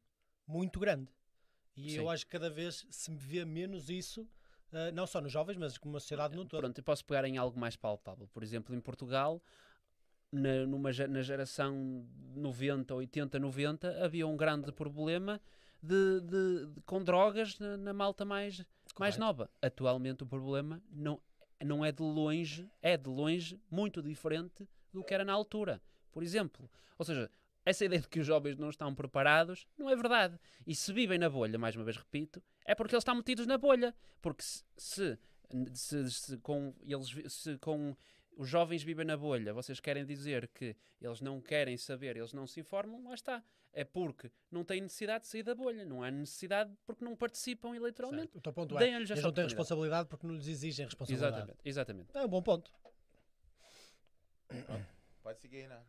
muito 0.47 0.80
grande. 0.80 1.12
E 1.76 1.95
eu 1.95 2.03
Sim. 2.03 2.09
acho 2.14 2.26
que 2.26 2.32
cada 2.32 2.49
vez 2.49 2.86
se 2.89 3.12
me 3.12 3.18
vê 3.18 3.45
menos 3.45 3.89
isso, 3.89 4.28
eh, 4.72 4.91
não 4.91 5.07
só 5.07 5.22
nos 5.22 5.32
jovens, 5.32 5.57
mas 5.57 5.78
como 5.78 5.97
a 5.97 5.99
sociedade 5.99 6.36
no 6.36 6.45
todo. 6.45 6.62
Pronto, 6.62 6.78
eu 6.78 6.84
posso 6.84 7.05
pegar 7.05 7.26
em 7.26 7.38
algo 7.38 7.59
mais 7.59 7.76
palpável. 7.76 8.28
Por 8.28 8.43
exemplo, 8.43 8.76
em 8.76 8.80
Portugal, 8.82 9.41
na, 10.32 10.66
numa, 10.66 10.91
na 11.09 11.22
geração 11.22 12.05
90, 12.36 12.93
80, 12.95 13.39
90, 13.39 14.03
havia 14.03 14.28
um 14.28 14.38
grande 14.38 14.72
problema 14.72 15.41
de, 15.82 16.22
de- 16.22 16.66
de- 16.68 16.82
com 16.86 17.03
drogas 17.03 17.57
na, 17.59 17.78
na 17.78 17.93
malta 17.93 18.24
mais, 18.24 18.64
mais 18.99 19.18
nova. 19.18 19.49
Atualmente 19.62 20.24
o 20.24 20.28
problema 20.28 20.82
não, 20.89 21.20
não 21.64 21.84
é 21.84 21.91
de 21.91 22.03
longe, 22.03 22.70
é 22.82 22.95
de 22.97 23.09
longe 23.09 23.59
muito 23.70 24.01
diferente 24.01 24.68
do 24.93 25.03
que 25.03 25.14
era 25.14 25.26
na 25.26 25.34
altura. 25.34 25.82
Por 26.12 26.24
exemplo, 26.24 26.70
ou 26.97 27.05
seja, 27.05 27.30
essa 27.66 27.86
ideia 27.86 28.01
de 28.01 28.07
que 28.07 28.20
os 28.20 28.26
jovens 28.28 28.57
não 28.57 28.70
estão 28.70 28.93
preparados 28.93 29.68
não 29.78 29.89
é 29.89 29.95
verdade. 29.95 30.39
E 30.66 30.74
se 30.76 30.91
vivem 30.91 31.18
na 31.20 31.30
bolha, 31.30 31.57
mais 31.59 31.76
uma 31.76 31.84
vez 31.86 31.97
repito, 31.97 32.41
é 32.66 32.74
porque 32.76 32.95
eles 32.95 33.01
estão 33.01 33.16
metidos 33.16 33.45
na 33.47 33.57
bolha. 33.57 33.95
Porque 34.22 34.43
se, 34.43 34.64
se, 34.78 35.18
se- 35.74 36.12
se 36.12 36.38
com, 36.39 36.74
eles, 36.82 37.07
se 37.34 37.57
com 37.59 37.95
os 38.38 38.47
jovens 38.49 38.82
vivem 38.84 39.05
na 39.05 39.16
bolha, 39.18 39.53
vocês 39.53 39.80
querem 39.80 40.05
dizer 40.05 40.47
que 40.49 40.76
eles 40.99 41.22
não 41.22 41.39
querem 41.41 41.78
saber, 41.78 42.18
eles 42.18 42.34
não 42.34 42.47
se 42.47 42.59
informam, 42.59 43.03
lá 43.07 43.14
está. 43.14 43.43
É 43.74 43.86
porque 43.86 44.30
não 44.51 44.66
têm 44.66 44.82
necessidade 44.82 45.24
de 45.24 45.30
sair 45.30 45.43
da 45.43 45.55
bolha. 45.55 45.86
Não 45.86 46.03
há 46.03 46.12
necessidade 46.12 46.76
porque 46.86 47.05
não 47.05 47.16
participam 47.16 47.74
eleitoralmente. 47.76 48.24
Certo. 48.34 48.38
O 48.38 48.41
teu 48.41 48.51
ponto 48.51 48.78
é, 48.78 48.89
eles 48.95 49.09
não 49.22 49.32
têm 49.32 49.43
responsabilidade 49.45 50.09
porque 50.09 50.28
não 50.28 50.34
lhes 50.36 50.47
exigem 50.47 50.86
responsabilidade. 50.86 51.36
Exatamente, 51.38 51.59
exatamente. 51.64 52.09
É 52.18 52.26
um 52.26 52.28
bom 52.28 52.41
ponto. 52.41 52.70
Pode 55.24 55.39
seguir, 55.39 55.68
né? 55.70 55.80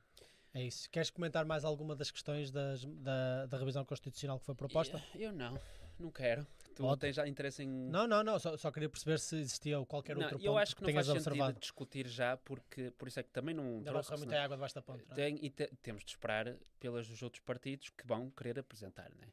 É 0.55 0.62
isso. 0.62 0.88
Queres 0.90 1.11
comentar 1.11 1.44
mais 1.44 1.64
alguma 1.64 1.96
das 1.96 2.11
questões 2.11 2.50
das- 2.50 2.84
da, 2.84 3.46
da 3.46 3.57
revisão 3.59 3.84
constitucional 3.84 4.38
que 4.38 4.44
foi 4.46 4.55
proposta? 4.55 5.03
Eu, 5.14 5.32
não, 5.32 5.59
não 5.98 6.11
quero. 6.11 6.46
Tu 6.74 6.96
tens 6.96 7.16
já 7.16 7.26
interesse 7.28 7.62
em. 7.62 7.68
Não, 7.68 8.07
não, 8.07 8.22
não. 8.22 8.38
Só, 8.38 8.57
só 8.57 8.70
queria 8.70 8.88
perceber 8.88 9.18
se 9.18 9.36
existia 9.36 9.82
qualquer 9.86 10.14
Não, 10.16 10.22
outro 10.22 10.38
ponto 10.38 10.46
eu 10.46 10.57
acho 10.59 10.74
que 10.74 10.82
não 10.82 10.86
tenhas 10.86 11.07
faz 11.07 11.18
sentido 11.18 11.30
observado. 11.32 11.61
discutir 11.61 12.07
já, 12.09 12.36
porque 12.38 12.90
por 12.92 13.09
isso 13.09 13.20
é 13.20 13.22
que 13.22 13.30
também 13.30 13.55
não 13.55 13.76
Ainda 13.78 13.90
trouxe. 13.92 14.16
muita 14.16 14.42
água 14.42 14.57
debaixo 14.57 14.74
da 14.74 14.82
ponte. 14.82 15.05
não 15.07 15.12
é? 15.12 15.14
Tem- 15.14 15.38
e 15.42 15.50
te- 15.50 15.70
temos 15.82 16.03
de 16.05 16.11
esperar 16.11 16.55
pelos 16.80 17.07
dos 17.09 17.22
outros 17.22 17.42
partidos 17.44 17.90
que 17.90 18.07
vão 18.07 18.30
querer 18.30 18.59
apresentar, 18.59 19.11
né? 19.11 19.28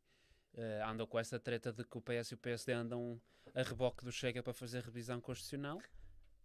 Eh, 0.56 0.82
andam 0.86 1.08
com 1.08 1.18
essa 1.20 1.40
treta 1.40 1.72
de 1.72 1.84
que 1.86 1.98
o 1.98 2.02
PS 2.02 2.32
e 2.32 2.34
o 2.34 2.38
PSD 2.38 2.74
andam 2.74 3.22
a 3.56 3.62
reboque 3.64 4.04
do 4.04 4.12
Chega 4.12 4.44
para 4.44 4.54
fazer 4.54 4.84
revisão 4.84 5.22
constitucional. 5.22 5.82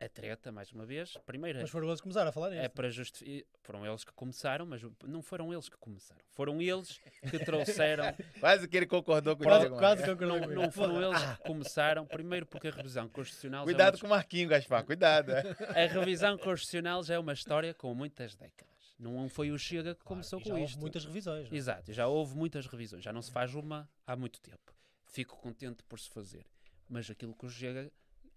A 0.01 0.09
treta, 0.09 0.51
mais 0.53 0.71
uma 0.73 0.85
vez, 0.85 1.17
primeiro 1.25 1.61
Mas 1.61 1.71
foram 1.71 1.87
eles 1.89 2.01
que 2.01 2.03
começaram 2.03 2.29
a 2.29 2.33
falar 2.33 2.51
nisso. 2.51 2.63
é 2.63 2.69
para 2.69 2.91
justificar. 2.91 3.49
Foram 3.63 3.87
eles 3.87 4.05
que 4.05 4.13
começaram, 4.13 4.67
mas 4.67 4.83
não 5.05 5.23
foram 5.23 5.53
eles 5.53 5.69
que 5.69 5.77
começaram. 5.79 6.21
Foram 6.31 6.61
eles 6.61 7.01
que 7.31 7.39
trouxeram. 7.39 8.05
Quase 8.41 8.69
que 8.69 8.77
ele 8.77 8.87
concordou 8.87 9.37
com 9.37 9.45
Quase, 9.45 9.67
o 9.67 9.71
quase 9.79 10.03
não, 10.03 10.09
concordou 10.11 10.41
comigo. 10.41 10.61
não 10.61 10.71
foram 10.71 11.01
eles 11.03 11.23
que 11.37 11.43
começaram. 11.45 12.07
Primeiro, 12.07 12.45
porque 12.45 12.69
a 12.69 12.71
revisão 12.73 13.09
constitucional. 13.09 13.61
já 13.61 13.71
é 13.71 13.75
Cuidado 13.75 13.95
uma 13.95 14.01
com 14.01 14.07
o 14.07 14.11
Marquinho, 14.11 14.49
Gaspar, 14.49 14.85
cuidado. 14.85 15.31
é. 15.33 15.41
a 15.85 15.87
revisão 15.87 16.37
constitucional 16.37 17.03
já 17.05 17.15
é 17.15 17.19
uma 17.19 17.33
história 17.33 17.73
com 17.73 17.95
muitas 17.95 18.35
décadas. 18.35 18.75
Não 18.99 19.29
foi 19.29 19.53
o 19.53 19.59
Chega 19.59 19.95
que 19.95 20.01
Claro, 20.03 20.05
começou 20.09 20.41
e 20.41 20.45
já 20.45 20.51
com 20.51 20.57
houve 20.61 20.71
isto. 20.71 20.81
muitas 20.81 21.05
revisões. 21.05 21.49
não 21.49 21.55
é? 21.55 21.59
Exato, 21.59 21.93
já 21.93 22.07
houve 22.09 22.37
muitas 22.37 22.67
revisões. 22.67 23.03
Já 23.03 23.13
não 23.13 23.23
se 23.23 23.31
faz 23.31 23.55
uma 23.55 23.89
há 24.07 24.15
muito 24.17 24.41
tempo. 24.41 24.75
Fico 25.07 25.37
contente 25.39 25.83
por 25.85 25.99
se 25.99 26.11
fazer. 26.11 26.45
Mas 26.89 27.09
aquilo 27.09 27.35
que 27.35 27.47
o 27.47 27.49
Chega 27.49 27.91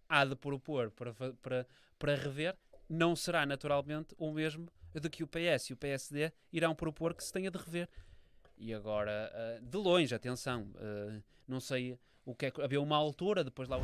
há 0.07 0.25
de 0.25 0.35
propor 0.35 0.91
para, 0.91 1.13
para, 1.13 1.67
para 1.97 2.15
rever 2.15 2.55
não 2.89 3.15
será 3.15 3.45
naturalmente 3.45 4.15
o 4.17 4.31
mesmo 4.31 4.67
de 4.93 5.09
que 5.09 5.23
o 5.23 5.27
PS 5.27 5.69
e 5.69 5.73
o 5.73 5.77
PSD 5.77 6.31
irão 6.51 6.73
propor 6.73 7.13
que 7.13 7.23
se 7.23 7.31
tenha 7.31 7.51
de 7.51 7.57
rever. 7.57 7.89
E 8.57 8.73
agora, 8.73 9.31
ah, 9.33 9.59
de 9.61 9.77
longe, 9.77 10.15
atenção, 10.15 10.71
ah, 10.77 11.21
não 11.47 11.59
sei 11.59 11.99
o 12.25 12.33
que 12.33 12.47
é 12.47 12.51
que. 12.51 12.61
Havia 12.61 12.81
uma 12.81 12.95
altura, 12.95 13.43
depois 13.43 13.69
lá 13.69 13.77
o 13.77 13.81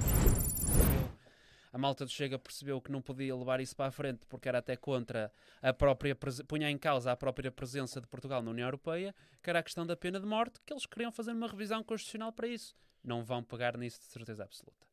a 1.74 1.78
malta 1.80 2.05
do 2.05 2.11
Chega 2.11 2.38
percebeu 2.38 2.80
que 2.80 2.91
não 2.91 3.01
podia 3.01 3.36
levar 3.36 3.59
isso 3.59 3.76
para 3.76 3.88
a 3.88 3.91
frente 3.91 4.28
porque 4.28 4.47
era 4.47 4.59
até 4.59 4.76
contra 4.76 5.32
a 5.59 5.74
própria 5.74 6.15
punha 6.47 6.69
em 6.69 6.78
causa 6.78 7.11
a 7.11 7.15
própria 7.15 7.51
presença 7.51 7.99
de 7.99 8.05
Portugal 8.05 8.43
na 8.43 8.51
União 8.51 8.67
Europeia, 8.67 9.15
que 9.41 9.49
era 9.49 9.57
a 9.57 9.63
questão 9.63 9.84
da 9.84 9.95
pena 9.95 10.19
de 10.19 10.26
morte, 10.28 10.59
que 10.63 10.71
eles 10.71 10.86
queriam 10.86 11.11
fazer 11.11 11.32
uma 11.32 11.47
revisão 11.47 11.84
constitucional 11.84 12.32
para 12.32 12.47
isso. 12.47 12.76
Não 13.03 13.24
vão 13.24 13.43
pegar 13.43 13.76
nisso 13.76 13.99
de 14.01 14.05
certeza 14.05 14.43
absoluta. 14.43 14.92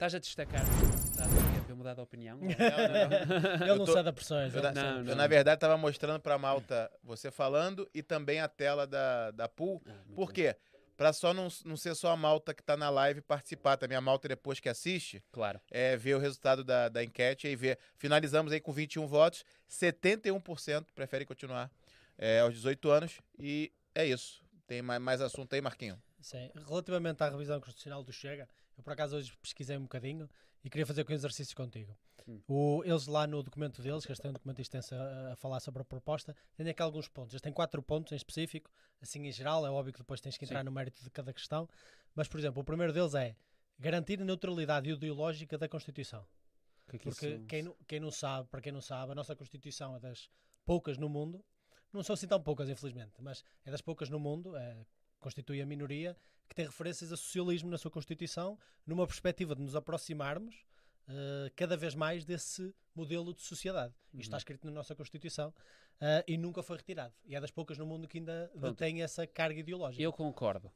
Estás 0.00 0.14
a 0.14 0.18
destacar, 0.18 0.62
estás 0.64 1.30
a 1.30 1.64
ter 1.66 1.74
mudado 1.74 1.96
de 1.96 2.00
opinião? 2.00 2.38
Não, 2.38 2.46
não, 2.48 2.56
não. 2.56 3.60
Ele 3.60 3.70
Eu 3.70 3.76
não 3.76 3.84
tô- 3.84 3.92
cede 3.92 4.08
a 4.08 4.12
pressões. 4.14 4.54
Eu, 4.54 4.62
não 4.62 4.70
a 4.70 5.10
eu, 5.10 5.14
na 5.14 5.26
verdade, 5.26 5.56
estava 5.58 5.76
mostrando 5.76 6.18
para 6.18 6.38
Malta 6.38 6.90
você 7.04 7.30
falando 7.30 7.86
e 7.92 8.02
também 8.02 8.40
a 8.40 8.48
tela 8.48 8.86
da, 8.86 9.30
da 9.30 9.46
pool. 9.46 9.82
Ah, 9.86 9.92
Por 10.14 10.32
quê? 10.32 10.56
Para 10.96 11.12
só 11.12 11.34
não, 11.34 11.48
não 11.66 11.76
ser 11.76 11.94
só 11.94 12.12
a 12.12 12.16
Malta 12.16 12.54
que 12.54 12.62
está 12.62 12.78
na 12.78 12.88
live 12.88 13.20
participar, 13.20 13.76
também 13.76 13.94
a 13.94 14.00
Malta 14.00 14.26
depois 14.26 14.58
que 14.58 14.70
assiste, 14.70 15.22
Claro. 15.32 15.60
é, 15.70 15.98
ver 15.98 16.14
o 16.14 16.18
resultado 16.18 16.64
da, 16.64 16.88
da 16.88 17.04
enquete 17.04 17.46
e 17.46 17.54
ver. 17.54 17.78
Finalizamos 17.98 18.52
aí 18.52 18.60
com 18.60 18.72
21 18.72 19.06
votos, 19.06 19.44
71% 19.70 20.86
preferem 20.94 21.26
continuar 21.26 21.70
é, 22.16 22.40
aos 22.40 22.54
18 22.54 22.90
anos 22.90 23.18
e 23.38 23.70
é 23.94 24.06
isso. 24.06 24.42
Tem 24.66 24.80
mais, 24.80 24.98
mais 25.02 25.20
assunto 25.20 25.52
aí, 25.54 25.60
Marquinho? 25.60 26.00
Sim. 26.22 26.50
Relativamente 26.66 27.22
à 27.22 27.28
revisão 27.28 27.60
constitucional 27.60 28.02
do 28.02 28.12
Chega, 28.12 28.48
eu 28.80 28.82
por 28.82 28.92
acaso 28.92 29.16
hoje 29.16 29.36
pesquisei 29.40 29.76
um 29.76 29.82
bocadinho 29.82 30.28
e 30.64 30.70
queria 30.70 30.86
fazer 30.86 31.04
com 31.04 31.12
um 31.12 31.14
exercício 31.14 31.54
contigo. 31.54 31.96
Hum. 32.26 32.40
O, 32.48 32.82
eles 32.84 33.06
lá 33.06 33.26
no 33.26 33.42
documento 33.42 33.80
deles, 33.82 34.04
que 34.04 34.10
eles 34.10 34.18
têm 34.18 34.30
um 34.30 34.34
documento 34.34 34.60
extenso 34.60 34.94
a, 34.94 35.32
a 35.32 35.36
falar 35.36 35.60
sobre 35.60 35.82
a 35.82 35.84
proposta, 35.84 36.34
têm 36.56 36.68
aqui 36.68 36.82
alguns 36.82 37.08
pontos. 37.08 37.32
Eles 37.34 37.42
têm 37.42 37.52
quatro 37.52 37.82
pontos 37.82 38.12
em 38.12 38.16
específico, 38.16 38.70
assim 39.00 39.26
em 39.26 39.32
geral, 39.32 39.66
é 39.66 39.70
óbvio 39.70 39.92
que 39.92 40.00
depois 40.00 40.20
tens 40.20 40.36
que 40.36 40.44
entrar 40.44 40.60
Sim. 40.60 40.64
no 40.64 40.72
mérito 40.72 41.02
de 41.02 41.10
cada 41.10 41.32
questão, 41.32 41.68
mas 42.14 42.28
por 42.28 42.38
exemplo, 42.38 42.60
o 42.60 42.64
primeiro 42.64 42.92
deles 42.92 43.14
é 43.14 43.36
garantir 43.78 44.20
a 44.20 44.24
neutralidade 44.24 44.90
ideológica 44.90 45.56
da 45.56 45.68
Constituição. 45.68 46.26
Que 46.88 46.98
que 46.98 47.04
Porque 47.04 47.26
isso- 47.28 47.44
quem, 47.46 47.62
não- 47.62 47.76
quem 47.86 48.00
não 48.00 48.10
sabe, 48.10 48.48
para 48.48 48.60
quem 48.60 48.72
não 48.72 48.80
sabe, 48.80 49.12
a 49.12 49.14
nossa 49.14 49.34
Constituição 49.36 49.94
é 49.96 50.00
das 50.00 50.28
poucas 50.66 50.98
no 50.98 51.08
mundo, 51.08 51.42
não 51.92 52.02
são 52.02 52.14
assim 52.14 52.26
tão 52.26 52.40
poucas, 52.42 52.68
infelizmente, 52.68 53.20
mas 53.20 53.42
é 53.64 53.70
das 53.70 53.80
poucas 53.80 54.08
no 54.08 54.18
mundo, 54.20 54.56
é, 54.56 54.84
constitui 55.20 55.60
a 55.62 55.66
minoria, 55.66 56.16
que 56.48 56.54
tem 56.54 56.66
referências 56.66 57.12
a 57.12 57.16
socialismo 57.16 57.70
na 57.70 57.78
sua 57.78 57.90
Constituição, 57.90 58.58
numa 58.86 59.06
perspectiva 59.06 59.54
de 59.54 59.62
nos 59.62 59.76
aproximarmos 59.76 60.56
uh, 61.08 61.50
cada 61.54 61.76
vez 61.76 61.94
mais 61.94 62.24
desse 62.24 62.74
modelo 62.94 63.32
de 63.32 63.40
sociedade. 63.42 63.94
Isto 64.12 64.22
está 64.22 64.36
Uhum. 64.36 64.38
escrito 64.38 64.66
na 64.66 64.72
nossa 64.72 64.94
Constituição 64.96 65.50
uh, 65.50 66.24
e 66.26 66.36
nunca 66.36 66.62
foi 66.62 66.76
retirado. 66.78 67.14
E 67.24 67.36
é 67.36 67.40
das 67.40 67.50
poucas 67.52 67.78
no 67.78 67.86
mundo 67.86 68.08
que 68.08 68.18
ainda 68.18 68.50
Pronto. 68.52 68.72
detém 68.72 69.02
essa 69.02 69.26
carga 69.26 69.60
ideológica. 69.60 70.02
Eu 70.02 70.12
concordo. 70.12 70.72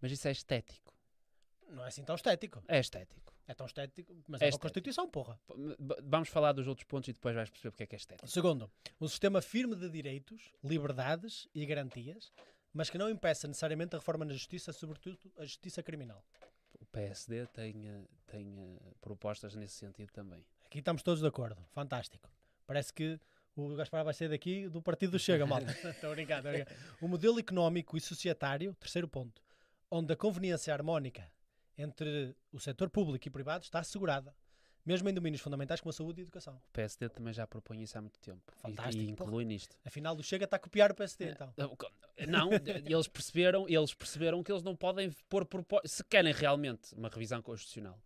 Mas 0.00 0.10
isso 0.12 0.26
é 0.28 0.32
estético. 0.32 0.94
Não 1.68 1.84
é 1.84 1.88
assim 1.88 2.04
tão 2.04 2.14
estético. 2.14 2.62
É 2.68 2.78
estético. 2.78 3.32
É 3.46 3.52
tão 3.52 3.66
estético, 3.66 4.14
mas 4.26 4.40
É 4.40 4.46
é, 4.46 4.50
uma. 4.50 4.58
Constituição, 4.58 5.06
porra. 5.08 5.38
Vamos 6.02 6.30
falar 6.30 6.52
dos 6.52 6.66
outros 6.66 6.86
pontos 6.86 7.08
e 7.08 7.12
depois 7.12 7.34
vais 7.34 7.50
perceber 7.50 7.70
porque 7.72 7.82
é 7.82 7.86
que 7.86 7.94
é 7.94 7.98
estético. 7.98 8.26
Segundo, 8.28 8.70
um 8.98 9.06
sistema 9.08 9.42
firme 9.42 9.76
de 9.76 9.90
direitos, 9.90 10.54
liberdades 10.62 11.46
e 11.54 11.66
garantias, 11.66 12.32
mas 12.74 12.90
que 12.90 12.98
não 12.98 13.08
impeça 13.08 13.46
necessariamente 13.46 13.94
a 13.94 13.98
reforma 13.98 14.24
na 14.24 14.32
justiça, 14.32 14.72
sobretudo 14.72 15.16
a 15.38 15.44
justiça 15.44 15.82
criminal. 15.82 16.22
O 16.80 16.84
PSD 16.86 17.46
tem, 17.46 18.06
tem 18.26 18.78
propostas 19.00 19.54
nesse 19.54 19.76
sentido 19.76 20.12
também. 20.12 20.44
Aqui 20.66 20.80
estamos 20.80 21.02
todos 21.02 21.20
de 21.20 21.26
acordo. 21.28 21.64
Fantástico. 21.72 22.28
Parece 22.66 22.92
que 22.92 23.18
o 23.54 23.76
Gaspar 23.76 24.04
vai 24.04 24.12
sair 24.12 24.28
daqui 24.28 24.68
do 24.68 24.82
partido 24.82 25.12
do 25.12 25.18
Chega, 25.20 25.46
malta. 25.46 25.70
Estou 25.88 26.10
brincar. 26.10 26.42
O 27.00 27.06
modelo 27.06 27.38
económico 27.38 27.96
e 27.96 28.00
societário, 28.00 28.74
terceiro 28.74 29.06
ponto, 29.06 29.40
onde 29.88 30.12
a 30.12 30.16
conveniência 30.16 30.74
harmónica 30.74 31.30
entre 31.78 32.34
o 32.52 32.58
setor 32.58 32.90
público 32.90 33.28
e 33.28 33.30
privado 33.30 33.62
está 33.62 33.78
assegurada, 33.78 34.34
mesmo 34.84 35.08
em 35.08 35.14
domínios 35.14 35.40
fundamentais 35.40 35.80
como 35.80 35.90
a 35.90 35.92
saúde 35.92 36.20
e 36.20 36.22
a 36.22 36.24
educação. 36.24 36.54
O 36.56 36.72
PSD 36.72 37.08
também 37.08 37.32
já 37.32 37.46
propõe 37.46 37.82
isso 37.82 37.96
há 37.96 38.00
muito 38.00 38.18
tempo. 38.20 38.42
E- 38.56 38.60
Fantástico, 38.60 39.02
E, 39.02 39.10
inclui 39.10 39.44
nisto. 39.44 39.76
Afinal, 39.84 40.16
o 40.16 40.22
Chega 40.22 40.44
está 40.44 40.56
a 40.56 40.60
copiar 40.60 40.90
o 40.90 40.94
PSD, 40.94 41.30
então. 41.30 41.52
Não, 42.28 42.50
eles 42.86 43.08
perceberam, 43.08 43.66
eles 43.68 43.94
perceberam 43.94 44.42
que 44.42 44.52
eles 44.52 44.62
não 44.62 44.76
podem 44.76 45.10
pôr 45.28 45.44
propostas. 45.46 45.92
Se 45.92 46.04
querem 46.04 46.32
realmente 46.32 46.94
uma 46.94 47.08
revisão 47.08 47.40
constitucional, 47.42 47.98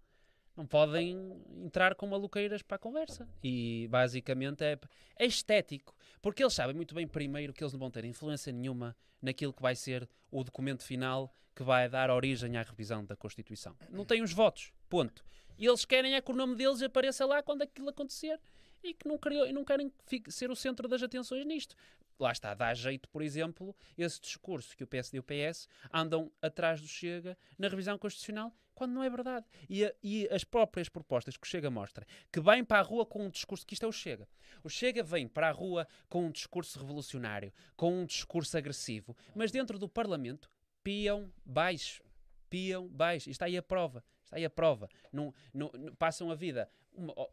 não 0.57 0.66
podem 0.66 1.41
entrar 1.64 1.95
com 1.95 2.07
maluqueiras 2.07 2.62
para 2.62 2.76
a 2.76 2.79
conversa. 2.79 3.29
E 3.43 3.87
basicamente 3.91 4.62
é, 4.64 4.79
é 5.16 5.24
estético. 5.26 5.95
Porque 6.20 6.43
eles 6.43 6.53
sabem 6.55 6.74
muito 6.74 6.95
bem, 6.95 7.07
primeiro, 7.07 7.53
que 7.53 7.62
eles 7.62 7.72
não 7.72 7.79
vão 7.81 7.91
ter 7.91 8.05
influência 8.05 8.53
nenhuma 8.53 8.97
naquilo 9.22 9.53
que 9.53 9.62
vai 9.62 9.76
ser 9.76 10.09
o 10.31 10.43
documento 10.43 10.83
final 10.83 11.33
que 11.55 11.62
vai 11.62 11.89
dar 11.89 12.11
origem 12.11 12.57
à 12.57 12.62
revisão 12.62 13.05
da 13.05 13.16
Constituição. 13.16 13.76
Não 13.91 14.05
têm 14.05 14.22
os 14.22 14.33
votos. 14.33 14.72
Ponto. 14.89 15.24
E 15.59 15.67
eles 15.67 15.85
querem 15.85 16.15
é 16.15 16.21
que 16.21 16.31
o 16.31 16.35
nome 16.35 16.55
deles 16.55 16.81
apareça 16.83 17.27
lá 17.27 17.43
quando 17.43 17.63
aquilo 17.63 17.89
acontecer 17.89 18.41
e 18.83 18.95
que 18.95 19.09
não, 19.09 19.19
e 19.47 19.53
não 19.53 19.65
querem 19.65 19.89
que 19.91 19.97
fique- 20.07 20.31
ser 20.31 20.51
o 20.51 20.57
centro 20.57 20.87
das 20.87 21.03
atenções 21.03 21.45
nisto. 21.45 21.75
Lá 22.19 22.33
está, 22.33 22.53
dá 22.55 22.73
jeito, 22.75 23.09
por 23.09 23.23
exemplo, 23.23 23.77
esse 23.97 24.21
discurso 24.21 24.77
que 24.77 24.83
o 24.83 24.87
PSD 24.87 25.19
e 25.19 25.21
o 25.21 25.23
PS 25.23 25.69
andam 25.93 26.33
atrás 26.43 26.81
do 26.81 26.87
Chega 26.89 27.37
na 27.57 27.69
revisão 27.69 27.97
constitucional, 27.99 28.53
quando 28.75 28.93
não 28.93 29.03
é 29.05 29.11
verdade. 29.11 29.47
E, 29.69 29.85
a- 29.85 29.95
e 30.03 30.29
as 30.31 30.43
próprias 30.45 30.89
propostas 30.89 31.37
que 31.37 31.47
o 31.47 31.49
Chega 31.51 31.71
mostra, 31.71 32.05
que 32.33 32.41
vêm 32.41 32.65
para 32.65 32.79
a 32.81 32.83
rua 32.83 33.05
com 33.07 33.25
um 33.27 33.31
discurso, 33.31 33.65
que 33.67 33.75
isto 33.75 33.85
é 33.85 33.89
o 33.89 33.93
Chega. 33.93 34.29
O 34.65 34.69
Chega 34.69 35.03
vem 35.03 35.27
para 35.29 35.49
a 35.49 35.53
rua 35.53 35.87
com 36.09 36.25
um 36.27 36.31
discurso 36.31 36.79
revolucionário, 36.79 37.53
com 37.77 38.01
um 38.03 38.05
discurso 38.07 38.57
agressivo, 38.57 39.17
mas 39.35 39.51
dentro 39.53 39.79
do 39.79 39.89
Parlamento 39.89 40.51
piam 40.83 41.33
baixo. 41.45 42.03
Piam 42.51 42.89
baixo. 42.89 43.29
E 43.29 43.33
está 43.33 43.45
aí 43.47 43.57
a 43.57 43.63
prova. 43.63 44.03
Está 44.29 44.37
aí 44.37 44.45
a 44.45 44.51
prova. 44.51 44.89
Não, 45.11 45.33
não- 45.55 45.70
não- 45.74 45.95
passam 45.95 46.31
a 46.31 46.35
vida. 46.35 46.68
Uma, 46.93 47.14
oh, 47.16 47.31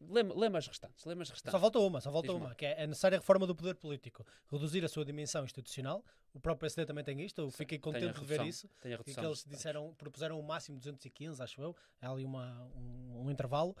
lema, 0.00 0.32
lema 0.38 0.58
as 0.58 0.66
restantes. 0.68 1.04
Restantes. 1.04 1.50
Só 1.50 1.58
falta 1.58 1.78
uma, 1.80 2.00
só 2.00 2.12
falta 2.12 2.32
uma, 2.32 2.54
que 2.54 2.64
é 2.64 2.84
a 2.84 2.86
necessária 2.86 3.18
reforma 3.18 3.44
do 3.44 3.56
poder 3.56 3.74
político, 3.74 4.24
reduzir 4.50 4.84
a 4.84 4.88
sua 4.88 5.04
dimensão 5.04 5.44
institucional. 5.44 6.04
O 6.32 6.38
próprio 6.40 6.60
PSD 6.60 6.86
também 6.86 7.02
tem 7.04 7.20
isto, 7.22 7.40
eu 7.40 7.50
fiquei 7.50 7.76
contente 7.78 8.04
de 8.20 8.24
ver 8.24 8.40
redução- 8.40 8.46
isso. 8.48 8.68
Tem 8.80 8.92
a 8.92 8.94
E 8.94 8.98
redução 8.98 9.22
que 9.24 9.28
eles 9.28 9.44
disseram, 9.44 9.92
propuseram 9.94 10.38
o 10.38 10.42
máximo 10.42 10.78
215, 10.78 11.42
acho 11.42 11.60
eu, 11.60 11.76
há 12.00 12.10
ali 12.10 12.24
uma, 12.24 12.70
um, 12.76 13.24
um 13.26 13.30
intervalo, 13.30 13.76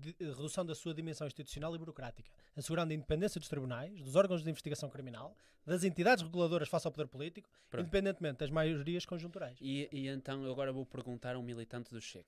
de- 0.00 0.14
redução 0.18 0.64
da 0.64 0.74
sua 0.74 0.94
dimensão 0.94 1.26
institucional 1.26 1.74
e 1.74 1.78
burocrática, 1.78 2.30
assegurando 2.56 2.92
a 2.92 2.94
independência 2.96 3.38
dos 3.38 3.48
tribunais, 3.48 4.00
dos 4.02 4.16
órgãos 4.16 4.42
de 4.42 4.50
investigação 4.50 4.88
criminal, 4.90 5.36
das 5.64 5.84
entidades 5.84 6.24
reguladoras 6.24 6.68
face 6.68 6.86
ao 6.86 6.92
poder 6.92 7.06
político, 7.08 7.48
Pronto. 7.70 7.82
independentemente 7.82 8.38
das 8.38 8.50
maiorias 8.50 9.04
conjunturais. 9.06 9.56
E, 9.60 9.88
e 9.92 10.08
então 10.08 10.44
eu 10.44 10.50
agora 10.50 10.72
vou 10.72 10.84
perguntar 10.84 11.36
a 11.36 11.38
um 11.38 11.42
militante 11.42 11.90
do 11.90 12.00
Chega. 12.00 12.24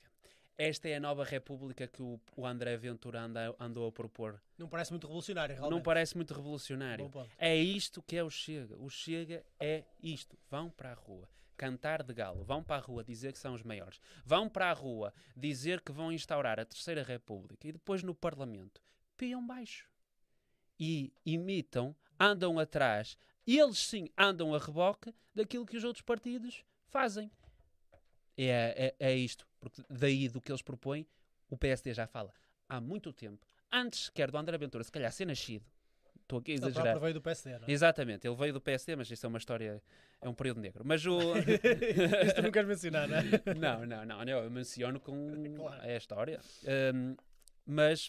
Esta 0.56 0.88
é 0.88 0.94
a 0.94 1.00
nova 1.00 1.24
república 1.24 1.88
que 1.88 2.00
o, 2.00 2.20
o 2.36 2.46
André 2.46 2.76
Ventura 2.76 3.22
anda- 3.22 3.52
andou 3.58 3.88
a 3.88 3.90
propor. 3.90 4.40
Não 4.56 4.68
parece 4.68 4.92
muito 4.92 5.04
revolucionário, 5.08 5.52
realmente. 5.56 5.76
Não 5.76 5.82
parece 5.82 6.14
muito 6.14 6.32
revolucionário. 6.32 7.10
É 7.36 7.56
isto 7.56 8.00
que 8.00 8.14
é 8.16 8.22
o 8.22 8.30
Chega. 8.30 8.76
O 8.78 8.88
Chega 8.88 9.44
é 9.58 9.82
isto. 10.00 10.38
Vão 10.48 10.70
para 10.70 10.92
a 10.92 10.94
rua 10.94 11.28
cantar 11.56 12.02
de 12.02 12.12
galo, 12.12 12.44
vão 12.44 12.62
para 12.62 12.76
a 12.76 12.84
rua 12.84 13.04
dizer 13.04 13.32
que 13.32 13.38
são 13.38 13.54
os 13.54 13.62
maiores, 13.62 14.00
vão 14.24 14.48
para 14.48 14.70
a 14.70 14.72
rua 14.72 15.12
dizer 15.36 15.80
que 15.80 15.92
vão 15.92 16.12
instaurar 16.12 16.58
a 16.60 16.64
Terceira 16.64 17.02
República 17.02 17.66
e 17.66 17.72
depois 17.72 18.02
no 18.02 18.14
Parlamento 18.14 18.82
piam 19.16 19.44
baixo 19.46 19.88
e 20.78 21.12
imitam, 21.24 21.94
andam 22.18 22.58
atrás, 22.58 23.16
eles 23.46 23.78
sim 23.78 24.08
andam 24.16 24.54
a 24.54 24.58
reboque 24.58 25.14
daquilo 25.34 25.66
que 25.66 25.76
os 25.76 25.84
outros 25.84 26.02
partidos 26.02 26.64
fazem. 26.86 27.30
É, 28.36 28.94
é, 28.98 29.10
é 29.10 29.14
isto, 29.14 29.46
porque 29.60 29.82
daí 29.88 30.28
do 30.28 30.40
que 30.40 30.50
eles 30.50 30.62
propõem, 30.62 31.06
o 31.48 31.56
PSD 31.56 31.94
já 31.94 32.06
fala 32.06 32.32
há 32.68 32.80
muito 32.80 33.12
tempo, 33.12 33.46
antes 33.70 34.06
sequer 34.06 34.30
do 34.30 34.38
André 34.38 34.58
Ventura 34.58 34.82
se 34.82 34.90
calhar 34.90 35.12
ser 35.12 35.26
nascido. 35.26 35.64
Estou 36.24 36.38
aqui 36.38 36.52
a 36.52 36.54
Ele 36.54 36.60
exagerar. 36.64 36.82
próprio 36.84 37.00
veio 37.02 37.14
do 37.14 37.20
PSD, 37.22 37.58
não 37.58 37.68
é? 37.68 37.70
Exatamente, 37.70 38.26
ele 38.26 38.34
veio 38.36 38.52
do 38.54 38.60
PSD, 38.60 38.96
mas 38.96 39.10
isso 39.10 39.26
é 39.26 39.28
uma 39.28 39.38
história, 39.38 39.82
é 40.22 40.28
um 40.28 40.34
período 40.34 40.60
negro. 40.60 40.82
Mas 40.84 41.04
o. 41.04 41.18
Isso 42.24 42.34
tu 42.34 42.42
não 42.42 42.50
queres 42.50 42.66
mencionar, 42.68 43.06
não 43.06 43.16
é? 43.18 43.22
não, 43.54 43.86
não, 43.86 44.06
não, 44.06 44.24
não, 44.24 44.38
eu 44.42 44.50
menciono 44.50 44.98
com 44.98 45.14
Claro. 45.54 45.82
a 45.82 45.96
história. 45.96 46.40
Um, 46.94 47.14
mas, 47.66 48.08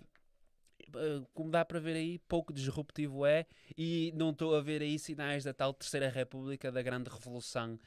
uh, 0.90 1.26
como 1.34 1.52
dá 1.52 1.66
para 1.66 1.78
ver 1.80 1.98
aí, 1.98 2.18
pouco 2.20 2.54
disruptivo 2.54 3.26
é, 3.26 3.46
e 3.78 4.14
não 4.16 4.30
estou 4.30 4.56
a 4.56 4.62
ver 4.62 4.82
aí 4.82 4.98
sinais 4.98 5.44
da 5.44 5.54
tal 5.54 5.74
Terceira 5.74 6.08
República, 6.10 6.72
da 6.72 6.82
grande 6.82 7.10
revolução 7.10 7.78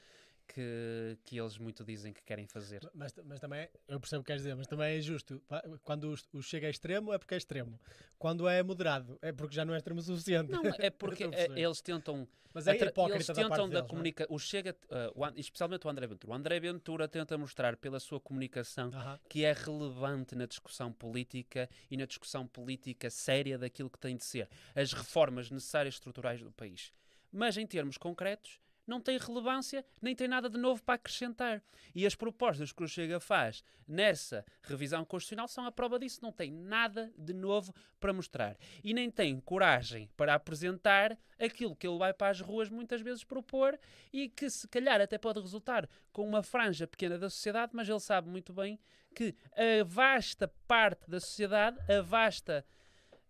que, 0.48 1.18
que 1.24 1.38
eles 1.38 1.58
muito 1.58 1.84
dizem 1.84 2.12
que 2.12 2.22
querem 2.22 2.46
fazer. 2.46 2.88
Mas, 2.94 3.14
mas 3.24 3.38
também, 3.38 3.68
eu 3.86 4.00
percebo 4.00 4.20
o 4.20 4.24
que 4.24 4.28
queres 4.28 4.42
dizer, 4.42 4.56
mas 4.56 4.66
também 4.66 4.96
é 4.96 5.00
justo. 5.00 5.40
Quando 5.82 6.14
o, 6.32 6.42
chega 6.42 6.66
é 6.66 6.70
extremo, 6.70 7.12
é 7.12 7.18
porque 7.18 7.34
é 7.34 7.36
extremo. 7.36 7.78
Quando 8.18 8.48
é 8.48 8.62
moderado, 8.62 9.18
é 9.22 9.30
porque 9.30 9.54
já 9.54 9.64
não 9.64 9.74
é 9.74 9.76
extremo 9.76 10.00
o 10.00 10.02
suficiente. 10.02 10.50
Não, 10.50 10.62
é 10.78 10.90
porque 10.90 11.24
é- 11.32 11.60
eles 11.60 11.80
tentam 11.80 12.26
Mas 12.54 12.66
é 12.66 12.72
Atra- 12.72 12.86
Eles 12.86 12.92
hipócrita 12.92 13.32
da 13.34 13.42
tentam 13.42 13.48
parte 13.48 13.62
da 13.62 13.66
deles, 13.68 13.84
é? 13.84 13.88
comunica... 13.88 14.26
O 14.30 14.38
Chega, 14.38 14.74
uh, 15.14 15.20
o 15.20 15.38
especialmente 15.38 15.86
o 15.86 15.90
André 15.90 16.06
Ventura. 16.06 16.32
O 16.32 16.34
André 16.34 16.58
Ventura 16.58 17.06
tenta 17.06 17.36
mostrar 17.36 17.76
pela 17.76 18.00
sua 18.00 18.18
comunicação 18.18 18.88
Aham. 18.92 19.20
que 19.28 19.44
é 19.44 19.52
relevante 19.52 20.34
na 20.34 20.46
discussão 20.46 20.92
política 20.92 21.68
e 21.90 21.96
na 21.96 22.06
discussão 22.06 22.46
política 22.46 23.10
séria 23.10 23.58
daquilo 23.58 23.90
que 23.90 23.98
tem 23.98 24.16
de 24.16 24.24
ser 24.24 24.48
as 24.74 24.92
reformas 24.92 25.50
necessárias 25.50 25.94
estruturais 25.94 26.42
do 26.42 26.50
país. 26.50 26.92
Mas 27.30 27.56
em 27.58 27.66
termos 27.66 27.98
concretos, 27.98 28.58
não 28.88 29.00
tem 29.00 29.18
relevância 29.18 29.84
nem 30.00 30.14
tem 30.14 30.26
nada 30.28 30.48
de 30.48 30.58
novo 30.58 30.82
para 30.82 30.94
acrescentar. 30.94 31.62
E 31.94 32.06
as 32.06 32.14
propostas 32.14 32.72
que 32.72 32.82
o 32.82 32.88
Chega 32.88 33.20
faz 33.20 33.62
nessa 33.86 34.44
revisão 34.62 35.04
constitucional 35.04 35.48
são 35.48 35.66
a 35.66 35.72
prova 35.72 35.98
disso. 35.98 36.20
Não 36.22 36.32
tem 36.32 36.50
nada 36.50 37.12
de 37.16 37.32
novo 37.32 37.74
para 38.00 38.12
mostrar. 38.12 38.56
E 38.82 38.92
nem 38.94 39.10
tem 39.10 39.38
coragem 39.40 40.08
para 40.16 40.34
apresentar 40.34 41.18
aquilo 41.38 41.76
que 41.76 41.86
ele 41.86 41.98
vai 41.98 42.12
para 42.12 42.30
as 42.30 42.40
ruas 42.40 42.68
muitas 42.68 43.00
vezes 43.00 43.24
propor 43.24 43.78
e 44.12 44.28
que 44.28 44.50
se 44.50 44.66
calhar 44.68 45.00
até 45.00 45.18
pode 45.18 45.40
resultar 45.40 45.88
com 46.12 46.26
uma 46.26 46.42
franja 46.42 46.86
pequena 46.86 47.18
da 47.18 47.30
sociedade, 47.30 47.72
mas 47.74 47.88
ele 47.88 48.00
sabe 48.00 48.28
muito 48.28 48.52
bem 48.52 48.78
que 49.14 49.34
a 49.52 49.84
vasta 49.84 50.48
parte 50.66 51.10
da 51.10 51.18
sociedade, 51.18 51.78
a 51.90 52.00
vasta 52.02 52.64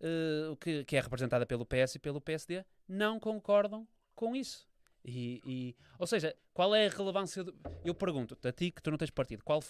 eh, 0.01 0.55
que, 0.59 0.85
que 0.85 0.95
é 0.95 1.01
representada 1.01 1.45
pelo 1.45 1.65
PS 1.65 1.95
e 1.95 1.99
pelo 1.99 2.21
PSD, 2.21 2.63
não 2.87 3.19
concordam 3.19 3.87
com 4.15 4.35
isso. 4.35 4.68
E, 5.03 5.41
e- 5.45 5.75
ou 5.97 6.05
seja, 6.05 6.35
qual 6.53 6.75
é 6.75 6.85
a 6.87 6.89
relevância? 6.89 7.43
do- 7.43 7.55
eu 7.85 7.93
pergunto-te 7.95 8.47
a 8.47 8.51
ti 8.51 8.71
que 8.71 8.81
tu 8.81 8.91
não 8.91 8.97
tens 8.97 9.09
partido, 9.11 9.43
qual 9.43 9.61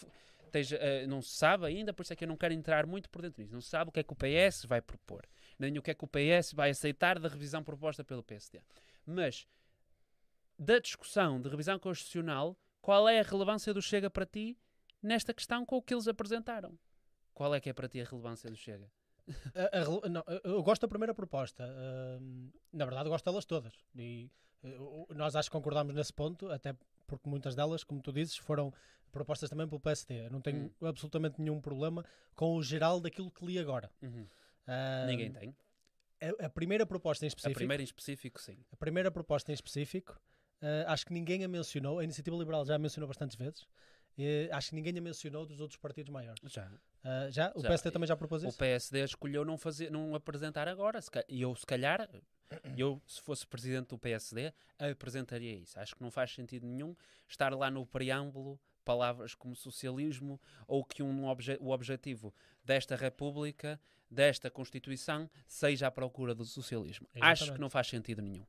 tens, 0.51 0.71
eh, 0.71 1.05
não 1.05 1.21
se 1.21 1.35
sabe 1.35 1.65
ainda, 1.67 1.93
por 1.93 2.01
isso 2.03 2.11
é 2.13 2.15
que 2.15 2.23
eu 2.23 2.27
não 2.27 2.35
quero 2.35 2.53
entrar 2.53 2.85
muito 2.87 3.09
por 3.09 3.21
dentro 3.21 3.41
disso. 3.43 3.53
Não 3.53 3.61
se 3.61 3.69
sabe 3.69 3.89
o 3.89 3.91
que 3.91 3.99
é 3.99 4.03
que 4.03 4.11
o 4.13 4.15
PS 4.15 4.65
vai 4.67 4.81
propor, 4.81 5.23
nem 5.59 5.77
o 5.77 5.81
que 5.81 5.91
é 5.91 5.93
que 5.93 6.03
o 6.03 6.07
PS 6.07 6.55
vai 6.55 6.71
aceitar 6.71 7.19
da 7.19 7.29
revisão 7.29 7.63
proposta 7.63 8.03
pelo 8.03 8.23
PSD. 8.23 8.59
Mas 9.05 9.47
da 10.57 10.79
discussão 10.79 11.39
de 11.41 11.47
revisão 11.49 11.79
constitucional, 11.79 12.57
qual 12.81 13.07
é 13.07 13.19
a 13.19 13.23
relevância 13.23 13.73
do 13.73 13.81
Chega 13.81 14.09
para 14.09 14.25
ti 14.25 14.57
nesta 15.01 15.33
questão 15.33 15.65
com 15.65 15.77
o 15.77 15.81
que 15.81 15.93
eles 15.93 16.07
apresentaram? 16.07 16.77
Qual 17.33 17.53
é 17.55 17.59
que 17.61 17.69
é 17.69 17.73
para 17.73 17.87
ti 17.87 18.01
a 18.01 18.05
relevância 18.05 18.49
do 18.49 18.57
Chega? 18.57 18.91
A- 19.55 20.05
a 20.05 20.09
não, 20.09 20.23
eu- 20.43 20.63
gosto 20.63 20.81
da 20.81 20.87
primeira 20.87 21.13
proposta. 21.13 21.63
Ahm, 21.63 22.49
na 22.73 22.83
verdade, 22.85 23.07
gosto 23.09 23.25
delas 23.25 23.45
todas. 23.45 23.73
E 23.95 24.29
nós 25.15 25.35
acho 25.35 25.49
que 25.49 25.53
concordamos 25.53 25.95
nesse 25.95 26.13
ponto, 26.13 26.49
até 26.51 26.75
porque 27.07 27.29
muitas 27.29 27.55
delas, 27.55 27.83
como 27.83 28.01
tu 28.01 28.11
dizes, 28.11 28.35
foram 28.37 28.73
propostas 29.11 29.49
também 29.49 29.67
pelo 29.67 29.79
PSD. 29.79 30.27
Eu 30.27 30.31
não 30.31 30.41
tenho 30.41 30.71
absolutamente 30.81 31.41
nenhum 31.41 31.59
problema 31.59 32.05
com 32.35 32.55
o 32.55 32.61
geral 32.63 32.99
daquilo 32.99 33.31
que 33.31 33.45
li 33.45 33.57
agora. 33.57 33.89
Uhum. 34.01 34.27
Ahm, 34.67 35.07
Ninguém 35.07 35.31
tem. 35.31 35.55
a, 36.21 36.45
a 36.45 36.49
primeira 36.49 36.85
proposta 36.85 37.25
em 37.25 37.27
A 37.27 37.29
específico, 37.29 37.57
primeira 37.57 37.81
em 37.81 37.85
específico, 37.85 38.39
sim. 38.41 38.57
a 38.71 38.75
primeira 38.75 39.09
proposta 39.09 39.51
em 39.51 39.55
específico, 39.55 40.19
eh, 40.61 40.85
acho 40.87 41.05
que 41.05 41.13
ninguém 41.13 41.43
a 41.43 41.47
mencionou, 41.47 41.99
a 41.99 42.03
Iniciativa 42.03 42.37
Liberal 42.37 42.65
já 42.65 42.75
a 42.75 42.79
mencionou 42.79 43.07
bastantes 43.07 43.35
vezes, 43.35 43.67
eh, 44.17 44.49
acho 44.51 44.69
que 44.69 44.75
ninguém 44.75 44.95
a 44.97 45.01
mencionou 45.01 45.45
dos 45.45 45.59
outros 45.59 45.79
partidos 45.79 46.11
maiores. 46.11 46.39
Já. 46.43 46.71
Ah, 47.03 47.27
já? 47.31 47.51
O 47.55 47.61
Já. 47.61 47.69
PSD 47.69 47.91
também 47.91 48.07
já 48.07 48.15
propôs 48.15 48.43
O 48.43 48.49
isso? 48.49 48.57
PSD 48.57 49.03
escolheu 49.03 49.43
não, 49.45 49.57
fazer, 49.57 49.89
não 49.89 50.13
apresentar 50.13 50.67
agora. 50.67 50.99
E 51.27 51.41
eu, 51.41 51.55
se 51.55 51.65
calhar, 51.65 52.07
eu, 52.77 53.01
se 53.05 53.21
fosse 53.21 53.45
presidente 53.45 53.89
do 53.89 53.97
PSD, 53.97 54.53
apresentaria 54.77 55.53
isso. 55.55 55.79
Acho 55.79 55.95
que 55.95 56.01
não 56.01 56.11
faz 56.11 56.31
sentido 56.31 56.65
nenhum 56.65 56.95
estar 57.27 57.53
lá 57.53 57.69
no 57.69 57.85
preâmbulo 57.85 58.59
palavras 58.83 59.35
como 59.35 59.55
socialismo 59.55 60.41
ou 60.67 60.83
que 60.83 61.03
um 61.03 61.25
obje- 61.25 61.57
o 61.61 61.69
objetivo 61.69 62.33
desta 62.63 62.95
República, 62.95 63.79
desta 64.09 64.49
Constituição, 64.49 65.29
seja 65.45 65.87
a 65.87 65.91
procura 65.91 66.33
do 66.33 66.43
socialismo. 66.43 67.07
Acho 67.15 67.43
Exatamente. 67.43 67.53
que 67.55 67.61
não 67.61 67.69
faz 67.69 67.87
sentido 67.87 68.21
nenhum. 68.21 68.45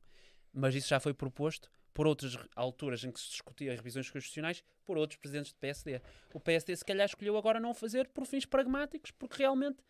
Mas 0.51 0.73
isso 0.73 0.87
já 0.87 0.99
foi 0.99 1.13
proposto 1.13 1.69
por 1.93 2.07
outras 2.07 2.35
alturas 2.55 3.03
em 3.03 3.11
que 3.11 3.19
se 3.19 3.29
discutia 3.29 3.75
revisões 3.75 4.09
constitucionais 4.09 4.63
por 4.83 4.97
outros 4.97 5.19
presidentes 5.19 5.51
do 5.51 5.59
PSD. 5.59 6.01
O 6.33 6.39
PSD 6.39 6.75
se 6.75 6.85
calhar 6.85 7.05
escolheu 7.05 7.37
agora 7.37 7.59
não 7.59 7.73
fazer 7.73 8.07
por 8.07 8.25
fins 8.25 8.45
pragmáticos, 8.45 9.11
porque 9.11 9.37
realmente 9.37 9.83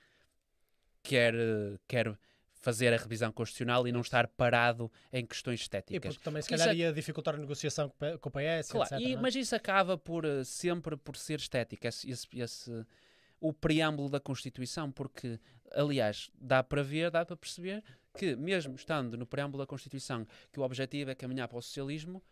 quer, 1.03 1.34
quer 1.88 2.18
fazer 2.62 2.93
a 2.93 2.97
revisão 2.97 3.32
constitucional 3.32 3.88
e 3.88 3.91
não 3.91 4.01
estar 4.01 4.28
parado 4.28 4.89
em 5.12 5.26
questões 5.26 5.59
E 5.59 5.64
estéticas. 5.64 6.14
porque 6.16 6.24
também 6.24 6.41
se 6.41 6.49
calhar 6.49 6.68
isso 6.70 6.76
é- 6.76 6.80
ia 6.86 6.93
dificultar 6.93 7.34
a 7.36 7.38
negociação 7.38 7.89
com 7.89 8.30
o 8.30 8.32
PS, 8.32 8.72
Claro, 8.72 8.95
etc. 8.95 8.99
e- 9.07 9.14
é? 9.14 9.18
mas 9.18 9.36
isso 9.36 9.55
acaba 9.55 9.97
por 9.97 10.24
eh, 10.24 10.43
sempre 10.43 10.95
por 10.95 11.18
ser 11.18 11.39
estética, 11.39 11.88
esse, 11.88 12.09
esse- 12.09 12.28
esse- 12.39 12.86
o 13.39 13.51
preâmbulo 13.51 14.07
da 14.09 14.20
Constituição, 14.20 14.91
porque, 14.91 15.39
aliás, 15.72 16.30
dá 16.39 16.64
para 16.64 16.84
ver, 16.84 17.09
dá 17.09 17.26
para 17.26 17.36
perceber 17.36 17.84
que, 18.16 18.36
mesmo 18.36 18.76
estando 18.76 19.18
no 19.18 19.26
preâmbulo 19.26 19.64
da 19.64 19.68
Constituição, 19.68 20.28
que 20.53 20.59
o 20.59 20.64
objetivo 20.64 21.09
é 21.09 21.16
caminhar 21.16 21.47
para 21.47 21.57
o 21.57 21.62
socialismo, 21.62 22.24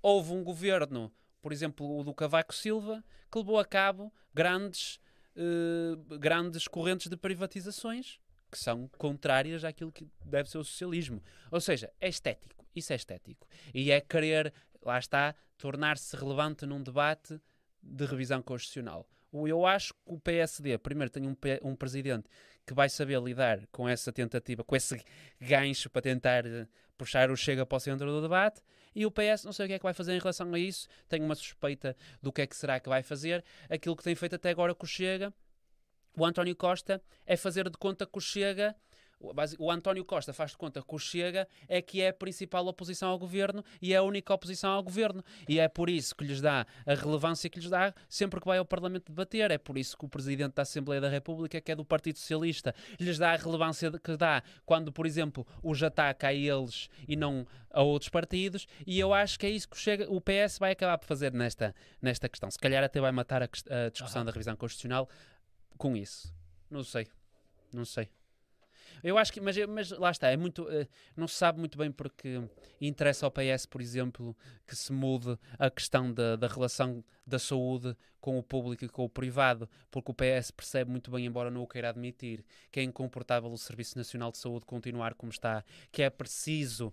houve 0.00 0.32
um 0.32 0.42
governo, 0.42 1.12
por 1.42 1.52
exemplo, 1.52 1.98
o 1.98 2.02
do 2.02 2.14
Cavaco 2.14 2.54
Silva, 2.54 3.04
que 3.30 3.36
levou 3.38 3.58
a 3.58 3.64
cabo 3.66 4.10
grandes, 4.32 4.98
eh, 5.36 6.16
grandes 6.18 6.66
correntes 6.66 7.08
de 7.10 7.16
privatizações 7.18 8.18
que 8.54 8.58
são 8.60 8.88
contrárias 8.96 9.64
àquilo 9.64 9.90
que 9.90 10.06
deve 10.24 10.48
ser 10.48 10.58
o 10.58 10.64
socialismo. 10.64 11.20
Ou 11.50 11.60
seja, 11.60 11.90
é 12.00 12.08
estético. 12.08 12.64
Isso 12.74 12.92
é 12.92 12.96
estético. 12.96 13.48
E 13.74 13.90
é 13.90 14.00
querer, 14.00 14.54
lá 14.80 14.96
está, 14.96 15.34
tornar-se 15.58 16.16
relevante 16.16 16.64
num 16.64 16.80
debate 16.80 17.40
de 17.82 18.06
revisão 18.06 18.40
constitucional. 18.40 19.08
Eu 19.32 19.66
acho 19.66 19.92
que 19.92 20.00
o 20.06 20.20
PSD, 20.20 20.78
primeiro, 20.78 21.10
tem 21.10 21.26
um, 21.26 21.36
um 21.64 21.74
presidente 21.74 22.28
que 22.64 22.72
vai 22.72 22.88
saber 22.88 23.20
lidar 23.20 23.66
com 23.72 23.88
essa 23.88 24.12
tentativa, 24.12 24.62
com 24.62 24.76
esse 24.76 25.02
gancho 25.40 25.90
para 25.90 26.02
tentar 26.02 26.46
eh, 26.46 26.68
puxar 26.96 27.28
o 27.32 27.36
Chega 27.36 27.66
para 27.66 27.76
o 27.76 27.80
centro 27.80 28.06
do 28.06 28.22
debate. 28.22 28.62
E 28.94 29.04
o 29.04 29.10
PS, 29.10 29.44
não 29.44 29.52
sei 29.52 29.66
o 29.66 29.68
que 29.68 29.74
é 29.74 29.78
que 29.78 29.82
vai 29.82 29.92
fazer 29.92 30.14
em 30.14 30.20
relação 30.20 30.54
a 30.54 30.58
isso, 30.58 30.86
tenho 31.08 31.24
uma 31.24 31.34
suspeita 31.34 31.96
do 32.22 32.32
que 32.32 32.42
é 32.42 32.46
que 32.46 32.56
será 32.56 32.78
que 32.78 32.88
vai 32.88 33.02
fazer. 33.02 33.44
Aquilo 33.68 33.96
que 33.96 34.04
tem 34.04 34.14
feito 34.14 34.36
até 34.36 34.50
agora 34.50 34.72
com 34.72 34.84
o 34.84 34.88
Chega, 34.88 35.34
o 36.16 36.24
António 36.24 36.54
Costa, 36.54 37.02
é 37.26 37.36
fazer 37.36 37.68
de 37.68 37.76
conta 37.78 38.06
que 38.06 38.18
o 38.18 38.20
Chega. 38.20 38.74
o 39.58 39.70
António 39.70 40.04
Costa 40.04 40.32
faz 40.32 40.50
de 40.52 40.56
conta 40.56 40.82
que 40.82 40.94
o 40.94 40.98
Chega 40.98 41.48
é 41.66 41.80
que 41.80 42.02
é 42.02 42.08
a 42.08 42.12
principal 42.12 42.66
oposição 42.66 43.08
ao 43.08 43.18
governo 43.18 43.64
e 43.80 43.94
é 43.94 43.96
a 43.96 44.02
única 44.02 44.32
oposição 44.32 44.70
ao 44.70 44.82
governo. 44.82 45.24
E 45.48 45.58
é 45.58 45.68
por 45.68 45.88
isso 45.88 46.14
que 46.14 46.24
lhes 46.24 46.40
dá 46.40 46.66
a 46.86 46.94
relevância 46.94 47.48
que 47.48 47.58
lhes 47.58 47.70
dá 47.70 47.94
sempre 48.08 48.40
que 48.40 48.46
vai 48.46 48.58
ao 48.58 48.64
Parlamento 48.64 49.10
debater. 49.10 49.50
É 49.50 49.58
por 49.58 49.78
isso 49.78 49.96
que 49.96 50.04
o 50.04 50.08
Presidente 50.08 50.54
da 50.54 50.62
Assembleia 50.62 51.00
da 51.00 51.08
República, 51.08 51.60
que 51.60 51.72
é 51.72 51.76
do 51.76 51.84
Partido 51.84 52.18
Socialista, 52.18 52.74
lhes 52.98 53.18
dá 53.18 53.32
a 53.32 53.36
relevância 53.36 53.90
que 53.90 54.16
dá 54.16 54.42
quando, 54.64 54.92
por 54.92 55.06
exemplo, 55.06 55.46
os 55.62 55.82
ataca 55.82 56.28
a 56.28 56.34
eles 56.34 56.88
e 57.08 57.16
não 57.16 57.46
a 57.74 57.82
outros 57.82 58.08
partidos. 58.08 58.66
E 58.86 58.98
eu 58.98 59.12
acho 59.12 59.38
que 59.38 59.46
é 59.46 59.50
isso 59.50 59.68
que 59.68 59.76
o, 59.76 59.78
Chega, 59.78 60.06
o 60.10 60.20
PS 60.20 60.58
vai 60.58 60.72
acabar 60.72 60.96
por 60.96 61.06
fazer 61.06 61.32
nesta, 61.32 61.74
nesta 62.00 62.28
questão. 62.28 62.50
Se 62.50 62.58
calhar 62.58 62.82
até 62.84 63.00
vai 63.00 63.10
matar 63.10 63.42
a, 63.42 63.46
a 63.46 63.90
discussão 63.90 64.24
da 64.24 64.30
revisão 64.30 64.56
constitucional 64.56 65.08
com 65.78 65.96
isso. 65.96 66.32
Não 66.70 66.82
sei. 66.84 67.06
Não 67.72 67.84
sei. 67.84 68.08
Eu 69.02 69.18
acho 69.18 69.32
que, 69.32 69.40
mas, 69.40 69.56
mas 69.66 69.90
lá 69.90 70.10
está, 70.10 70.30
é 70.30 70.36
muito, 70.36 70.66
eh, 70.70 70.86
não 71.16 71.26
se 71.28 71.34
sabe 71.34 71.58
muito 71.58 71.76
bem 71.76 71.90
porque 71.90 72.40
interessa 72.80 73.26
ao 73.26 73.30
PS, 73.32 73.66
por 73.66 73.80
exemplo, 73.82 74.36
que 74.66 74.74
se 74.74 74.92
mude 74.92 75.38
a 75.58 75.68
questão 75.70 76.12
da, 76.12 76.36
da 76.36 76.46
relação 76.46 77.04
da 77.26 77.38
saúde 77.38 77.94
com 78.20 78.38
o 78.38 78.42
público 78.42 78.84
e 78.84 78.88
com 78.88 79.04
o 79.04 79.08
privado, 79.08 79.68
porque 79.90 80.10
o 80.10 80.14
PS 80.14 80.50
percebe 80.52 80.90
muito 80.90 81.10
bem, 81.10 81.26
embora 81.26 81.50
não 81.50 81.62
o 81.62 81.66
queira 81.66 81.90
admitir, 81.90 82.44
que 82.70 82.80
é 82.80 82.82
incomportável 82.82 83.50
o 83.50 83.58
Serviço 83.58 83.98
Nacional 83.98 84.30
de 84.30 84.38
Saúde 84.38 84.64
continuar 84.64 85.14
como 85.14 85.30
está, 85.30 85.62
que 85.92 86.00
é 86.02 86.08
preciso 86.08 86.92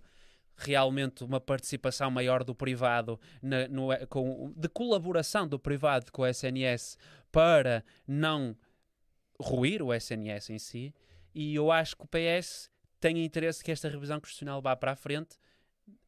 realmente 0.58 1.24
uma 1.24 1.40
participação 1.40 2.12
maior 2.12 2.44
do 2.44 2.54
privado, 2.54 3.20
na- 3.42 3.68
no- 3.70 3.88
com, 4.10 4.54
de 4.56 4.68
colaboração 4.68 5.48
do 5.48 5.58
privado 5.60 6.12
com 6.12 6.24
o 6.24 6.26
SNS 6.28 6.98
para 7.32 7.84
não 8.08 8.56
ruir 9.42 9.82
o 9.82 9.94
SNS 9.94 10.50
em 10.52 10.60
si, 10.60 10.94
e 11.34 11.56
eu 11.56 11.72
acho 11.72 11.96
que 11.98 12.04
o 12.04 12.08
PS 12.08 12.70
tem 13.00 13.24
interesse 13.26 13.64
que 13.64 13.72
esta 13.72 13.90
revisão 13.90 14.20
constitucional 14.20 14.62
vá 14.62 14.76
para 14.76 14.92
a 14.92 14.96
frente, 14.96 15.38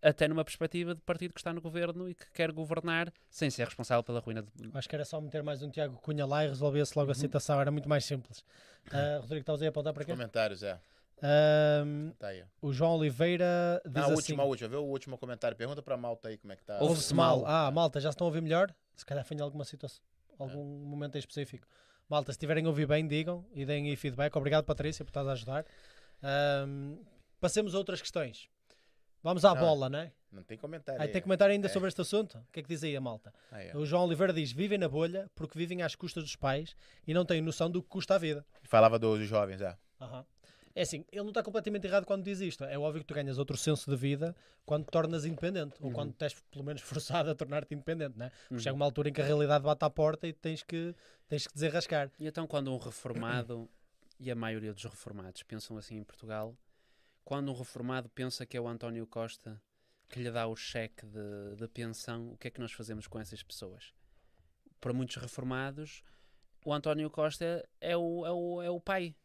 até 0.01 0.27
numa 0.27 0.43
perspectiva 0.45 0.93
de 0.93 1.01
partido 1.01 1.33
que 1.33 1.39
está 1.39 1.51
no 1.51 1.59
governo 1.59 2.07
e 2.09 2.13
que 2.13 2.29
quer 2.31 2.51
governar 2.51 3.11
sem 3.29 3.49
ser 3.49 3.65
responsável 3.65 4.03
pela 4.03 4.19
ruína 4.19 4.41
do... 4.43 4.51
Acho 4.77 4.87
que 4.87 4.95
era 4.95 5.03
só 5.03 5.19
meter 5.19 5.41
mais 5.43 5.61
um 5.63 5.69
Tiago 5.69 5.97
Cunha 5.97 6.25
lá 6.25 6.45
e 6.45 6.47
resolvia-se 6.49 6.97
logo 6.97 7.11
a 7.11 7.15
citação, 7.15 7.59
era 7.59 7.71
muito 7.71 7.89
mais 7.89 8.05
simples. 8.05 8.45
Ah, 8.91 9.17
Rodrigo, 9.21 9.41
estavas 9.41 9.61
aí 9.61 9.67
a 9.67 9.69
apontar 9.69 9.93
para 9.93 10.05
quê? 10.05 10.11
Comentários, 10.11 10.61
é. 10.63 10.79
Ahm, 11.21 12.11
Tá 12.19 12.27
aí. 12.27 12.43
o 12.61 12.73
João 12.73 12.97
Oliveira 12.97 13.81
diz 13.85 13.93
Na 13.93 14.01
assim... 14.05 14.13
última, 14.13 14.43
a 14.43 14.45
última. 14.45 14.69
Vê 14.69 14.75
o 14.75 14.83
último 14.83 15.17
comentário. 15.17 15.55
Pergunta 15.55 15.81
pra 15.81 15.95
Malta 15.95 16.27
aí 16.27 16.37
como 16.37 16.51
é 16.51 16.55
que 16.55 16.63
tá. 16.63 16.77
Ouve-se 16.81 17.13
mal. 17.13 17.43
Ah, 17.47 17.71
malta, 17.71 17.99
já 18.01 18.11
se 18.11 18.15
estão 18.15 18.25
a 18.25 18.29
ouvir 18.29 18.41
melhor? 18.41 18.73
Se 18.95 19.05
calhar 19.05 19.23
foi 19.25 19.37
em 19.37 19.41
alguma 19.41 19.63
situação, 19.63 20.03
algum 20.37 20.63
momento 20.85 21.15
em 21.15 21.19
específico. 21.19 21.65
Malta, 22.13 22.31
se 22.31 22.35
estiverem 22.37 22.63
a 22.63 22.67
ouvir 22.69 22.85
bem, 22.85 23.07
digam 23.07 23.43
e 23.55 23.65
deem 23.65 23.89
aí 23.89 23.95
feedback. 23.95 24.35
Obrigado, 24.35 24.63
Patrícia, 24.65 25.03
por 25.03 25.09
estás 25.09 25.27
a 25.27 25.31
ajudar. 25.31 25.65
Ahm, 26.21 26.97
passemos 27.41 27.73
a 27.73 27.77
outras 27.79 27.99
questões. 28.01 28.47
Vamos 29.23 29.43
à 29.43 29.49
Ah, 29.49 29.55
bola, 29.55 29.89
não 29.89 29.97
é? 29.97 30.11
Não 30.31 30.43
tem 30.43 30.55
comentário 30.55 31.01
Aí 31.01 31.07
aí. 31.07 31.11
tem 31.11 31.23
comentário 31.23 31.53
ainda 31.53 31.65
É. 31.65 31.69
sobre 31.71 31.87
este 31.89 31.99
assunto? 32.01 32.37
O 32.37 32.51
que 32.51 32.59
é 32.59 32.63
que 32.63 32.69
diz 32.69 32.83
aí 32.83 32.95
a 32.95 33.01
malta? 33.01 33.33
Aí, 33.51 33.71
ó. 33.73 33.79
O 33.79 33.85
João 33.87 34.05
Oliveira 34.05 34.31
diz: 34.31 34.51
vivem 34.51 34.77
na 34.77 34.87
bolha 34.87 35.27
porque 35.33 35.57
vivem 35.57 35.81
às 35.81 35.95
custas 35.95 36.23
dos 36.23 36.35
pais 36.35 36.75
e 37.07 37.15
não 37.15 37.25
têm 37.25 37.41
noção 37.41 37.67
do 37.71 37.81
que 37.81 37.89
custa 37.89 38.13
a 38.13 38.17
vida. 38.19 38.45
Falava 38.61 38.99
dos 38.99 39.25
jovens, 39.27 39.59
é. 39.61 39.75
Aham. 39.99 40.23
É 40.75 40.81
assim, 40.81 41.05
ele 41.11 41.21
não 41.21 41.29
está 41.29 41.43
completamente 41.43 41.85
errado 41.85 42.05
quando 42.05 42.23
diz 42.23 42.39
isto. 42.41 42.63
É 42.63 42.77
óbvio 42.79 43.01
que 43.01 43.07
tu 43.07 43.13
ganhas 43.13 43.37
outro 43.37 43.55
senso 43.55 43.89
de 43.89 43.95
vida 43.95 44.35
quando 44.65 44.85
te 44.85 44.91
tornas 44.91 45.23
independente, 45.23 45.75
ou 45.79 45.87
Uhum. 45.89 45.93
quando 45.93 46.11
estás 46.11 46.33
pelo 46.51 46.63
menos 46.63 46.81
forçado 47.21 47.29
a 47.29 47.35
tornar-te 47.35 47.73
independente, 47.75 48.17
né? 48.17 48.29
Porque 48.31 48.53
Uhum. 48.55 48.59
chega 48.59 48.75
uma 48.75 48.85
altura 48.85 49.09
em 49.09 49.13
que 49.13 49.21
a 49.21 49.25
realidade 49.25 49.63
bate 49.63 49.85
à 49.85 49.89
porta 49.89 50.27
e 50.27 50.33
tens 50.33 50.63
que, 50.63 50.95
tens 51.27 51.45
que 51.47 51.53
desenrascar. 51.53 52.11
E 52.19 52.25
então 52.27 52.47
quando 52.47 52.73
um 52.73 52.77
reformado, 52.77 53.69
e 54.19 54.31
a 54.31 54.35
maioria 54.35 54.73
dos 54.73 54.83
reformados 54.83 55.43
pensam 55.43 55.77
assim 55.77 55.97
em 55.97 56.03
Portugal, 56.03 56.57
quando 57.23 57.51
um 57.51 57.55
reformado 57.55 58.09
pensa 58.09 58.43
que 58.45 58.57
é 58.57 58.61
o 58.61 58.67
António 58.67 59.05
Costa 59.05 59.61
que 60.09 60.19
lhe 60.19 60.29
dá 60.31 60.45
o 60.47 60.55
cheque 60.55 61.05
de, 61.05 61.55
de 61.55 61.67
pensão, 61.67 62.31
o 62.33 62.37
que 62.37 62.47
é 62.47 62.51
que 62.51 62.59
nós 62.59 62.71
fazemos 62.71 63.07
com 63.07 63.19
essas 63.19 63.41
pessoas? 63.41 63.93
Para 64.79 64.93
muitos 64.93 65.15
reformados, 65.15 66.03
o 66.65 66.71
António 66.73 67.09
Costa 67.09 67.67
é 67.81 67.95
o, 67.97 68.25
é 68.25 68.31
o, 68.31 68.61
é 68.63 68.69
o 68.69 68.79
pai 68.79 69.15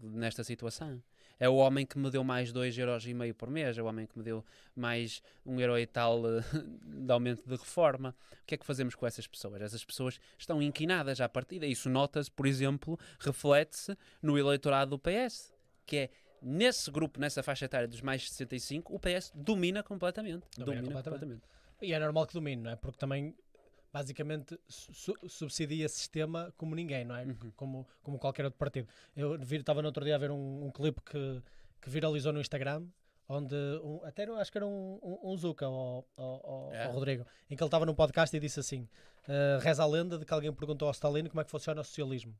nesta 0.00 0.44
situação. 0.44 1.02
É 1.38 1.48
o 1.48 1.56
homem 1.56 1.84
que 1.84 1.98
me 1.98 2.10
deu 2.10 2.24
mais 2.24 2.50
2,5€ 2.52 3.34
por 3.34 3.50
mês, 3.50 3.76
é 3.76 3.82
o 3.82 3.86
homem 3.86 4.06
que 4.06 4.16
me 4.16 4.24
deu 4.24 4.44
mais 4.74 5.22
um 5.44 5.60
euro 5.60 5.78
e 5.78 5.86
tal 5.86 6.22
eh, 6.26 6.42
de 7.04 7.12
aumento 7.12 7.46
de 7.46 7.56
reforma. 7.56 8.16
O 8.42 8.46
que 8.46 8.54
é 8.54 8.58
que 8.58 8.64
fazemos 8.64 8.94
com 8.94 9.06
essas 9.06 9.26
pessoas? 9.26 9.60
Essas 9.60 9.84
pessoas 9.84 10.18
estão 10.38 10.62
inquinadas 10.62 11.20
à 11.20 11.28
partida. 11.28 11.66
Isso 11.66 11.90
nota-se, 11.90 12.30
por 12.30 12.46
exemplo, 12.46 12.98
reflete-se 13.20 13.96
no 14.22 14.38
eleitorado 14.38 14.92
do 14.92 14.98
PS, 14.98 15.52
que 15.84 15.96
é 15.96 16.10
nesse 16.40 16.90
grupo, 16.90 17.20
nessa 17.20 17.42
faixa 17.42 17.64
etária 17.64 17.88
dos 17.88 18.00
mais 18.00 18.22
de 18.22 18.30
65, 18.30 18.94
o 18.94 18.98
PS 18.98 19.32
domina 19.34 19.82
completamente. 19.82 20.46
Domina 20.56 20.64
Domina, 20.64 20.82
completamente. 20.82 21.20
completamente. 21.20 21.56
E 21.82 21.92
é 21.92 21.98
normal 21.98 22.26
que 22.26 22.32
domine, 22.32 22.62
não 22.62 22.70
é? 22.70 22.76
Porque 22.76 22.98
também, 22.98 23.34
basicamente, 23.96 24.58
su- 24.68 25.16
subsidia 25.26 25.88
sistema 25.88 26.52
como 26.58 26.74
ninguém, 26.74 27.02
não 27.04 27.16
é? 27.16 27.24
Uhum. 27.24 27.50
Como, 27.56 27.86
como 28.02 28.18
qualquer 28.18 28.44
outro 28.44 28.58
partido. 28.58 28.86
Eu 29.16 29.36
estava 29.36 29.80
no 29.80 29.88
outro 29.88 30.04
dia 30.04 30.14
a 30.14 30.18
ver 30.18 30.30
um, 30.30 30.66
um 30.66 30.70
clipe 30.70 31.00
que, 31.00 31.42
que 31.80 31.88
viralizou 31.88 32.30
no 32.30 32.38
Instagram, 32.40 32.86
onde, 33.26 33.54
um, 33.82 34.00
até 34.04 34.26
não- 34.26 34.36
acho 34.36 34.52
que 34.52 34.58
era 34.58 34.66
um, 34.66 34.98
um, 35.02 35.30
um 35.32 35.36
Zuka, 35.36 35.64
ao, 35.64 36.06
ao- 36.18 36.70
É. 36.74 36.86
Rodrigo, 36.88 37.24
em 37.50 37.56
que 37.56 37.62
ele 37.62 37.68
estava 37.68 37.86
num 37.86 37.94
podcast 37.94 38.36
e 38.36 38.40
disse 38.40 38.60
assim: 38.60 38.86
eh, 39.28 39.58
reza 39.62 39.82
a 39.82 39.86
lenda 39.86 40.18
de 40.18 40.26
que 40.26 40.34
alguém 40.34 40.52
perguntou 40.52 40.86
ao 40.88 40.92
Stalin 40.92 41.26
como 41.26 41.40
é 41.40 41.44
que 41.44 41.50
funciona 41.50 41.80
o 41.80 41.84
socialismo. 41.84 42.34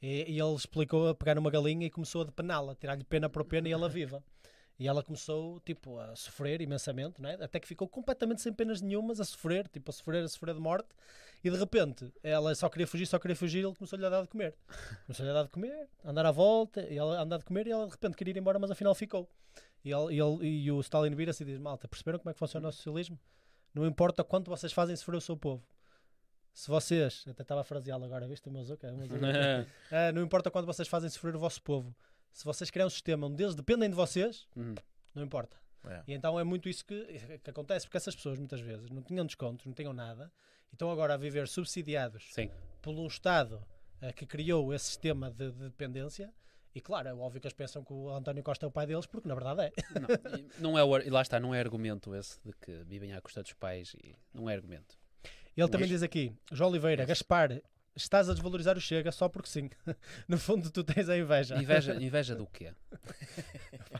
E, 0.00 0.30
e 0.32 0.38
ele 0.40 0.54
explicou 0.54 1.08
a 1.08 1.14
pegar 1.14 1.36
uma 1.38 1.50
galinha 1.50 1.86
e 1.86 1.90
começou 1.90 2.22
a 2.22 2.24
depená-la, 2.24 2.74
tirar-lhe 2.76 3.02
pena 3.04 3.28
por 3.28 3.44
pena 3.44 3.68
e 3.68 3.72
ela 3.72 3.88
viva. 3.88 4.22
E 4.78 4.88
ela 4.88 5.02
começou, 5.02 5.60
tipo, 5.60 5.98
a 5.98 6.16
sofrer 6.16 6.60
imensamente, 6.60 7.20
não 7.22 7.30
é? 7.30 7.34
Até 7.34 7.60
que 7.60 7.68
ficou 7.68 7.86
completamente 7.86 8.42
sem 8.42 8.52
penas 8.52 8.80
nenhumas, 8.80 9.20
a 9.20 9.24
sofrer, 9.24 9.68
tipo, 9.68 9.90
a 9.90 9.92
sofrer, 9.92 10.24
a 10.24 10.28
sofrer 10.28 10.54
de 10.54 10.60
morte. 10.60 10.88
E 11.44 11.50
de 11.50 11.56
repente, 11.56 12.12
ela 12.22 12.54
só 12.54 12.68
queria 12.68 12.86
fugir, 12.86 13.06
só 13.06 13.18
queria 13.18 13.36
fugir, 13.36 13.62
e 13.62 13.66
ele 13.66 13.74
começou-lhe 13.74 14.04
a 14.04 14.08
dar 14.08 14.22
de 14.22 14.28
comer. 14.28 14.56
Começou-lhe 15.06 15.30
a 15.30 15.34
dar 15.34 15.44
de 15.44 15.50
comer, 15.50 15.88
a 16.02 16.10
andar 16.10 16.26
à 16.26 16.32
volta, 16.32 16.80
e 16.88 16.96
ela 16.96 17.20
andar 17.20 17.38
de 17.38 17.44
comer, 17.44 17.66
e 17.66 17.70
ela 17.70 17.86
de 17.86 17.92
repente 17.92 18.16
queria 18.16 18.32
ir 18.32 18.38
embora, 18.38 18.58
mas 18.58 18.70
afinal 18.70 18.94
ficou. 18.94 19.28
E, 19.84 19.92
ele, 19.92 20.14
e, 20.14 20.20
ele, 20.20 20.46
e 20.64 20.72
o 20.72 20.80
Stalin 20.80 21.14
vira-se 21.14 21.42
e 21.42 21.46
diz: 21.46 21.58
Malta, 21.58 21.86
perceberam 21.86 22.18
como 22.18 22.30
é 22.30 22.32
que 22.32 22.38
funciona 22.38 22.68
o 22.68 22.72
socialismo? 22.72 23.20
Não 23.74 23.86
importa 23.86 24.24
quanto 24.24 24.50
vocês 24.50 24.72
fazem 24.72 24.96
sofrer 24.96 25.18
o 25.18 25.20
seu 25.20 25.36
povo. 25.36 25.62
Se 26.54 26.68
vocês, 26.68 27.24
até 27.28 27.42
estava 27.42 27.60
a 27.60 27.64
fraseá-lo 27.64 28.04
agora, 28.04 28.26
viste 28.28 28.48
o 28.48 28.52
meu 28.52 28.64
meu 28.92 29.06
zuca. 29.06 29.68
Ah, 29.90 30.12
não 30.12 30.22
importa 30.22 30.50
quanto 30.50 30.66
vocês 30.66 30.88
fazem 30.88 31.10
sofrer 31.10 31.34
o 31.36 31.38
vosso 31.38 31.60
povo. 31.60 31.94
Se 32.34 32.44
vocês 32.44 32.70
criam 32.70 32.86
um 32.88 32.90
sistema 32.90 33.26
onde 33.28 33.42
eles 33.42 33.54
dependem 33.54 33.88
de 33.88 33.94
vocês, 33.96 34.46
Uhum. 34.56 34.74
não 35.14 35.22
importa. 35.22 35.56
É. 35.86 36.02
E 36.08 36.12
então 36.14 36.38
é 36.38 36.44
muito 36.44 36.68
isso 36.68 36.84
que, 36.84 37.38
que 37.42 37.50
acontece, 37.50 37.86
porque 37.86 37.96
essas 37.96 38.14
pessoas 38.16 38.38
muitas 38.38 38.60
vezes 38.60 38.90
não 38.90 39.02
tinham 39.02 39.24
descontos, 39.24 39.64
não 39.66 39.72
tinham 39.72 39.92
nada, 39.92 40.32
e 40.70 40.74
estão 40.74 40.90
agora 40.90 41.14
a 41.14 41.16
viver 41.16 41.46
subsidiados 41.46 42.26
Sim. 42.32 42.50
por 42.82 42.94
um 42.94 43.06
Estado 43.06 43.62
eh, 44.00 44.12
que 44.12 44.26
criou 44.26 44.74
esse 44.74 44.86
sistema 44.86 45.30
de, 45.30 45.52
de 45.52 45.64
dependência. 45.64 46.32
E 46.74 46.80
claro, 46.80 47.08
é 47.08 47.14
óbvio 47.14 47.40
que 47.40 47.46
eles 47.46 47.54
pensam 47.54 47.84
que 47.84 47.92
o 47.92 48.10
António 48.10 48.42
Costa 48.42 48.66
é 48.66 48.68
o 48.68 48.70
pai 48.72 48.84
deles, 48.86 49.06
porque 49.06 49.28
na 49.28 49.34
verdade 49.36 49.62
é. 49.62 49.72
Não, 50.00 50.38
e 50.38 50.60
não 50.60 50.78
é, 50.78 50.82
o 50.82 50.98
e 50.98 51.10
lá 51.10 51.22
está, 51.22 51.38
não 51.38 51.54
é 51.54 51.60
argumento 51.60 52.14
esse 52.16 52.40
de 52.44 52.52
que 52.54 52.82
vivem 52.84 53.12
à 53.12 53.20
custa 53.20 53.42
dos 53.42 53.52
pais. 53.52 53.94
E 54.02 54.16
não 54.32 54.50
é 54.50 54.54
argumento. 54.54 54.98
Ele 55.56 55.68
também 55.68 55.82
Mas- 55.82 55.90
diz 55.90 56.02
aqui, 56.02 56.32
João 56.50 56.70
Oliveira, 56.70 57.04
Gaspar, 57.04 57.62
estás 57.96 58.28
a 58.28 58.32
desvalorizar 58.32 58.76
o 58.76 58.80
Chega 58.80 59.10
só 59.12 59.28
porque 59.28 59.48
sim. 59.48 59.70
no 60.28 60.38
fundo 60.38 60.70
tu 60.70 60.82
tens 60.84 61.08
a 61.08 61.16
inveja. 61.16 61.56
Inveja, 61.56 61.94
inveja 62.02 62.34
do 62.34 62.46
quê? 62.46 62.72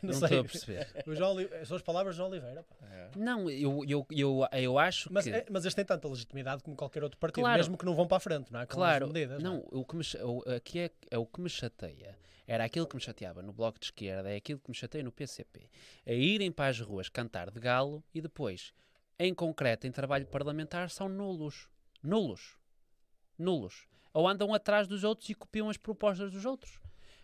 não, 0.03 0.11
Não 0.11 0.13
sei. 0.13 0.25
estou 0.27 0.41
a 0.41 0.45
perceber. 0.45 0.89
O 1.07 1.15
João 1.15 1.33
Oli- 1.35 1.49
São 1.65 1.77
as 1.77 1.83
palavras 1.83 2.15
de 2.15 2.19
João 2.19 2.31
Oliveira. 2.31 2.65
É. 2.83 3.11
Não, 3.17 3.49
eu, 3.51 3.85
eu, 3.87 4.07
eu, 4.11 4.41
eu 4.53 4.79
acho 4.79 5.13
Mas, 5.13 5.25
que. 5.25 5.31
é- 5.31 5.47
mas 5.51 5.65
eles 5.65 5.75
têm 5.75 5.85
tanta 5.85 6.09
legitimidade 6.09 6.63
como 6.63 6.77
qualquer 6.77 7.03
outro 7.05 7.19
partido, 7.19 7.43
Claro. 7.43 7.59
mesmo 7.59 7.77
que 7.79 7.85
não 7.85 7.95
vão 7.95 8.07
para 8.07 8.17
a 8.17 8.21
frente, 8.21 8.53
não 8.53 8.61
é? 8.61 8.67
Com 8.67 8.75
Claro, 8.75 9.07
medidas, 9.09 9.43
não, 9.43 9.57
é? 9.59 9.63
o 9.71 9.85
que 9.85 9.97
me, 9.97 10.03
o, 10.23 10.43
aqui 10.57 10.79
é, 10.81 10.91
é 11.11 11.19
o 11.19 11.27
que 11.27 11.41
me 11.41 11.49
chateia. 11.49 12.17
Era 12.47 12.65
aquilo 12.65 12.87
que 12.87 12.95
me 12.95 13.01
chateava 13.01 13.43
no 13.43 13.53
Bloco 13.55 13.79
de 13.79 13.87
Esquerda, 13.87 14.31
é 14.31 14.37
aquilo 14.37 14.59
que 14.61 14.69
me 14.71 14.75
chateia 14.77 15.03
no 15.03 15.11
PCP. 15.11 15.71
É 16.05 16.15
irem 16.15 16.53
para 16.53 16.69
as 16.69 16.79
ruas 16.79 17.09
cantar 17.09 17.51
de 17.51 17.59
galo 17.59 18.05
e 18.13 18.21
depois, 18.21 18.75
em 19.19 19.33
concreto, 19.33 19.87
em 19.87 19.91
trabalho 19.91 20.27
parlamentar, 20.27 20.91
são 20.91 21.09
nulos. 21.09 21.69
Nulos. 22.03 22.57
Nulos. 23.39 23.87
Ou 24.13 24.29
andam 24.29 24.55
atrás 24.55 24.87
dos 24.87 25.03
outros 25.05 25.29
e 25.29 25.35
copiam 25.35 25.69
as 25.69 25.77
propostas 25.77 26.31
dos 26.31 26.45
outros. 26.45 26.79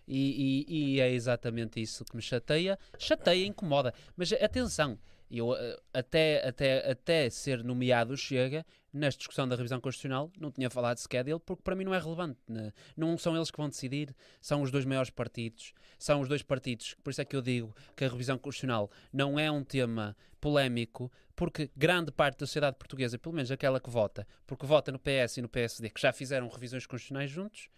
E, 0.09 0.65
e- 0.69 0.95
e 0.97 1.01
é 1.01 1.11
exatamente 1.11 1.81
isso 1.81 2.05
que 2.05 2.17
me 2.17 2.23
chateia. 2.23 2.79
Chateia, 2.99 3.47
incomoda. 3.47 3.95
Mas 4.17 4.33
atenção, 4.33 4.99
eu 5.31 5.55
eh, 5.55 5.79
até, 5.95 6.49
até, 6.49 6.91
até 6.91 7.31
ser 7.31 7.63
nomeado 7.63 8.17
Chega, 8.17 8.67
nesta 8.93 9.19
discussão 9.19 9.47
da 9.47 9.57
revisão 9.57 9.81
constitucional, 9.81 10.31
não 10.39 10.51
tinha 10.51 10.69
falado 10.71 10.99
sequer 10.99 11.25
dele, 11.25 11.41
porque 11.41 11.63
para 11.63 11.75
mim 11.75 11.85
não 11.85 11.95
é 11.95 11.99
relevante. 11.99 12.39
né? 12.49 12.73
Não 12.97 13.17
são 13.17 13.37
eles 13.37 13.51
que 13.51 13.57
vão 13.57 13.69
decidir, 13.69 14.15
são 14.41 14.63
os 14.63 14.71
dois 14.71 14.85
maiores 14.85 15.11
partidos. 15.11 15.73
São 15.99 16.21
os 16.21 16.29
dois 16.29 16.43
partidos. 16.43 16.97
Por 17.03 17.11
isso 17.11 17.21
é 17.21 17.25
que 17.25 17.37
eu 17.37 17.43
digo 17.43 17.75
que 17.97 18.05
a 18.05 18.09
revisão 18.09 18.39
constitucional 18.39 18.91
não 19.13 19.39
é 19.39 19.51
um 19.51 19.63
tema 19.63 20.17
polémico, 20.41 21.13
porque 21.37 21.71
grande 21.77 22.11
parte 22.11 22.39
da 22.39 22.47
sociedade 22.47 22.77
portuguesa, 22.77 23.19
pelo 23.19 23.35
menos 23.35 23.51
aquela 23.51 23.81
que 23.81 23.91
vota, 23.91 24.27
porque 24.47 24.67
vota 24.67 24.91
no 24.91 24.99
PS 24.99 25.37
e 25.37 25.43
no 25.43 25.49
PSD, 25.49 25.91
que 25.91 26.01
já 26.01 26.13
fizeram 26.13 26.49
revisões 26.49 26.87
constitucionais 26.87 27.31
juntos, 27.31 27.69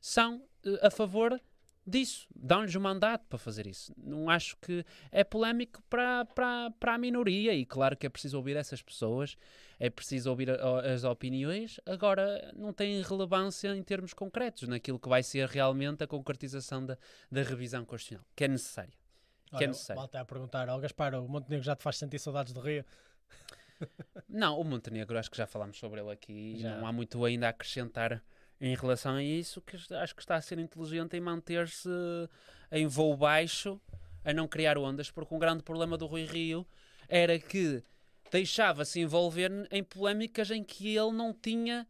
são 0.00 0.42
eh, 0.64 0.86
a 0.86 0.90
favor 0.90 1.40
disso. 1.86 2.26
Dão-lhes 2.34 2.74
o 2.74 2.80
mandato 2.80 3.24
para 3.28 3.38
fazer 3.38 3.66
isso. 3.66 3.92
Não 3.96 4.28
acho 4.30 4.56
que 4.58 4.84
é 5.10 5.24
polémico 5.24 5.82
para, 5.90 6.24
para, 6.26 6.70
para 6.78 6.94
a 6.94 6.98
minoria 6.98 7.54
e 7.54 7.64
claro 7.66 7.96
que 7.96 8.06
é 8.06 8.10
preciso 8.10 8.36
ouvir 8.36 8.56
essas 8.56 8.80
pessoas, 8.82 9.36
é 9.80 9.90
preciso 9.90 10.30
ouvir 10.30 10.50
a- 10.50 10.80
as 10.92 11.04
opiniões, 11.04 11.80
agora 11.84 12.52
não 12.56 12.72
tem 12.72 13.02
relevância 13.02 13.74
em 13.76 13.82
termos 13.82 14.14
concretos 14.14 14.68
naquilo 14.68 14.98
que 14.98 15.08
vai 15.08 15.22
ser 15.22 15.48
realmente 15.48 16.04
a 16.04 16.06
concretização 16.06 16.84
da, 16.86 16.96
da 17.30 17.42
revisão 17.42 17.84
constitucional, 17.84 18.24
que 18.36 18.44
é 18.44 18.48
necessário. 18.48 18.92
que 19.50 19.56
é 19.56 19.58
Olha, 19.58 19.66
necessário. 19.68 20.00
Malta 20.00 20.20
a 20.20 20.24
perguntar, 20.24 20.68
ó 20.68 20.78
Gaspar, 20.78 21.14
o 21.14 21.28
Montenegro 21.28 21.64
já 21.64 21.74
te 21.76 21.82
faz 21.82 21.96
sentir 21.98 22.18
saudades 22.18 22.52
do 22.52 22.60
Rio? 22.60 22.84
Não, 24.28 24.58
o 24.60 24.64
Montenegro 24.64 25.18
acho 25.18 25.30
que 25.30 25.36
já 25.36 25.46
falámos 25.46 25.76
sobre 25.78 26.00
ele 26.00 26.10
aqui 26.12 26.54
e 26.54 26.60
Já. 26.60 26.76
não 26.78 26.86
há 26.86 26.92
muito 26.92 27.24
ainda 27.24 27.46
a 27.48 27.50
acrescentar 27.50 28.22
em 28.64 28.76
relação 28.76 29.16
a 29.16 29.22
isso, 29.22 29.60
que 29.60 29.76
acho 29.94 30.14
que 30.14 30.22
está 30.22 30.36
a 30.36 30.40
ser 30.40 30.58
inteligente 30.58 31.16
em 31.16 31.20
manter-se 31.20 31.88
em 32.70 32.86
voo 32.86 33.16
baixo, 33.16 33.80
a 34.24 34.32
não 34.32 34.46
criar 34.46 34.78
ondas, 34.78 35.10
porque 35.10 35.34
um 35.34 35.38
grande 35.38 35.64
problema 35.64 35.98
do 35.98 36.06
Rui 36.06 36.24
Rio 36.24 36.64
era 37.08 37.38
que 37.40 37.82
deixava-se 38.30 39.00
envolver 39.00 39.50
em 39.70 39.82
polémicas 39.82 40.50
em 40.52 40.62
que 40.62 40.96
ele 40.96 41.10
não 41.10 41.34
tinha 41.34 41.86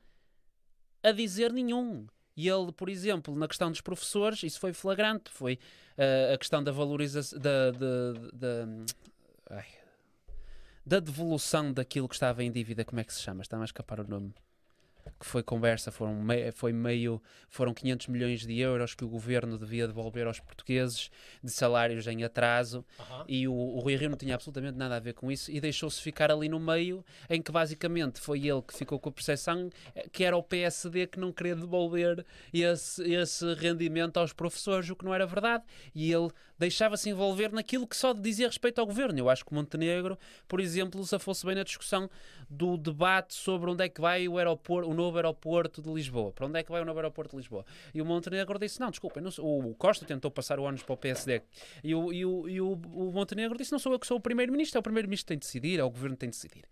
a 1.02 1.12
dizer 1.12 1.52
nenhum. 1.52 2.06
E 2.34 2.48
ele, 2.48 2.72
por 2.72 2.88
exemplo, 2.88 3.36
na 3.36 3.46
questão 3.46 3.70
dos 3.70 3.82
professores, 3.82 4.42
isso 4.42 4.58
foi 4.58 4.72
flagrante, 4.72 5.30
foi 5.30 5.58
eh, 5.98 6.32
a 6.34 6.38
questão 6.38 6.64
da 6.64 6.72
valorização, 6.72 7.38
da, 7.38 7.70
da, 7.70 8.12
da- 8.32 9.64
da 10.84 10.98
devolução 10.98 11.72
daquilo 11.72 12.08
que 12.08 12.14
estava 12.14 12.42
em 12.42 12.50
dívida, 12.50 12.84
como 12.84 12.98
é 12.98 13.04
que 13.04 13.12
se 13.14 13.20
chama? 13.20 13.42
Está-me 13.42 13.62
a 13.62 13.66
escapar 13.66 14.00
o 14.00 14.08
nome. 14.08 14.34
Que 15.18 15.26
foi 15.26 15.42
conversa, 15.42 15.90
foram, 15.90 16.14
mei- 16.14 16.50
foi 16.52 16.72
meio, 16.72 17.20
foram 17.48 17.72
500 17.74 18.06
milhões 18.08 18.46
de 18.46 18.58
euros 18.58 18.94
que 18.94 19.04
o 19.04 19.08
governo 19.08 19.58
devia 19.58 19.86
devolver 19.86 20.26
aos 20.26 20.38
portugueses 20.40 21.10
de 21.42 21.50
salários 21.50 22.06
em 22.06 22.22
atraso 22.24 22.84
e 23.28 23.46
o, 23.48 23.52
o 23.52 23.78
Rui 23.80 23.96
Rio 23.96 24.10
não 24.10 24.16
tinha 24.16 24.34
absolutamente 24.34 24.76
nada 24.78 24.96
a 24.96 25.00
ver 25.00 25.14
com 25.14 25.30
isso 25.30 25.50
e 25.50 25.60
deixou-se 25.60 26.00
ficar 26.00 26.30
ali 26.30 26.48
no 26.48 26.58
meio, 26.60 27.04
em 27.28 27.40
que 27.42 27.50
basicamente 27.52 28.20
foi 28.20 28.46
ele 28.46 28.62
que 28.62 28.74
ficou 28.76 28.98
com 28.98 29.08
a 29.08 29.12
percepção 29.12 29.70
eh, 29.94 30.08
que 30.12 30.24
era 30.24 30.36
o 30.36 30.42
PSD 30.42 31.06
que 31.08 31.18
não 31.20 31.32
queria 31.32 31.56
devolver 31.56 32.24
esse, 32.52 33.02
esse 33.12 33.54
rendimento 33.54 34.18
aos 34.18 34.32
professores, 34.32 34.88
o 34.90 34.96
que 34.96 35.04
não 35.04 35.14
era 35.14 35.26
verdade, 35.26 35.64
e 35.94 36.12
ele 36.12 36.30
deixava-se 36.62 37.10
envolver 37.10 37.52
naquilo 37.52 37.86
que 37.86 37.96
só 37.96 38.12
dizia 38.12 38.46
respeito 38.46 38.78
ao 38.80 38.86
governo. 38.86 39.18
Eu 39.18 39.28
acho 39.28 39.44
que 39.44 39.52
Montenegro, 39.52 40.16
por 40.46 40.60
exemplo, 40.60 41.04
se 41.04 41.18
fosse 41.18 41.44
bem 41.44 41.56
na 41.56 41.64
discussão 41.64 42.08
do 42.48 42.76
debate 42.76 43.34
sobre 43.34 43.68
onde 43.68 43.84
é 43.84 43.88
que 43.88 44.00
vai 44.00 44.28
o 44.28 44.38
aeroporto, 44.38 44.88
o 44.88 44.94
novo 44.94 45.16
aeroporto 45.16 45.82
de 45.82 45.92
Lisboa, 45.92 46.30
para 46.32 46.46
onde 46.46 46.60
é 46.60 46.62
que 46.62 46.70
vai 46.70 46.80
o 46.80 46.84
novo 46.84 46.98
aeroporto 46.98 47.32
de 47.32 47.38
Lisboa. 47.38 47.64
E 47.92 48.00
o 48.00 48.04
Montenegro 48.04 48.58
disse: 48.58 48.80
Não, 48.80 48.90
desculpa, 48.90 49.20
não 49.20 49.30
o 49.38 49.74
Costa 49.74 50.04
tentou 50.06 50.30
passar 50.30 50.60
o 50.60 50.62
ônus 50.62 50.82
para 50.82 50.92
o 50.94 50.96
PSD. 50.96 51.42
E, 51.82 51.94
o, 51.94 52.12
e, 52.12 52.24
o, 52.24 52.48
e 52.48 52.60
o, 52.60 52.72
o 52.72 53.12
Montenegro 53.12 53.58
disse: 53.58 53.72
Não 53.72 53.78
sou 53.80 53.92
eu 53.92 53.98
que 53.98 54.06
sou 54.06 54.18
o 54.18 54.20
primeiro-ministro, 54.20 54.78
é 54.78 54.80
o 54.80 54.82
primeiro-ministro 54.82 55.24
que 55.24 55.28
tem 55.28 55.38
de 55.38 55.44
decidir, 55.44 55.80
é 55.80 55.84
o 55.84 55.90
governo 55.90 56.16
que 56.16 56.20
tem 56.20 56.30
de 56.30 56.36
decidir. 56.36 56.64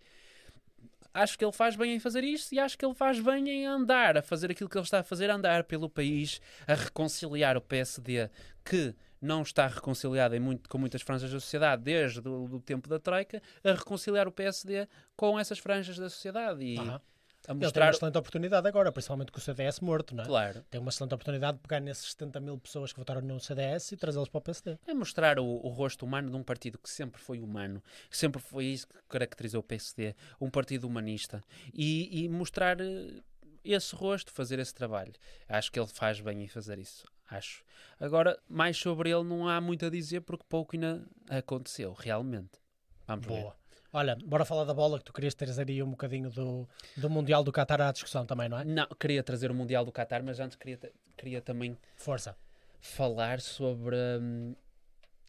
Acho 1.13 1.37
que 1.37 1.43
ele 1.43 1.51
faz 1.51 1.75
bem 1.75 1.95
em 1.95 1.99
fazer 1.99 2.23
isto 2.23 2.53
e 2.55 2.59
acho 2.59 2.77
que 2.77 2.85
ele 2.85 2.95
faz 2.95 3.19
bem 3.19 3.49
em 3.49 3.65
andar, 3.65 4.17
a 4.17 4.21
fazer 4.21 4.49
aquilo 4.49 4.69
que 4.69 4.77
ele 4.77 4.85
está 4.85 4.99
a 4.99 5.03
fazer, 5.03 5.29
andar 5.29 5.65
pelo 5.65 5.89
país, 5.89 6.39
a 6.65 6.73
reconciliar 6.73 7.57
o 7.57 7.61
PSD, 7.61 8.29
que 8.63 8.95
não 9.21 9.41
está 9.43 9.67
reconciliado 9.67 10.35
em 10.35 10.39
muito, 10.39 10.67
com 10.69 10.77
muitas 10.77 11.01
franjas 11.01 11.31
da 11.31 11.39
sociedade 11.39 11.83
desde 11.83 12.19
o 12.27 12.47
do 12.47 12.59
tempo 12.59 12.89
da 12.89 12.99
Troika, 12.99 13.41
a 13.63 13.71
reconciliar 13.73 14.27
o 14.27 14.31
PSD 14.31 14.87
com 15.15 15.39
essas 15.39 15.59
franjas 15.59 15.97
da 15.97 16.09
sociedade 16.09 16.63
e 16.63 16.77
Aham. 16.77 16.89
a 16.89 16.93
Ele 16.93 17.01
tem 17.41 17.53
uma 17.55 17.65
mostrar. 17.65 17.89
excelente 17.89 18.17
oportunidade 18.17 18.67
agora, 18.67 18.91
principalmente 18.91 19.31
com 19.31 19.37
o 19.39 19.41
CDS 19.41 19.79
morto, 19.79 20.15
não 20.15 20.23
é? 20.23 20.27
Claro. 20.27 20.63
Tem 20.69 20.79
uma 20.81 20.89
excelente 20.89 21.13
oportunidade 21.13 21.57
de 21.57 21.61
pegar 21.63 21.79
nesses 21.79 22.11
70 22.11 22.39
mil 22.39 22.57
pessoas 22.57 22.91
que 22.93 22.99
votaram 22.99 23.21
no 23.21 23.39
CDS 23.39 23.91
e 23.91 23.97
trazê-los 23.97 24.29
para 24.29 24.39
o 24.39 24.41
PSD. 24.41 24.77
É 24.87 24.93
mostrar 24.93 25.39
o, 25.39 25.45
o 25.45 25.69
rosto 25.69 26.05
humano 26.05 26.29
de 26.29 26.35
um 26.37 26.43
partido 26.43 26.77
que 26.77 26.89
sempre 26.89 27.21
foi 27.21 27.39
humano, 27.41 27.81
que 28.09 28.17
sempre 28.17 28.41
foi 28.41 28.65
isso 28.65 28.87
que 28.87 28.95
caracterizou 29.09 29.59
o 29.61 29.63
PSD, 29.63 30.15
um 30.39 30.49
partido 30.49 30.85
humanista, 30.87 31.43
e, 31.73 32.23
e 32.25 32.29
mostrar 32.29 32.79
eh, 32.79 33.21
esse 33.63 33.95
rosto, 33.95 34.31
fazer 34.31 34.59
esse 34.59 34.73
trabalho. 34.73 35.13
Acho 35.47 35.71
que 35.71 35.79
ele 35.79 35.87
faz 35.87 36.19
bem 36.21 36.43
em 36.43 36.47
fazer 36.47 36.77
isso. 36.79 37.05
Acho. 37.31 37.63
Agora, 37.99 38.37
mais 38.49 38.77
sobre 38.77 39.09
ele 39.09 39.23
não 39.23 39.47
há 39.47 39.61
muito 39.61 39.85
a 39.85 39.89
dizer 39.89 40.19
porque 40.21 40.43
pouco 40.49 40.75
ainda 40.75 41.01
aconteceu, 41.29 41.93
realmente. 41.93 42.59
Vamos 43.07 43.25
ver. 43.25 43.41
Boa. 43.41 43.55
Olha, 43.93 44.15
bora 44.25 44.43
falar 44.45 44.65
da 44.65 44.73
bola 44.73 44.99
que 44.99 45.05
tu 45.05 45.13
querias 45.13 45.33
trazer 45.33 45.67
aí 45.69 45.81
um 45.81 45.91
bocadinho 45.91 46.29
do, 46.29 46.67
do 46.95 47.09
Mundial 47.09 47.43
do 47.43 47.51
Qatar 47.51 47.79
à 47.81 47.91
discussão 47.91 48.25
também, 48.25 48.47
não 48.49 48.59
é? 48.59 48.65
Não, 48.65 48.85
queria 48.99 49.23
trazer 49.23 49.49
o 49.49 49.55
Mundial 49.55 49.83
do 49.85 49.91
Qatar, 49.91 50.21
mas 50.23 50.39
antes 50.41 50.57
queria, 50.57 50.77
queria 51.17 51.41
também 51.41 51.77
Força. 51.95 52.35
falar 52.79 53.39
sobre 53.41 53.95
hum, 54.21 54.53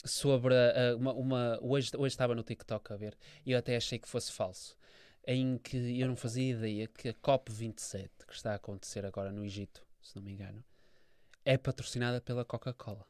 sobre 0.04 0.54
uh, 0.54 0.96
uma, 0.96 1.12
uma- 1.12 1.58
hoje, 1.62 1.90
hoje 1.96 2.12
estava 2.14 2.34
no 2.34 2.42
TikTok 2.42 2.92
a 2.92 2.96
ver 2.96 3.16
e 3.46 3.52
eu 3.52 3.58
até 3.58 3.76
achei 3.76 3.98
que 3.98 4.08
fosse 4.08 4.32
falso 4.32 4.76
em 5.24 5.56
que 5.58 6.00
eu 6.00 6.08
não 6.08 6.16
fazia 6.16 6.50
ideia 6.50 6.88
que 6.88 7.08
a 7.10 7.14
COP27 7.14 8.10
que 8.26 8.34
está 8.34 8.52
a 8.52 8.56
acontecer 8.56 9.06
agora 9.06 9.30
no 9.30 9.44
Egito 9.44 9.84
se 10.00 10.16
não 10.16 10.22
me 10.22 10.32
engano 10.32 10.64
é 11.44 11.56
patrocinada 11.56 12.20
pela 12.20 12.44
Coca-Cola 12.44 13.06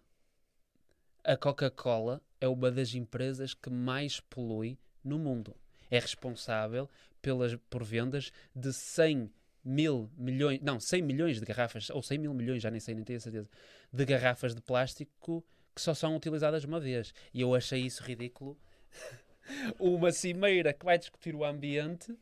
a 1.25 1.37
Coca-Cola 1.37 2.21
é 2.41 2.49
uma 2.49 2.71
das 2.71 2.95
empresas 2.95 3.55
que 3.55 3.71
mais 3.71 4.19
polui 4.21 4.79
no 5.05 5.19
mundo 5.19 5.55
é 5.91 5.99
responsável 5.99 6.89
pelas 7.21 7.55
por 7.71 7.85
vendas 7.85 8.33
de 8.55 8.73
100 8.73 9.31
mil 9.65 10.11
milhões, 10.17 10.61
não, 10.61 10.81
100 10.81 11.03
milhões 11.03 11.39
de 11.39 11.47
garrafas, 11.47 11.91
ou 11.91 12.03
100 12.03 12.19
mil 12.19 12.35
milhões, 12.35 12.63
já 12.63 12.71
nem 12.71 12.81
sei, 12.81 12.95
nem 12.95 13.05
tenho 13.05 13.21
certeza, 13.21 13.49
de 13.93 14.05
garrafas 14.05 14.55
de 14.55 14.61
plástico 14.61 15.45
que 15.75 15.81
só 15.81 15.95
são 15.95 16.17
utilizadas 16.17 16.65
uma 16.65 16.81
vez. 16.81 17.15
E 17.33 17.41
eu 17.41 17.55
achei 17.55 17.81
isso 17.81 18.03
ridículo. 18.03 18.59
uma 19.79 20.11
cimeira 20.11 20.73
que 20.73 20.85
vai 20.85 20.99
discutir 20.99 21.35
o 21.35 21.45
ambiente, 21.45 22.17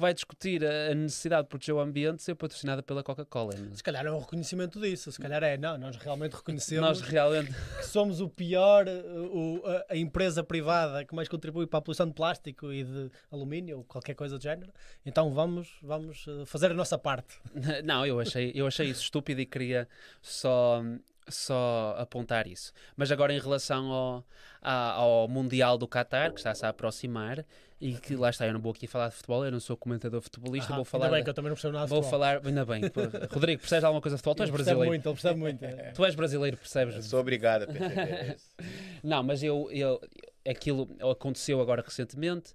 que 0.00 0.02
vai 0.02 0.14
discutir 0.14 0.64
a 0.64 0.94
necessidade 0.94 1.42
de 1.42 1.48
proteger 1.50 1.74
o 1.74 1.78
ambiente, 1.80 2.22
ser 2.22 2.34
patrocinada 2.34 2.82
pela 2.82 3.02
Coca-Cola. 3.02 3.52
Se 3.74 3.82
calhar 3.82 4.06
é 4.06 4.10
um 4.10 4.18
reconhecimento 4.18 4.80
disso. 4.80 5.12
Se 5.12 5.20
calhar 5.20 5.42
é, 5.42 5.58
não, 5.58 5.76
nós 5.76 5.94
realmente 5.96 6.32
reconhecemos 6.32 6.80
Nós 6.82 7.00
realmente. 7.02 7.52
que 7.52 7.82
somos 7.86 8.20
o 8.22 8.28
pior, 8.28 8.86
o- 8.88 9.62
a, 9.66 9.92
a 9.92 9.96
empresa 9.96 10.42
privada 10.42 11.04
que 11.04 11.14
mais 11.14 11.28
contribui 11.28 11.66
para 11.66 11.80
a 11.80 11.82
poluição 11.82 12.06
de 12.06 12.14
plástico 12.14 12.72
e 12.72 12.82
de 12.82 13.10
alumínio 13.30 13.78
ou 13.78 13.84
qualquer 13.84 14.14
coisa 14.14 14.38
do 14.38 14.42
género. 14.42 14.72
Então 15.04 15.34
vamos, 15.34 15.68
vamos 15.82 16.26
uh, 16.26 16.46
fazer 16.46 16.70
a 16.70 16.74
nossa 16.74 16.96
parte. 16.96 17.38
Não, 17.84 18.06
eu 18.06 18.18
achei, 18.18 18.52
eu 18.54 18.66
achei 18.66 18.86
isso 18.88 19.02
estúpido 19.02 19.42
e 19.42 19.44
queria 19.46 19.86
só, 20.22 20.82
só 21.28 21.94
apontar 21.98 22.46
isso. 22.46 22.72
Mas 22.96 23.12
agora 23.12 23.34
em 23.34 23.38
relação 23.38 23.90
ao, 23.92 24.24
ao 24.62 25.28
Mundial 25.28 25.76
do 25.76 25.86
Qatar, 25.86 26.32
que 26.32 26.40
está-se 26.40 26.64
a 26.64 26.70
aproximar, 26.70 27.44
e 27.80 27.94
que 27.94 28.14
lá 28.14 28.28
está, 28.30 28.46
eu 28.46 28.52
não 28.52 28.60
vou 28.60 28.72
aqui 28.72 28.86
falar 28.86 29.08
de 29.08 29.14
futebol, 29.14 29.44
eu 29.44 29.50
não 29.50 29.58
sou 29.60 29.76
comentador 29.76 30.20
futebolista, 30.20 30.72
Ah, 30.72 30.76
vou 30.76 30.84
falar. 30.84 31.06
Ainda 31.06 31.16
bem 31.16 31.24
que 31.24 31.30
eu 31.30 31.34
também 31.34 31.48
não 31.48 31.56
percebo 31.56 31.72
nada 31.74 31.86
de 31.86 31.90
Vou 31.90 32.02
futebol. 32.02 32.20
falar, 32.20 32.46
ainda 32.46 32.64
bem. 32.66 32.88
pô, 32.90 33.00
Rodrigo, 33.34 33.60
percebes 33.60 33.84
alguma 33.84 34.02
coisa 34.02 34.16
de 34.16 34.22
futebol? 34.22 34.34
Tu 34.34 34.42
és 34.42 34.48
Ele 34.48 34.56
percebe 34.56 34.76
brasileiro. 34.76 34.90
muito, 34.90 35.06
ele 35.08 35.14
percebe 35.14 35.38
muito. 35.40 35.64
é. 35.64 35.90
Tu 35.92 36.04
és 36.04 36.14
brasileiro, 36.14 36.56
percebes? 36.58 36.94
Eu 36.96 37.02
sou 37.02 37.20
obrigado 37.20 37.62
a 37.62 37.66
perceber 37.66 38.34
isso. 38.36 38.50
Não, 39.02 39.22
mas 39.22 39.42
eu, 39.42 39.68
eu, 39.72 40.00
aquilo 40.48 40.88
aconteceu 41.10 41.60
agora 41.60 41.82
recentemente. 41.82 42.52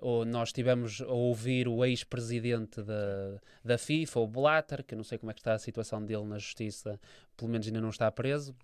Ou 0.00 0.24
nós 0.24 0.52
tivemos 0.52 1.00
a 1.00 1.08
ouvir 1.08 1.66
o 1.66 1.84
ex-presidente 1.84 2.80
da, 2.84 3.40
da 3.64 3.76
FIFA, 3.76 4.20
o 4.20 4.26
Blatter, 4.28 4.84
que 4.84 4.94
eu 4.94 4.96
não 4.96 5.02
sei 5.02 5.18
como 5.18 5.32
é 5.32 5.34
que 5.34 5.40
está 5.40 5.54
a 5.54 5.58
situação 5.58 6.00
dele 6.04 6.22
na 6.22 6.38
justiça, 6.38 7.00
pelo 7.36 7.50
menos 7.50 7.66
ainda 7.66 7.80
não 7.80 7.88
está 7.88 8.08
preso. 8.12 8.54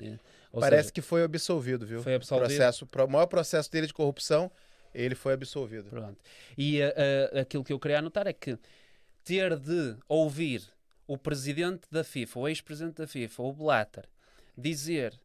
eh, 0.00 0.18
Ou 0.50 0.60
Parece 0.60 0.84
seja, 0.84 0.92
que 0.94 1.02
foi 1.02 1.22
absolvido, 1.24 1.84
viu? 1.84 2.02
Foi 2.02 2.14
absolvido. 2.14 2.46
Processo, 2.46 2.86
pro- 2.86 3.04
o 3.04 3.10
maior 3.10 3.26
processo 3.26 3.70
dele 3.70 3.86
de 3.86 3.92
corrupção, 3.92 4.50
ele 4.94 5.14
foi 5.14 5.34
absolvido. 5.34 5.90
Pronto. 5.90 6.18
E 6.56 6.80
eh, 6.80 7.40
aquilo 7.40 7.64
que 7.64 7.72
eu 7.72 7.78
queria 7.78 7.98
anotar 7.98 8.26
é 8.26 8.32
que 8.32 8.58
ter 9.24 9.56
de 9.58 9.96
ouvir 10.08 10.62
o 11.06 11.16
presidente 11.16 11.86
da 11.90 12.04
FIFA, 12.04 12.38
o 12.38 12.48
ex-presidente 12.48 12.96
da 12.96 13.06
FIFA, 13.06 13.42
o 13.42 13.52
Blatter, 13.52 14.04
dizer 14.56 15.18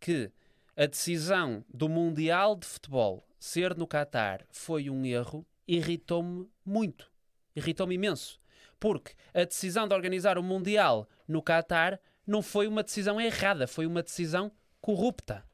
que 0.00 0.30
a 0.76 0.86
decisão 0.86 1.64
do 1.72 1.88
Mundial 1.88 2.56
de 2.56 2.66
Futebol 2.66 3.24
ser 3.38 3.76
no 3.76 3.86
Qatar 3.86 4.44
foi 4.50 4.90
um 4.90 5.04
erro, 5.04 5.46
irritou-me 5.66 6.48
muito. 6.64 7.10
Irritou-me 7.54 7.94
imenso. 7.94 8.40
Porque 8.80 9.12
a 9.32 9.44
decisão 9.44 9.86
de 9.86 9.94
organizar 9.94 10.36
o 10.36 10.42
Mundial 10.42 11.08
no 11.26 11.42
Qatar 11.42 12.00
não 12.26 12.42
foi 12.42 12.66
uma 12.66 12.82
decisão 12.82 13.20
errada, 13.20 13.66
foi 13.66 13.86
uma 13.86 14.02
decisão 14.02 14.50
corrupta. 14.80 15.44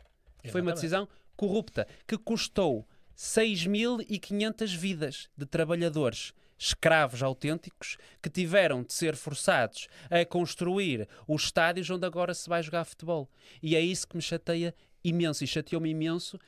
Foi 0.51 0.61
uma 0.61 0.71
Exatamente. 0.71 0.75
decisão 0.75 1.09
corrupta 1.37 1.87
que 2.07 2.17
custou 2.17 2.89
6.500 3.21 4.75
vidas 4.75 5.29
de 5.37 5.45
trabalhadores 5.45 6.33
escravos 6.59 7.23
autênticos 7.23 7.99
que 8.23 8.31
tiveram 8.31 8.83
de 8.83 8.95
ser 8.95 9.15
forçados 9.15 9.89
a 10.11 10.25
construir 10.25 11.07
os 11.29 11.45
estádios 11.45 11.91
onde 11.91 12.07
agora 12.07 12.33
se 12.33 12.49
vai 12.49 12.63
jogar 12.63 12.83
futebol. 12.87 13.31
E 13.63 13.77
é 13.77 13.81
isso 13.81 14.09
que 14.09 14.17
me 14.17 14.23
chateia 14.23 14.75
imenso 15.05 15.45
e 15.45 15.47
chateou-me 15.47 15.91
imenso 15.91 16.41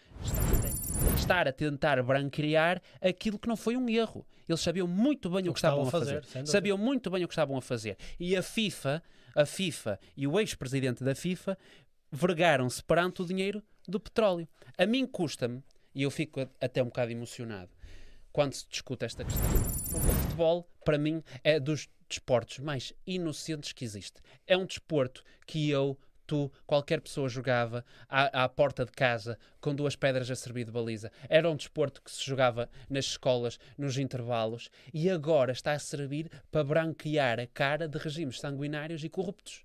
estar 1.14 1.46
a 1.46 1.52
tentar 1.52 2.02
branquear 2.02 2.80
aquilo 3.02 3.38
que 3.38 3.48
não 3.48 3.56
foi 3.56 3.76
um 3.76 3.86
erro. 3.90 4.26
Eles 4.48 4.62
sabiam 4.62 4.88
muito 4.88 5.28
bem 5.28 5.50
o, 5.50 5.52
que 5.52 5.58
estavam 5.58 5.82
a 5.82 5.90
fazer. 5.90 6.22
dúvida. 6.22 6.46
Sabiam 6.46 6.78
muito 6.78 7.10
bem 7.10 7.22
o 7.22 7.28
que 7.28 7.34
estavam 7.34 7.58
a 7.58 7.62
fazer. 7.62 7.98
E 8.18 8.34
a 8.34 8.42
FIFA, 8.42 9.02
a 9.34 9.44
FIFA 9.44 10.00
e 10.16 10.26
o 10.26 10.40
ex-presidente 10.40 11.04
da 11.04 11.14
FIFA 11.14 11.58
vergaram-se 12.10 12.82
perante 12.82 13.20
o 13.20 13.26
dinheiro 13.26 13.62
do 13.86 14.00
petróleo. 14.00 14.48
A 14.78 14.86
mim 14.86 15.06
custa-me, 15.06 15.62
e 15.94 16.02
eu 16.02 16.10
fico 16.10 16.40
até 16.60 16.82
um 16.82 16.86
bocado 16.86 17.10
emocionado, 17.12 17.70
quando 18.32 18.54
se 18.54 18.66
discute 18.68 19.04
esta 19.04 19.24
questão. 19.24 19.50
O 19.94 20.00
futebol, 20.00 20.68
para 20.84 20.98
mim, 20.98 21.22
é 21.44 21.60
dos 21.60 21.88
desportos 22.08 22.58
mais 22.58 22.92
inocentes 23.06 23.72
que 23.72 23.84
existe. 23.84 24.20
É 24.46 24.56
um 24.56 24.66
desporto 24.66 25.22
que 25.46 25.70
eu, 25.70 25.98
tu, 26.26 26.50
qualquer 26.66 27.00
pessoa 27.00 27.28
jogava 27.28 27.84
à, 28.08 28.44
à 28.44 28.48
porta 28.48 28.84
de 28.84 28.92
casa 28.92 29.38
com 29.60 29.74
duas 29.74 29.96
pedras 29.96 30.30
a 30.30 30.36
servir 30.36 30.64
de 30.64 30.72
baliza. 30.72 31.10
Era 31.28 31.50
um 31.50 31.56
desporto 31.56 32.02
que 32.02 32.10
se 32.10 32.24
jogava 32.24 32.68
nas 32.88 33.06
escolas, 33.06 33.58
nos 33.76 33.98
intervalos, 33.98 34.70
e 34.92 35.10
agora 35.10 35.52
está 35.52 35.72
a 35.72 35.78
servir 35.78 36.30
para 36.50 36.64
branquear 36.64 37.40
a 37.40 37.46
cara 37.46 37.88
de 37.88 37.98
regimes 37.98 38.40
sanguinários 38.40 39.04
e 39.04 39.08
corruptos 39.08 39.64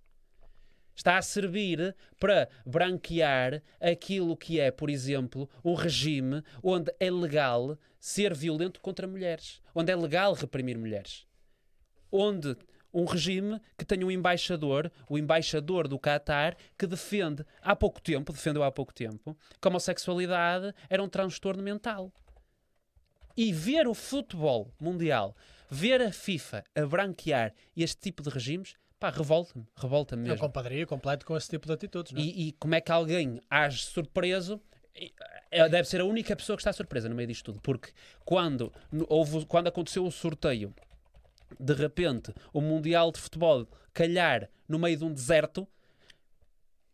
está 0.97 1.17
a 1.17 1.21
servir 1.21 1.95
para 2.19 2.49
branquear 2.65 3.61
aquilo 3.79 4.35
que 4.35 4.59
é, 4.59 4.71
por 4.71 4.89
exemplo, 4.89 5.47
um 5.63 5.75
regime 5.75 6.43
onde 6.63 6.91
é 6.99 7.11
legal 7.11 7.77
ser 7.99 8.33
violento 8.33 8.81
contra 8.81 9.07
mulheres, 9.07 9.61
onde 9.75 9.91
é 9.91 9.95
legal 9.95 10.33
reprimir 10.33 10.77
mulheres, 10.77 11.25
onde 12.11 12.57
um 12.91 13.05
regime 13.05 13.61
que 13.77 13.85
tem 13.85 14.03
um 14.03 14.09
embaixador, 14.09 14.91
o 15.07 15.19
embaixador 15.19 15.87
do 15.87 15.99
Qatar, 15.99 16.57
que 16.75 16.87
defende 16.87 17.45
há 17.61 17.75
pouco 17.75 18.01
tempo, 18.01 18.33
defendeu 18.33 18.63
há 18.63 18.71
pouco 18.71 18.93
tempo, 18.93 19.37
que 19.61 19.67
a 19.67 19.69
homossexualidade 19.69 20.73
era 20.89 21.03
um 21.03 21.09
transtorno 21.09 21.61
mental. 21.61 22.11
E 23.35 23.53
ver 23.53 23.87
o 23.87 23.93
futebol 23.93 24.73
mundial, 24.79 25.35
ver 25.69 26.01
a 26.01 26.11
FIFA 26.11 26.63
a 26.73 26.85
branquear 26.87 27.53
este 27.75 28.01
tipo 28.01 28.23
de 28.23 28.31
regimes, 28.31 28.75
pá, 28.99 29.09
revolta-me, 29.09 29.65
revolta-me 29.75 30.23
mesmo. 30.23 30.37
compadrio 30.39 30.87
completo 30.87 31.25
com 31.25 31.35
esse 31.35 31.49
tipo 31.49 31.67
de 31.67 31.73
atitudes. 31.73 32.11
Não 32.11 32.19
é? 32.19 32.23
E, 32.23 32.49
e 32.49 32.51
como 32.53 32.75
é 32.75 32.81
que 32.81 32.91
alguém 32.91 33.41
age 33.49 33.85
surpreso? 33.85 34.61
É, 35.51 35.69
Deve 35.69 35.87
ser 35.87 36.01
a 36.01 36.05
única 36.05 36.35
pessoa 36.35 36.57
que 36.57 36.61
está 36.61 36.73
surpresa 36.73 37.07
no 37.07 37.15
meio 37.15 37.27
disto 37.27 37.45
tudo, 37.45 37.61
porque 37.61 37.91
quando, 38.25 38.73
houve, 39.07 39.45
quando 39.45 39.67
aconteceu 39.67 40.05
o 40.05 40.11
sorteio, 40.11 40.73
de 41.59 41.73
repente, 41.73 42.33
o 42.51 42.59
Mundial 42.59 43.11
de 43.11 43.19
Futebol 43.19 43.67
calhar 43.93 44.49
no 44.67 44.79
meio 44.79 44.97
de 44.97 45.05
um 45.05 45.13
deserto, 45.13 45.67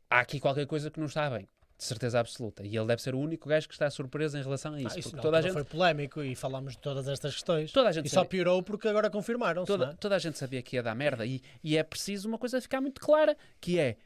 há 0.09 0.19
aqui 0.19 0.39
qualquer 0.39 0.67
coisa 0.67 0.91
que 0.91 0.99
não 0.99 1.07
está 1.07 1.29
bem, 1.29 1.47
de 1.77 1.83
certeza 1.83 2.19
absoluta. 2.19 2.63
E 2.65 2.75
ele 2.77 2.85
deve 2.85 3.01
ser 3.01 3.13
o 3.15 3.19
único 3.19 3.49
gajo 3.49 3.67
que 3.67 3.73
está 3.73 3.89
surpreso 3.89 4.37
em 4.37 4.41
relação 4.43 4.73
a 4.73 4.79
isso. 4.81 4.95
Ah, 4.95 4.99
isso 4.99 5.09
porque 5.09 5.15
na 5.17 5.21
toda 5.21 5.37
a 5.37 5.41
gente, 5.41 5.53
foi 5.53 5.63
polémico 5.63 6.23
e 6.23 6.35
falámos 6.35 6.73
de 6.73 6.79
todas 6.79 7.07
estas 7.07 7.33
questões. 7.33 7.71
toda 7.71 7.89
a 7.89 7.91
gente 7.91 8.05
E 8.05 8.09
só 8.09 8.17
sabia- 8.17 8.29
piorou 8.29 8.63
porque 8.63 8.87
agora 8.87 9.09
confirmaram-se. 9.09 9.69
não 9.71 9.77
toda, 9.79 9.91
é? 9.91 9.95
toda 9.95 10.15
a 10.15 10.19
gente 10.19 10.37
sabia 10.37 10.61
que 10.61 10.75
ia 10.75 10.83
dar 10.83 10.95
merda 10.95 11.25
e, 11.25 11.41
e 11.63 11.75
é 11.77 11.83
preciso 11.83 12.27
uma 12.27 12.37
coisa 12.37 12.61
ficar 12.61 12.79
muito 12.79 13.01
clara, 13.01 13.35
que 13.59 13.79
é 13.79 13.97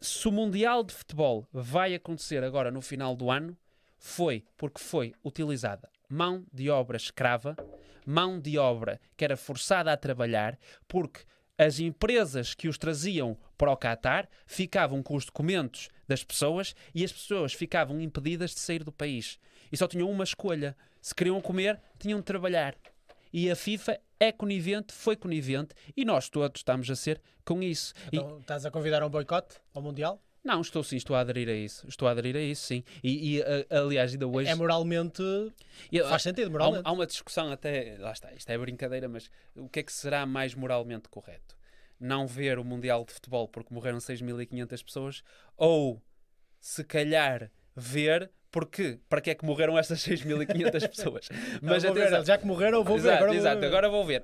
se 0.00 0.28
o 0.28 0.32
Mundial 0.32 0.84
de 0.84 0.92
Futebol 0.94 1.46
vai 1.52 1.94
acontecer 1.94 2.42
agora 2.44 2.70
no 2.70 2.80
final 2.80 3.14
do 3.16 3.30
ano, 3.30 3.56
foi 3.98 4.44
porque 4.56 4.78
foi 4.80 5.14
utilizada 5.24 5.88
mão 6.08 6.44
de 6.52 6.70
obra 6.70 6.96
escrava, 6.96 7.56
mão 8.06 8.38
de 8.38 8.56
obra 8.58 9.00
que 9.16 9.24
era 9.24 9.36
forçada 9.36 9.92
a 9.92 9.96
trabalhar, 9.96 10.56
porque 10.86 11.22
as 11.58 11.78
empresas 11.80 12.54
que 12.54 12.68
os 12.68 12.76
traziam 12.78 13.36
para 13.56 13.70
o 13.72 13.76
Qatar 13.76 14.28
ficavam 14.46 15.02
com 15.02 15.14
os 15.16 15.24
documentos 15.24 15.88
das 16.06 16.22
pessoas 16.22 16.74
e 16.94 17.04
as 17.04 17.12
pessoas 17.12 17.52
ficavam 17.52 18.00
impedidas 18.00 18.52
de 18.52 18.60
sair 18.60 18.84
do 18.84 18.92
país. 18.92 19.38
E 19.72 19.76
só 19.76 19.88
tinham 19.88 20.10
uma 20.10 20.24
escolha. 20.24 20.76
Se 21.00 21.14
queriam 21.14 21.40
comer, 21.40 21.80
tinham 21.98 22.18
de 22.18 22.24
trabalhar. 22.24 22.74
E 23.32 23.50
a 23.50 23.56
FIFA 23.56 23.98
é 24.20 24.32
conivente, 24.32 24.92
foi 24.94 25.16
conivente, 25.16 25.74
e 25.96 26.04
nós 26.04 26.28
todos 26.28 26.60
estamos 26.60 26.88
a 26.90 26.96
ser 26.96 27.20
com 27.44 27.62
isso. 27.62 27.92
E- 28.12 28.16
Então, 28.16 28.38
estás 28.38 28.64
a 28.64 28.70
convidar 28.70 29.02
um 29.02 29.10
boicote 29.10 29.56
ao 29.74 29.82
Mundial? 29.82 30.22
Não, 30.46 30.60
estou 30.60 30.82
sim, 30.82 30.96
estou 30.96 31.14
a 31.16 31.20
aderir 31.20 31.48
a 31.48 31.52
isso. 31.52 31.86
Estou 31.88 32.06
a 32.08 32.12
aderir 32.12 32.36
a 32.36 32.40
isso, 32.40 32.64
sim. 32.66 32.84
E, 33.02 33.36
e, 33.38 33.42
a- 33.42 33.80
aliás, 33.80 34.12
ainda 34.12 34.26
hoje. 34.26 34.48
É 34.48 34.54
moralmente. 34.54 35.22
Faz 36.08 36.22
sentido, 36.22 36.46
há, 36.46 36.50
moralmente. 36.50 36.82
há 36.84 36.92
uma 36.92 37.06
discussão 37.06 37.50
até. 37.50 37.96
Lá 37.98 38.12
está, 38.12 38.32
isto 38.32 38.48
é 38.50 38.56
brincadeira, 38.56 39.08
mas 39.08 39.30
o 39.54 39.68
que 39.68 39.80
é 39.80 39.82
que 39.82 39.92
será 39.92 40.24
mais 40.24 40.54
moralmente 40.54 41.08
correto? 41.08 41.56
Não 41.98 42.26
ver 42.26 42.58
o 42.58 42.64
Mundial 42.64 43.04
de 43.04 43.12
Futebol 43.12 43.48
porque 43.48 43.74
morreram 43.74 43.98
6.500 43.98 44.82
pessoas 44.84 45.22
ou 45.56 46.00
se 46.60 46.84
calhar 46.84 47.50
ver 47.74 48.30
porque 48.50 48.98
para 49.08 49.20
que 49.20 49.30
é 49.30 49.34
que 49.34 49.44
morreram 49.44 49.78
essas 49.78 50.00
6.500 50.06 50.88
pessoas? 50.88 51.28
Mas 51.62 51.82
vou 51.82 51.94
ver, 51.94 52.24
já 52.24 52.38
que 52.38 52.46
morreram, 52.46 52.82
vou 52.84 52.98
ver. 52.98 53.08
exato, 53.08 53.16
Agora 53.24 53.32
vou 53.32 53.40
exato. 53.40 53.60
ver. 53.60 53.66
Agora 53.66 53.88
vou 53.88 54.04
ver. 54.04 54.22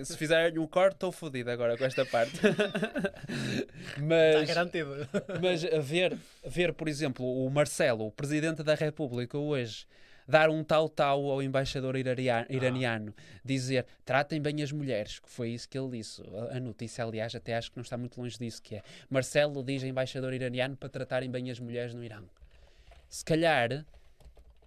Uh, 0.00 0.04
se 0.04 0.16
fizerem 0.16 0.58
um 0.58 0.66
corte, 0.66 0.94
estou 0.94 1.12
fodido 1.12 1.50
agora 1.50 1.76
com 1.76 1.84
esta 1.84 2.04
parte. 2.06 2.38
mas, 3.98 4.42
Está 4.42 4.54
garantido. 4.54 5.08
mas 5.40 5.62
ver, 5.86 6.16
ver, 6.46 6.72
por 6.72 6.88
exemplo, 6.88 7.24
o 7.44 7.50
Marcelo, 7.50 8.06
o 8.06 8.10
Presidente 8.12 8.62
da 8.62 8.74
República, 8.74 9.36
hoje, 9.38 9.86
dar 10.26 10.48
um 10.50 10.64
tal-tal 10.64 11.30
ao 11.30 11.42
embaixador 11.42 11.96
iraria- 11.96 12.46
iraniano, 12.48 13.14
dizer 13.44 13.84
tratem 14.04 14.40
bem 14.40 14.62
as 14.62 14.72
mulheres, 14.72 15.18
que 15.18 15.28
foi 15.28 15.50
isso 15.50 15.68
que 15.68 15.78
ele 15.78 15.90
disse. 15.98 16.22
A- 16.50 16.56
A 16.56 16.60
notícia, 16.60 17.04
aliás, 17.04 17.34
até 17.34 17.54
acho 17.54 17.70
que 17.70 17.76
não 17.76 17.82
está 17.82 17.96
muito 17.96 18.18
longe 18.20 18.38
disso, 18.38 18.62
que 18.62 18.76
é 18.76 18.82
Marcelo 19.10 19.62
diz 19.62 19.82
ao 19.82 19.88
embaixador 19.88 20.32
iraniano 20.32 20.76
para 20.76 20.88
tratarem 20.88 21.30
bem 21.30 21.50
as 21.50 21.60
mulheres 21.60 21.92
no 21.94 22.02
Irão. 22.02 22.24
Se 23.14 23.24
calhar, 23.24 23.86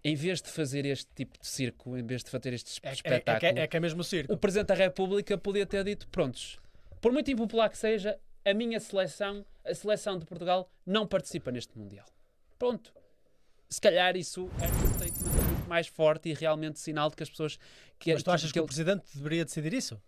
em 0.01 0.15
vez 0.15 0.41
de 0.41 0.47
fazer 0.49 0.85
este 0.85 1.05
tipo 1.13 1.37
de 1.37 1.45
circo, 1.45 1.97
em 1.97 2.03
vez 2.05 2.23
de 2.23 2.29
fazer 2.31 2.53
este 2.53 2.79
É, 2.81 2.87
é- 2.87 2.89
é 2.91 2.93
espetáculo, 2.93 3.39
que, 3.53 3.59
é 3.59 3.67
que 3.67 3.75
é 3.75 3.79
mesmo 3.81 4.01
circo. 4.05 4.33
o 4.33 4.37
Presidente 4.37 4.67
da 4.67 4.73
República 4.73 5.37
podia 5.37 5.65
ter 5.65 5.83
dito: 5.83 6.07
prontos, 6.07 6.57
por 7.01 7.11
muito 7.11 7.29
impopular 7.29 7.69
que 7.69 7.77
seja, 7.77 8.17
a 8.45 8.53
minha 8.53 8.79
seleção, 8.79 9.45
a 9.65 9.73
seleção 9.75 10.17
de 10.17 10.25
Portugal, 10.25 10.71
não 10.85 11.05
participa 11.05 11.51
neste 11.51 11.77
Mundial. 11.77 12.05
Pronto. 12.57 12.93
Se 13.69 13.81
calhar 13.81 14.15
isso 14.15 14.49
é 14.61 14.67
um 14.67 14.93
statement 14.93 15.43
muito 15.43 15.67
mais 15.67 15.87
forte 15.87 16.29
e 16.29 16.33
realmente 16.33 16.79
sinal 16.79 17.09
de 17.09 17.17
que 17.17 17.23
as 17.23 17.29
pessoas... 17.29 17.59
Que, 17.99 18.13
Mas 18.13 18.23
tu 18.23 18.31
achas 18.31 18.49
que, 18.49 18.57
ele- 18.59 18.63
o 18.63 18.65
Presidente 18.67 19.03
deveria 19.13 19.43
decidir 19.43 19.73
isso? 19.73 20.01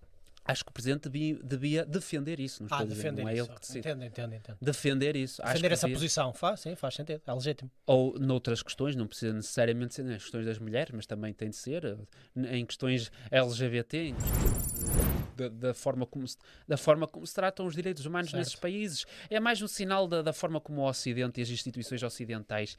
Acho 0.51 0.63
que 0.65 0.71
o 0.71 0.73
Presidente 0.73 1.07
devia, 1.09 1.35
devia 1.43 1.85
defender 1.85 2.39
isso. 2.39 2.63
Não 2.63 2.67
estou 2.67 2.79
Ah, 2.79 2.83
defender 2.85 3.21
não 3.21 3.29
é 3.29 3.33
isso. 3.35 3.43
ele 3.43 3.53
que 3.53 3.59
decide. 3.59 3.79
Entendo, 3.79 4.03
entendo, 4.05 4.33
entendo. 4.35 4.57
Defender 4.61 5.15
isso. 5.15 5.41
Defender 5.43 5.71
essa 5.71 5.85
devia. 5.87 5.95
posição, 5.97 6.33
faz, 6.33 6.59
sim, 6.61 6.75
faz 6.75 6.95
sentido, 6.95 7.21
é 7.25 7.33
legítimo. 7.33 7.69
ou 7.85 8.17
noutras 8.19 8.63
questões, 8.63 8.95
não 8.95 9.05
precisa 9.07 9.31
necessariamente 9.33 9.93
ser 9.93 10.03
nas 10.03 10.23
questões 10.23 10.45
das 10.45 10.57
mulheres, 10.57 10.91
mas 10.95 11.05
também 11.05 11.33
tem 11.33 11.49
de 11.51 11.55
ser 11.55 11.85
eh, 11.85 12.57
em 12.57 12.65
questões 12.65 13.11
LGBT, 13.29 14.07
em 14.07 14.15
questões 14.15 14.49
da, 15.37 15.49
da 15.49 15.73
forma 15.73 16.05
como 16.05 16.27
se, 16.27 16.35
da 16.67 16.77
forma 16.77 17.07
como 17.07 17.25
se 17.27 17.33
tratam 17.35 17.65
os 17.67 17.75
direitos 17.75 18.05
humanos 18.05 18.31
Certo. 18.31 18.39
nesses 18.39 18.55
países. 18.55 19.05
É 19.29 19.39
mais 19.39 19.61
um 19.61 19.67
sinal 19.67 20.07
da, 20.07 20.21
da 20.21 20.33
forma 20.33 20.59
como 20.59 20.81
o 20.81 20.89
Ocidente 20.89 21.39
e 21.39 21.43
as 21.43 21.49
instituições 21.49 22.01
ocidentais 22.03 22.75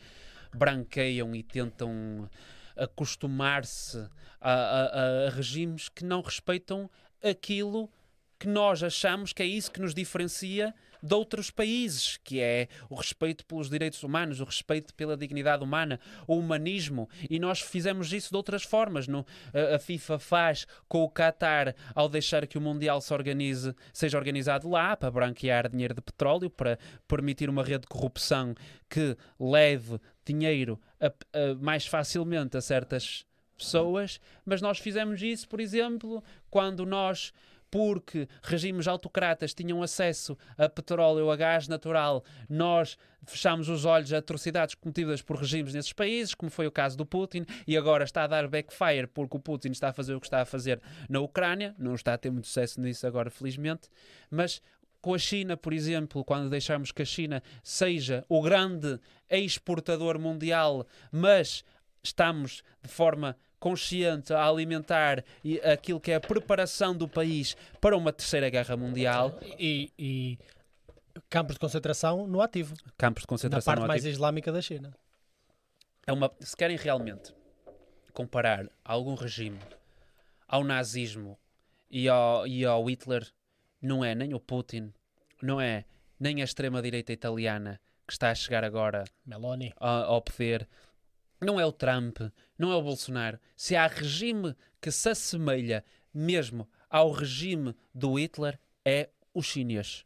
branqueiam 0.53 1.35
e 1.37 1.43
tentam 1.45 2.29
acostumar-se 2.77 3.99
a, 4.41 4.53
a- 4.53 5.27
a 5.27 5.31
regimes 5.31 5.89
que 5.89 6.05
não 6.05 6.21
respeitam 6.23 6.91
aquilo 7.23 7.91
que 8.39 8.49
nós 8.49 8.83
achamos 8.83 9.33
que 9.33 9.43
é 9.43 9.47
isso 9.47 9.71
que 9.71 9.81
nos 9.81 9.95
diferencia 9.95 10.75
de 11.03 11.15
outros 11.15 11.51
países, 11.51 12.19
que 12.23 12.41
é 12.41 12.69
o 12.91 12.95
respeito 12.95 13.45
pelos 13.47 13.71
direitos 13.71 14.03
humanos, 14.03 14.39
o 14.41 14.45
respeito 14.45 14.95
pela 14.95 15.17
dignidade 15.17 15.63
humana, 15.65 15.99
o 16.27 16.37
humanismo, 16.37 17.09
e 17.29 17.39
nós 17.39 17.61
fizemos 17.61 18.13
isso 18.13 18.31
de 18.31 18.37
outras 18.37 18.63
formas. 18.65 19.09
No, 19.09 19.25
a, 19.75 19.79
FIFA 19.79 20.19
faz 20.19 20.67
com 20.89 21.03
o 21.03 21.09
Qatar 21.11 21.75
ao 21.95 22.07
deixar 22.09 22.47
que 22.47 22.59
o 22.59 22.61
Mundial 22.61 23.01
se 23.01 23.15
organize, 23.15 23.75
seja 23.95 24.19
organizado 24.19 24.69
lá 24.69 24.95
para 24.95 25.11
branquear 25.11 25.71
dinheiro 25.71 25.95
de 25.95 26.03
petróleo, 26.03 26.51
para 26.51 26.79
permitir 27.09 27.49
uma 27.49 27.65
rede 27.65 27.81
de 27.83 27.87
corrupção 27.89 28.55
que 28.89 29.17
leve 29.39 29.99
dinheiro 30.25 30.79
a- 31.01 31.07
a- 31.07 31.55
mais 31.61 31.87
facilmente 31.87 32.59
a 32.59 32.61
certas 32.61 33.25
pessoas, 33.61 34.21
mas 34.45 34.61
nós 34.61 34.79
fizemos 34.79 35.23
isso, 35.23 35.49
por 35.49 35.61
exemplo, 35.61 36.23
quando 36.51 36.85
nós 36.85 37.33
porque 37.71 38.29
regimes 38.43 38.89
autocratas 38.89 39.55
tinham 39.55 39.83
acesso 39.83 40.37
a 40.59 40.69
petróleo 40.69 41.31
a 41.31 41.37
gás 41.37 41.69
natural, 41.69 42.25
nós 42.49 42.99
fechámos 43.25 43.69
os 43.69 43.85
olhos 43.85 44.13
a 44.13 44.19
atrocidades 44.19 44.75
cometidas 44.75 45.23
por 45.23 45.37
regimes 45.37 45.73
nesses 45.73 45.93
países, 45.93 46.35
como 46.35 46.51
foi 46.51 46.67
o 46.67 46.73
caso 46.73 46.97
do 46.97 47.07
Putin, 47.07 47.47
e 47.67 47.77
agora 47.77 48.05
está 48.05 48.25
a 48.25 48.27
dar 48.27 48.49
backfire 48.49 49.07
porque 49.07 49.37
o 49.37 49.41
Putin 49.41 49.71
está 49.71 49.91
a 49.91 49.93
fazer 49.93 50.15
o 50.15 50.21
que 50.21 50.27
está 50.27 50.43
a 50.43 50.45
fazer 50.45 50.83
na 51.09 51.21
Ucrânia, 51.21 51.75
não 51.79 51.95
está 51.95 52.15
a 52.15 52.19
ter 52.19 52.31
muito 52.31 52.49
sucesso 52.49 52.81
nisso 52.81 53.07
agora, 53.07 53.31
felizmente, 53.31 53.89
mas 54.29 54.61
com 55.01 55.15
a 55.15 55.19
China, 55.19 55.57
por 55.57 55.73
exemplo, 55.73 56.25
quando 56.25 56.51
deixarmos 56.51 56.93
que 56.93 57.03
a 57.03 57.07
China 57.07 57.43
seja 57.63 58.25
o 58.29 58.43
grande 58.43 59.01
exportador 59.31 60.19
mundial, 60.19 60.87
mas 61.11 61.65
estamos 62.03 62.63
de 62.83 62.91
forma 62.91 63.37
consciente 63.61 64.33
a 64.33 64.49
alimentar 64.49 65.23
aquilo 65.73 66.01
que 66.01 66.11
é 66.11 66.17
a 66.17 66.21
preparação 66.21 66.97
do 66.97 67.07
país 67.07 67.57
para 67.81 67.97
uma 67.97 68.13
terceira 68.13 68.49
guerra 68.49 68.77
mundial, 68.77 69.39
E, 69.59 69.93
e 69.99 70.39
campos 71.29 71.55
de 71.55 71.61
concentração 71.61 72.27
no 72.27 72.41
ativo, 72.41 72.75
campos 72.97 73.23
de 73.23 73.27
na 73.27 73.29
concentração 73.29 73.73
parte 73.73 73.83
no 73.83 73.87
mais 73.87 74.05
islâmica 74.05 74.51
da 74.51 74.61
China. 74.63 74.93
é 76.07 76.13
uma, 76.13 76.33
se 76.41 76.57
querem 76.57 76.77
realmente 76.77 77.35
comparar 78.13 78.67
algum 78.85 79.15
regime 79.15 79.59
ao 80.49 80.65
nazismo 80.65 81.39
e 81.91 82.09
ao, 82.09 82.47
e 82.47 82.65
ao 82.65 82.85
Hitler, 82.89 83.31
não 83.81 84.05
é 84.05 84.15
nem 84.15 84.35
o 84.35 84.41
Putin, 84.41 84.93
não 85.43 85.61
é 85.61 85.85
nem 86.19 86.41
a 86.41 86.45
extrema-direita 86.45 87.13
italiana 87.13 87.81
que 88.07 88.13
está 88.13 88.31
a 88.31 88.35
chegar 88.35 88.65
agora 88.65 89.05
Meloni. 89.25 89.73
ao 89.79 90.21
poder, 90.21 90.69
não 91.41 91.59
é 91.59 91.65
o 91.65 91.73
Trump, 91.73 92.19
não 92.59 92.71
é 92.71 92.77
o 92.77 92.83
Bolsonaro. 92.83 93.39
Se 93.57 93.75
há 93.75 93.87
regime 93.87 94.55
que 94.81 94.91
se 94.91 95.09
assemelha 95.09 95.85
mesmo 96.13 96.69
ao 96.89 97.11
regime 97.11 97.75
do 97.95 98.15
Hitler, 98.19 98.59
é 98.85 99.11
o 99.33 99.43
chinês. 99.43 100.05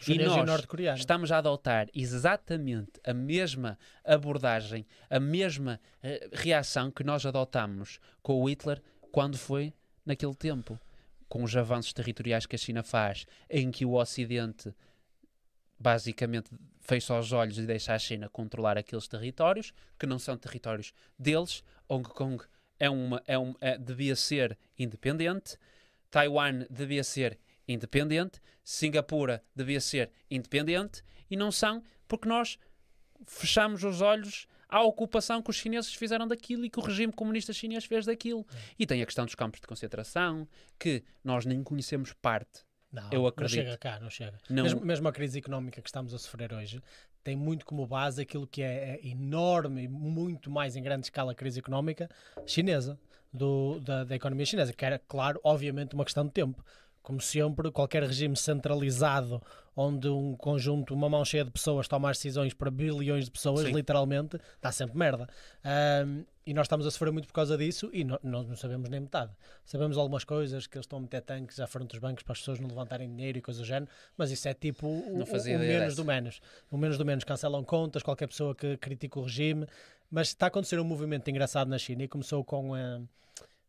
Chineses 0.00 0.36
e 0.36 0.44
nós. 0.44 0.66
Estamos 0.98 1.32
a 1.32 1.38
adotar 1.38 1.88
exatamente 1.94 3.00
a 3.04 3.14
mesma 3.14 3.78
abordagem, 4.04 4.86
a 5.08 5.18
mesma 5.18 5.80
eh, 6.02 6.28
reação 6.32 6.90
que 6.90 7.02
nós 7.02 7.24
adotamos 7.24 7.98
com 8.22 8.40
o 8.40 8.48
Hitler 8.48 8.82
quando 9.10 9.38
foi 9.38 9.72
naquele 10.04 10.34
tempo. 10.34 10.78
Com 11.28 11.42
os 11.42 11.56
avanços 11.56 11.92
territoriais 11.92 12.46
que 12.46 12.54
a 12.54 12.58
China 12.58 12.82
faz, 12.82 13.26
em 13.48 13.70
que 13.70 13.84
o 13.84 13.94
Ocidente 13.94 14.74
basicamente 15.84 16.50
fecha 16.80 17.18
os 17.18 17.30
olhos 17.30 17.58
e 17.58 17.66
deixa 17.66 17.94
a 17.94 17.98
China 17.98 18.26
controlar 18.30 18.78
aqueles 18.78 19.06
territórios 19.06 19.74
que 19.98 20.06
não 20.06 20.18
são 20.18 20.34
territórios 20.34 20.94
deles. 21.18 21.62
Hong 21.86 22.08
Kong 22.08 22.42
é 22.80 22.88
uma, 22.88 23.22
é 23.26 23.38
um, 23.38 23.54
é- 23.60 23.76
devia 23.76 24.16
ser 24.16 24.58
independente, 24.78 25.58
Taiwan 26.10 26.66
devia 26.70 27.04
ser 27.04 27.38
independente, 27.68 28.40
Singapura 28.62 29.44
devia 29.54 29.80
ser 29.80 30.10
independente 30.30 31.02
e 31.30 31.36
não 31.36 31.52
são 31.52 31.82
porque 32.08 32.26
nós 32.26 32.58
fechamos 33.26 33.84
os 33.84 34.00
olhos 34.00 34.46
à 34.66 34.80
ocupação 34.82 35.42
que 35.42 35.50
os 35.50 35.56
chineses 35.56 35.92
fizeram 35.92 36.26
daquilo 36.26 36.64
e 36.64 36.70
que 36.70 36.78
o 36.78 36.82
regime 36.82 37.12
comunista 37.12 37.52
chinês 37.52 37.84
fez 37.84 38.06
daquilo. 38.06 38.46
E 38.78 38.86
tem 38.86 39.02
a 39.02 39.06
questão 39.06 39.26
dos 39.26 39.34
campos 39.34 39.60
de 39.60 39.66
concentração, 39.66 40.48
que 40.78 41.04
nós 41.22 41.44
nem 41.44 41.62
conhecemos 41.62 42.14
parte. 42.14 42.64
Não, 42.94 43.08
Eu 43.10 43.20
não 43.22 43.26
acredito. 43.26 43.56
chega 43.56 43.76
cá, 43.76 43.98
não 44.00 44.08
chega. 44.08 44.38
Não- 44.48 44.62
Mesmo, 44.62 44.80
mesmo 44.80 45.08
a 45.08 45.12
crise 45.12 45.38
económica 45.38 45.82
que 45.82 45.88
estamos 45.88 46.14
a 46.14 46.18
sofrer 46.18 46.52
hoje 46.52 46.80
tem 47.24 47.34
muito 47.34 47.66
como 47.66 47.86
base 47.86 48.22
aquilo 48.22 48.46
que 48.46 48.62
é, 48.62 49.00
é 49.02 49.06
enorme 49.08 49.88
muito 49.88 50.50
mais 50.50 50.76
em 50.76 50.82
grande 50.82 51.06
escala 51.06 51.32
a 51.32 51.34
crise 51.34 51.58
económica 51.58 52.08
chinesa, 52.46 52.98
do- 53.32 53.80
da, 53.80 54.04
da 54.04 54.14
economia 54.14 54.46
chinesa, 54.46 54.72
que 54.72 54.84
era, 54.84 54.98
claro, 55.08 55.40
obviamente 55.42 55.94
uma 55.94 56.04
questão 56.04 56.24
de 56.24 56.30
tempo. 56.32 56.64
Como 57.02 57.20
sempre, 57.20 57.70
qualquer 57.70 58.02
regime 58.02 58.34
centralizado 58.36 59.42
onde 59.76 60.08
um 60.08 60.34
conjunto, 60.36 60.94
uma 60.94 61.08
mão 61.08 61.24
cheia 61.24 61.44
de 61.44 61.50
pessoas 61.50 61.86
toma 61.88 62.08
as 62.10 62.16
decisões 62.16 62.54
para 62.54 62.70
bilhões 62.70 63.24
de 63.26 63.30
pessoas, 63.30 63.66
Sim. 63.66 63.72
literalmente, 63.74 64.38
dá 64.62 64.70
sempre 64.72 64.96
merda. 64.96 65.28
Ahm, 65.64 66.24
e 66.46 66.52
nós 66.52 66.64
estamos 66.66 66.86
a 66.86 66.90
sofrer 66.90 67.10
muito 67.12 67.26
por 67.26 67.32
causa 67.32 67.56
disso 67.56 67.88
e 67.92 68.04
no- 68.04 68.18
nós 68.22 68.46
não 68.46 68.56
sabemos 68.56 68.88
nem 68.90 69.00
metade. 69.00 69.32
Sabemos 69.64 69.96
algumas 69.96 70.24
coisas, 70.24 70.66
que 70.66 70.76
eles 70.76 70.84
estão 70.84 70.98
a 70.98 71.02
meter 71.02 71.22
tanques 71.22 71.58
à 71.60 71.66
frente 71.66 71.88
dos 71.90 71.98
bancos 71.98 72.22
para 72.22 72.32
as 72.32 72.38
pessoas 72.38 72.58
não 72.60 72.68
levantarem 72.68 73.08
dinheiro 73.08 73.38
e 73.38 73.40
coisas 73.40 73.62
do 73.62 73.66
género, 73.66 73.90
mas 74.16 74.30
isso 74.30 74.46
é 74.48 74.54
tipo 74.54 74.86
o, 74.86 75.18
Não 75.18 75.24
o- 75.24 75.26
o 75.56 75.58
menos 75.80 75.96
do 75.96 76.04
menos. 76.04 76.40
O 76.70 76.76
menos 76.76 76.98
do 76.98 77.04
menos 77.04 77.24
cancelam 77.24 77.64
contas, 77.64 78.02
qualquer 78.02 78.26
pessoa 78.26 78.54
que 78.54 78.76
critica 78.76 79.18
o 79.18 79.22
regime, 79.22 79.66
mas 80.10 80.28
está 80.28 80.46
a 80.46 80.48
acontecer 80.48 80.78
um 80.78 80.84
movimento 80.84 81.28
engraçado 81.30 81.68
na 81.68 81.78
China 81.78 82.02
e 82.04 82.08
começou 82.08 82.44
com 82.44 82.74
a. 82.74 83.00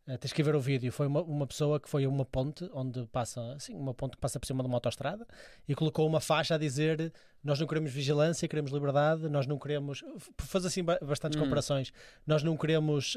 Uh, 0.08 0.18
tens 0.20 0.32
que 0.32 0.44
ver 0.44 0.54
o 0.56 0.60
vídeo. 0.60 0.92
Foi 0.92 1.08
uma, 1.08 1.24
uma 1.24 1.48
pessoa 1.48 1.80
que 1.80 1.90
foi 1.90 2.04
a 2.06 2.10
uma 2.10 2.24
ponte 2.24 2.70
onde 2.74 3.08
passa, 3.08 3.42
assim, 3.54 3.74
uma 3.74 3.92
ponte 3.92 4.12
que 4.12 4.22
passa 4.22 4.40
por 4.40 4.46
cima 4.46 4.62
de 4.62 4.68
uma 4.68 4.76
autostrada 4.78 5.26
e 5.68 5.74
colocou 5.74 6.06
uma 6.08 6.20
faixa 6.22 6.54
a 6.54 6.58
dizer: 6.60 7.12
Nós 7.46 7.60
não 7.60 7.68
queremos 7.68 7.92
vigilância, 7.92 8.48
queremos 8.48 8.72
liberdade, 8.72 9.30
nós 9.30 9.46
não 9.46 9.60
queremos. 9.60 10.04
Faz 10.40 10.66
assim 10.66 10.84
ba- 10.84 10.98
bastantes 11.02 11.40
Hum. 11.40 11.44
comparações. 11.44 11.94
Nós 12.26 12.42
não 12.42 12.58
queremos. 12.58 13.16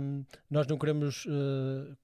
hum, 0.00 0.22
nós 0.50 0.66
não 0.66 0.76
queremos. 0.76 1.24
uh, 1.24 1.96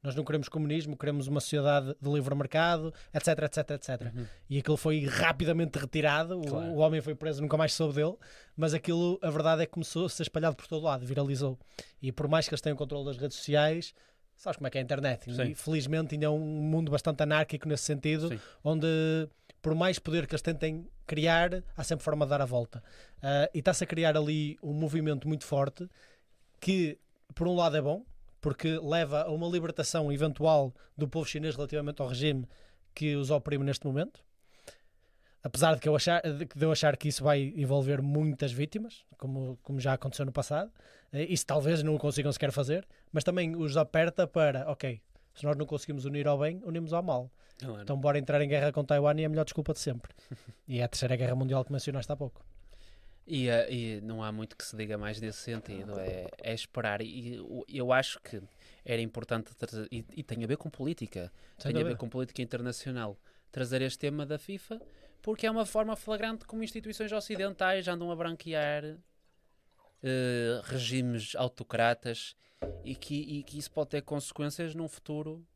nós 0.00 0.14
não 0.14 0.22
queremos 0.24 0.48
comunismo, 0.48 0.96
queremos 0.96 1.26
uma 1.26 1.40
sociedade 1.40 1.96
de 2.00 2.10
livre 2.10 2.34
mercado, 2.34 2.92
etc, 3.12 3.28
etc, 3.42 3.70
etc. 3.70 4.12
Uhum. 4.14 4.26
E 4.50 4.58
aquilo 4.58 4.76
foi 4.76 5.06
rapidamente 5.06 5.76
retirado. 5.78 6.38
o- 6.38 6.44
Claro. 6.46 6.70
O, 6.72 6.76
homem 6.76 7.00
foi 7.00 7.14
preso, 7.16 7.42
nunca 7.42 7.56
mais 7.56 7.72
soube 7.72 7.94
dele. 7.94 8.14
Mas 8.56 8.72
aquilo, 8.72 9.18
a 9.20 9.30
verdade 9.30 9.62
é 9.62 9.66
que 9.66 9.72
começou 9.72 10.06
a 10.06 10.08
ser 10.08 10.22
espalhado 10.22 10.54
por 10.54 10.68
todo 10.68 10.84
lado, 10.84 11.04
viralizou. 11.04 11.58
E 12.00 12.12
por 12.12 12.28
mais 12.28 12.46
que 12.46 12.54
eles 12.54 12.60
tenham 12.60 12.76
controle 12.76 13.06
das 13.06 13.16
redes 13.16 13.36
sociais, 13.38 13.92
sabes 14.36 14.58
como 14.58 14.66
é 14.68 14.70
que 14.70 14.78
é 14.78 14.82
a 14.82 14.84
internet? 14.84 15.34
Sim. 15.34 15.42
E 15.50 15.54
felizmente 15.56 16.14
ainda 16.14 16.26
é 16.26 16.30
um 16.30 16.38
mundo 16.38 16.92
bastante 16.92 17.22
anárquico 17.22 17.66
nesse 17.66 17.82
sentido, 17.84 18.28
Sim. 18.28 18.38
onde 18.62 18.86
por 19.64 19.74
mais 19.74 19.98
poder 19.98 20.26
que 20.26 20.34
eles 20.34 20.42
tentem 20.42 20.86
criar, 21.06 21.64
há 21.74 21.82
sempre 21.82 22.04
forma 22.04 22.26
de 22.26 22.30
dar 22.30 22.42
a 22.42 22.44
volta. 22.44 22.84
Ah, 23.22 23.48
e 23.54 23.60
está-se 23.60 23.82
a 23.82 23.86
criar 23.86 24.14
ali 24.14 24.58
um 24.62 24.74
movimento 24.74 25.26
muito 25.26 25.46
forte 25.46 25.88
que, 26.60 26.98
por 27.34 27.48
um 27.48 27.56
lado, 27.56 27.74
é 27.74 27.80
bom, 27.80 28.04
porque 28.42 28.78
leva 28.78 29.22
a 29.22 29.30
uma 29.30 29.48
libertação 29.48 30.12
eventual 30.12 30.74
do 30.94 31.08
povo 31.08 31.26
chinês 31.26 31.56
relativamente 31.56 32.02
ao 32.02 32.08
regime 32.08 32.46
que 32.94 33.16
os 33.16 33.30
oprime 33.30 33.64
neste 33.64 33.86
momento. 33.86 34.22
Apesar 35.42 35.76
de, 35.76 35.80
que 35.80 35.88
eu 35.88 35.96
achar, 35.96 36.20
de 36.20 36.62
eu 36.62 36.70
achar 36.70 36.94
que 36.98 37.08
isso 37.08 37.24
vai 37.24 37.54
envolver 37.56 38.02
muitas 38.02 38.52
vítimas, 38.52 39.06
como, 39.16 39.58
como 39.62 39.80
já 39.80 39.94
aconteceu 39.94 40.26
no 40.26 40.32
passado, 40.32 40.70
eh, 41.10 41.24
isso 41.24 41.46
talvez 41.46 41.82
não 41.82 41.96
consigam 41.96 42.30
sequer 42.30 42.52
fazer, 42.52 42.86
mas 43.10 43.24
também 43.24 43.56
os 43.56 43.78
aperta 43.78 44.26
para, 44.26 44.70
ok, 44.70 45.00
se 45.34 45.42
nós 45.42 45.56
não 45.56 45.64
conseguimos 45.64 46.04
unir 46.04 46.28
ao 46.28 46.38
bem, 46.38 46.60
unimos 46.66 46.92
ao 46.92 47.02
mal. 47.02 47.30
É? 47.62 47.82
Então 47.82 47.96
bora 47.96 48.18
entrar 48.18 48.40
em 48.42 48.48
guerra 48.48 48.72
com 48.72 48.84
Taiwan 48.84 49.14
e 49.18 49.22
é 49.22 49.26
a 49.26 49.28
melhor 49.28 49.44
desculpa 49.44 49.72
de 49.72 49.78
sempre. 49.80 50.12
E 50.66 50.78
é 50.80 50.84
a 50.84 50.88
terceira 50.88 51.14
guerra 51.14 51.34
mundial 51.34 51.62
que 51.64 51.70
mencionaste 51.70 52.10
há 52.10 52.16
pouco. 52.16 52.42
E, 53.26 53.48
eh, 53.48 53.72
e 53.72 54.00
não 54.00 54.22
há 54.22 54.32
muito 54.32 54.56
que 54.56 54.64
se 54.64 54.74
diga 54.76 54.96
mais 54.98 55.20
nesse 55.20 55.38
sentido, 55.38 55.98
é, 55.98 56.26
é 56.42 56.54
esperar. 56.54 57.00
E 57.02 57.36
eu- 57.68 57.92
acho 57.92 58.18
que 58.20 58.42
era 58.84 59.00
importante 59.00 59.54
trazer, 59.54 59.86
e, 59.92 60.04
e 60.14 60.22
tem 60.22 60.42
a 60.42 60.46
ver 60.46 60.56
com 60.56 60.68
política, 60.70 61.30
Sem 61.58 61.72
tem 61.72 61.80
a 61.80 61.84
ver 61.84 61.90
dúvida. 61.90 61.98
com 62.00 62.08
política 62.08 62.40
internacional, 62.42 63.18
trazer 63.52 63.82
este 63.82 63.98
tema 63.98 64.24
da 64.26 64.38
FIFA, 64.38 64.80
porque 65.22 65.46
é 65.46 65.50
uma 65.50 65.64
forma 65.66 65.94
flagrante 65.96 66.44
como 66.46 66.62
instituições 66.62 67.12
ocidentais 67.12 67.86
andam 67.88 68.10
a 68.10 68.16
branquear 68.16 68.96
eh, 70.02 70.60
regimes 70.64 71.34
autocratas 71.36 72.34
e 72.84 72.94
que, 72.94 73.14
e 73.16 73.42
que 73.42 73.58
isso 73.58 73.70
pode 73.70 73.90
ter 73.90 74.02
consequências 74.02 74.74
num 74.74 74.88
futuro 74.88 75.46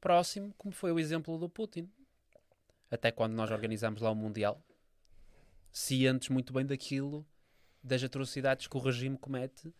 próximo, 0.00 0.54
como 0.56 0.72
foi 0.74 0.92
o 0.92 0.98
exemplo 0.98 1.38
do 1.38 1.48
Putin. 1.48 1.88
Até 2.90 3.10
quando 3.10 3.32
nós 3.34 3.50
organizamos 3.50 4.00
lá 4.00 4.10
o 4.10 4.14
Mundial, 4.14 4.62
cientes 5.72 6.28
muito 6.28 6.52
bem 6.52 6.64
daquilo, 6.64 7.26
das 7.82 8.02
atrocidades 8.02 8.66
que 8.66 8.76
o 8.76 8.80
regime 8.80 9.16
comete 9.18 9.72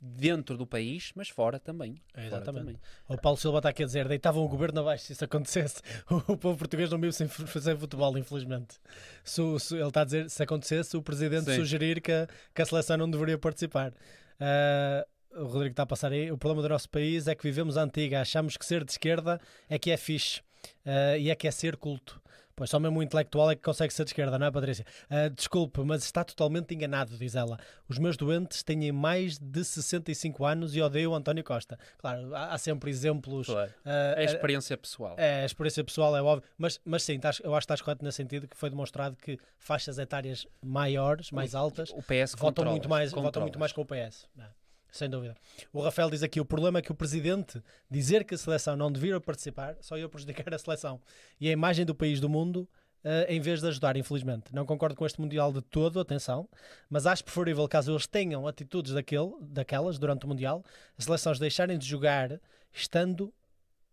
dentro 0.00 0.56
do 0.56 0.64
país, 0.66 1.10
mas 1.16 1.28
fora 1.28 1.58
também. 1.58 2.00
É, 2.14 2.28
Fora 2.28 2.42
exatamente. 2.42 2.64
também. 2.66 2.80
O 3.08 3.18
Paulo 3.18 3.36
Silva 3.36 3.58
está 3.58 3.70
aqui 3.70 3.82
a 3.82 3.86
dizer, 3.86 4.06
deitavam 4.06 4.44
o 4.44 4.48
governo 4.48 4.80
abaixo 4.80 5.04
se 5.06 5.12
isso 5.12 5.24
acontecesse. 5.24 5.82
O 6.28 6.36
povo 6.36 6.56
português 6.56 6.88
não 6.90 7.00
vive 7.00 7.12
sem 7.12 7.26
fazer 7.26 7.76
futebol, 7.76 8.16
infelizmente. 8.16 8.78
Se, 9.24 9.40
se- 9.58 9.74
ele 9.76 9.88
está 9.88 10.02
a 10.02 10.04
dizer, 10.04 10.30
se 10.30 10.40
acontecesse, 10.42 10.96
o 10.96 11.02
presidente 11.02 11.46
Sim. 11.46 11.56
sugerir 11.56 12.00
que 12.00 12.12
a, 12.12 12.28
que 12.54 12.62
a 12.62 12.66
seleção 12.66 12.96
não 12.96 13.10
deveria 13.10 13.36
participar. 13.38 13.92
Ah, 14.38 15.04
o 15.34 15.44
Rodrigo 15.44 15.72
está 15.72 15.82
a 15.82 15.86
passar 15.86 16.12
aí. 16.12 16.30
O 16.32 16.38
problema 16.38 16.62
do 16.62 16.68
nosso 16.68 16.88
país 16.88 17.26
é 17.28 17.34
que 17.34 17.42
vivemos 17.42 17.76
a 17.76 17.82
antiga, 17.82 18.20
achamos 18.20 18.56
que 18.56 18.64
ser 18.64 18.84
de 18.84 18.92
esquerda 18.92 19.40
é 19.68 19.78
que 19.78 19.90
é 19.90 19.96
fixe 19.96 20.40
ah, 20.84 21.16
e 21.16 21.30
é 21.30 21.34
que 21.34 21.46
é 21.46 21.50
ser 21.50 21.76
culto. 21.76 22.20
Pois 22.56 22.70
só 22.70 22.80
mesmo 22.80 22.98
um 22.98 23.02
intelectual 23.04 23.52
é 23.52 23.54
que 23.54 23.62
consegue 23.62 23.94
ser 23.94 24.02
de 24.02 24.10
esquerda, 24.10 24.36
não 24.36 24.48
é, 24.48 24.50
Patrícia? 24.50 24.84
Ah, 25.08 25.28
desculpe, 25.28 25.80
mas 25.82 26.02
está 26.02 26.24
totalmente 26.24 26.74
enganado, 26.74 27.16
diz 27.16 27.36
ela. 27.36 27.56
Os 27.88 28.00
meus 28.00 28.16
doentes 28.16 28.64
têm 28.64 28.90
mais 28.90 29.38
de 29.38 29.62
65 29.62 30.44
anos 30.44 30.74
e 30.74 30.82
odeiam 30.82 31.14
António 31.14 31.44
Costa. 31.44 31.78
Claro, 31.98 32.34
há, 32.34 32.54
há 32.54 32.58
sempre 32.58 32.90
exemplos. 32.90 33.46
Claro. 33.46 33.70
ah, 33.84 34.14
É 34.16 34.22
a 34.22 34.24
experiência 34.24 34.76
pessoal. 34.76 35.14
é, 35.16 35.42
a 35.42 35.46
experiência 35.46 35.84
pessoal 35.84 36.16
é 36.16 36.20
óbvio, 36.20 36.50
mas, 36.58 36.80
mas 36.84 37.04
sim, 37.04 37.14
estás- 37.14 37.40
eu 37.44 37.52
acho 37.54 37.60
que 37.60 37.72
estás 37.72 37.80
correto 37.80 38.04
nesse 38.04 38.16
sentido 38.16 38.48
que 38.48 38.56
foi 38.56 38.70
demonstrado 38.70 39.14
que 39.14 39.38
faixas 39.56 39.96
etárias 39.96 40.44
maiores, 40.60 41.30
mais 41.30 41.54
altas, 41.54 41.90
O 41.90 42.02
PS 42.02 42.34
votam 42.36 42.64
muito, 42.64 42.88
mais, 42.88 43.12
votam 43.12 43.42
muito 43.42 43.58
mais 43.60 43.72
com 43.72 43.82
o 43.82 43.86
PS. 43.86 44.26
É, 44.36 44.42
sem 44.90 45.08
dúvida. 45.08 45.36
O 45.72 45.80
Rafael 45.80 46.10
diz 46.10 46.22
aqui: 46.22 46.40
o 46.40 46.44
problema 46.44 46.78
é 46.78 46.82
que 46.82 46.92
o 46.92 46.94
presidente 46.94 47.62
dizer 47.90 48.24
que 48.24 48.34
a 48.34 48.38
seleção 48.38 48.76
não 48.76 48.90
devia 48.90 49.20
participar 49.20 49.76
só 49.80 49.96
ia 49.98 50.08
prejudicar 50.08 50.52
a 50.54 50.58
seleção 50.58 51.00
e 51.40 51.48
a 51.48 51.52
imagem 51.52 51.84
do 51.84 51.94
país 51.94 52.20
do 52.20 52.28
mundo. 52.28 52.68
eh, 53.04 53.26
em 53.32 53.40
vez 53.40 53.60
de 53.60 53.68
ajudar, 53.68 53.96
infelizmente. 53.96 54.52
Não 54.52 54.66
concordo 54.66 54.96
com 54.96 55.06
este 55.06 55.20
Mundial 55.20 55.52
de 55.52 55.62
todo, 55.62 56.00
atenção, 56.00 56.48
mas 56.90 57.06
acho 57.06 57.22
preferível, 57.22 57.68
caso 57.68 57.92
eles 57.92 58.08
tenham 58.08 58.44
atitudes 58.46 58.92
daquele, 58.92 59.30
daquelas 59.40 59.98
durante 60.00 60.24
o 60.24 60.28
Mundial, 60.28 60.64
as 60.98 61.04
seleções 61.04 61.38
deixarem 61.38 61.78
de 61.78 61.86
jogar 61.86 62.40
estando 62.72 63.32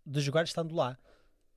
de 0.05 0.19
jogar 0.21 0.43
estando 0.43 0.73
lá. 0.75 0.97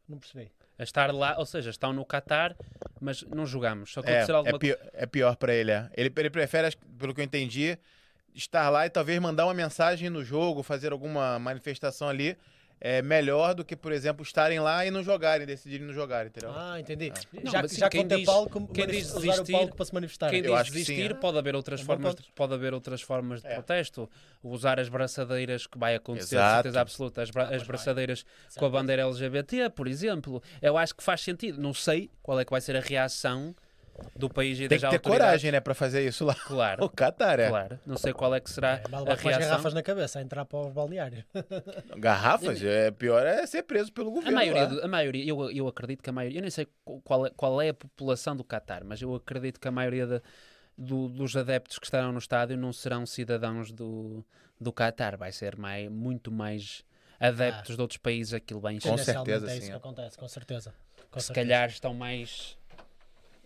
Não 0.06 0.18
percebi. 0.18 0.52
A 0.78 0.82
estar 0.82 1.12
lá, 1.12 1.36
ou 1.38 1.46
seja, 1.46 1.70
estão 1.70 1.92
no 1.92 2.04
Qatar, 2.04 2.54
mas 3.00 3.22
não 3.22 3.46
jogamos. 3.46 3.92
Só 3.92 4.00
É, 4.00 4.02
acontecer 4.04 4.32
alguma 4.32 4.56
é, 4.56 4.58
pior, 4.58 4.78
é 4.92 5.06
pior 5.06 5.36
pra 5.36 5.54
ele, 5.54 5.72
é. 5.72 5.90
Ele, 5.96 6.12
ele 6.16 6.30
prefere, 6.30 6.76
pelo 6.98 7.14
que 7.14 7.20
eu 7.20 7.24
entendi, 7.24 7.78
estar 8.38 8.70
lá 8.70 8.86
e 8.86 8.90
talvez 8.90 9.18
mandar 9.20 9.44
uma 9.44 9.54
mensagem 9.54 10.08
no 10.08 10.24
jogo, 10.24 10.62
fazer 10.62 10.92
alguma 10.92 11.38
manifestação 11.38 12.08
ali, 12.08 12.36
é 12.80 13.02
melhor 13.02 13.54
do 13.54 13.64
que, 13.64 13.74
por 13.74 13.90
exemplo, 13.90 14.22
estarem 14.22 14.60
lá 14.60 14.86
e 14.86 14.90
não 14.92 15.02
jogarem, 15.02 15.44
decidirem 15.44 15.84
não 15.84 15.92
jogarem, 15.92 16.28
entendeu? 16.28 16.52
Ah, 16.54 16.78
entendi. 16.78 17.12
Não, 17.42 17.50
já 17.50 17.62
mas 17.62 17.72
já 17.72 17.88
quem 17.90 18.06
diz- 18.06 18.24
palco, 18.24 18.68
quem 18.68 18.86
diz 18.86 19.08
usar 19.08 19.18
o 19.18 19.20
desistir- 19.22 19.52
palco 19.52 19.74
para 19.76 19.84
se 19.84 19.92
manifestar. 19.94 20.30
Quem 20.30 20.38
Eu 20.38 20.44
diz 20.44 20.52
acho 20.52 20.70
que 20.70 20.78
sim, 20.78 20.84
desistir, 20.84 21.10
é. 21.10 21.14
pode 21.14 21.38
haver 21.38 21.56
outras 21.56 21.80
bom 21.80 21.86
formas, 21.86 22.14
de, 22.14 22.22
pode 22.36 22.54
haver 22.54 22.72
outras 22.72 23.02
formas 23.02 23.42
de 23.42 23.48
É. 23.48 23.54
protesto. 23.54 24.08
Usar 24.44 24.78
as 24.78 24.88
braçadeiras 24.88 25.66
que 25.66 25.76
vai 25.76 25.96
acontecer, 25.96 26.36
Exato. 26.36 26.54
certeza 26.54 26.80
absoluta, 26.80 27.20
as, 27.22 27.30
bra- 27.32 27.48
Ah, 27.50 27.56
as 27.56 27.64
braçadeiras 27.64 28.24
com 28.56 28.64
a 28.66 28.70
bandeira 28.70 29.02
LGBT, 29.02 29.70
por 29.70 29.88
exemplo. 29.88 30.40
Eu 30.62 30.78
acho 30.78 30.94
que 30.94 31.02
faz 31.02 31.20
sentido. 31.22 31.60
Não 31.60 31.74
sei 31.74 32.08
qual 32.22 32.38
é 32.38 32.44
que 32.44 32.50
vai 32.52 32.60
ser 32.60 32.76
a 32.76 32.80
reação 32.80 33.56
do 34.14 34.28
país 34.28 34.58
e 34.58 34.68
Tem 34.68 34.78
das 34.78 34.90
que 34.90 34.98
ter 34.98 35.08
coragem, 35.08 35.52
né, 35.52 35.60
pra 35.60 35.74
fazer 35.74 36.06
isso 36.06 36.24
lá. 36.24 36.34
Claro, 36.34 36.82
O 36.86 36.88
Qatar, 36.88 37.38
é. 37.40 37.48
claro. 37.48 37.78
Não 37.86 37.96
sei 37.96 38.12
qual 38.12 38.34
é 38.34 38.40
que 38.40 38.50
será 38.50 38.76
É, 38.76 38.82
a 38.92 39.14
reação. 39.14 39.40
garrafas 39.40 39.74
na 39.74 39.82
cabeça 39.82 40.18
a 40.18 40.22
entrar 40.22 40.44
para 40.44 40.58
os 40.58 40.72
balneários. 40.72 41.24
Garrafas, 41.96 42.62
é 42.62 42.90
pior 42.90 43.26
é 43.26 43.46
ser 43.46 43.62
preso 43.62 43.92
pelo 43.92 44.10
A 44.10 44.12
governo 44.14 44.36
maioria, 44.36 44.62
lá. 44.62 44.68
do- 44.68 44.84
a 44.84 44.88
maioria 44.88 45.24
eu, 45.28 45.50
eu 45.50 45.68
acredito 45.68 46.02
que 46.02 46.10
a 46.10 46.12
maioria, 46.12 46.38
eu 46.38 46.42
nem 46.42 46.50
sei 46.50 46.66
qual 47.04 47.26
é, 47.26 47.30
qual 47.36 47.60
é 47.62 47.68
a 47.70 47.74
população 47.74 48.36
do 48.36 48.44
Qatar, 48.44 48.82
mas 48.84 49.00
eu 49.02 49.14
acredito 49.14 49.60
que 49.60 49.68
a 49.68 49.72
maioria 49.72 50.06
da- 50.06 50.22
do- 50.76 51.08
dos 51.08 51.36
adeptos 51.36 51.78
que 51.78 51.86
estarão 51.86 52.12
no 52.12 52.18
estádio 52.18 52.56
não 52.56 52.72
serão 52.72 53.04
cidadãos 53.06 53.72
do, 53.72 54.24
do 54.60 54.72
Qatar, 54.72 55.16
vai 55.16 55.32
ser 55.32 55.56
mais, 55.56 55.88
muito 55.90 56.30
mais 56.30 56.84
adeptos 57.20 57.74
de 57.76 57.82
outros 57.82 57.98
países, 57.98 58.32
aquilo 58.34 58.60
bem 58.60 58.78
Com 58.78 58.96
certeza, 58.98 59.46
é 59.46 59.50
sim, 59.50 59.58
isso 59.58 59.66
é. 59.66 59.70
que 59.70 59.76
acontece, 59.76 60.16
com 60.18 60.28
certeza. 60.28 60.74
Com 61.10 61.20
se 61.20 61.26
certeza. 61.28 61.46
calhar 61.46 61.68
estão 61.68 61.94
mais 61.94 62.57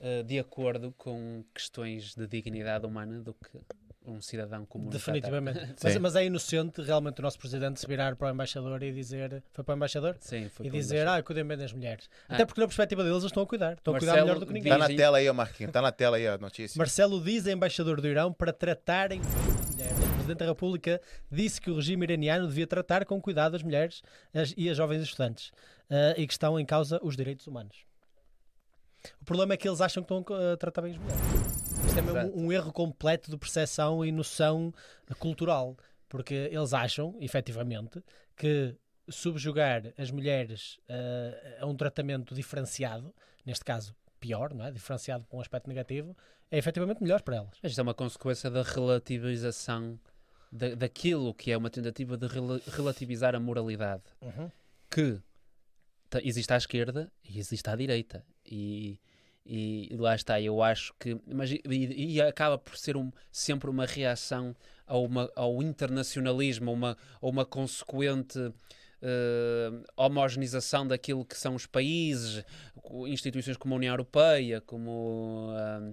eh, 0.05 0.24
de 0.24 0.36
acordo 0.36 0.92
com 0.98 1.44
questões 1.55 2.16
de 2.16 2.26
dignidade 2.26 2.84
humana 2.84 3.20
do 3.20 3.32
que 3.32 3.57
um 4.05 4.20
cidadão 4.20 4.66
comum. 4.66 4.90
Definitivamente. 4.90 5.76
mas, 5.80 5.96
mas 5.96 6.16
é 6.16 6.24
inocente 6.24 6.82
realmente 6.82 7.20
o 7.20 7.22
nosso 7.22 7.38
presidente 7.38 7.78
se 7.78 7.86
virar 7.86 8.16
para 8.16 8.26
o 8.26 8.34
embaixador 8.34 8.82
e 8.82 8.90
dizer. 8.90 9.44
Foi 9.53 9.62
para 9.62 9.74
o 9.74 9.76
embaixador? 9.76 10.16
Sim, 10.18 10.48
foi 10.48 10.66
e 10.66 10.70
dizer, 10.70 11.07
ah, 11.07 11.22
cuidem 11.22 11.44
bem 11.44 11.57
das 11.57 11.72
mulheres. 11.72 12.11
Ah. 12.28 12.34
Até 12.34 12.44
porque 12.44 12.61
na 12.61 12.66
perspectiva 12.66 13.05
deles 13.05 13.18
eles 13.18 13.26
estão 13.26 13.44
a 13.44 13.46
cuidar. 13.46 13.74
Estão 13.74 13.94
a 13.94 13.98
cuidar 13.98 14.12
Marcelo 14.14 14.26
melhor 14.26 14.40
do 14.40 14.46
que 14.46 14.53
ninguém. 14.53 14.72
Tá 14.72 14.78
na 14.78 14.88
tela 14.88 15.18
aí, 15.18 15.32
Marquinhos. 15.32 15.72
Tá 15.72 15.80
na 15.80 15.92
tela 15.92 16.16
aí 16.16 16.26
a 16.26 16.36
notícia. 16.36 16.76
Marcelo 16.76 17.22
diz 17.22 17.46
a 17.46 17.53
embaixador 17.53 18.00
do 18.00 18.09
Irão 18.09 18.32
para 18.32 18.53
tratarem 18.53 19.20
mulheres. 19.70 19.98
O 19.98 20.14
Presidente 20.14 20.38
da 20.38 20.46
República 20.46 21.00
disse 21.30 21.61
que 21.61 21.70
o 21.70 21.76
regime 21.76 22.05
iraniano 22.07 22.48
devia 22.48 22.66
tratar 22.66 23.05
com 23.05 23.20
cuidado 23.20 23.55
as 23.55 23.62
mulheres 23.62 24.03
e 24.57 24.68
as 24.68 24.76
jovens 24.76 25.03
estudantes 25.03 25.53
ah, 25.88 26.14
e 26.16 26.26
que 26.26 26.32
estão 26.32 26.59
em 26.59 26.66
causa 26.66 26.98
os 27.05 27.16
direitos 27.16 27.46
humanos. 27.46 27.91
O 29.20 29.24
problema 29.24 29.55
é 29.55 29.57
que 29.57 29.68
eles 29.68 29.80
acham 29.80 30.03
que 30.03 30.12
estão 30.12 30.36
a 30.53 30.57
tratar 30.57 30.82
bem 30.82 30.92
as 30.92 30.98
mulheres. 30.98 31.22
Isto 31.86 31.98
é 31.98 32.03
mesmo 32.03 32.18
Exato. 32.18 32.38
um 32.38 32.53
erro 32.53 32.72
completo 32.72 33.30
de 33.30 33.36
percepção 33.36 34.05
e 34.05 34.12
noção 34.12 34.72
cultural, 35.18 35.76
porque 36.09 36.34
eles 36.53 36.72
acham, 36.72 37.16
efetivamente, 37.20 38.03
que 38.36 38.74
subjugar 39.09 39.92
as 39.98 40.11
mulheres 40.11 40.78
ah, 40.88 41.62
a 41.62 41.66
um 41.66 41.74
tratamento 41.76 42.34
diferenciado, 42.34 43.12
neste 43.44 43.64
caso 43.64 43.94
pior, 44.20 44.55
não 44.55 44.64
é? 44.64 44.70
diferenciado 44.70 45.24
para 45.24 45.36
um 45.36 45.40
aspecto 45.40 45.68
negativo, 45.68 46.16
é 46.50 46.59
efetivamente 46.59 47.03
melhor 47.03 47.22
para 47.22 47.36
elas. 47.36 47.59
Isto 47.62 47.78
é 47.80 47.82
uma 47.82 47.94
consequência 47.94 48.48
da 48.50 48.62
relativização 48.62 49.98
da, 50.50 50.74
daquilo 50.74 51.34
que 51.34 51.50
é 51.50 51.57
uma 51.57 51.70
tentativa 51.70 52.16
de 52.16 52.26
rela- 52.26 52.61
relativizar 52.68 53.34
a 53.34 53.40
moralidade. 53.40 54.03
Que 54.90 55.18
ta- 56.09 56.20
existe 56.22 56.53
à 56.53 56.57
esquerda 56.57 57.11
e 57.24 57.38
existe 57.38 57.68
à 57.68 57.74
direita. 57.74 58.24
E, 58.53 59.00
e 59.46 59.96
lá 59.96 60.14
está, 60.14 60.40
eu 60.40 60.62
acho 60.62 60.94
que. 60.98 61.18
Mas, 61.26 61.50
e, 61.50 61.61
e 61.66 62.20
acaba 62.20 62.59
por 62.59 62.76
ser 62.76 62.96
um, 62.96 63.11
sempre 63.30 63.70
uma 63.70 63.86
reação 63.86 64.55
a 64.86 64.98
uma, 64.98 65.30
ao 65.34 65.62
internacionalismo, 65.62 66.70
a 66.70 66.74
uma, 66.74 66.96
a 67.20 67.26
uma 67.26 67.44
consequente. 67.46 68.38
eh, 69.03 69.70
homogeneização 69.96 70.86
daquilo 70.86 71.24
que 71.24 71.36
são 71.36 71.57
os 71.57 71.66
países, 71.66 72.44
instituições 73.09 73.57
como 73.57 73.74
a 73.74 73.76
União 73.76 73.92
Europeia, 73.92 74.61
como 74.61 75.48
ah, 75.57 75.92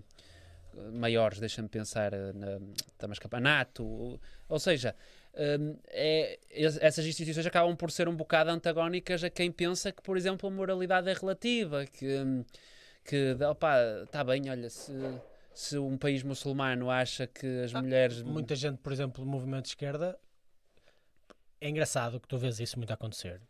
maiores, 0.94 1.40
deixa-me 1.40 1.68
pensar 1.68 2.14
eh, 2.14 2.34
na, 2.34 2.60
estamos 2.92 3.18
NATO, 3.42 4.20
ou 4.48 4.60
seja, 4.60 4.96
hum, 5.36 5.78
é, 5.88 6.40
es- 6.52 6.78
essas 6.82 7.06
instituições 7.06 7.46
acabam 7.46 7.76
por 7.76 7.92
ser 7.92 8.08
um 8.08 8.16
bocado 8.16 8.50
antagónicas 8.50 9.24
a 9.24 9.30
quem 9.30 9.52
pensa 9.52 9.92
que, 9.92 10.02
por 10.02 10.18
exemplo, 10.18 10.48
a 10.48 10.52
moralidade 10.52 11.10
é 11.10 11.14
relativa, 11.14 11.86
que, 11.86 12.06
hum, 12.20 12.44
que 13.06 13.36
opá, 13.50 13.78
está 14.04 14.24
bem, 14.24 14.50
olha, 14.50 14.70
se, 14.70 14.94
se 15.54 15.78
um 15.78 15.98
país 15.98 16.24
muçulmano 16.24 16.90
acha 16.90 17.26
que 17.28 17.46
as 17.64 17.74
Ah, 17.74 17.82
mulheres... 17.82 18.22
Muita 18.22 18.56
gente, 18.56 18.78
por 18.80 18.92
exemplo, 18.92 19.24
do 19.24 19.30
movimento 19.30 19.64
de 19.64 19.70
esquerda, 19.70 20.18
é 21.62 21.70
engraçado 21.70 22.20
que 22.20 22.28
tu 22.28 22.38
vês 22.38 22.60
isso 22.60 22.78
muito 22.78 22.92
acontecer. 22.92 23.42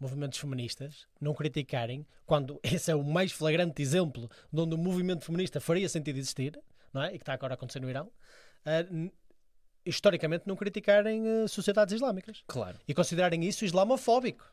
Movimentos 0.00 0.38
feministas 0.38 1.06
não 1.20 1.34
criticarem 1.34 2.06
quando 2.24 2.60
esse 2.62 2.90
é 2.90 2.94
o 2.94 3.02
mais 3.02 3.32
flagrante 3.32 3.82
exemplo 3.82 4.30
de 4.52 4.60
onde 4.60 4.74
o 4.74 4.78
movimento 4.78 5.24
feminista 5.24 5.60
faria 5.60 5.88
sentido 5.88 6.18
existir, 6.18 6.58
não 6.92 7.02
é? 7.02 7.08
E 7.08 7.18
que 7.18 7.22
está 7.22 7.32
agora 7.34 7.54
a 7.54 7.56
acontecer 7.56 7.80
no 7.80 7.90
Irão. 7.90 8.10
n- 8.90 9.12
historicamente, 9.88 10.44
não 10.46 10.56
criticarem 10.56 11.22
ah, 11.26 11.48
sociedades 11.48 11.94
islâmicas 11.94 12.42
Claro. 12.46 12.78
e 12.86 12.94
considerarem 12.94 13.44
isso 13.44 13.64
islamofóbico 13.64 14.44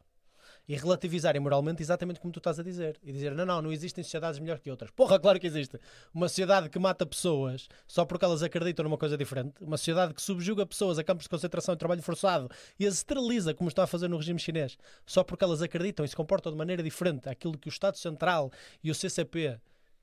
e 0.68 0.76
relativizarem 0.76 1.40
moralmente 1.40 1.82
exatamente 1.82 2.20
como 2.20 2.34
tu 2.34 2.40
estás 2.40 2.60
a 2.60 2.64
dizer 2.64 2.98
e 3.04 3.12
dizer 3.12 3.36
não, 3.36 3.46
não, 3.46 3.62
não 3.62 3.72
existem 3.72 4.04
sociedades 4.04 4.40
melhores 4.40 4.62
que 4.64 4.72
outras. 4.72 4.90
Porra, 4.92 5.20
claro 5.20 5.40
que 5.40 5.46
existe. 5.46 5.80
Uma 6.14 6.28
sociedade 6.28 6.70
que 6.70 6.80
mata 6.80 7.06
pessoas 7.06 7.68
só 7.88 8.04
porque 8.04 8.26
elas 8.26 8.42
acreditam 8.42 8.84
numa 8.84 8.98
coisa 8.98 9.16
diferente, 9.18 9.54
uma 9.62 9.78
sociedade 9.78 10.14
que 10.14 10.22
subjuga 10.22 10.66
pessoas 10.66 10.98
a 10.98 11.04
campos 11.04 11.26
de 11.26 11.30
concentração 11.30 11.76
e 11.76 11.78
trabalho 11.78 12.02
forçado 12.02 12.50
e 12.80 12.88
as 12.88 12.96
esteriliza 12.96 13.54
como 13.54 13.70
está 13.70 13.84
a 13.84 13.88
fazer 13.88 14.08
no 14.08 14.18
regime 14.18 14.40
chinês 14.40 14.78
só 15.06 15.24
porque 15.24 15.44
elas 15.44 15.62
acreditam 15.62 16.04
e 16.04 16.10
se 16.10 16.16
comportam 16.16 16.52
de 16.52 16.58
maneira 16.58 16.82
diferente 16.82 17.30
àquilo 17.30 17.58
que 17.58 17.68
o 17.68 17.70
Estado 17.70 17.98
Central 17.98 18.52
e 18.84 18.90
o 18.90 18.96
CCP 18.96 19.60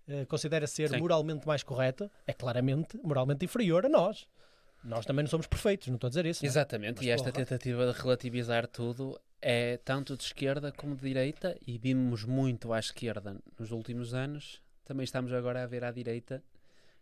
eh, 0.07 0.25
considera 0.27 0.67
ser 0.67 0.91
Sim. 0.91 0.99
moralmente 0.99 1.47
mais 1.47 1.63
correto, 1.63 2.11
é 2.27 2.33
claramente 2.33 2.99
moralmente 3.03 3.45
inferior 3.45 3.85
a 3.87 3.89
nós. 3.89 4.27
Nós 4.85 5.07
também 5.07 5.23
não 5.23 5.31
somos 5.31 5.47
perfeitos, 5.47 5.89
não 5.89 5.95
estou 5.95 6.09
a 6.09 6.11
dizer 6.11 6.27
isso. 6.27 6.43
não 6.43 6.49
é? 6.49 6.51
Exatamente, 6.51 6.97
Mas, 6.97 7.07
e 7.07 7.11
esta 7.11 7.31
porra. 7.31 7.45
tentativa 7.45 7.93
de 7.93 7.99
relativizar 7.99 8.67
tudo 8.67 9.19
é 9.41 9.77
tanto 9.79 10.17
de 10.17 10.25
esquerda 10.25 10.73
como 10.73 10.95
de 10.95 11.03
direita, 11.03 11.57
e 11.67 11.79
vimos 11.79 12.25
muito 12.25 12.73
à 12.73 12.79
esquerda 12.79 13.37
nos 13.59 13.71
últimos 13.71 14.15
anos 14.15 14.61
também 14.85 15.05
estamos 15.05 15.33
agora 15.33 15.63
a 15.63 15.67
ver 15.67 15.85
à 15.85 15.91
direita, 15.91 16.43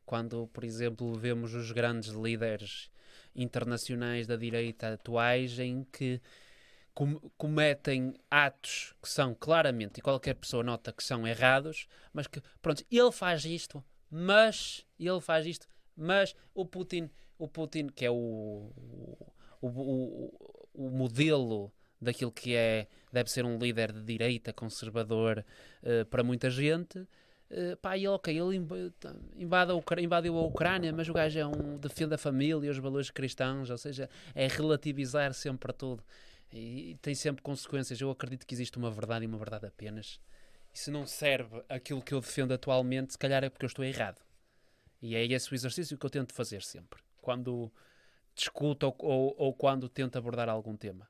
quando, 0.04 0.46
por 0.48 0.64
exemplo, 0.64 1.12
vemos 1.14 1.54
os 1.54 1.72
grandes 1.72 2.10
líderes 2.10 2.90
internacionais 3.34 4.26
da 4.26 4.36
direita 4.36 4.94
atuais 4.94 5.58
em 5.58 5.84
que 5.84 6.20
com 6.92 7.14
cometem 7.38 8.14
atos 8.30 8.94
que 9.00 9.08
são 9.08 9.34
claramente, 9.34 9.98
e 9.98 10.02
qualquer 10.02 10.34
pessoa 10.34 10.62
nota 10.62 10.92
que 10.92 11.02
são 11.02 11.26
errados, 11.26 11.86
mas 12.12 12.26
que, 12.26 12.42
pronto, 12.60 12.84
ele 12.90 13.12
faz 13.12 13.44
isto, 13.44 13.82
mas, 14.10 14.84
ele 14.98 15.20
faz 15.20 15.46
isto, 15.46 15.66
mas 15.96 16.34
o 16.54 16.66
Putin, 16.66 17.08
o 17.40 17.48
Putin 17.48 17.88
que 17.88 18.04
é 18.04 18.10
o, 18.10 18.70
o, 19.60 19.66
o, 19.66 20.60
o 20.74 20.90
modelo 20.90 21.72
daquilo 22.00 22.30
que 22.30 22.54
é, 22.54 22.86
deve 23.12 23.30
ser 23.30 23.44
um 23.44 23.58
líder 23.58 23.92
de 23.92 24.02
direita, 24.02 24.52
conservador 24.52 25.44
uh, 25.82 26.04
para 26.06 26.22
muita 26.22 26.50
gente, 26.50 26.98
uh, 26.98 27.76
pá, 27.80 27.96
e 27.96 28.06
ok, 28.06 28.38
ele 28.38 28.56
invade 29.36 29.72
a 29.72 30.00
invadiu 30.00 30.36
a 30.38 30.42
Ucrânia, 30.42 30.92
mas 30.92 31.08
o 31.08 31.12
gajo 31.12 31.38
é 31.38 31.46
um, 31.46 31.76
defende 31.76 32.14
a 32.14 32.18
família, 32.18 32.70
os 32.70 32.78
valores 32.78 33.10
cristãos, 33.10 33.70
ou 33.70 33.78
seja, 33.78 34.08
é 34.34 34.46
relativizar 34.46 35.34
sempre 35.34 35.72
tudo. 35.72 36.02
E, 36.52 36.90
e 36.90 36.94
tem 36.96 37.14
sempre 37.14 37.42
consequências. 37.42 38.00
Eu 38.00 38.10
acredito 38.10 38.46
que 38.46 38.54
existe 38.54 38.76
uma 38.76 38.90
verdade 38.90 39.24
e 39.24 39.28
uma 39.28 39.38
verdade 39.38 39.66
apenas. 39.66 40.20
E 40.74 40.78
se 40.78 40.90
não 40.90 41.06
serve 41.06 41.62
aquilo 41.68 42.02
que 42.02 42.14
eu 42.14 42.20
defendo 42.20 42.52
atualmente, 42.52 43.12
se 43.12 43.18
calhar 43.18 43.44
é 43.44 43.50
porque 43.50 43.64
eu 43.64 43.68
estou 43.68 43.84
errado. 43.84 44.20
E 45.02 45.14
é 45.14 45.24
esse 45.24 45.52
o 45.52 45.54
exercício 45.54 45.96
que 45.96 46.04
eu 46.04 46.10
tento 46.10 46.32
fazer 46.32 46.62
sempre. 46.62 47.00
Quando 47.30 47.70
discuto 48.34 48.86
ou, 48.86 48.96
ou, 48.98 49.34
ou 49.38 49.54
quando 49.54 49.88
tento 49.88 50.18
abordar 50.18 50.48
algum 50.48 50.76
tema. 50.76 51.06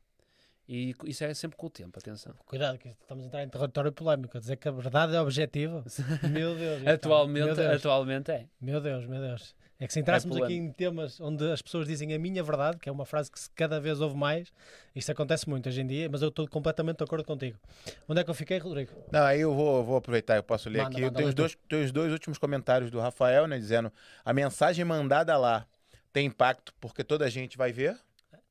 E 0.69 0.95
isso 1.05 1.25
é 1.25 1.33
sempre 1.33 1.57
com 1.57 1.67
o 1.67 1.71
tempo, 1.71 1.99
atenção. 1.99 2.35
Cuidado, 2.45 2.79
que 2.79 2.89
estamos 2.89 3.25
a 3.25 3.27
entrar 3.27 3.43
em 3.43 3.49
território 3.49 3.91
polémico, 3.91 4.37
a 4.37 4.41
dizer 4.41 4.57
que 4.57 4.69
a 4.69 4.71
verdade 4.71 5.17
é 5.17 5.21
objetiva. 5.21 5.83
Meu 6.31 6.55
Deus. 6.55 6.87
atualmente, 6.87 7.47
meu 7.47 7.55
Deus. 7.57 7.77
atualmente 7.77 8.31
é. 8.31 8.47
Meu 8.61 8.81
Deus, 8.81 9.07
meu 9.07 9.21
Deus. 9.21 9.57
É 9.81 9.87
que 9.87 9.93
se 9.95 9.99
entrássemos 9.99 10.37
é 10.37 10.43
aqui 10.43 10.55
em 10.55 10.71
temas 10.71 11.19
onde 11.21 11.51
as 11.51 11.63
pessoas 11.63 11.89
dizem 11.89 12.13
a 12.13 12.19
minha 12.19 12.43
verdade, 12.43 12.77
que 12.77 12.89
é 12.89 12.93
uma 12.93 13.07
frase 13.07 13.33
que 13.33 13.41
se 13.41 13.51
cada 13.51 13.81
vez 13.81 14.01
ouve 14.01 14.15
mais, 14.15 14.53
isto 14.95 15.11
acontece 15.11 15.49
muito 15.49 15.71
hoje 15.71 15.81
em 15.81 15.87
dia, 15.87 16.09
mas 16.09 16.21
eu 16.21 16.29
estou 16.29 16.47
completamente 16.47 16.99
de 16.99 17.05
acordo 17.05 17.25
contigo. 17.25 17.59
Onde 18.07 18.21
é 18.21 18.25
que 18.25 18.29
eu 18.29 18.35
fiquei, 18.35 18.59
Rodrigo? 18.59 18.93
Não, 19.11 19.23
aí 19.23 19.41
eu 19.41 19.55
vou, 19.55 19.83
vou 19.83 19.97
aproveitar, 19.97 20.37
eu 20.37 20.43
posso 20.43 20.69
ler 20.69 20.83
Manda, 20.83 20.91
aqui. 20.91 21.01
manda, 21.01 21.13
eu 21.13 21.17
tenho 21.17 21.29
os 21.31 21.35
dois, 21.35 21.59
tenho 21.67 21.85
os 21.85 21.91
dois 21.91 22.13
últimos 22.13 22.37
comentários 22.37 22.91
do 22.91 23.01
Rafael, 23.01 23.47
né, 23.47 23.59
dizendo 23.59 23.91
a 24.23 24.33
mensagem 24.35 24.85
mandada 24.85 25.37
lá 25.39 25.67
tem 26.12 26.27
impacto 26.27 26.74
porque 26.81 27.05
toda 27.05 27.24
a 27.24 27.31
gente 27.31 27.57
vai 27.57 27.73
ver. 27.73 27.99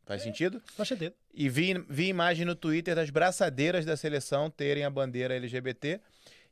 Faz 0.05 0.23
sentido? 0.23 0.61
Faz 0.75 0.89
sentido. 0.89 1.13
E 1.31 1.47
vi, 1.47 1.73
vi 1.87 2.07
imagem 2.07 2.43
no 2.43 2.55
Twitter 2.55 2.95
das 2.95 3.11
braçadeiras 3.11 3.85
da 3.85 3.95
seleção 3.95 4.49
terem 4.49 4.83
a 4.83 4.89
bandeira 4.89 5.35
LGBT 5.35 6.01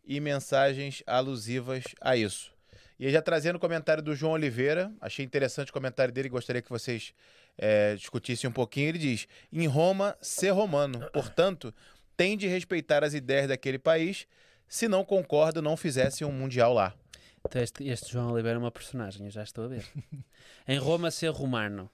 e 0.05 0.19
mensagens 0.19 1.01
alusivas 1.07 1.83
a 1.99 2.15
isso. 2.15 2.53
E 2.99 3.05
aí, 3.05 3.11
já 3.11 3.21
trazendo 3.21 3.57
o 3.57 3.59
comentário 3.59 4.01
do 4.01 4.15
João 4.15 4.33
Oliveira, 4.33 4.91
achei 5.01 5.23
interessante 5.23 5.69
o 5.69 5.73
comentário 5.73 6.13
dele, 6.13 6.29
gostaria 6.29 6.61
que 6.61 6.69
vocês 6.69 7.13
é, 7.57 7.95
discutissem 7.95 8.49
um 8.49 8.53
pouquinho. 8.53 8.89
Ele 8.89 8.97
diz: 8.99 9.27
em 9.51 9.67
Roma, 9.67 10.17
ser 10.21 10.49
romano, 10.49 11.07
portanto, 11.11 11.73
tem 12.15 12.37
de 12.37 12.47
respeitar 12.47 13.03
as 13.03 13.13
ideias 13.13 13.47
daquele 13.47 13.77
país. 13.77 14.27
Se 14.67 14.87
não 14.87 15.05
concorda, 15.05 15.61
não 15.61 15.77
fizesse 15.77 16.25
um 16.25 16.31
mundial 16.31 16.73
lá. 16.73 16.93
Então 17.47 17.61
este, 17.61 17.87
este 17.87 18.11
João 18.11 18.31
Oliveira 18.31 18.57
é 18.57 18.59
uma 18.59 18.71
personagem, 18.71 19.25
eu 19.25 19.31
já 19.31 19.43
estou 19.43 19.65
a 19.65 19.67
ver. 19.67 19.85
em 20.67 20.77
Roma, 20.77 21.09
ser 21.09 21.29
romano. 21.29 21.89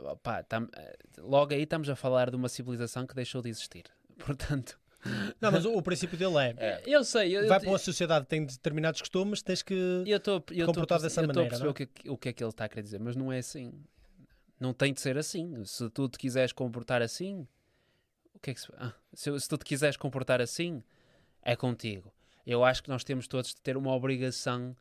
Opa, 0.00 0.42
tam, 0.42 0.68
logo 1.18 1.54
aí 1.54 1.62
estamos 1.62 1.88
a 1.88 1.96
falar 1.96 2.30
de 2.30 2.36
uma 2.36 2.48
civilização 2.48 3.06
que 3.06 3.14
deixou 3.14 3.40
de 3.40 3.48
existir. 3.48 3.84
Portanto, 4.18 4.78
Não, 5.40 5.50
mas 5.50 5.64
o, 5.64 5.72
o 5.72 5.82
princípio 5.82 6.18
dele 6.18 6.36
é. 6.38 6.82
eu 6.86 7.02
sei. 7.04 7.36
Eu, 7.36 7.48
Vai 7.48 7.58
para 7.58 7.70
uma 7.70 7.78
sociedade 7.78 8.26
que 8.26 8.30
tem 8.30 8.44
determinados 8.44 9.00
costumes, 9.00 9.42
tens 9.42 9.62
que. 9.62 9.74
eu 10.06 10.16
estou 10.18 10.44
eu 10.50 10.66
comportar 10.66 10.98
tô, 10.98 11.04
dessa 11.04 11.22
eu 11.22 11.26
tô 11.26 11.30
a 11.30 11.34
maneira, 11.34 11.48
perceber 11.48 11.64
não 11.64 11.70
é? 11.70 11.72
o, 11.72 11.74
que, 11.74 12.10
o 12.10 12.18
que 12.18 12.28
é 12.28 12.32
que 12.32 12.44
ele 12.44 12.50
está 12.50 12.64
a 12.66 12.68
querer 12.68 12.82
dizer, 12.82 13.00
mas 13.00 13.16
não 13.16 13.32
é 13.32 13.38
assim. 13.38 13.72
Não 14.60 14.74
tem 14.74 14.92
de 14.92 15.00
ser 15.00 15.16
assim. 15.16 15.64
Se 15.64 15.88
tu 15.88 16.08
te 16.08 16.18
quiseres 16.18 16.52
comportar 16.52 17.00
assim, 17.00 17.46
o 18.34 18.40
que 18.40 18.50
é 18.50 18.54
que 18.54 18.60
se, 18.60 18.68
ah, 18.76 18.92
se, 19.14 19.40
se 19.40 19.48
tu 19.48 19.56
te 19.56 19.64
quiseres 19.64 19.96
comportar 19.96 20.40
assim, 20.40 20.82
é 21.42 21.56
contigo. 21.56 22.12
Eu 22.48 22.64
acho 22.64 22.82
que 22.82 22.88
nós 22.88 23.04
temos 23.04 23.28
todos 23.28 23.54
de 23.54 23.60
ter 23.60 23.76
uma 23.76 23.94
obrigação. 23.94 24.74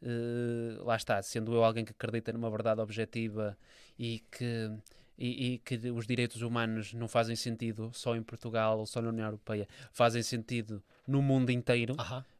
eh, 0.00 0.76
lá 0.80 0.94
está, 0.96 1.20
sendo 1.22 1.52
eu 1.52 1.64
alguém 1.64 1.84
que 1.84 1.90
acredita 1.90 2.32
numa 2.32 2.48
verdade 2.48 2.80
objetiva 2.80 3.58
e 3.98 4.20
que, 4.30 4.70
e, 5.18 5.54
e 5.54 5.58
que 5.58 5.90
os 5.90 6.06
direitos 6.06 6.42
humanos 6.42 6.92
não 6.94 7.08
fazem 7.08 7.34
sentido 7.36 7.90
só 7.92 8.14
em 8.16 8.22
Portugal 8.22 8.78
ou 8.78 8.86
só 8.86 9.02
na 9.02 9.08
União 9.08 9.26
Europeia, 9.26 9.68
fazem 9.92 10.22
sentido 10.22 10.82
no 11.06 11.20
mundo 11.20 11.50
inteiro 11.50 11.96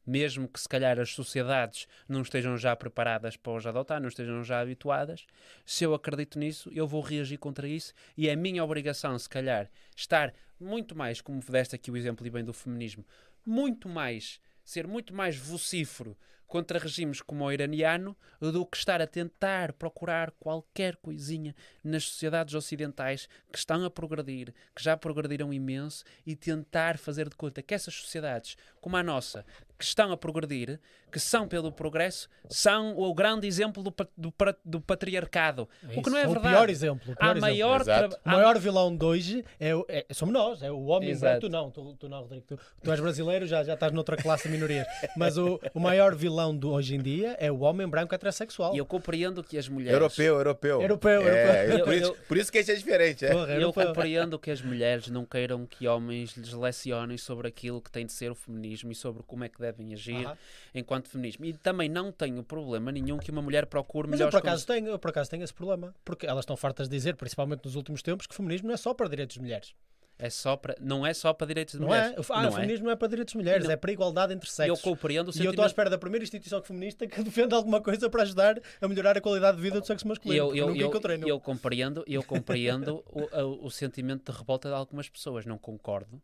mesmo 0.06 0.48
que 0.48 0.60
se 0.60 0.68
calhar 0.68 0.98
as 0.98 1.10
sociedades 1.10 1.86
não 2.08 2.22
estejam 2.22 2.56
já 2.56 2.74
preparadas 2.74 3.36
para 3.36 3.52
os 3.52 3.66
adotar, 3.66 4.00
não 4.00 4.08
estejam 4.08 4.42
já 4.42 4.60
habituadas, 4.60 5.26
se 5.64 5.84
eu 5.84 5.94
acredito 5.94 6.38
nisso, 6.38 6.70
eu 6.72 6.86
vou 6.86 7.00
reagir 7.00 7.38
contra 7.38 7.68
isso 7.68 7.92
e 8.16 8.28
é 8.28 8.36
minha 8.36 8.64
obrigação, 8.64 9.18
se 9.18 9.28
calhar, 9.28 9.70
estar 9.96 10.34
muito 10.58 10.96
mais, 10.96 11.20
como 11.20 11.40
deste 11.40 11.74
aqui 11.74 11.90
o 11.90 11.96
exemplo 11.96 12.26
e 12.26 12.30
bem 12.30 12.44
do 12.44 12.52
feminismo, 12.52 13.04
muito 13.44 13.88
mais, 13.88 14.40
ser 14.64 14.86
muito 14.86 15.14
mais 15.14 15.36
vocífero 15.36 16.16
contra 16.52 16.78
regimes 16.78 17.22
como 17.22 17.46
o 17.46 17.50
iraniano 17.50 18.14
do 18.38 18.66
que 18.66 18.76
estar 18.76 19.00
a 19.00 19.06
tentar 19.06 19.72
procurar 19.72 20.30
qualquer 20.32 20.96
coisinha 20.96 21.56
nas 21.82 22.04
sociedades 22.04 22.52
ocidentais 22.54 23.26
que 23.50 23.56
estão 23.56 23.82
a 23.86 23.90
progredir, 23.90 24.52
que 24.76 24.84
já 24.84 24.94
progrediram 24.94 25.50
imenso 25.50 26.04
e 26.26 26.36
tentar 26.36 26.98
fazer 26.98 27.30
de 27.30 27.36
conta 27.36 27.62
que 27.62 27.72
essas 27.72 27.94
sociedades, 27.94 28.58
como 28.82 28.98
a 28.98 29.02
nossa, 29.02 29.46
que 29.78 29.84
estão 29.84 30.12
a 30.12 30.16
progredir, 30.16 30.78
que 31.10 31.18
são 31.18 31.46
pelo 31.48 31.70
progresso, 31.72 32.28
são 32.48 32.96
o 32.96 33.12
grande 33.12 33.46
exemplo 33.46 33.82
do, 33.82 33.92
do, 34.16 34.32
do 34.64 34.80
patriarcado. 34.80 35.68
o 35.96 36.02
que 36.02 36.08
não 36.10 36.18
é 36.18 36.22
Isso. 36.22 36.32
verdade. 36.32 36.38
O 36.38 36.58
pior 36.58 36.70
exemplo. 36.70 37.12
O 37.12 37.16
pior 37.16 37.30
exemplo. 37.36 37.40
maior 37.40 37.84
tra- 37.84 38.08
O 38.24 38.28
maior 38.30 38.58
vilão 38.58 38.96
de 38.96 39.04
hoje 39.04 39.44
é, 39.60 39.70
é- 39.88 40.06
somos 40.14 40.32
nós, 40.32 40.62
é 40.62 40.70
o 40.70 40.84
homem 40.86 41.10
Exato. 41.10 41.40
branco. 41.40 41.46
Tu 41.46 41.50
não, 41.50 41.70
tu, 41.70 41.96
tu 41.98 42.08
não, 42.08 42.20
Rodrigo. 42.22 42.44
Tu, 42.46 42.58
tu 42.82 42.90
és 42.90 43.00
brasileiro, 43.00 43.46
já, 43.46 43.62
já 43.64 43.74
estás 43.74 43.92
noutra 43.92 44.16
classe 44.16 44.48
de 44.48 44.54
minorias. 44.54 44.86
Mas 45.16 45.36
o, 45.36 45.60
o 45.74 45.80
maior 45.80 46.14
vilão 46.14 46.56
de 46.56 46.66
hoje 46.66 46.94
em 46.94 47.02
dia 47.02 47.36
é 47.40 47.50
o 47.50 47.60
homem 47.60 47.86
branco 47.88 48.14
heterossexual. 48.14 48.74
E 48.74 48.78
eu 48.78 48.86
compreendo 48.86 49.42
que 49.42 49.58
as 49.58 49.68
mulheres. 49.68 49.92
Europeu, 49.94 50.36
europeu. 50.36 50.80
Europeu, 50.82 51.22
É, 51.28 51.64
europeu. 51.72 51.84
por, 51.84 51.92
Eu- 51.92 51.98
isso, 52.00 52.10
eu- 52.10 52.16
por 52.28 52.36
isso 52.38 52.52
que 52.52 52.58
esse 52.58 52.72
é 52.72 52.74
diferente, 52.74 53.24
é? 53.26 53.30
Porra, 53.32 53.52
Eu 53.52 53.60
europeu. 53.62 53.86
compreendo 53.88 54.38
que 54.38 54.50
as 54.50 54.62
mulheres 54.62 55.08
não 55.08 55.24
queiram 55.26 55.66
que 55.66 55.86
homens 55.86 56.36
lhes 56.36 56.52
lecionem 56.52 57.18
sobre 57.18 57.48
aquilo 57.48 57.80
que 57.82 57.90
tem 57.90 58.06
de 58.06 58.12
ser 58.12 58.30
o 58.30 58.34
feminismo 58.34 58.90
e 58.92 58.94
sobre 58.94 59.22
como 59.24 59.44
é 59.44 59.48
que 59.48 59.60
devem 59.72 59.92
agir 59.94 60.24
Aham. 60.26 60.36
enquanto 60.74 61.08
feminismo. 61.08 61.44
E 61.44 61.52
também 61.54 61.88
não 61.88 62.12
tenho 62.12 62.42
problema 62.42 62.92
nenhum 62.92 63.18
que 63.18 63.30
uma 63.30 63.42
mulher 63.42 63.66
procure 63.66 64.08
Mas 64.08 64.20
eu 64.20 64.26
melhores 64.26 64.40
por, 64.40 64.46
acaso 64.48 64.66
tenho, 64.66 64.88
eu 64.88 64.98
por 64.98 65.10
acaso 65.10 65.30
tenho 65.30 65.42
esse 65.42 65.54
problema. 65.54 65.94
Porque 66.04 66.26
elas 66.26 66.42
estão 66.42 66.56
fartas 66.56 66.88
de 66.88 66.96
dizer, 66.96 67.16
principalmente 67.16 67.64
nos 67.64 67.74
últimos 67.74 68.02
tempos, 68.02 68.26
que 68.26 68.32
o 68.32 68.36
feminismo 68.36 68.68
não 68.68 68.74
é 68.74 68.78
só 68.78 68.94
para 68.94 69.08
direitos 69.08 69.34
de 69.34 69.40
mulheres. 69.40 69.74
É 70.18 70.30
só 70.30 70.56
para, 70.56 70.76
não 70.78 71.04
é 71.04 71.12
só 71.14 71.32
para 71.32 71.46
direitos 71.48 71.74
de 71.74 71.80
Não 71.80 71.88
mulheres. 71.88 72.12
é? 72.12 72.14
Ah, 72.30 72.42
não 72.42 72.50
o 72.50 72.52
feminismo 72.52 72.84
não 72.84 72.92
é 72.92 72.96
para 72.96 73.08
direitos 73.08 73.32
de 73.32 73.38
mulheres, 73.38 73.64
Não. 73.64 73.72
é 73.72 73.76
para 73.76 73.90
igualdade 73.90 74.32
entre 74.32 74.48
Eu 74.48 74.52
sexos. 74.52 74.80
compreendo 74.82 75.28
o 75.28 75.30
E 75.30 75.38
eu 75.44 75.50
estou 75.50 75.50
à 75.50 75.50
sentimento. 75.50 75.66
espera 75.66 75.90
da 75.90 75.98
primeira 75.98 76.22
instituição 76.22 76.62
feminista 76.62 77.06
que 77.08 77.20
defenda 77.24 77.56
alguma 77.56 77.80
coisa 77.80 78.08
para 78.08 78.22
ajudar 78.22 78.60
a 78.80 78.86
melhorar 78.86 79.16
a 79.16 79.20
qualidade 79.20 79.56
de 79.56 79.62
vida 79.64 79.80
do 79.80 79.86
sexo 79.86 80.06
masculino. 80.06 80.38
Eu, 80.50 80.54
eu, 80.54 80.76
eu, 80.76 80.86
encontrei. 80.88 81.16
não. 81.16 81.26
eu 81.26 81.40
compreendo, 81.40 82.04
eu 82.06 82.22
compreendo 82.22 83.02
o, 83.10 83.22
o- 83.22 83.66
o 83.66 83.70
sentimento 83.70 84.30
de 84.30 84.38
revolta 84.38 84.68
de 84.68 84.74
algumas 84.76 85.08
pessoas. 85.08 85.44
Não 85.44 85.58
concordo. 85.58 86.22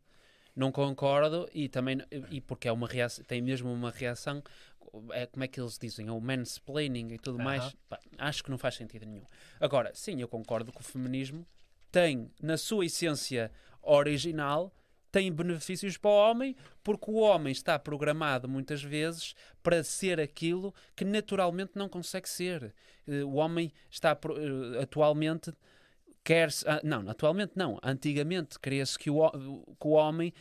Não 0.55 0.71
concordo 0.71 1.47
e 1.53 1.69
também 1.69 1.99
e 2.29 2.41
porque 2.41 2.67
é 2.67 2.71
uma 2.71 2.87
reação, 2.87 3.23
tem 3.25 3.41
mesmo 3.41 3.71
uma 3.71 3.91
reação 3.91 4.43
é, 5.11 5.25
como 5.25 5.43
é 5.43 5.47
que 5.47 5.59
eles 5.59 5.77
dizem, 5.77 6.07
é 6.07 6.11
o 6.11 6.19
mansplaining 6.19 7.13
e 7.13 7.19
tudo 7.19 7.37
mais. 7.37 7.75
Pá, 7.87 7.99
acho 8.17 8.43
que 8.43 8.49
não 8.49 8.57
faz 8.57 8.75
sentido 8.75 9.05
nenhum. 9.05 9.25
Agora, 9.59 9.91
sim, 9.93 10.19
eu 10.19 10.27
concordo 10.27 10.71
que 10.71 10.81
o 10.81 10.83
feminismo 10.83 11.45
tem, 11.91 12.31
na 12.41 12.57
sua 12.57 12.85
essência 12.85 13.51
original, 13.81 14.73
tem 15.11 15.31
benefícios 15.31 15.97
para 15.97 16.11
o 16.11 16.13
homem, 16.13 16.55
porque 16.83 17.09
o 17.09 17.15
homem 17.15 17.51
está 17.51 17.79
programado 17.79 18.47
muitas 18.47 18.83
vezes 18.83 19.33
para 19.63 19.83
ser 19.83 20.19
aquilo 20.19 20.73
que 20.95 21.03
naturalmente 21.03 21.71
não 21.75 21.89
consegue 21.89 22.29
ser. 22.29 22.73
Eh, 23.07 23.23
O 23.23 23.35
homem 23.35 23.71
está 23.89 24.11
eh, 24.11 24.81
atualmente 24.83 25.51
quer 26.23 26.49
não, 26.83 27.09
atualmente 27.09 27.53
não. 27.55 27.79
Antigamente 27.83 28.59
queria-se 28.59 28.97
que 28.97 29.09
o, 29.09 29.29
que 29.79 29.87
o 29.87 29.91
homem 29.91 30.33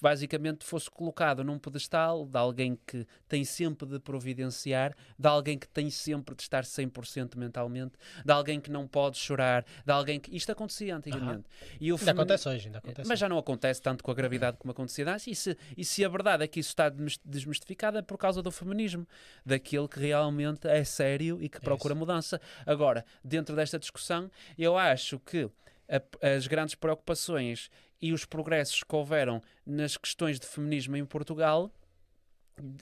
basicamente 0.00 0.64
fosse 0.64 0.90
colocado 0.90 1.42
num 1.44 1.58
pedestal 1.58 2.26
de 2.26 2.36
alguém 2.38 2.78
que 2.86 3.06
tem 3.28 3.44
sempre 3.44 3.86
de 3.88 3.98
providenciar, 3.98 4.94
de 5.18 5.28
alguém 5.28 5.58
que 5.58 5.68
tem 5.68 5.90
sempre 5.90 6.34
de 6.34 6.42
estar 6.42 6.64
100% 6.64 7.36
mentalmente, 7.36 7.92
de 8.24 8.32
alguém 8.32 8.60
que 8.60 8.70
não 8.70 8.86
pode 8.86 9.18
chorar, 9.18 9.64
de 9.84 9.92
alguém 9.92 10.18
que 10.20 10.34
isto 10.36 10.50
acontecia 10.52 10.96
antigamente. 10.96 11.44
E 11.80 11.92
o 11.92 11.96
Ainda 11.96 12.10
acontece 12.12 12.48
hoje, 12.48 12.66
ainda 12.66 12.78
acontece. 12.78 13.08
mas 13.08 13.18
já 13.18 13.28
não 13.28 13.38
acontece 13.38 13.80
tanto 13.82 14.02
com 14.04 14.10
a 14.10 14.14
gravidade 14.14 14.56
como 14.58 14.70
acontecia 14.72 15.08
antes. 15.10 15.26
E 15.26 15.34
se, 15.34 15.56
e 15.76 15.84
se 15.84 16.04
a 16.04 16.08
verdade 16.08 16.44
é 16.44 16.46
que 16.46 16.60
isso 16.60 16.70
está 16.70 16.88
desmis- 16.88 17.20
desmistificado 17.24 17.98
é 17.98 18.02
por 18.02 18.16
causa 18.18 18.42
do 18.42 18.50
feminismo, 18.50 19.06
daquele 19.44 19.88
que 19.88 19.98
realmente 20.00 20.66
é 20.68 20.84
sério 20.84 21.38
e 21.42 21.48
que 21.48 21.60
procura 21.60 21.94
mudança. 21.94 22.40
Agora, 22.64 23.04
dentro 23.24 23.54
desta 23.56 23.78
discussão, 23.78 24.30
eu 24.58 24.76
acho 24.76 25.18
que 25.20 25.48
as 26.20 26.46
grandes 26.48 26.74
preocupações 26.74 27.70
e 28.00 28.12
os 28.12 28.24
progressos 28.24 28.82
que 28.82 28.94
houveram 28.94 29.40
nas 29.64 29.96
questões 29.96 30.38
de 30.38 30.46
feminismo 30.46 30.96
em 30.96 31.04
Portugal 31.04 31.72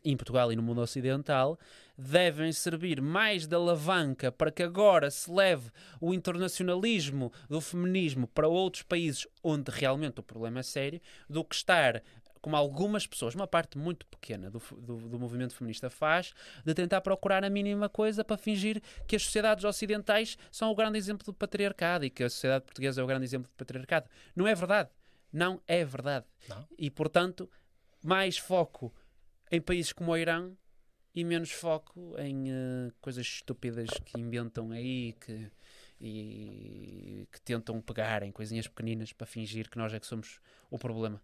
em 0.04 0.16
Portugal 0.16 0.52
e 0.52 0.56
no 0.56 0.62
mundo 0.62 0.80
ocidental, 0.80 1.58
devem 1.96 2.52
servir 2.52 3.00
mais 3.00 3.46
de 3.46 3.54
alavanca 3.54 4.30
para 4.30 4.50
que 4.50 4.62
agora 4.62 5.10
se 5.10 5.30
leve 5.30 5.70
o 6.00 6.14
internacionalismo 6.14 7.32
do 7.48 7.60
feminismo 7.60 8.26
para 8.28 8.48
outros 8.48 8.82
países 8.82 9.26
onde 9.42 9.70
realmente 9.70 10.20
o 10.20 10.22
problema 10.22 10.60
é 10.60 10.62
sério, 10.62 11.00
do 11.28 11.44
que 11.44 11.54
estar 11.54 12.02
como 12.40 12.56
algumas 12.56 13.06
pessoas, 13.06 13.34
uma 13.34 13.46
parte 13.46 13.78
muito 13.78 14.04
pequena 14.04 14.50
do, 14.50 14.60
do, 14.76 15.08
do 15.08 15.18
movimento 15.18 15.54
feminista 15.54 15.88
faz, 15.88 16.34
de 16.62 16.74
tentar 16.74 17.00
procurar 17.00 17.42
a 17.42 17.48
mínima 17.48 17.88
coisa 17.88 18.22
para 18.22 18.36
fingir 18.36 18.82
que 19.06 19.16
as 19.16 19.22
sociedades 19.22 19.64
ocidentais 19.64 20.36
são 20.52 20.70
o 20.70 20.74
grande 20.74 20.98
exemplo 20.98 21.24
do 21.24 21.32
patriarcado 21.32 22.04
e 22.04 22.10
que 22.10 22.22
a 22.22 22.28
sociedade 22.28 22.66
portuguesa 22.66 23.00
é 23.00 23.04
o 23.04 23.06
grande 23.06 23.24
exemplo 23.24 23.50
do 23.50 23.56
patriarcado. 23.56 24.10
Não 24.36 24.46
é 24.46 24.54
verdade. 24.54 24.90
Não 25.34 25.60
é 25.66 25.84
verdade. 25.84 26.24
Não. 26.48 26.64
E, 26.78 26.88
portanto, 26.90 27.50
mais 28.04 28.38
foco 28.38 28.94
em 29.50 29.60
países 29.60 29.92
como 29.92 30.12
o 30.12 30.16
Irão 30.16 30.56
e 31.12 31.24
menos 31.24 31.50
foco 31.50 32.14
em 32.18 32.50
eh, 32.50 32.92
coisas 33.00 33.26
estúpidas 33.26 33.88
que 34.04 34.20
inventam 34.20 34.70
aí 34.70 35.12
que, 35.14 35.50
e 36.00 37.26
que 37.32 37.40
tentam 37.42 37.80
pegar 37.80 38.22
em 38.22 38.30
coisinhas 38.30 38.68
pequeninas 38.68 39.12
para 39.12 39.26
fingir 39.26 39.68
que 39.68 39.76
nós 39.78 39.92
é 39.92 39.98
que 39.98 40.06
somos 40.06 40.38
o 40.70 40.78
problema. 40.78 41.20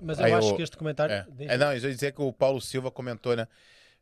Mas 0.00 0.18
eu 0.18 0.24
Aí 0.24 0.32
acho 0.32 0.52
o- 0.52 0.56
que 0.56 0.62
este 0.62 0.76
comentário. 0.76 1.14
É. 1.14 1.26
diz- 1.30 1.50
É, 1.50 1.56
não, 1.56 1.68
eu 1.72 1.74
ia 1.74 1.94
dizer 1.94 2.12
que 2.12 2.20
o 2.20 2.32
Paulo 2.32 2.60
Silva 2.60 2.90
comentou, 2.90 3.36
né? 3.36 3.46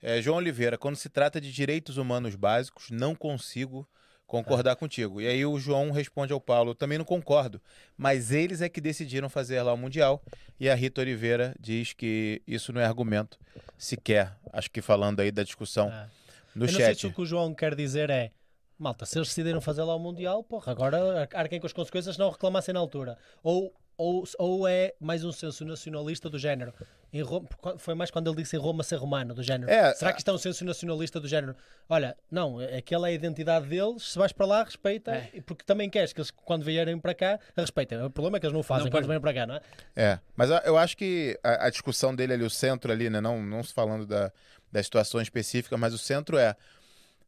É, 0.03 0.23
João 0.23 0.39
Oliveira, 0.39 0.79
quando 0.79 0.97
se 0.97 1.11
trata 1.11 1.39
de 1.39 1.53
direitos 1.53 1.99
humanos 1.99 2.35
básicos, 2.35 2.91
não 2.91 3.15
consigo 3.15 3.87
concordar 4.31 4.77
contigo. 4.77 5.21
E 5.21 5.27
aí 5.27 5.45
o 5.45 5.59
João 5.59 5.91
responde 5.91 6.33
ao 6.33 6.41
Paulo, 6.41 6.73
também 6.75 6.97
não 6.97 7.05
concordo, 7.05 7.61
mas 7.97 8.31
eles 8.31 8.61
é 8.63 8.69
que 8.69 8.81
decidiram 8.81 9.29
fazer 9.29 9.61
lá 9.63 9.73
o 9.73 9.77
Mundial. 9.77 10.23
E 10.59 10.71
a 10.71 10.75
Rita 10.75 11.01
Oliveira 11.01 11.55
diz 11.59 11.93
que 11.93 12.41
isso 12.47 12.73
não 12.73 12.81
é 12.81 12.85
argumento 12.87 13.37
sequer. 13.77 14.37
Acho 14.53 14.71
que 14.71 14.81
falando 14.81 15.19
aí 15.21 15.33
da 15.33 15.43
discussão 15.43 15.89
Ah. 15.93 16.09
no 16.55 16.65
eu 16.67 16.69
não 16.73 16.75
sei 16.79 16.95
se 16.95 17.01
chat. 17.01 17.07
o 17.09 17.13
que 17.13 17.21
o 17.23 17.27
João 17.27 17.53
quer 17.53 17.75
dizer 17.75 18.09
é. 18.09 18.31
Malta, 18.79 19.05
se 19.05 19.19
eles 19.19 19.29
decidiram 19.29 19.61
fazer 19.61 19.83
lá 19.83 19.95
o 19.95 19.99
Mundial, 19.99 20.43
porra, 20.43 20.73
agora 20.73 21.29
arquem 21.35 21.61
com 21.61 21.67
as 21.67 21.73
consequências 21.73 22.15
se 22.15 22.19
não 22.19 22.31
reclamassem 22.31 22.73
na 22.73 22.81
altura. 22.81 23.19
Ou, 23.43 23.75
ou, 24.01 24.25
ou 24.39 24.67
é 24.67 24.95
mais 24.99 25.23
um 25.25 25.31
senso 25.31 25.63
nacionalista 25.63 26.31
do 26.31 26.39
género. 26.39 26.73
Em 27.13 27.21
Roma, 27.21 27.47
foi 27.77 27.95
mais 27.95 28.11
quando 28.11 28.31
ele 28.31 28.43
disse 28.43 28.57
em 28.57 28.59
Roma 28.59 28.83
ser 28.83 28.97
romano, 28.97 29.35
do 29.35 29.43
género. 29.43 29.71
É, 29.71 29.93
Será 29.93 30.11
que 30.11 30.21
isto 30.21 30.31
é 30.31 30.33
um 30.33 30.39
senso 30.39 30.65
nacionalista 30.65 31.21
do 31.21 31.29
género? 31.29 31.55
Olha, 31.87 32.17
não, 32.31 32.59
aquela 32.61 33.09
é 33.09 33.11
a 33.11 33.15
identidade 33.15 33.67
deles, 33.69 34.05
se 34.05 34.19
vais 34.19 34.33
para 34.33 34.47
lá, 34.47 34.65
respeita, 34.65 35.11
É. 35.11 35.43
porque 35.45 35.65
também 35.65 35.91
queres 35.91 36.15
que 36.15 36.21
eles, 36.21 36.31
quando 36.31 36.65
vierem 36.65 36.99
para 36.99 37.13
cá, 37.13 37.39
respeitem. 37.55 38.03
O 38.03 38.09
problema 38.09 38.39
é 38.39 38.41
que 38.41 38.47
eles 38.47 38.55
não 38.55 38.61
o 38.61 38.63
fazem 38.63 38.85
Não, 38.87 38.91
quando 38.91 39.07
vêm 39.07 39.21
para 39.21 39.35
cá, 39.35 39.47
não 39.47 39.57
é? 39.57 39.61
É, 39.95 40.19
mas 40.35 40.49
eu 40.65 40.79
acho 40.79 40.97
que 40.97 41.39
a, 41.43 41.67
a 41.67 41.71
discussão 41.71 42.15
dele 42.15 42.33
ali, 42.33 42.45
o 42.45 42.49
centro 42.51 42.91
ali, 42.91 43.11
né? 43.11 43.21
Não, 43.21 43.43
não 43.43 43.63
se 43.63 43.75
falando 43.75 44.07
da, 44.07 44.33
da 44.73 44.83
situação 44.83 45.21
específica, 45.21 45.77
mas 45.77 45.93
o 45.93 45.99
centro 45.99 46.39
é. 46.39 46.57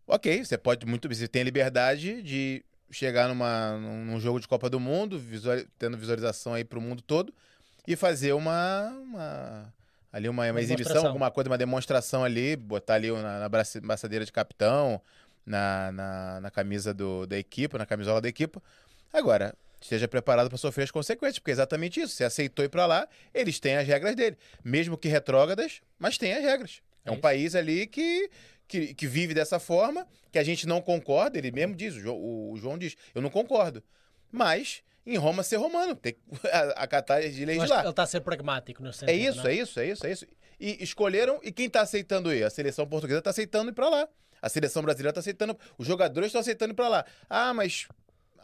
Ok, 0.07 0.43
você 0.43 0.57
pode 0.57 0.86
muito 0.86 1.07
bem, 1.07 1.19
você 1.19 1.28
tem 1.28 1.43
liberdade 1.43 2.23
de 2.23 2.65
chegar 2.93 3.28
numa, 3.28 3.77
num, 3.78 4.20
jogo 4.20 4.39
de 4.39 4.47
Copa 4.47 4.69
do 4.70 4.78
Mundo, 4.78 5.19
visuali- 5.19 5.66
tendo 5.78 5.97
visualização 5.97 6.55
aí 6.55 6.64
pro 6.64 6.81
mundo 6.81 7.02
todo, 7.02 7.32
e 7.86 7.97
fazer 7.97 8.32
uma. 8.32 8.90
uma- 9.02 9.74
ali 10.12 10.28
uma, 10.28 10.48
uma 10.51 10.60
exibição, 10.60 11.06
alguma 11.06 11.31
coisa, 11.31 11.48
uma 11.48 11.56
demonstração 11.59 12.23
ali, 12.23 12.55
botar 12.55 12.94
ali 12.94 13.10
na, 13.10 13.40
na 13.40 13.48
braça- 13.48 13.81
braçadeira 13.81 14.24
de 14.27 14.31
capitão, 14.31 15.01
na, 15.44 15.90
na, 15.90 16.40
na 16.43 16.51
camisa 16.51 16.93
do, 16.93 17.27
da 17.27 17.39
equipe, 17.39 17.78
na 17.78 17.86
camisola 17.86 18.20
da 18.20 18.28
equipe. 18.28 18.59
Agora, 19.10 19.55
esteja 19.81 20.06
preparado 20.06 20.48
para 20.48 20.59
sofrer 20.59 20.85
as 20.85 20.90
consequências, 20.90 21.39
porque 21.39 21.51
é 21.51 21.55
exatamente 21.55 21.98
isso. 22.01 22.14
Você 22.14 22.24
aceitou 22.24 22.62
ir 22.64 22.69
para 22.69 22.85
lá, 22.86 23.09
eles 23.32 23.59
têm 23.59 23.77
as 23.77 23.86
regras 23.86 24.14
dele. 24.14 24.36
Mesmo 24.62 24.97
que 24.98 25.09
retrógradas, 25.09 25.81
mas 25.98 26.19
tem 26.19 26.35
as 26.35 26.43
regras. 26.43 26.82
É, 27.05 27.09
É 27.09 27.10
um 27.10 27.14
isso. 27.14 27.23
país 27.23 27.55
ali 27.55 27.86
que, 27.86 28.31
que, 28.73 28.94
que 28.94 29.07
vive 29.07 29.35
dessa 29.35 29.59
forma, 29.61 30.07
que 30.32 30.39
a 30.39 30.43
gente 30.43 30.66
não 30.66 30.81
concorda, 30.81 31.36
ele 31.39 31.51
mesmo 31.53 31.74
diz, 31.74 31.94
o 31.94 32.01
João, 32.01 32.16
o 32.53 32.57
João 32.57 32.78
diz, 32.78 32.97
eu 33.15 33.20
não 33.20 33.28
concordo. 33.31 33.82
Mas, 34.31 34.82
em 35.07 35.16
Roma, 35.16 35.43
ser 35.43 35.57
romano, 35.57 35.94
tem 35.94 36.15
que 36.15 36.20
acatar 36.77 37.19
as 37.19 37.36
leis 37.36 37.62
de 37.62 37.69
lá. 37.69 37.81
ele 37.81 37.90
está 37.90 38.03
a 38.03 38.07
ser 38.07 38.20
pragmático 38.23 38.82
no 38.82 38.89
É 38.89 38.93
sentido. 38.93 39.15
isso, 39.19 39.39
não 39.43 39.47
é 39.51 39.55
isso, 39.55 39.81
é 39.81 39.86
isso, 39.89 40.07
é 40.07 40.11
isso. 40.12 40.27
E 40.59 40.82
escolheram, 40.82 41.39
e 41.43 41.53
quem 41.53 41.69
tá 41.69 41.82
aceitando 41.82 42.32
ir? 42.32 42.44
A 42.44 42.51
seleção 42.51 42.86
portuguesa 42.86 43.20
tá 43.20 43.31
aceitando 43.31 43.70
ir 43.70 43.74
pra 43.74 43.89
lá. 43.90 44.09
A 44.40 44.49
seleção 44.49 44.82
brasileira 44.82 45.12
tá 45.12 45.20
aceitando, 45.20 45.57
os 45.78 45.86
jogadores 45.86 46.28
estão 46.28 46.40
aceitando 46.40 46.73
ir 46.73 46.77
pra 46.77 46.89
lá. 46.89 47.05
Ah, 47.28 47.53
mas 47.53 47.86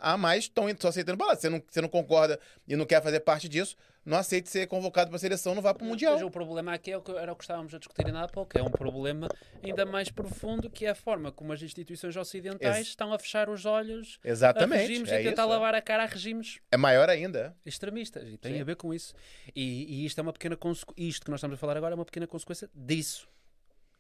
ah, 0.00 0.16
mas 0.16 0.44
estão 0.44 0.68
estão 0.68 0.90
aceitando 0.90 1.24
lá. 1.24 1.34
Você 1.34 1.48
não, 1.48 1.62
você 1.68 1.80
não 1.80 1.88
concorda 1.88 2.38
e 2.66 2.76
não 2.76 2.84
quer 2.86 3.02
fazer 3.02 3.20
parte 3.20 3.48
disso, 3.48 3.76
não 4.04 4.16
aceite 4.16 4.48
ser 4.48 4.66
convocado 4.66 5.10
pra 5.10 5.18
seleção, 5.18 5.54
não 5.54 5.60
vá 5.62 5.74
pro 5.74 5.84
Mundial. 5.84 6.14
Mas 6.14 6.22
o 6.22 6.30
problema 6.30 6.72
aqui 6.72 6.90
é 6.90 6.96
o 6.96 7.02
que 7.02 7.12
era 7.12 7.32
o 7.32 7.36
que 7.36 7.44
estávamos 7.44 7.74
a 7.74 7.78
discutir 7.78 8.06
ainda 8.06 8.22
há 8.22 8.28
pouco. 8.28 8.56
É 8.58 8.62
um 8.62 8.70
problema 8.70 9.28
ainda 9.62 9.84
mais 9.84 10.08
profundo 10.10 10.70
que 10.70 10.86
é 10.86 10.90
a 10.90 10.94
forma 10.94 11.30
como 11.30 11.52
as 11.52 11.60
instituições 11.62 12.16
ocidentais 12.16 12.78
Ex- 12.78 12.88
estão 12.88 13.12
a 13.12 13.18
fechar 13.18 13.50
os 13.50 13.66
olhos 13.66 14.18
a 14.24 14.28
Exatamente. 14.28 14.86
regimes 14.86 15.10
é, 15.12 15.20
e 15.20 15.24
tentar 15.24 15.42
isso, 15.42 15.50
é. 15.52 15.54
lavar 15.54 15.74
a 15.74 15.82
cara 15.82 16.04
a 16.04 16.06
regimes 16.06 16.58
é 16.70 16.76
maior 16.76 17.08
ainda. 17.10 17.54
extremistas 17.66 18.28
e 18.28 18.38
tem 18.38 18.54
Sim. 18.54 18.60
a 18.60 18.64
ver 18.64 18.76
com 18.76 18.94
isso. 18.94 19.14
E, 19.54 19.84
e 20.02 20.06
isto 20.06 20.18
é 20.18 20.22
uma 20.22 20.32
pequena 20.32 20.56
isto 20.96 21.24
que 21.24 21.30
nós 21.30 21.38
estamos 21.40 21.54
a 21.54 21.58
falar 21.58 21.76
agora 21.76 21.94
é 21.94 21.96
uma 21.96 22.04
pequena 22.04 22.26
consequência 22.26 22.70
disso. 22.74 23.28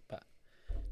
Pá, 0.06 0.22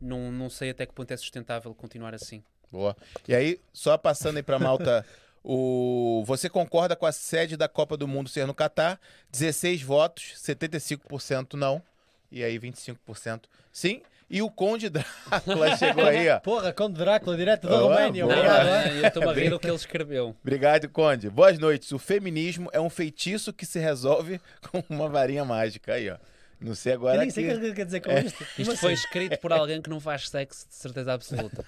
Não, 0.00 0.30
não 0.30 0.50
sei 0.50 0.70
até 0.70 0.84
que 0.84 0.92
ponto 0.92 1.10
é 1.10 1.16
sustentável 1.16 1.74
continuar 1.74 2.14
assim. 2.14 2.44
Boa. 2.70 2.96
E 3.26 3.34
aí, 3.34 3.60
só 3.72 3.96
passando 3.96 4.36
aí 4.36 4.42
pra 4.42 4.58
Malta, 4.58 5.04
o... 5.42 6.22
você 6.26 6.48
concorda 6.48 6.96
com 6.96 7.06
a 7.06 7.12
sede 7.12 7.56
da 7.56 7.68
Copa 7.68 7.96
do 7.96 8.08
Mundo 8.08 8.28
ser 8.28 8.46
no 8.46 8.54
Catar? 8.54 9.00
16 9.30 9.82
votos, 9.82 10.34
75% 10.36 11.54
não. 11.54 11.82
E 12.30 12.42
aí, 12.42 12.58
25% 12.58 13.42
sim. 13.72 14.02
E 14.28 14.42
o 14.42 14.50
Conde 14.50 14.90
Drácula 14.90 15.76
chegou 15.76 16.04
aí, 16.04 16.28
ó. 16.28 16.40
Porra, 16.40 16.72
Conde 16.72 16.98
Drácula, 16.98 17.36
direto 17.36 17.68
da 17.68 17.78
Roménia. 17.78 18.24
boa. 18.24 18.36
Obrigado. 18.36 18.66
Ah, 18.66 18.88
é? 18.88 18.98
eu 18.98 19.06
estou-me 19.06 19.28
a 19.28 19.32
rir 19.32 19.50
do 19.50 19.58
que 19.58 19.66
ele 19.68 19.76
escreveu. 19.76 20.34
Obrigado, 20.42 20.88
Conde. 20.88 21.30
Boas 21.30 21.58
noites. 21.58 21.92
O 21.92 21.98
feminismo 21.98 22.68
é 22.72 22.80
um 22.80 22.90
feitiço 22.90 23.52
que 23.52 23.64
se 23.64 23.78
resolve 23.78 24.40
com 24.70 24.82
uma 24.88 25.08
varinha 25.08 25.44
mágica. 25.44 25.94
Aí, 25.94 26.10
ó. 26.10 26.16
Não 26.58 26.74
sei 26.74 26.92
Eu 26.94 26.96
agora 26.96 27.18
nem 27.18 27.28
sei 27.30 27.48
o 27.48 27.52
aqui. 27.52 27.60
que 27.60 27.72
quer 27.74 27.84
dizer 27.84 28.00
com 28.00 28.10
É. 28.10 28.20
isto. 28.24 28.42
Isto 28.42 28.64
Como 28.64 28.76
foi 28.78 28.92
escrito 28.94 29.38
por 29.40 29.52
alguém 29.52 29.82
que 29.82 29.90
não 29.90 30.00
faz 30.00 30.28
sexo 30.28 30.66
de 30.66 30.74
certeza 30.74 31.12
absoluta. 31.12 31.62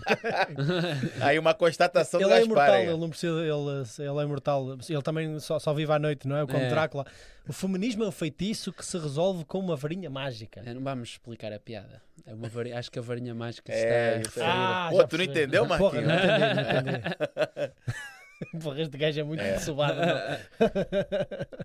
Aí 1.21 1.39
uma 1.39 1.53
constatação 1.53 2.19
do 2.19 2.25
Ele 2.27 2.33
é 2.33 2.39
Gaspar 2.39 2.47
imortal, 2.55 2.75
aí. 2.75 2.87
ele 2.87 2.97
não 2.97 3.11
precisa, 3.11 3.33
ele, 3.41 4.09
ele 4.11 4.19
é 4.21 4.23
imortal. 4.23 4.79
Ele 4.89 5.03
também 5.03 5.39
só, 5.41 5.59
só 5.59 5.75
vive 5.75 5.93
à 5.93 5.99
noite, 5.99 6.27
não 6.27 6.37
é? 6.39 6.47
Como 6.47 6.59
É. 6.59 6.69
Drácula. 6.69 7.05
O 7.47 7.53
feminismo 7.53 8.05
é 8.05 8.09
um 8.09 8.13
feitiço 8.13 8.73
que 8.73 8.85
se 8.85 8.99
resolve 8.99 9.45
com 9.45 9.59
uma 9.59 9.77
varinha 9.77 10.09
mágica. 10.11 10.63
É, 10.65 10.73
Não 10.75 10.83
vamos 10.83 11.11
explicar 11.11 11.53
a 11.53 11.59
piada. 11.61 12.01
É 12.27 12.33
uma 12.35 12.49
vari... 12.49 12.73
Acho 12.73 12.91
que 12.91 12.99
a 12.99 13.03
varinha 13.03 13.35
mágica 13.35 13.73
É, 13.73 14.21
está 14.21 14.29
referir. 14.29 14.47
Ah, 14.47 14.89
Pô, 14.91 15.07
tu 15.07 15.17
não 15.19 15.25
entendeu, 15.25 15.67
Porra, 15.67 16.01
não 16.01 16.09
Marquinhos? 16.09 16.25
entendi, 16.25 16.83
não 16.85 16.93
entendi. 18.53 18.63
Porra, 18.65 18.81
este 18.83 18.97
gajo 18.99 19.21
é 19.21 19.23
muito 19.23 19.43
É. 19.43 19.59
subado. 19.59 19.99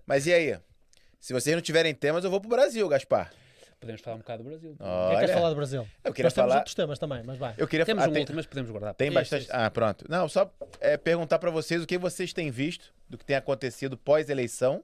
Mas 0.07 0.25
e 0.27 0.33
aí? 0.33 0.57
Se 1.23 1.31
vocês 1.31 1.55
não 1.55 1.61
tiverem 1.61 1.95
temas, 1.95 2.25
eu 2.25 2.29
vou 2.29 2.41
pro 2.41 2.49
Brasil, 2.49 2.85
Gaspar. 2.89 3.31
Podemos 3.79 4.01
falar 4.01 4.17
um 4.17 4.19
bocado 4.19 4.43
do 4.43 4.49
Brasil. 4.49 4.71
O 4.73 4.75
que 4.75 4.83
é 4.83 4.85
que 4.85 5.15
queres 5.15 5.29
Olha, 5.29 5.33
falar 5.33 5.49
do 5.51 5.55
Brasil? 5.55 5.87
eu 6.03 6.13
queria 6.13 6.25
Nós 6.25 6.33
temos 6.33 6.49
falar. 6.49 6.55
outros 6.59 6.75
temas 6.75 6.99
também, 6.99 7.23
mas 7.23 7.37
vai. 7.37 7.53
Eu 7.57 7.65
queria 7.65 7.85
Temos 7.85 8.03
ah, 8.03 8.09
um 8.09 8.11
tem- 8.11 8.19
último, 8.23 8.35
mas 8.35 8.45
podemos 8.45 8.69
guardar. 8.69 8.93
Tem 8.93 9.07
Isso, 9.07 9.15
bastante. 9.15 9.41
isso. 9.43 9.51
Ah, 9.53 9.71
pronto. 9.71 10.05
Não, 10.09 10.27
só 10.27 10.53
é, 10.81 10.97
perguntar 10.97 11.39
pra 11.39 11.49
vocês 11.49 11.81
o 11.81 11.87
que 11.87 11.97
vocês 11.97 12.33
têm 12.33 12.51
visto 12.51 12.93
do 13.09 13.17
que 13.17 13.23
tem 13.23 13.37
acontecido 13.37 13.95
pós-eleição, 13.97 14.83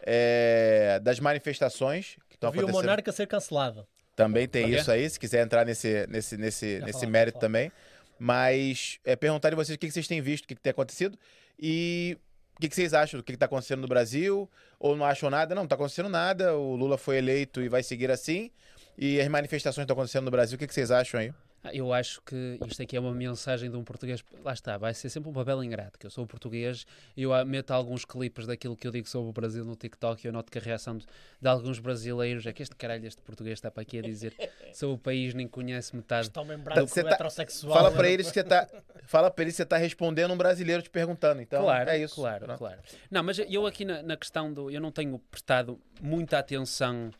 é, 0.00 0.98
das 1.04 1.20
manifestações 1.20 2.16
que 2.28 2.34
estão 2.34 2.50
Vi 2.50 2.58
o 2.58 2.62
acontecendo. 2.62 2.82
Monarca 2.82 3.12
ser 3.12 3.28
cancelado. 3.28 3.86
Também 4.16 4.48
tem 4.48 4.64
Ok. 4.64 4.76
isso 4.76 4.90
aí, 4.90 5.08
se 5.08 5.20
quiser 5.20 5.40
entrar 5.44 5.64
nesse, 5.64 6.04
nesse, 6.08 6.36
nesse, 6.36 6.78
Já 6.80 6.86
nesse 6.86 6.92
falamos, 6.94 7.12
mérito 7.12 7.38
também. 7.38 7.70
Mas 8.18 8.98
é, 9.04 9.14
perguntar 9.14 9.50
de 9.50 9.54
vocês 9.56 9.76
o 9.76 9.78
que 9.78 9.88
vocês 9.88 10.08
têm 10.08 10.20
visto, 10.20 10.46
o 10.46 10.48
que, 10.48 10.56
que 10.56 10.60
tem 10.60 10.72
acontecido 10.72 11.16
e 11.56 12.18
o 12.60 12.68
que, 12.68 12.68
que 12.68 12.74
vocês 12.74 12.92
acham 12.92 13.18
do 13.18 13.24
que 13.24 13.32
está 13.32 13.46
acontecendo 13.46 13.80
no 13.80 13.88
Brasil, 13.88 14.46
ou 14.78 14.94
não 14.94 15.06
acham 15.06 15.30
nada? 15.30 15.54
Não, 15.54 15.62
não 15.62 15.64
está 15.64 15.76
acontecendo 15.76 16.10
nada, 16.10 16.54
o 16.54 16.76
Lula 16.76 16.98
foi 16.98 17.16
eleito 17.16 17.62
e 17.62 17.70
vai 17.70 17.82
seguir 17.82 18.10
assim. 18.10 18.50
E 18.98 19.18
as 19.18 19.28
manifestações 19.28 19.84
estão 19.84 19.94
acontecendo 19.94 20.26
no 20.26 20.30
Brasil, 20.30 20.56
o 20.56 20.58
que, 20.58 20.66
que 20.66 20.74
vocês 20.74 20.90
acham 20.90 21.20
aí? 21.20 21.32
Ah, 21.62 21.74
Eu 21.74 21.92
acho 21.92 22.22
que 22.22 22.58
isto 22.66 22.82
aqui 22.82 22.96
é 22.96 23.00
uma 23.00 23.12
mensagem 23.12 23.70
de 23.70 23.76
um 23.76 23.84
português. 23.84 24.24
Lá 24.42 24.52
está, 24.52 24.78
vai 24.78 24.94
ser 24.94 25.10
sempre 25.10 25.28
um 25.28 25.32
papel 25.32 25.62
ingrato, 25.62 25.98
que 25.98 26.06
eu 26.06 26.10
sou 26.10 26.26
português 26.26 26.86
e 27.16 27.22
eu 27.22 27.34
ah, 27.34 27.44
meto 27.44 27.70
alguns 27.72 28.04
clipes 28.04 28.46
daquilo 28.46 28.74
que 28.76 28.86
eu 28.86 28.90
digo 28.90 29.06
sobre 29.08 29.28
o 29.28 29.32
Brasil 29.32 29.64
no 29.64 29.76
TikTok 29.76 30.24
e 30.24 30.28
eu 30.28 30.32
noto 30.32 30.50
que 30.50 30.58
a 30.58 30.60
reação 30.62 30.96
de, 30.96 31.04
de 31.40 31.48
alguns 31.48 31.78
brasileiros 31.78 32.46
é 32.46 32.52
que 32.52 32.62
este 32.62 32.74
caralho, 32.74 33.06
este 33.06 33.20
português 33.22 33.58
está 33.58 33.70
para 33.70 33.82
aqui 33.82 33.98
a 33.98 34.02
dizer 34.02 34.34
sobre 34.72 34.94
o 34.94 34.98
país, 34.98 35.34
nem 35.34 35.46
conhece 35.46 35.94
metade. 35.94 36.28
Este 36.28 36.38
homem 36.38 36.56
branco 36.56 36.86
Você 36.88 37.02
tá- 37.04 37.10
heterossexual. 37.10 37.74
Fala 37.74 37.90
para 37.90 38.08
eles 38.08 38.28
que 38.28 38.34
você 38.34 38.44
tá, 38.44 38.66
fala 39.04 39.30
para 39.30 39.42
eles 39.44 39.54
que 39.54 39.58
você 39.58 39.66
tá 39.66 39.76
respondendo 39.76 40.32
um 40.32 40.38
brasileiro 40.38 40.82
te 40.82 40.88
perguntando. 40.90 41.42
Então, 41.42 41.62
claro, 41.62 41.90
é 41.90 41.98
isso. 41.98 42.14
claro, 42.14 42.44
Pronto. 42.46 42.58
claro. 42.58 42.80
Não, 43.10 43.22
mas 43.22 43.38
eu 43.38 43.66
aqui 43.66 43.84
na, 43.84 44.02
na 44.02 44.16
questão 44.16 44.52
do. 44.52 44.70
Eu 44.70 44.80
não 44.80 44.90
tenho 44.90 45.18
prestado 45.30 45.78
muita 46.00 46.38
atenção. 46.38 47.10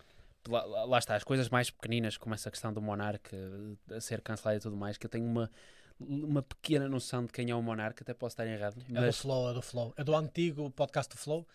Lá, 0.48 0.64
lá- 0.64 0.98
está, 0.98 1.14
as 1.16 1.24
coisas 1.24 1.48
mais 1.50 1.70
pequeninas, 1.70 2.16
como 2.16 2.34
essa 2.34 2.50
questão 2.50 2.72
do 2.72 2.80
monarca 2.80 3.36
eh, 3.36 3.96
a 3.96 4.00
ser 4.00 4.20
cancelado 4.22 4.56
e 4.58 4.60
tudo 4.60 4.76
mais, 4.76 4.96
que 4.96 5.04
eu 5.06 5.10
tenho 5.10 5.24
uma, 5.26 5.50
uma 5.98 6.42
pequena 6.42 6.88
noção 6.88 7.26
de 7.26 7.32
quem 7.32 7.50
é 7.50 7.54
o 7.54 7.62
monarca, 7.62 8.02
até 8.02 8.14
posso 8.14 8.32
estar 8.32 8.46
errado. 8.46 8.76
É 8.88 8.92
do 8.92 9.00
Mas 9.02 9.18
Flow, 9.18 9.50
é 9.50 9.54
do 9.54 9.60
Flow. 9.62 9.92
É 9.98 10.02
do 10.04 10.16
antigo 10.16 10.70
podcast 10.70 11.14
do 11.14 11.18
Flow. 11.18 11.46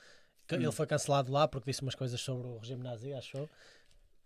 que 0.48 0.56
Hum. 0.56 0.62
Ele 0.62 0.72
foi 0.72 0.86
cancelado 0.86 1.32
lá 1.32 1.48
porque 1.48 1.72
disse 1.72 1.82
umas 1.82 1.96
coisas 1.96 2.22
sobre 2.22 2.48
o 2.48 2.58
regime 2.60 2.84
nazi, 2.84 3.12
achou. 3.14 3.50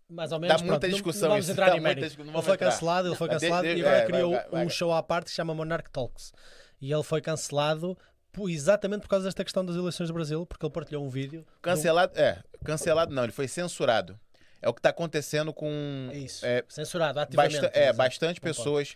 Mais 0.09 0.31
ou 0.33 0.39
menos. 0.39 0.57
Dá 0.57 0.63
muita 0.65 0.79
pronto, 0.79 0.83
não- 0.91 0.97
discussão 0.97 1.21
Não 1.21 1.29
vamos 1.29 1.45
isso, 1.45 1.51
entrar 1.53 1.77
em 1.77 1.79
muita 1.79 2.01
discu- 2.01 2.23
não 2.25 2.33
Ele 2.33 2.41
foi 2.41 2.53
entrar. 2.55 2.69
cancelado, 2.71 3.07
ele 3.07 3.15
foi 3.15 3.27
de- 3.29 3.33
cancelado 3.35 3.63
de- 3.67 3.75
e 3.75 3.79
agora 3.81 3.97
é, 3.97 4.05
criou 4.05 4.31
vai, 4.31 4.39
vai, 4.41 4.47
um 4.61 4.65
vai. 4.65 4.69
show 4.69 4.91
à 4.93 5.01
parte 5.03 5.25
que 5.25 5.29
se 5.29 5.35
chama 5.37 5.53
Monarch 5.55 5.89
Talks. 5.91 6.33
E 6.81 6.91
ele 6.91 7.03
foi 7.03 7.21
cancelado 7.21 7.97
por- 8.33 8.49
exatamente 8.49 9.01
por 9.03 9.07
causa 9.09 9.25
desta 9.25 9.43
questão 9.45 9.65
das 9.65 9.75
eleições 9.77 10.09
do 10.09 10.13
Brasil, 10.13 10.45
porque 10.45 10.65
ele 10.65 10.73
partilhou 10.73 11.05
um 11.05 11.09
vídeo. 11.09 11.45
Cancelado, 11.61 12.19
é, 12.19 12.43
cancelado 12.65 13.13
não, 13.13 13.23
ele 13.23 13.31
foi 13.31 13.47
censurado. 13.47 14.19
É 14.61 14.67
o 14.69 14.73
que 14.73 14.79
está 14.79 14.89
acontecendo 14.89 15.53
com 15.53 16.09
isso. 16.13 16.45
é, 16.45 16.63
Censurado, 16.67 17.19
ativamente. 17.19 17.61
basta- 17.61 17.79
é, 17.79 17.93
bastante 17.93 18.39
Concordo. 18.41 18.57
pessoas, 18.59 18.95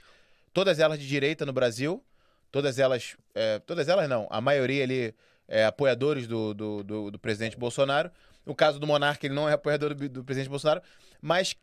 todas 0.54 0.80
elas 0.80 1.00
de 1.00 1.08
direita 1.08 1.46
no 1.46 1.54
Brasil, 1.54 2.04
todas 2.52 2.78
elas, 2.80 3.16
é, 3.34 3.60
todas 3.60 3.88
elas 3.88 4.10
não, 4.10 4.28
a 4.30 4.42
maioria 4.42 4.84
ali 4.84 5.16
é, 5.48 5.66
apoiadores 5.66 6.28
do, 6.28 6.54
do, 6.54 6.84
do- 6.84 7.12
do 7.12 7.20
presidente 7.20 7.58
Bolsonaro. 7.58 8.10
No 8.46 8.54
caso 8.54 8.78
do 8.80 8.86
Monarca, 8.88 9.26
ele 9.26 9.34
não 9.34 9.48
é 9.48 9.54
apoiador 9.54 9.94
do, 9.94 10.10
do 10.10 10.24
presidente 10.24 10.50
Bolsonaro, 10.50 10.82
mas 11.22 11.56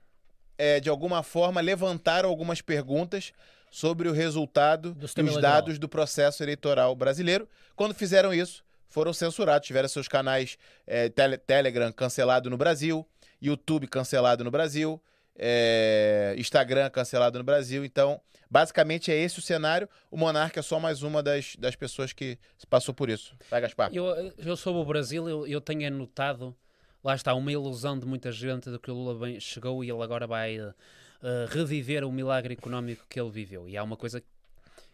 é, 0.56 0.80
de 0.80 0.88
alguma 0.88 1.22
forma 1.22 1.60
levantaram 1.60 2.28
algumas 2.28 2.60
perguntas 2.62 3.32
sobre 3.70 4.08
o 4.08 4.12
resultado 4.12 4.92
Do 4.94 5.04
e 5.04 5.08
sistema 5.08 5.30
os 5.30 5.36
dados 5.40 5.78
do 5.78 5.88
processo 5.88 6.42
eleitoral 6.42 6.94
brasileiro. 6.96 7.48
Quando 7.76 7.94
fizeram 7.94 8.32
isso, 8.34 8.64
foram 8.88 9.12
censurados, 9.12 9.66
tiveram 9.66 9.88
seus 9.88 10.08
canais 10.08 10.56
é, 10.86 11.08
tele- 11.08 11.38
Telegram 11.38 11.92
cancelado 11.92 12.50
no 12.50 12.56
Brasil, 12.56 13.06
YouTube 13.40 13.86
cancelado 13.86 14.44
no 14.44 14.50
Brasil, 14.50 15.02
é, 15.36 16.34
Instagram 16.38 16.90
cancelado 16.90 17.38
no 17.38 17.44
Brasil. 17.44 17.84
Então, 17.84 18.20
basicamente 18.50 19.10
é 19.10 19.16
esse 19.16 19.38
o 19.38 19.42
cenário. 19.42 19.88
O 20.10 20.16
Monarca 20.16 20.60
é 20.60 20.62
só 20.62 20.78
mais 20.78 21.02
uma 21.02 21.22
das, 21.22 21.56
das 21.56 21.76
pessoas 21.76 22.12
que 22.12 22.38
passou 22.68 22.94
por 22.94 23.08
isso. 23.08 23.34
Vai, 23.50 23.60
Gaspar? 23.60 23.90
Eu, 23.92 24.32
eu 24.38 24.56
sobre 24.56 24.82
o 24.82 24.84
Brasil, 24.84 25.28
eu, 25.28 25.46
eu 25.46 25.60
tenho 25.60 25.90
notado, 25.90 26.54
lá 27.02 27.14
está, 27.14 27.34
uma 27.34 27.50
ilusão 27.50 27.98
de 27.98 28.06
muita 28.06 28.30
gente 28.30 28.70
de 28.70 28.78
que 28.78 28.90
o 28.90 28.94
Lula 28.94 29.26
bem, 29.26 29.40
chegou 29.40 29.82
e 29.84 29.90
ele 29.90 30.02
agora 30.02 30.26
vai 30.26 30.58
eh, 30.58 31.46
reviver 31.50 32.04
o 32.04 32.10
milagre 32.10 32.54
económico 32.54 33.04
que 33.08 33.20
ele 33.20 33.30
viveu. 33.30 33.68
E 33.68 33.76
há 33.76 33.82
uma 33.82 33.96
coisa 33.96 34.22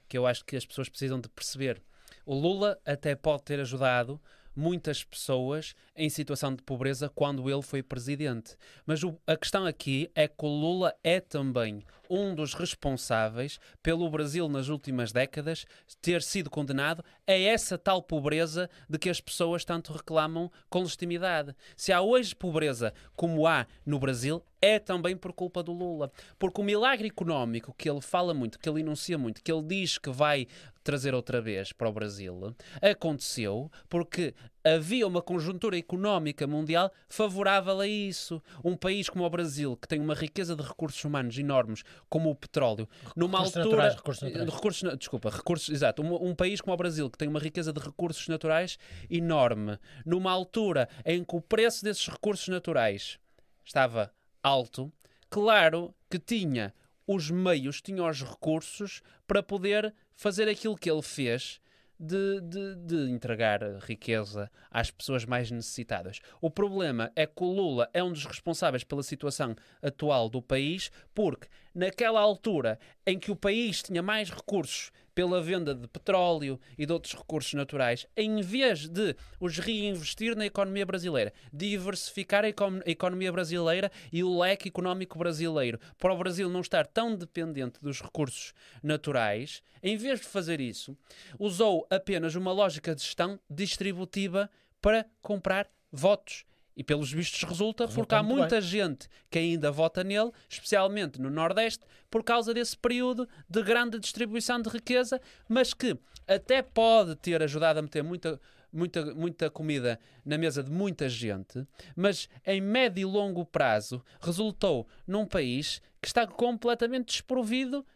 que 0.08 0.18
eu 0.18 0.26
acho 0.26 0.44
que 0.44 0.56
as 0.56 0.66
pessoas 0.66 0.88
precisam 0.88 1.20
de 1.20 1.28
perceber. 1.28 1.80
O 2.24 2.34
Lula 2.34 2.78
até 2.84 3.14
pode 3.14 3.42
ter 3.44 3.60
ajudado 3.60 4.20
muitas 4.56 5.04
pessoas 5.04 5.74
em 5.94 6.08
situação 6.08 6.54
de 6.54 6.62
pobreza 6.62 7.08
quando 7.08 7.48
ele 7.50 7.62
foi 7.62 7.82
presidente. 7.82 8.56
Mas 8.86 9.02
o- 9.04 9.18
a 9.26 9.36
questão 9.36 9.66
aqui 9.66 10.10
é 10.14 10.26
que 10.26 10.44
o 10.44 10.48
Lula 10.48 10.94
é 11.04 11.20
também 11.20 11.84
um 12.08 12.34
dos 12.34 12.54
responsáveis 12.54 13.58
pelo 13.82 14.08
Brasil 14.08 14.48
nas 14.48 14.68
últimas 14.68 15.12
décadas 15.12 15.66
ter 16.00 16.22
sido 16.22 16.48
condenado 16.48 17.04
a 17.26 17.32
essa 17.32 17.76
tal 17.76 18.00
pobreza 18.00 18.70
de 18.88 18.96
que 18.98 19.10
as 19.10 19.20
pessoas 19.20 19.64
tanto 19.64 19.92
reclamam 19.92 20.50
com 20.70 20.80
legitimidade. 20.82 21.54
Se 21.76 21.92
há 21.92 22.00
hoje 22.00 22.34
pobreza 22.34 22.94
como 23.16 23.46
há 23.46 23.66
no 23.84 23.98
Brasil, 23.98 24.42
é 24.62 24.78
também 24.78 25.16
por 25.16 25.32
culpa 25.32 25.62
do 25.62 25.72
Lula. 25.72 26.10
Porque 26.38 26.60
o 26.60 26.64
milagre 26.64 27.08
económico 27.08 27.74
que 27.76 27.90
ele 27.90 28.00
fala 28.00 28.32
muito, 28.32 28.58
que 28.58 28.68
ele 28.68 28.80
enuncia 28.80 29.18
muito, 29.18 29.42
que 29.42 29.50
ele 29.52 29.62
diz 29.62 29.98
que 29.98 30.10
vai 30.10 30.46
trazer 30.86 31.14
outra 31.16 31.40
vez 31.40 31.72
para 31.72 31.88
o 31.88 31.92
Brasil, 31.92 32.54
aconteceu 32.80 33.68
porque 33.88 34.32
havia 34.64 35.04
uma 35.06 35.20
conjuntura 35.20 35.76
económica 35.76 36.46
mundial 36.46 36.92
favorável 37.08 37.80
a 37.80 37.86
isso. 37.88 38.40
Um 38.64 38.76
país 38.76 39.08
como 39.10 39.24
o 39.24 39.30
Brasil, 39.30 39.76
que 39.76 39.88
tem 39.88 40.00
uma 40.00 40.14
riqueza 40.14 40.54
de 40.54 40.62
recursos 40.62 41.04
humanos 41.04 41.36
enormes, 41.36 41.82
como 42.08 42.30
o 42.30 42.34
petróleo, 42.36 42.88
numa 43.16 43.38
Recursos 43.38 43.56
altura. 43.56 43.76
naturais, 43.76 43.94
recursos 43.96 44.22
naturais. 44.22 44.54
recursos 44.54 44.98
desculpa, 44.98 45.30
recursos, 45.30 45.68
exato. 45.74 46.02
Um, 46.02 46.28
um 46.30 46.34
país 46.36 46.60
como 46.60 46.72
o 46.72 46.76
Brasil, 46.76 47.10
que 47.10 47.18
tem 47.18 47.28
uma 47.28 47.40
riqueza 47.40 47.72
de 47.72 47.80
recursos 47.80 48.28
naturais 48.28 48.78
enorme, 49.10 49.78
numa 50.04 50.30
altura 50.30 50.88
em 51.04 51.24
que 51.24 51.34
o 51.34 51.40
preço 51.40 51.84
desses 51.84 52.06
recursos 52.06 52.46
naturais 52.46 53.18
estava 53.64 54.12
alto, 54.40 54.92
claro 55.28 55.92
que 56.08 56.18
tinha 56.20 56.72
os 57.06 57.30
meios, 57.30 57.80
tinha 57.80 58.04
os 58.04 58.22
recursos 58.22 59.00
para 59.26 59.42
poder 59.42 59.94
fazer 60.16 60.48
aquilo 60.48 60.76
que 60.76 60.90
ele 60.90 61.02
fez 61.02 61.60
de, 61.98 62.40
de, 62.40 62.74
de 62.74 63.10
entregar 63.10 63.62
riqueza 63.80 64.50
às 64.70 64.90
pessoas 64.90 65.24
mais 65.24 65.50
necessitadas. 65.50 66.20
O 66.40 66.50
problema 66.50 67.10
é 67.16 67.26
que 67.26 67.42
o 67.42 67.52
Lula 67.52 67.88
é 67.92 68.02
um 68.02 68.12
dos 68.12 68.24
responsáveis 68.24 68.84
pela 68.84 69.02
situação 69.02 69.54
atual 69.80 70.28
do 70.28 70.42
país, 70.42 70.90
porque 71.14 71.48
naquela 71.76 72.20
altura 72.20 72.78
em 73.06 73.18
que 73.18 73.30
o 73.30 73.36
país 73.36 73.82
tinha 73.82 74.02
mais 74.02 74.30
recursos 74.30 74.90
pela 75.14 75.40
venda 75.40 75.74
de 75.74 75.88
petróleo 75.88 76.60
e 76.76 76.84
de 76.84 76.92
outros 76.92 77.14
recursos 77.14 77.54
naturais, 77.54 78.06
em 78.16 78.42
vez 78.42 78.86
de 78.86 79.16
os 79.40 79.58
reinvestir 79.58 80.36
na 80.36 80.44
economia 80.44 80.84
brasileira, 80.84 81.32
diversificar 81.52 82.44
a, 82.44 82.48
econ- 82.48 82.82
a 82.86 82.90
economia 82.90 83.32
brasileira 83.32 83.90
e 84.12 84.22
o 84.22 84.38
leque 84.38 84.68
económico 84.68 85.18
brasileiro, 85.18 85.78
para 85.98 86.12
o 86.12 86.18
Brasil 86.18 86.50
não 86.50 86.60
estar 86.60 86.86
tão 86.86 87.14
dependente 87.14 87.80
dos 87.80 88.00
recursos 88.02 88.52
naturais, 88.82 89.62
em 89.82 89.96
vez 89.96 90.20
de 90.20 90.26
fazer 90.26 90.60
isso, 90.60 90.94
usou 91.38 91.86
apenas 91.88 92.34
uma 92.34 92.52
lógica 92.52 92.94
de 92.94 93.02
gestão 93.02 93.40
distributiva 93.48 94.50
para 94.82 95.06
comprar 95.22 95.66
votos. 95.90 96.44
E 96.76 96.84
pelos 96.84 97.10
vistos 97.10 97.42
resulta, 97.42 97.88
porque 97.88 98.14
há 98.14 98.22
muito 98.22 98.34
bem. 98.34 98.40
muita 98.40 98.60
gente 98.60 99.08
que 99.30 99.38
ainda 99.38 99.72
vota 99.72 100.04
nele, 100.04 100.30
especialmente 100.48 101.18
no 101.18 101.30
Nordeste, 101.30 101.84
por 102.10 102.22
causa 102.22 102.52
desse 102.52 102.76
período 102.76 103.26
de 103.48 103.62
grande 103.62 103.98
distribuição 103.98 104.60
de 104.60 104.68
riqueza, 104.68 105.20
mas 105.48 105.72
que 105.72 105.98
até 106.26 106.60
pode 106.60 107.16
ter 107.16 107.42
ajudado 107.42 107.78
a 107.78 107.82
meter 107.82 108.02
muita, 108.02 108.38
muita, 108.72 109.14
muita 109.14 109.50
comida 109.50 109.98
na 110.24 110.36
mesa 110.36 110.62
de 110.62 110.70
muita 110.70 111.08
gente, 111.08 111.66
mas 111.94 112.28
em 112.44 112.60
médio 112.60 113.00
e 113.00 113.04
longo 113.10 113.44
prazo 113.44 114.04
resultou 114.20 114.86
num 115.06 115.24
país 115.24 115.80
que 116.00 116.08
está 116.08 116.26
completamente 116.26 117.06
desprovido 117.06 117.86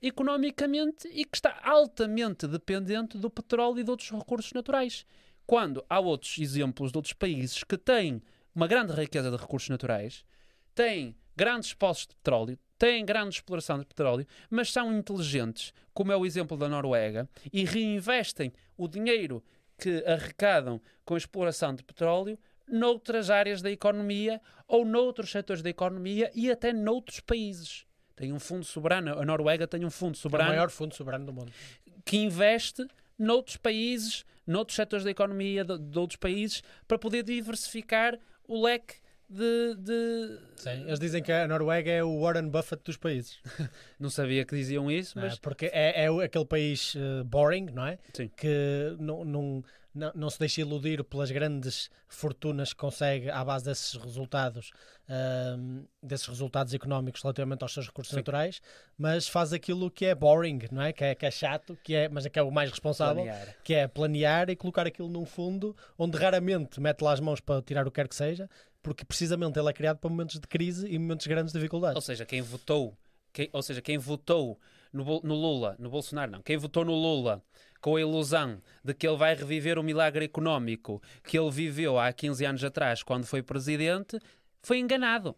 economicamente 0.00 1.08
e 1.08 1.24
que 1.24 1.36
está 1.36 1.58
altamente 1.62 2.46
dependente 2.46 3.18
do 3.18 3.28
petróleo 3.28 3.80
e 3.80 3.84
de 3.84 3.90
outros 3.90 4.10
recursos 4.10 4.52
naturais. 4.52 5.04
Quando 5.48 5.82
há 5.88 5.98
outros 5.98 6.36
exemplos 6.36 6.92
de 6.92 6.98
outros 6.98 7.14
países 7.14 7.64
que 7.64 7.78
têm 7.78 8.20
uma 8.54 8.66
grande 8.66 8.92
riqueza 8.92 9.30
de 9.30 9.36
recursos 9.38 9.70
naturais, 9.70 10.22
têm 10.74 11.16
grandes 11.34 11.72
poços 11.72 12.06
de 12.06 12.14
petróleo, 12.16 12.58
têm 12.76 13.02
grande 13.02 13.36
exploração 13.36 13.78
de 13.78 13.86
petróleo, 13.86 14.26
mas 14.50 14.70
são 14.70 14.94
inteligentes, 14.94 15.72
como 15.94 16.12
é 16.12 16.16
o 16.18 16.26
exemplo 16.26 16.54
da 16.54 16.68
Noruega, 16.68 17.26
e 17.50 17.64
reinvestem 17.64 18.52
o 18.76 18.86
dinheiro 18.86 19.42
que 19.78 20.04
arrecadam 20.04 20.82
com 21.02 21.14
a 21.14 21.16
exploração 21.16 21.74
de 21.74 21.82
petróleo 21.82 22.38
noutras 22.68 23.30
áreas 23.30 23.62
da 23.62 23.70
economia 23.70 24.42
ou 24.66 24.84
noutros 24.84 25.30
setores 25.30 25.62
da 25.62 25.70
economia 25.70 26.30
e 26.34 26.50
até 26.50 26.74
noutros 26.74 27.20
países. 27.20 27.86
Tem 28.14 28.34
um 28.34 28.38
fundo 28.38 28.66
soberano, 28.66 29.18
a 29.18 29.24
Noruega 29.24 29.66
tem 29.66 29.82
um 29.82 29.90
fundo 29.90 30.14
É 30.14 30.18
o 30.18 30.20
soberano 30.20 30.50
maior 30.50 30.68
fundo 30.68 30.94
soberano 30.94 31.24
do 31.24 31.32
mundo. 31.32 31.50
que 32.04 32.18
investe 32.18 32.86
noutros 33.18 33.56
países, 33.56 34.24
noutros 34.46 34.76
setores 34.76 35.04
da 35.04 35.10
economia 35.10 35.64
de, 35.64 35.78
de 35.78 35.98
outros 35.98 36.16
países, 36.16 36.62
para 36.86 36.98
poder 36.98 37.22
diversificar 37.22 38.18
o 38.46 38.62
leque 38.62 38.94
de, 39.28 39.74
de- 39.76 40.38
Sim, 40.56 40.84
eles 40.86 40.98
dizem 40.98 41.22
que 41.22 41.30
a 41.30 41.46
Noruega 41.46 41.90
é 41.90 42.02
o 42.02 42.20
Warren 42.20 42.48
Buffett 42.48 42.82
dos 42.82 42.96
países. 42.96 43.38
Não 44.00 44.08
sabia 44.08 44.44
que 44.44 44.56
diziam 44.56 44.90
isso, 44.90 45.18
é? 45.18 45.22
mas 45.22 45.38
Porque 45.38 45.66
é, 45.66 46.04
é 46.04 46.24
aquele 46.24 46.46
país 46.46 46.94
eh, 46.96 47.22
boring, 47.24 47.66
não 47.74 47.86
é? 47.86 47.98
Sim. 48.14 48.30
Que 48.34 48.96
não, 48.98 49.24
não, 49.26 49.64
não, 49.98 50.12
não 50.14 50.30
se 50.30 50.38
deixa 50.38 50.60
iludir 50.62 51.02
pelas 51.04 51.30
grandes 51.30 51.90
fortunas 52.06 52.72
que 52.72 52.78
consegue 52.78 53.28
à 53.30 53.44
base 53.44 53.64
desses 53.64 53.94
resultados, 53.94 54.70
desses 56.02 56.26
resultados 56.26 56.72
económicos 56.74 57.22
relativamente 57.22 57.62
aos 57.62 57.72
seus 57.72 57.86
recursos 57.86 58.14
naturais, 58.14 58.60
mas 58.96 59.28
faz 59.28 59.52
aquilo 59.52 59.90
que 59.90 60.06
é 60.06 60.14
boring, 60.14 60.60
não 60.70 60.82
é? 60.82 60.92
Que 60.92 61.04
é, 61.04 61.14
que 61.14 61.26
é 61.26 61.30
chato, 61.30 61.76
que 61.82 61.94
é, 61.94 62.08
mas 62.08 62.26
é 62.26 62.30
que 62.30 62.38
é 62.38 62.42
o 62.42 62.50
mais 62.50 62.70
responsável, 62.70 63.24
planear. 63.24 63.56
que 63.64 63.74
é 63.74 63.88
planear 63.88 64.50
e 64.50 64.56
colocar 64.56 64.86
aquilo 64.86 65.08
num 65.08 65.26
fundo 65.26 65.76
onde 65.98 66.16
raramente 66.16 66.80
mete 66.80 67.02
lá 67.02 67.12
as 67.12 67.20
mãos 67.20 67.40
para 67.40 67.60
tirar 67.62 67.86
o 67.86 67.90
que 67.90 67.96
quer 67.96 68.08
que 68.08 68.14
seja, 68.16 68.48
porque 68.82 69.04
precisamente 69.04 69.58
ele 69.58 69.68
é 69.68 69.72
criado 69.72 69.98
para 69.98 70.08
momentos 70.10 70.38
de 70.38 70.46
crise 70.46 70.86
e 70.88 70.98
momentos 70.98 71.24
de 71.24 71.30
grandes 71.30 71.54
Ou 71.54 71.58
dificuldades. 71.60 72.04
seja, 72.04 72.24
quem 72.24 72.40
votou, 72.40 72.96
quem- 73.32 73.50
ou 73.52 73.62
seja, 73.62 73.82
quem 73.82 73.98
votou 73.98 74.58
no, 74.92 75.04
no 75.22 75.34
Lula, 75.34 75.76
no 75.78 75.90
Bolsonaro 75.90 76.30
não, 76.30 76.42
quem 76.42 76.56
votou 76.56 76.84
no 76.84 76.94
Lula 76.94 77.42
com 77.80 77.96
a 77.96 78.00
ilusão 78.00 78.60
de 78.84 78.94
que 78.94 79.06
ele 79.06 79.16
vai 79.16 79.34
reviver 79.34 79.78
o 79.78 79.82
milagre 79.82 80.24
económico 80.24 81.02
que 81.24 81.38
ele 81.38 81.50
viveu 81.50 81.98
há 81.98 82.12
15 82.12 82.44
anos 82.44 82.64
atrás 82.64 83.02
quando 83.02 83.26
foi 83.26 83.42
presidente, 83.42 84.18
foi 84.62 84.78
enganado. 84.78 85.36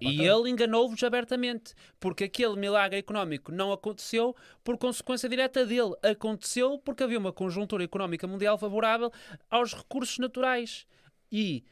E 0.00 0.26
ele 0.26 0.50
enganou-vos 0.50 1.02
abertamente, 1.04 1.74
porque 2.00 2.24
aquele 2.24 2.56
milagre 2.56 2.98
económico 2.98 3.52
não 3.52 3.72
aconteceu 3.72 4.34
por 4.64 4.76
consequência 4.76 5.28
direta 5.28 5.64
dele. 5.64 5.94
Aconteceu 6.02 6.78
porque 6.78 7.04
havia 7.04 7.18
uma 7.18 7.32
conjuntura 7.32 7.84
económica 7.84 8.26
mundial 8.26 8.58
favorável 8.58 9.12
aos 9.48 9.72
recursos 9.72 10.18
naturais. 10.18 10.86
E 11.30 11.64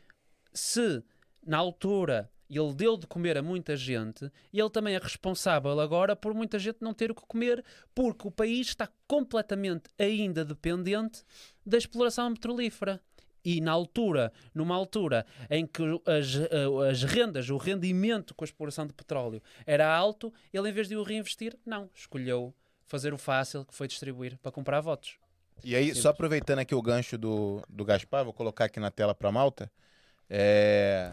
se 0.53 1.03
na 1.45 1.59
altura 1.59 2.31
ele 2.59 2.75
deu 2.75 2.97
de 2.97 3.07
comer 3.07 3.37
a 3.39 3.43
muita 3.43 3.77
gente, 3.77 4.31
ele 4.53 4.71
também 4.71 4.95
é 4.95 4.99
responsável 4.99 5.79
agora 5.81 6.15
por 6.15 6.35
muita 6.35 6.59
gente 6.59 6.79
não 6.81 6.93
ter 6.93 7.11
o 7.11 7.15
que 7.15 7.23
comer, 7.27 7.65
porque 7.95 8.27
o 8.27 8.31
país 8.31 8.69
está 8.69 8.89
completamente 9.07 9.85
ainda 9.99 10.45
dependente 10.45 11.23
da 11.65 11.79
exploração 11.79 12.33
petrolífera. 12.35 13.01
E 13.45 13.61
na 13.61 13.73
altura, 13.73 14.33
numa 14.55 14.77
altura 14.77 15.27
em 15.51 15.67
que 15.67 15.83
as, 16.07 16.37
eh, 16.37 16.91
as 16.91 17.03
rendas, 17.03 17.51
o 17.51 17.57
rendimento 17.57 18.35
com 18.37 18.45
a 18.45 18.47
exploração 18.47 18.87
de 18.87 18.93
petróleo 18.93 19.43
era 19.67 19.93
alto, 19.93 20.33
ele 20.53 20.69
em 20.69 20.73
vez 20.73 20.89
de 20.89 20.95
o 20.95 21.03
reinvestir, 21.03 21.59
não, 21.67 21.91
escolheu 21.93 22.55
fazer 22.87 23.13
o 23.13 23.19
fácil, 23.19 23.65
que 23.65 23.75
foi 23.75 23.89
distribuir 23.89 24.39
para 24.39 24.53
comprar 24.53 24.81
votos. 24.81 25.17
E 25.65 25.75
aí, 25.75 25.95
só 25.95 26.11
aproveitando 26.11 26.61
aqui 26.61 26.75
o 26.75 26.83
gancho 26.83 27.17
do, 27.17 27.63
do 27.69 27.85
Gaspar, 27.85 28.25
vou 28.25 28.33
colocar 28.33 28.67
aqui 28.67 28.79
na 28.79 28.91
tela 28.91 29.15
para 29.15 29.33
Malta. 29.33 29.71
É... 30.29 31.11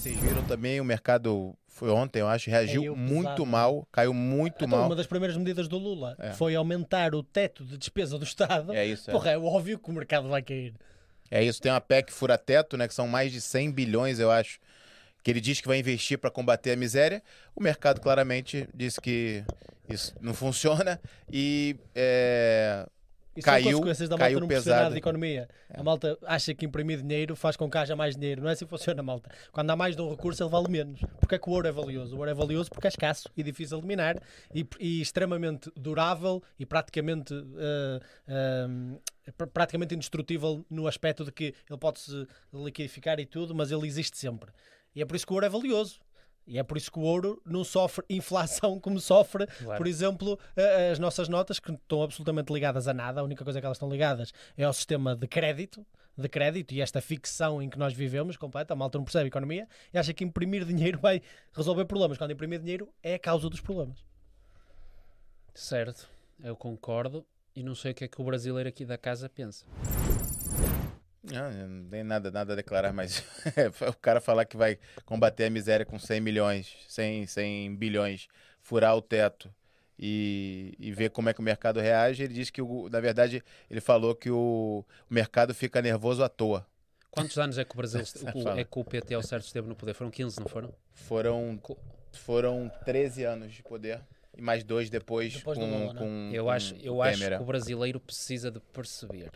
Vocês 0.00 0.16
viram 0.16 0.42
também, 0.44 0.80
o 0.80 0.84
mercado 0.84 1.54
foi 1.68 1.90
ontem, 1.90 2.20
eu 2.20 2.26
acho, 2.26 2.48
reagiu 2.48 2.80
Caiu 2.80 2.96
muito 2.96 3.22
pesado. 3.24 3.46
mal, 3.46 3.88
caiu 3.92 4.14
muito 4.14 4.64
Então, 4.64 4.78
mal. 4.78 4.86
uma 4.86 4.96
das 4.96 5.06
primeiras 5.06 5.36
medidas 5.36 5.68
do 5.68 5.76
Lula 5.76 6.16
É. 6.18 6.32
foi 6.32 6.54
aumentar 6.54 7.14
o 7.14 7.22
teto 7.22 7.62
de 7.66 7.76
despesa 7.76 8.16
do 8.18 8.24
Estado. 8.24 8.72
É 8.72 8.86
isso, 8.86 9.10
é. 9.10 9.12
Porra, 9.12 9.32
é 9.32 9.38
óbvio 9.38 9.78
que 9.78 9.90
o 9.90 9.92
mercado 9.92 10.26
vai 10.26 10.40
cair. 10.40 10.72
É 11.30 11.44
isso, 11.44 11.60
tem 11.60 11.70
uma 11.70 11.82
PEC 11.82 12.10
fura-teto, 12.10 12.78
né, 12.78 12.88
que 12.88 12.94
são 12.94 13.06
mais 13.06 13.30
de 13.30 13.42
100 13.42 13.70
bilhões, 13.72 14.18
eu 14.18 14.30
acho, 14.30 14.58
que 15.22 15.30
ele 15.30 15.38
diz 15.40 15.60
que 15.60 15.68
vai 15.68 15.78
investir 15.78 16.16
para 16.16 16.30
combater 16.30 16.70
a 16.70 16.76
miséria. 16.76 17.22
O 17.54 17.62
mercado 17.62 18.00
claramente 18.00 18.66
disse 18.74 18.98
que 19.02 19.44
isso 19.86 20.14
não 20.18 20.32
funciona 20.32 20.98
e 21.30 21.76
é, 21.94 22.86
Isso 23.36 23.44
são 23.44 23.54
Caiu- 23.54 23.70
consequências 23.78 24.08
da 24.08 24.16
malta 24.16 24.34
não 24.40 24.90
de 24.90 24.98
economia. 24.98 25.48
A 25.72 25.82
malta 25.84 26.18
acha 26.26 26.52
que 26.52 26.66
imprimir 26.66 27.00
dinheiro 27.00 27.36
faz 27.36 27.56
com 27.56 27.70
que 27.70 27.78
haja 27.78 27.94
mais 27.94 28.16
dinheiro. 28.16 28.42
Não 28.42 28.48
é 28.48 28.52
assim 28.52 28.64
que 28.64 28.70
funciona, 28.70 29.02
malta. 29.02 29.30
Quando 29.52 29.70
há 29.70 29.76
mais 29.76 29.94
de 29.94 30.02
um 30.02 30.10
recurso, 30.10 30.42
ele 30.42 30.50
vale 30.50 30.68
menos. 30.68 31.00
Porque 31.20 31.36
é 31.36 31.38
que 31.38 31.48
o 31.48 31.52
ouro 31.52 31.68
é 31.68 31.72
valioso? 31.72 32.16
O 32.16 32.18
ouro 32.18 32.30
é 32.30 32.34
valioso 32.34 32.68
porque 32.70 32.88
é 32.88 32.90
escasso 32.90 33.28
e 33.36 33.42
difícil 33.42 33.78
de 33.78 33.84
eliminar 33.84 34.16
e, 34.52 34.66
e 34.80 35.00
extremamente 35.00 35.70
durável 35.76 36.42
e 36.58 36.66
praticamente, 36.66 37.32
pr- 39.36 39.46
praticamente 39.52 39.94
indestrutível 39.94 40.64
no 40.68 40.86
aspecto 40.86 41.24
de 41.24 41.32
que 41.32 41.54
ele 41.68 41.78
pode-se 41.78 42.26
liquidificar 42.52 43.18
e 43.20 43.26
tudo, 43.26 43.54
mas 43.54 43.70
ele 43.70 43.86
existe 43.86 44.16
sempre. 44.18 44.50
E 44.94 45.00
é 45.02 45.04
por 45.04 45.14
isso 45.14 45.26
que 45.26 45.32
o 45.32 45.34
ouro 45.34 45.46
é 45.46 45.48
valioso. 45.48 46.00
E 46.50 46.58
é 46.58 46.64
por 46.64 46.76
isso 46.76 46.90
que 46.90 46.98
o 46.98 47.02
ouro 47.02 47.40
não 47.46 47.62
sofre 47.62 48.04
inflação 48.10 48.80
como 48.80 48.98
sofre, 48.98 49.46
Claro. 49.46 49.78
por 49.78 49.86
exemplo, 49.86 50.36
as 50.90 50.98
nossas 50.98 51.28
notas 51.28 51.60
que 51.60 51.70
estão 51.70 52.02
absolutamente 52.02 52.52
ligadas 52.52 52.88
a 52.88 52.92
nada. 52.92 53.20
A 53.20 53.22
única 53.24 53.44
coisa 53.44 53.60
que 53.60 53.64
elas 53.64 53.76
estão 53.76 53.88
ligadas 53.88 54.32
é 54.56 54.64
ao 54.64 54.72
sistema 54.72 55.14
de 55.14 55.28
crédito, 55.28 55.86
de 56.18 56.28
crédito 56.28 56.74
e 56.74 56.80
esta 56.80 57.00
ficção 57.00 57.62
em 57.62 57.70
que 57.70 57.78
nós 57.78 57.94
vivemos 57.94 58.36
completa. 58.36 58.72
A 58.72 58.76
malta 58.76 58.98
não 58.98 59.04
percebe 59.04 59.26
a 59.26 59.28
economia 59.28 59.68
e 59.94 59.98
acha 59.98 60.12
que 60.12 60.24
imprimir 60.24 60.64
dinheiro 60.66 60.98
vai 60.98 61.22
resolver 61.52 61.84
problemas. 61.84 62.18
Quando 62.18 62.32
imprimir 62.32 62.58
dinheiro 62.58 62.92
é 63.00 63.14
a 63.14 63.18
causa 63.18 63.48
dos 63.48 63.60
problemas. 63.60 64.04
Certo, 65.54 66.08
eu 66.42 66.56
concordo 66.56 67.24
e 67.54 67.62
não 67.62 67.76
sei 67.76 67.92
o 67.92 67.94
que 67.94 68.04
é 68.04 68.08
que 68.08 68.20
o 68.20 68.24
brasileiro 68.24 68.68
aqui 68.68 68.84
da 68.84 68.98
casa 68.98 69.28
pensa. 69.28 69.64
Não, 71.22 71.50
não 71.68 71.88
tem 71.90 72.02
nada, 72.02 72.30
nada 72.30 72.54
a 72.54 72.56
declarar, 72.56 72.92
mas 72.92 73.22
o 73.88 73.92
cara 74.00 74.20
falar 74.20 74.44
que 74.46 74.56
vai 74.56 74.78
combater 75.04 75.44
a 75.44 75.50
miséria 75.50 75.84
com 75.84 75.98
100 75.98 76.20
milhões, 76.20 76.74
100, 76.88 77.26
100 77.26 77.76
bilhões, 77.76 78.26
furar 78.62 78.96
o 78.96 79.02
teto 79.02 79.52
e, 79.98 80.74
e 80.78 80.90
ver 80.92 81.10
como 81.10 81.28
é 81.28 81.34
que 81.34 81.40
o 81.40 81.42
mercado 81.42 81.78
reage, 81.78 82.22
ele 82.22 82.32
disse 82.32 82.50
que, 82.50 82.62
o, 82.62 82.88
na 82.88 83.00
verdade, 83.00 83.44
ele 83.70 83.82
falou 83.82 84.14
que 84.14 84.30
o, 84.30 84.82
o 85.10 85.14
mercado 85.14 85.52
fica 85.54 85.82
nervoso 85.82 86.24
à 86.24 86.28
toa. 86.28 86.66
Quantos 87.10 87.36
anos 87.38 87.58
é 87.58 87.64
que 87.64 87.72
o 87.74 87.76
Brasil 87.76 88.00
o- 88.34 88.48
é 88.58 88.64
que 88.64 88.78
o 88.78 88.84
PT 88.84 89.14
ao 89.14 89.22
certo 89.22 89.44
esteve 89.44 89.68
no 89.68 89.76
poder? 89.76 89.92
Foram 89.92 90.10
15, 90.10 90.40
não 90.40 90.48
foram? 90.48 90.72
Foram, 90.94 91.60
foram 92.12 92.70
13 92.86 93.24
anos 93.24 93.52
de 93.52 93.62
poder 93.62 94.00
e 94.36 94.40
mais 94.40 94.64
dois 94.64 94.88
depois, 94.88 95.34
Depois 95.34 95.58
com, 95.58 95.64
Lula, 95.66 95.92
né? 95.92 95.98
com 96.00 96.30
Eu 96.32 96.44
com 96.44 96.50
acho, 96.50 96.74
eu 96.80 97.02
acho 97.02 97.28
que 97.28 97.42
o 97.42 97.44
brasileiro 97.44 98.00
precisa 98.00 98.50
de 98.50 98.60
perceber 98.60 99.32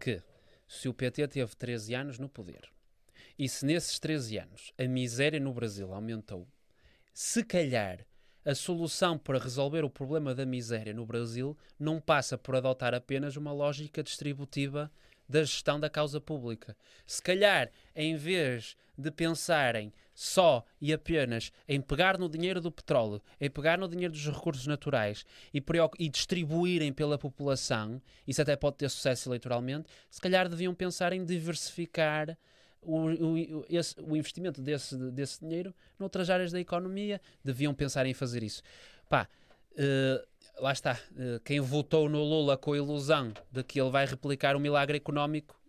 que 0.00 0.22
se 0.66 0.88
o 0.88 0.94
PT 0.94 1.28
teve 1.28 1.54
13 1.56 1.94
anos 1.94 2.18
no 2.18 2.28
poder 2.28 2.70
e 3.38 3.48
se 3.48 3.66
nesses 3.66 3.98
13 3.98 4.38
anos 4.38 4.72
a 4.78 4.84
miséria 4.84 5.38
no 5.38 5.52
Brasil 5.52 5.92
aumentou, 5.92 6.48
se 7.12 7.44
calhar 7.44 8.06
a 8.44 8.54
solução 8.54 9.18
para 9.18 9.38
resolver 9.38 9.84
o 9.84 9.90
problema 9.90 10.34
da 10.34 10.46
miséria 10.46 10.94
no 10.94 11.04
Brasil 11.04 11.56
não 11.78 12.00
passa 12.00 12.38
por 12.38 12.54
adotar 12.54 12.94
apenas 12.94 13.36
uma 13.36 13.52
lógica 13.52 14.02
distributiva 14.02 14.90
da 15.28 15.42
gestão 15.42 15.80
da 15.80 15.90
causa 15.90 16.20
pública. 16.20 16.76
Se 17.04 17.20
calhar, 17.20 17.70
em 17.94 18.14
vez 18.14 18.76
de 18.96 19.10
pensarem 19.10 19.92
só 20.18 20.64
e 20.80 20.94
apenas 20.94 21.52
em 21.68 21.78
pegar 21.78 22.16
no 22.18 22.26
dinheiro 22.26 22.58
do 22.58 22.72
petróleo, 22.72 23.20
em 23.38 23.50
pegar 23.50 23.76
no 23.76 23.86
dinheiro 23.86 24.12
dos 24.14 24.26
recursos 24.26 24.66
naturais 24.66 25.26
e, 25.52 25.62
e 25.98 26.08
distribuírem 26.08 26.90
pela 26.90 27.18
população, 27.18 28.00
isso 28.26 28.40
até 28.40 28.56
pode 28.56 28.78
ter 28.78 28.88
sucesso 28.88 29.28
eleitoralmente, 29.28 29.88
se 30.10 30.18
calhar 30.20 30.48
deviam 30.48 30.74
pensar 30.74 31.12
em 31.12 31.22
diversificar 31.22 32.36
o, 32.80 33.08
o- 33.08 33.66
esse- 33.68 33.94
o 34.00 34.16
investimento 34.16 34.62
desse, 34.62 34.96
desse 35.10 35.40
dinheiro 35.40 35.74
noutras 35.98 36.30
áreas 36.30 36.50
da 36.50 36.58
economia, 36.60 37.20
deviam 37.44 37.74
pensar 37.74 38.06
em 38.06 38.14
fazer 38.14 38.42
isso. 38.42 38.62
Pá, 39.10 39.28
eh, 39.76 40.24
lá 40.58 40.72
está, 40.72 40.98
eh, 41.18 41.40
quem 41.44 41.60
votou 41.60 42.08
no 42.08 42.22
Lula 42.24 42.56
com 42.56 42.72
a 42.72 42.76
ilusão 42.78 43.34
de 43.52 43.62
que 43.62 43.78
ele 43.78 43.90
vai 43.90 44.06
replicar 44.06 44.56
o 44.56 44.60
milagre 44.60 44.96
económico, 44.96 45.60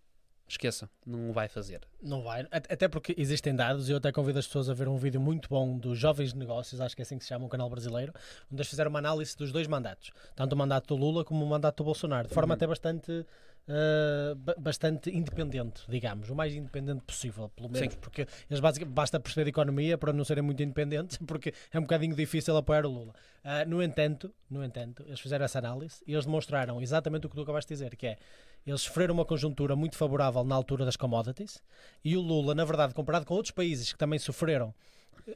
esqueçam, 0.48 0.88
não 1.06 1.30
o 1.30 1.34
vai 1.34 1.48
fazer. 1.48 1.82
Não 2.02 2.22
vai. 2.24 2.42
At- 2.52 2.72
Até 2.72 2.88
porque 2.88 3.14
existem 3.18 3.56
dados, 3.56 3.90
e 3.90 3.92
eu 3.92 3.98
até 3.98 4.12
convido 4.12 4.40
as 4.40 4.46
pessoas 4.48 4.70
a 4.70 4.74
ver 4.74 4.88
um 4.88 4.98
vídeo 4.98 5.20
muito 5.20 5.50
bom 5.50 5.78
dos 5.78 5.98
Jovens 6.00 6.34
de 6.34 6.40
Negócios, 6.40 6.80
acho 6.80 6.96
que 6.96 7.02
é 7.02 7.04
assim 7.04 7.18
que 7.18 7.24
se 7.24 7.30
chama, 7.30 7.46
um 7.46 7.50
canal 7.50 7.70
brasileiro, 7.70 8.14
onde 8.52 8.56
eles 8.62 8.68
fizeram 8.70 8.90
uma 8.90 9.00
análise 9.00 9.36
dos 9.36 9.52
dois 9.52 9.68
mandatos, 9.68 10.12
tanto 10.36 10.54
o 10.54 10.58
mandato 10.58 10.88
do 10.88 10.96
Lula 10.96 11.26
como 11.26 11.44
o 11.44 11.50
mandato 11.50 11.78
do 11.78 11.84
Bolsonaro, 11.84 12.28
de 12.28 12.34
forma 12.34 12.54
até 12.54 12.66
bastante. 12.68 13.26
Eh, 13.68 14.34
ba- 14.36 14.56
bastante 14.58 15.10
independente, 15.10 15.82
digamos, 15.90 16.30
o 16.30 16.36
mais 16.36 16.54
independente 16.54 17.02
possível, 17.02 17.50
pelo 17.56 17.70
menos, 17.70 17.94
Sim. 17.94 18.00
porque 18.00 18.26
eles 18.50 18.60
basicamente 18.60 18.94
basta 18.96 19.20
perceber 19.20 19.46
de 19.46 19.50
economia 19.50 19.98
para 19.98 20.14
não 20.14 20.24
serem 20.24 20.44
muito 20.44 20.64
independentes, 20.64 21.18
porque 21.28 21.54
é 21.72 21.78
um 21.78 21.82
bocadinho 21.82 22.16
difícil 22.16 22.56
apoiar 22.56 22.86
o 22.86 22.90
Lula. 22.90 23.14
Ah, 23.44 23.66
no 23.66 23.82
entanto, 23.84 24.34
no 24.50 24.64
entanto, 24.64 25.04
eles 25.06 25.20
fizeram 25.20 25.46
essa 25.46 25.60
análise 25.60 26.02
e 26.08 26.14
eles 26.14 26.26
demonstraram 26.26 26.82
exatamente 26.82 27.26
o 27.26 27.30
que 27.30 27.36
tu 27.36 27.42
acabaste 27.42 27.68
de 27.74 27.76
dizer, 27.80 27.96
que 27.96 28.08
é 28.08 28.18
eles 28.66 28.82
sofreram 28.82 29.14
uma 29.14 29.24
conjuntura 29.26 29.76
muito 29.76 29.96
favorável 29.96 30.44
na 30.44 30.54
altura 30.56 30.84
das 30.84 30.98
commodities 30.98 31.62
e 32.04 32.18
o 32.18 32.22
Lula, 32.22 32.54
na 32.54 32.66
verdade, 32.66 32.94
comparado 32.94 33.26
com 33.26 33.34
outros 33.34 33.52
países 33.52 33.92
que 33.94 33.98
também 33.98 34.20
sofreram 34.20 34.74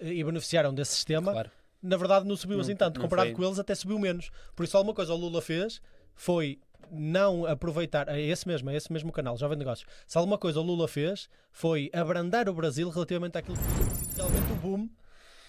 eh, 0.01 0.13
e 0.13 0.23
beneficiaram 0.23 0.73
desse 0.73 0.95
sistema, 0.95 1.31
Claro. 1.31 1.51
na 1.81 1.95
verdade 1.95 2.25
não 2.27 2.35
subiu 2.35 2.57
Não- 2.57 2.63
assim 2.63 2.75
tanto. 2.75 2.99
Comparado 2.99 3.29
foi. 3.29 3.35
com 3.37 3.43
eles, 3.45 3.57
até 3.59 3.73
subiu 3.75 3.97
menos. 3.99 4.29
Por 4.55 4.63
isso, 4.65 4.75
alguma 4.75 4.93
coisa 4.93 5.13
o 5.13 5.17
Lula 5.17 5.41
fez 5.41 5.81
foi 6.13 6.59
não 6.89 7.45
aproveitar, 7.45 8.07
é 8.09 8.19
esse 8.19 8.47
mesmo, 8.47 8.69
é 8.69 8.75
esse 8.75 8.91
mesmo 8.91 9.11
canal, 9.11 9.37
Jovem 9.37 9.57
Negócios. 9.57 9.87
Se 10.07 10.17
alguma 10.17 10.37
coisa 10.37 10.59
o 10.59 10.63
Lula 10.63 10.87
fez 10.87 11.29
foi 11.51 11.89
abrandar 11.93 12.49
o 12.49 12.53
Brasil 12.53 12.89
relativamente 12.89 13.37
àquilo 13.37 13.57
que 13.57 13.63
tinha 13.63 13.95
sido 13.95 14.15
realmente 14.15 14.51
o 14.51 14.55
boom 14.55 14.89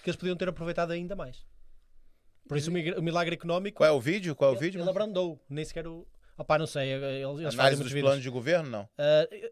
que 0.03 0.09
eles 0.09 0.17
podiam 0.17 0.35
ter 0.35 0.49
aproveitado 0.49 0.91
ainda 0.91 1.15
mais. 1.15 1.45
Por 2.47 2.57
isso, 2.57 2.69
o 2.69 3.01
milagre 3.01 3.35
económico. 3.35 3.77
Qual 3.77 3.89
é 3.89 3.91
o 3.91 4.01
vídeo? 4.01 4.35
Qual 4.35 4.51
é 4.51 4.53
o 4.53 4.57
ele, 4.57 4.65
vídeo? 4.65 4.81
ele 4.81 4.89
abrandou, 4.89 5.39
nem 5.49 5.63
sequer 5.63 5.87
o. 5.87 6.05
Opá, 6.37 6.57
não 6.57 6.67
sei, 6.67 6.89
eles 6.89 7.39
eles 7.39 7.53
Análise 7.53 7.81
dos 7.81 7.91
vídeos. 7.91 8.09
planos 8.09 8.23
de 8.23 8.29
governo? 8.29 8.69
Não. 8.69 8.89
Ah, 8.97 9.27
eh, 9.31 9.51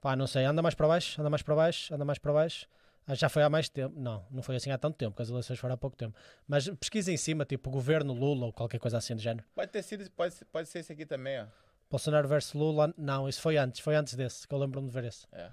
pá, 0.00 0.14
não 0.14 0.26
sei, 0.26 0.44
anda 0.44 0.60
mais 0.60 0.74
para 0.74 0.86
baixo, 0.88 1.20
anda 1.20 1.30
mais 1.30 1.42
para 1.42 1.54
baixo, 1.54 1.94
anda 1.94 2.04
mais 2.04 2.18
para 2.18 2.32
baixo. 2.32 2.66
Ah, 3.06 3.14
já 3.14 3.28
foi 3.28 3.42
há 3.42 3.50
mais 3.50 3.68
tempo. 3.68 3.98
Não, 3.98 4.24
não 4.30 4.42
foi 4.42 4.56
assim 4.56 4.70
há 4.70 4.78
tanto 4.78 4.96
tempo, 4.96 5.12
porque 5.12 5.22
as 5.22 5.28
eleições 5.28 5.58
foram 5.58 5.74
há 5.74 5.78
pouco 5.78 5.96
tempo. 5.96 6.16
Mas 6.46 6.68
pesquisa 6.68 7.10
em 7.12 7.16
cima, 7.16 7.44
tipo 7.44 7.70
governo 7.70 8.12
Lula 8.12 8.46
ou 8.46 8.52
qualquer 8.52 8.78
coisa 8.78 8.98
assim 8.98 9.14
do 9.14 9.20
género. 9.20 9.44
Pode 9.54 9.70
ter 9.70 9.82
sido, 9.82 10.08
pode, 10.12 10.34
pode 10.52 10.68
ser 10.68 10.80
esse 10.80 10.92
aqui 10.92 11.04
também, 11.04 11.40
ó. 11.40 11.46
Bolsonaro 11.90 12.26
versus 12.26 12.54
Lula, 12.54 12.94
não, 12.96 13.28
isso 13.28 13.40
foi 13.42 13.58
antes, 13.58 13.80
foi 13.80 13.94
antes 13.94 14.14
desse, 14.14 14.48
que 14.48 14.54
eu 14.54 14.58
lembro-me 14.58 14.86
de 14.88 14.92
ver 14.94 15.04
esse. 15.04 15.26
É. 15.30 15.50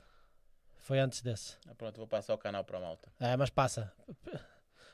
Foi 0.78 0.98
antes 0.98 1.22
desse. 1.22 1.58
Ah, 1.68 1.76
Pronto, 1.76 1.98
vou 1.98 2.08
passar 2.08 2.34
o 2.34 2.38
canal 2.38 2.64
para 2.64 2.80
Malta. 2.80 3.12
É, 3.20 3.36
mas 3.36 3.50
passa. 3.50 3.92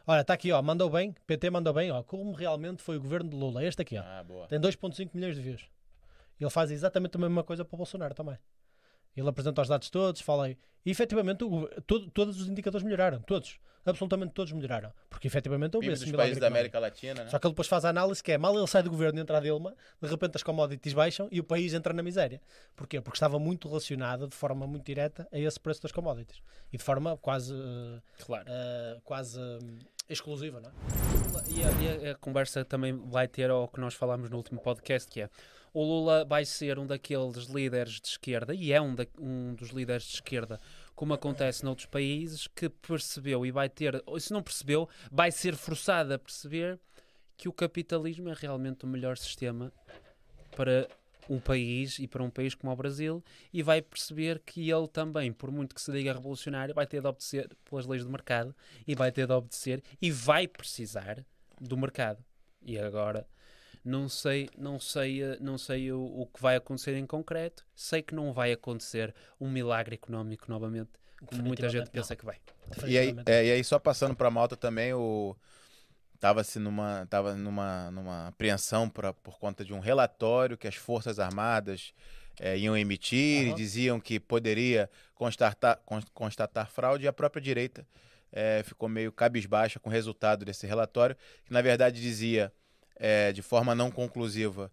Olha, 0.08 0.22
está 0.22 0.34
aqui, 0.34 0.52
ó, 0.52 0.62
mandou 0.62 0.90
bem, 0.90 1.14
PT 1.28 1.50
mandou 1.50 1.74
bem, 1.74 1.92
ó, 1.92 2.02
como 2.04 2.32
realmente 2.32 2.82
foi 2.82 2.98
o 2.98 3.02
governo 3.02 3.30
de 3.30 3.36
Lula. 3.36 3.64
Este 3.64 3.82
aqui, 3.82 3.98
ó. 3.98 4.04
Ah, 4.04 4.24
boa. 4.24 4.48
Tem 4.48 4.60
2.5 4.60 5.12
milhões 5.14 5.36
de 5.36 5.42
views. 5.42 5.70
Ele 6.40 6.50
faz 6.50 6.72
exatamente 6.72 7.16
a 7.16 7.20
mesma 7.20 7.44
coisa 7.44 7.64
para 7.64 7.76
o 7.76 7.78
Bolsonaro 7.78 8.14
também. 8.14 8.38
Ele 9.16 9.30
apresenta 9.30 9.62
os 9.62 9.68
dados 9.68 9.90
todos, 9.90 10.22
fala 10.22 10.46
aí. 10.46 10.58
E 10.86 10.92
efetivamente 10.92 11.44
o 11.44 11.68
todo- 11.88 12.10
todos 12.12 12.40
os 12.40 12.48
indicadores 12.48 12.84
melhoraram. 12.84 13.20
Todos. 13.22 13.60
Absolutamente 13.86 14.34
todos 14.34 14.52
melhoraram. 14.52 14.92
Porque 15.10 15.28
efetivamente 15.28 15.76
houve 15.76 15.88
esse 15.90 16.02
dos 16.04 16.12
milagre 16.12 16.30
países 16.32 16.42
da. 16.42 16.48
América 16.48 16.80
Latina, 16.80 17.24
né? 17.24 17.30
Só 17.30 17.38
que 17.38 17.46
ele 17.46 17.54
depois 17.54 17.68
faz 17.68 17.86
a 17.86 17.90
análise 17.90 18.22
que 18.24 18.32
é 18.32 18.38
mal 18.38 18.58
ele 18.58 18.66
sai 18.68 18.82
do 18.82 18.90
governo 18.90 19.20
e 19.20 19.22
entra 19.22 19.38
a 19.38 19.40
Dilma, 19.40 19.76
de 20.02 20.08
repente 20.10 20.36
as 20.36 20.42
commodities 20.44 20.94
baixam 20.94 21.28
e 21.32 21.40
o 21.40 21.44
país 21.44 21.74
entra 21.74 21.94
na 21.94 22.02
miséria. 22.02 22.42
Porquê? 22.76 23.00
Porque 23.00 23.16
estava 23.16 23.38
muito 23.40 23.68
relacionado 23.68 24.28
de 24.28 24.36
forma 24.36 24.66
muito 24.66 24.84
direta 24.84 25.28
a 25.32 25.38
esse 25.38 25.60
preço 25.60 25.82
das 25.84 25.92
commodities. 25.92 26.42
E 26.74 26.78
de 26.78 26.84
forma 26.84 27.16
quase, 27.18 27.54
eh, 27.54 28.02
Claro. 28.26 28.46
eh, 28.48 28.98
quase 29.04 29.40
hum, 29.40 29.78
exclusiva, 30.10 30.60
não 30.60 30.70
é? 30.70 30.74
E 31.48 31.64
a, 31.64 32.04
e 32.04 32.08
a- 32.08 32.12
a 32.12 32.16
conversa 32.16 32.66
também 32.66 32.92
vai 33.08 33.28
ter 33.28 33.52
ao 33.52 33.68
que 33.68 33.80
nós 33.80 33.94
falámos 33.94 34.30
no 34.32 34.38
último 34.38 34.60
podcast, 34.60 35.10
que 35.12 35.22
é 35.22 35.30
o 35.76 35.84
Lula 35.84 36.24
vai 36.24 36.46
ser 36.46 36.80
um 36.80 36.88
daqueles 36.88 37.48
líderes 37.48 38.00
de 38.00 38.08
esquerda, 38.08 38.56
e 38.56 38.72
é 38.72 38.80
um, 38.80 38.96
da- 38.96 39.06
um 39.20 39.54
dos 39.54 39.72
líderes 39.72 40.04
de 40.04 40.14
esquerda, 40.14 40.58
como 40.96 41.14
acontece 41.14 41.66
noutros 41.66 41.86
países, 41.86 42.48
que 42.48 42.70
percebeu 42.70 43.46
e 43.46 43.52
vai 43.52 43.68
ter, 43.68 44.02
ou 44.06 44.18
se 44.18 44.32
não 44.32 44.42
percebeu, 44.42 44.88
vai 45.12 45.34
ser 45.34 45.54
forçado 45.54 46.14
a 46.14 46.18
perceber 46.18 46.80
que 47.36 47.50
o 47.50 47.52
capitalismo 47.52 48.30
é 48.30 48.34
realmente 48.34 48.86
o 48.86 48.88
melhor 48.88 49.18
sistema 49.18 49.70
para 50.56 50.88
um 51.30 51.42
país 51.42 52.00
e 52.00 52.08
para 52.08 52.24
um 52.24 52.30
país 52.30 52.56
como 52.56 52.72
o 52.72 52.76
Brasil 52.78 53.22
e 53.52 53.62
vai 53.62 53.82
perceber 53.82 54.40
que 54.46 54.70
ele 54.72 54.88
também, 54.88 55.34
por 55.34 55.52
muito 55.52 55.76
que 55.76 55.82
se 55.82 55.92
diga 55.92 56.14
revolucionário, 56.14 56.74
vai 56.74 56.88
ter 56.88 57.02
de 57.02 57.08
obedecer 57.08 57.50
pelas 57.70 57.86
leis 57.86 58.06
do 58.06 58.10
mercado 58.10 58.56
e 58.88 58.96
vai 58.96 59.12
ter 59.12 59.28
de 59.28 59.34
obedecer 59.34 59.84
e 60.02 60.10
vai 60.10 60.48
precisar 60.48 61.26
do 61.60 61.76
mercado. 61.76 62.24
E 62.62 62.80
agora 62.80 63.28
não 63.86 64.10
sei, 64.10 64.50
não 64.58 64.80
sei, 64.80 65.22
eh, 65.24 65.38
não 65.40 65.58
sei 65.58 65.92
o, 65.92 66.02
o 66.02 66.26
que 66.28 66.42
vai 66.42 66.56
acontecer 66.56 66.96
em 66.96 67.06
concreto. 67.06 67.66
Sei 67.76 68.02
que 68.02 68.16
não 68.16 68.34
vai 68.34 68.52
acontecer 68.52 69.14
um 69.40 69.50
milagre 69.50 69.96
económico 69.96 70.46
novamente, 70.50 70.90
como 71.26 71.44
muita 71.44 71.70
gente 71.70 71.90
pensa 71.92 72.16
não. 72.16 72.20
que 72.20 72.26
vai. 72.26 72.38
E 72.88 72.98
aí, 72.98 73.16
é, 73.26 73.46
e 73.46 73.52
aí 73.52 73.64
só 73.64 73.78
passando 73.78 74.16
para 74.16 74.30
Malta 74.32 74.58
também, 74.58 74.94
o 74.94 75.36
tava-se 76.20 76.58
numa, 76.58 77.06
tava 77.10 77.36
numa, 77.36 77.92
numa 77.92 78.28
apreensão 78.28 78.90
pra, 78.90 79.14
por 79.14 79.38
conta 79.38 79.64
de 79.64 79.74
um 79.74 79.80
relatório 79.80 80.58
que 80.58 80.68
as 80.68 80.76
Forças 80.76 81.20
Armadas 81.20 81.94
é, 82.40 82.58
iam 82.58 82.76
emitir 82.76 83.44
e 83.44 83.48
Aham. 83.50 83.56
diziam 83.56 84.00
que 84.00 84.20
poderia 84.20 84.90
constatar, 85.14 85.78
cons- 85.86 86.06
constatar 86.14 86.70
fraude 86.72 87.06
e 87.06 87.08
a 87.08 87.14
própria 87.14 87.42
direita 87.42 87.86
é, 88.32 88.64
ficou 88.64 88.90
meio 88.90 89.12
cabisbaixa 89.12 89.80
com 89.80 89.90
o 89.90 89.94
resultado 89.94 90.44
desse 90.44 90.66
relatório, 90.66 91.16
que 91.46 91.54
na 91.54 91.62
verdade 91.62 92.02
dizia 92.02 92.52
é, 92.96 93.32
de 93.32 93.42
forma 93.42 93.74
não 93.76 93.92
conclusiva 93.92 94.72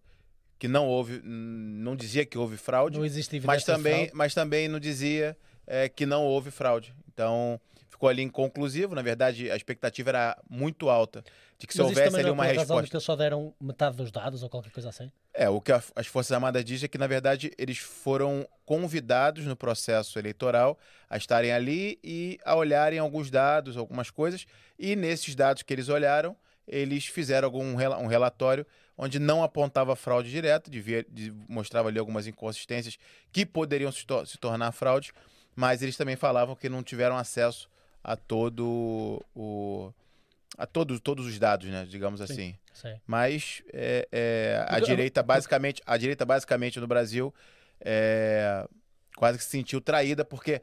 que 0.59 0.67
não 0.67 0.87
houve, 0.87 1.21
não 1.23 1.95
dizia 1.95 2.25
que 2.25 2.37
houve 2.37 2.55
fraude, 2.55 2.97
mas 3.43 3.63
também, 3.65 4.09
mas 4.13 4.33
também 4.33 4.67
não 4.69 4.79
dizia 4.79 5.35
é, 5.67 5.89
que 5.89 6.05
não 6.05 6.23
houve 6.23 6.51
fraude. 6.51 6.93
Então, 7.13 7.59
ficou 7.89 8.07
ali 8.07 8.21
inconclusivo. 8.21 8.95
Na 8.95 9.01
verdade, 9.01 9.51
a 9.51 9.57
expectativa 9.57 10.09
era 10.11 10.41
muito 10.49 10.89
alta 10.89 11.21
de 11.57 11.67
que 11.67 11.73
se 11.73 11.79
Mas 11.79 11.89
houvesse 11.89 12.15
ali 12.15 12.29
é 12.29 12.31
uma 12.31 12.45
resposta. 12.45 12.87
que 12.89 12.95
eles 12.95 13.03
só 13.03 13.15
deram 13.15 13.53
metade 13.59 13.97
dos 13.97 14.09
dados 14.09 14.41
ou 14.41 14.49
qualquer 14.49 14.71
coisa 14.71 14.87
assim? 14.89 15.11
É, 15.33 15.49
o 15.49 15.59
que 15.59 15.71
a- 15.71 15.83
as 15.95 16.07
Forças 16.07 16.31
Armadas 16.31 16.63
dizem 16.63 16.85
é 16.85 16.87
que, 16.87 16.97
na 16.97 17.07
verdade, 17.07 17.51
eles 17.57 17.79
foram 17.79 18.47
convidados 18.65 19.45
no 19.45 19.55
processo 19.55 20.17
eleitoral 20.17 20.77
a 21.09 21.17
estarem 21.17 21.51
ali 21.51 21.99
e 22.03 22.37
a 22.45 22.55
olharem 22.55 22.99
alguns 22.99 23.29
dados, 23.29 23.75
algumas 23.75 24.09
coisas, 24.09 24.45
e 24.79 24.95
nesses 24.95 25.35
dados 25.35 25.63
que 25.63 25.73
eles 25.73 25.89
olharam, 25.89 26.37
eles 26.67 27.05
fizeram 27.05 27.45
algum 27.47 27.63
um 27.73 28.07
relatório 28.07 28.65
onde 28.97 29.19
não 29.19 29.43
apontava 29.43 29.95
fraude 29.95 30.29
direta, 30.29 30.69
devia, 30.69 31.05
de- 31.09 31.33
mostrava 31.47 31.89
ali 31.89 31.97
algumas 31.99 32.27
inconsistências 32.27 32.97
que 33.31 33.45
poderiam 33.45 33.91
se, 33.91 34.05
tor- 34.05 34.25
se 34.27 34.37
tornar 34.37 34.71
fraude, 34.71 35.11
mas 35.55 35.81
eles 35.81 35.97
também 35.97 36.15
falavam 36.15 36.55
que 36.55 36.69
não 36.69 36.83
tiveram 36.83 37.17
acesso 37.17 37.67
a 38.03 38.15
todo 38.15 39.23
o 39.35 39.91
a 40.55 40.67
todos, 40.67 40.99
todos 40.99 41.25
os 41.25 41.39
dados, 41.39 41.67
né, 41.67 41.83
digamos 41.89 42.19
Sim. 42.19 42.23
assim. 42.25 42.55
Sim. 42.73 42.99
Mas 43.07 43.63
é, 43.73 44.07
é, 44.11 44.63
a 44.67 44.75
Porque- 44.75 44.85
direita 44.85 45.23
basicamente, 45.23 45.81
a 45.85 45.97
direita 45.97 46.23
basicamente 46.25 46.79
no 46.79 46.85
Brasil 46.85 47.33
é, 47.81 48.67
quase 49.15 49.37
que 49.39 49.43
se 49.43 49.49
sentiu 49.49 49.81
traída 49.81 50.23
porque 50.23 50.61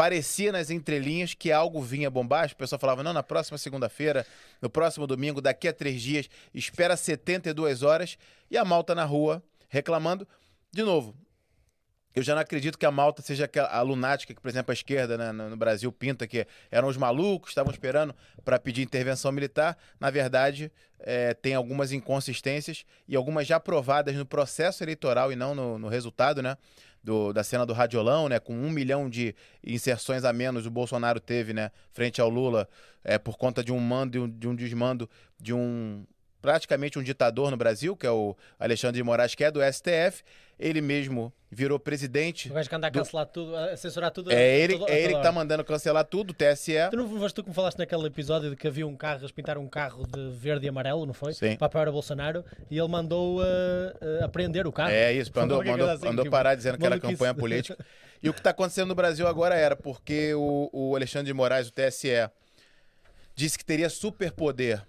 parecia 0.00 0.50
nas 0.50 0.70
entrelinhas 0.70 1.34
que 1.34 1.52
algo 1.52 1.82
vinha 1.82 2.08
bombástico. 2.08 2.58
O 2.58 2.64
pessoal 2.64 2.78
falava 2.78 3.02
não 3.02 3.12
na 3.12 3.22
próxima 3.22 3.58
segunda-feira, 3.58 4.26
no 4.58 4.70
próximo 4.70 5.06
domingo, 5.06 5.42
daqui 5.42 5.68
a 5.68 5.74
três 5.74 6.00
dias, 6.00 6.26
espera 6.54 6.96
72 6.96 7.82
horas 7.82 8.16
e 8.50 8.56
a 8.56 8.64
Malta 8.64 8.94
na 8.94 9.04
rua 9.04 9.42
reclamando 9.68 10.26
de 10.72 10.82
novo. 10.82 11.14
Eu 12.14 12.22
já 12.22 12.34
não 12.34 12.40
acredito 12.40 12.78
que 12.78 12.86
a 12.86 12.90
Malta 12.90 13.20
seja 13.20 13.48
a 13.68 13.82
lunática 13.82 14.32
que, 14.32 14.40
por 14.40 14.48
exemplo, 14.48 14.72
a 14.72 14.72
esquerda 14.72 15.18
né, 15.18 15.32
no, 15.32 15.54
Brasil 15.54 15.92
pinta 15.92 16.26
que 16.26 16.46
eram 16.70 16.88
os 16.88 16.96
malucos, 16.96 17.50
estavam 17.50 17.70
esperando 17.70 18.14
para 18.42 18.58
pedir 18.58 18.80
intervenção 18.80 19.30
militar. 19.30 19.76
Na 20.00 20.08
verdade, 20.08 20.72
é, 20.98 21.34
tem 21.34 21.54
algumas 21.54 21.92
inconsistências 21.92 22.86
e 23.06 23.14
algumas 23.14 23.46
já 23.46 23.56
aprovadas 23.56 24.16
no 24.16 24.24
processo 24.24 24.82
eleitoral 24.82 25.30
e 25.30 25.36
não 25.36 25.54
no, 25.54 25.78
no 25.78 25.88
resultado, 25.88 26.42
né? 26.42 26.56
Do, 27.02 27.32
da 27.32 27.42
cena 27.42 27.64
do 27.64 27.72
Radiolão, 27.72 28.28
né? 28.28 28.38
Com 28.38 28.54
um 28.54 28.70
milhão 28.70 29.08
de 29.08 29.34
inserções 29.64 30.24
a 30.24 30.32
menos 30.32 30.66
o 30.66 30.70
Bolsonaro 30.70 31.18
teve, 31.18 31.54
né? 31.54 31.70
Frente 31.92 32.20
ao 32.20 32.28
Lula, 32.28 32.68
é, 33.02 33.18
por 33.18 33.38
conta 33.38 33.64
de 33.64 33.72
um 33.72 33.80
mando 33.80 34.28
de 34.28 34.46
um 34.46 34.54
desmando 34.54 35.08
de 35.38 35.54
um 35.54 36.04
praticamente 36.42 36.98
um 36.98 37.02
ditador 37.02 37.50
no 37.50 37.56
Brasil, 37.56 37.96
que 37.96 38.06
é 38.06 38.10
o 38.10 38.36
Alexandre 38.58 38.96
de 38.98 39.02
Moraes, 39.02 39.34
que 39.34 39.44
é 39.44 39.50
do 39.50 39.60
STF. 39.60 40.22
Ele 40.60 40.82
mesmo 40.82 41.32
virou 41.50 41.78
presidente. 41.78 42.50
Que 42.68 42.74
anda 42.74 42.86
a 42.86 42.90
Do- 42.90 42.98
cancelar 42.98 43.26
tudo, 43.26 43.52
censurar 43.78 44.10
tudo. 44.10 44.30
É 44.30 44.58
ele, 44.58 44.78
toda- 44.78 44.92
é 44.92 44.98
ele 44.98 45.02
toda 45.04 45.16
que 45.16 45.22
tá 45.22 45.28
hora. 45.30 45.32
mandando 45.32 45.64
cancelar 45.64 46.04
tudo, 46.04 46.30
o 46.30 46.34
TSE. 46.34 46.74
Tu 46.90 46.96
não 46.98 47.08
foste 47.18 47.34
tu 47.34 47.42
que 47.42 47.48
me 47.48 47.54
falaste 47.54 47.78
naquele 47.78 48.06
episódio 48.06 48.50
de 48.50 48.56
que 48.56 48.68
havia 48.68 48.86
um 48.86 48.94
carro, 48.94 49.20
eles 49.22 49.32
pintaram 49.32 49.62
um 49.62 49.68
carro 49.68 50.06
de 50.06 50.28
verde 50.36 50.66
e 50.66 50.68
amarelo, 50.68 51.06
não 51.06 51.14
foi? 51.14 51.32
Sim. 51.32 51.56
Para 51.56 51.66
apoiar 51.66 51.88
o 51.88 51.92
Bolsonaro 51.92 52.44
e 52.70 52.78
ele 52.78 52.88
mandou 52.88 53.40
uh, 53.40 53.42
uh, 53.42 54.24
apreender 54.24 54.66
o 54.66 54.72
carro. 54.72 54.90
É 54.90 55.12
isso, 55.14 55.32
mandou, 55.34 55.64
coisa 55.64 55.92
assim, 55.92 56.08
andou 56.08 56.24
que 56.26 56.30
parar 56.30 56.54
dizendo 56.54 56.76
que 56.78 56.84
era 56.84 57.00
campanha 57.00 57.34
política. 57.34 57.78
E 58.22 58.28
o 58.28 58.34
que 58.34 58.40
está 58.40 58.50
acontecendo 58.50 58.88
no 58.88 58.94
Brasil 58.94 59.26
agora 59.26 59.54
era 59.54 59.74
porque 59.74 60.34
o, 60.34 60.68
o 60.72 60.94
Alexandre 60.94 61.28
de 61.28 61.32
Moraes, 61.32 61.68
o 61.68 61.72
TSE, 61.72 62.28
disse 63.34 63.56
que 63.56 63.64
teria 63.64 63.88
superpoder 63.88 64.86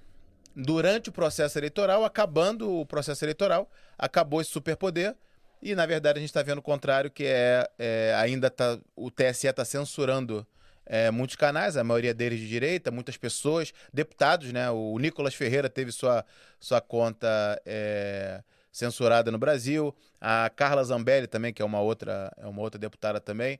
durante 0.53 1.07
o 1.07 1.13
processo 1.13 1.57
eleitoral, 1.57 2.03
acabando 2.03 2.69
o 2.69 2.85
processo 2.85 3.23
eleitoral, 3.23 3.71
acabou 3.97 4.41
esse 4.41 4.51
superpoder. 4.51 5.15
E, 5.61 5.75
na 5.75 5.85
verdade, 5.85 6.17
a 6.17 6.21
gente 6.21 6.29
está 6.29 6.41
vendo 6.41 6.57
o 6.57 6.61
contrário, 6.63 7.11
que 7.11 7.23
é, 7.25 7.69
é, 7.77 8.15
ainda 8.17 8.49
tá, 8.49 8.79
o 8.95 9.11
TSE 9.11 9.47
está 9.47 9.63
censurando 9.63 10.45
é, 10.85 11.11
muitos 11.11 11.35
canais, 11.35 11.77
a 11.77 11.83
maioria 11.83 12.13
deles 12.13 12.39
de 12.39 12.47
direita, 12.47 12.89
muitas 12.89 13.15
pessoas, 13.15 13.71
deputados, 13.93 14.51
né? 14.51 14.69
O 14.71 14.97
Nicolas 14.97 15.35
Ferreira 15.35 15.69
teve 15.69 15.91
sua, 15.91 16.25
sua 16.59 16.81
conta 16.81 17.61
é, 17.65 18.41
censurada 18.71 19.29
no 19.29 19.37
Brasil, 19.37 19.95
a 20.19 20.49
Carla 20.49 20.83
Zambelli 20.83 21.27
também, 21.27 21.53
que 21.53 21.61
é 21.61 21.65
uma 21.65 21.79
outra, 21.79 22.31
é 22.37 22.47
uma 22.47 22.61
outra 22.61 22.79
deputada 22.79 23.19
também. 23.19 23.59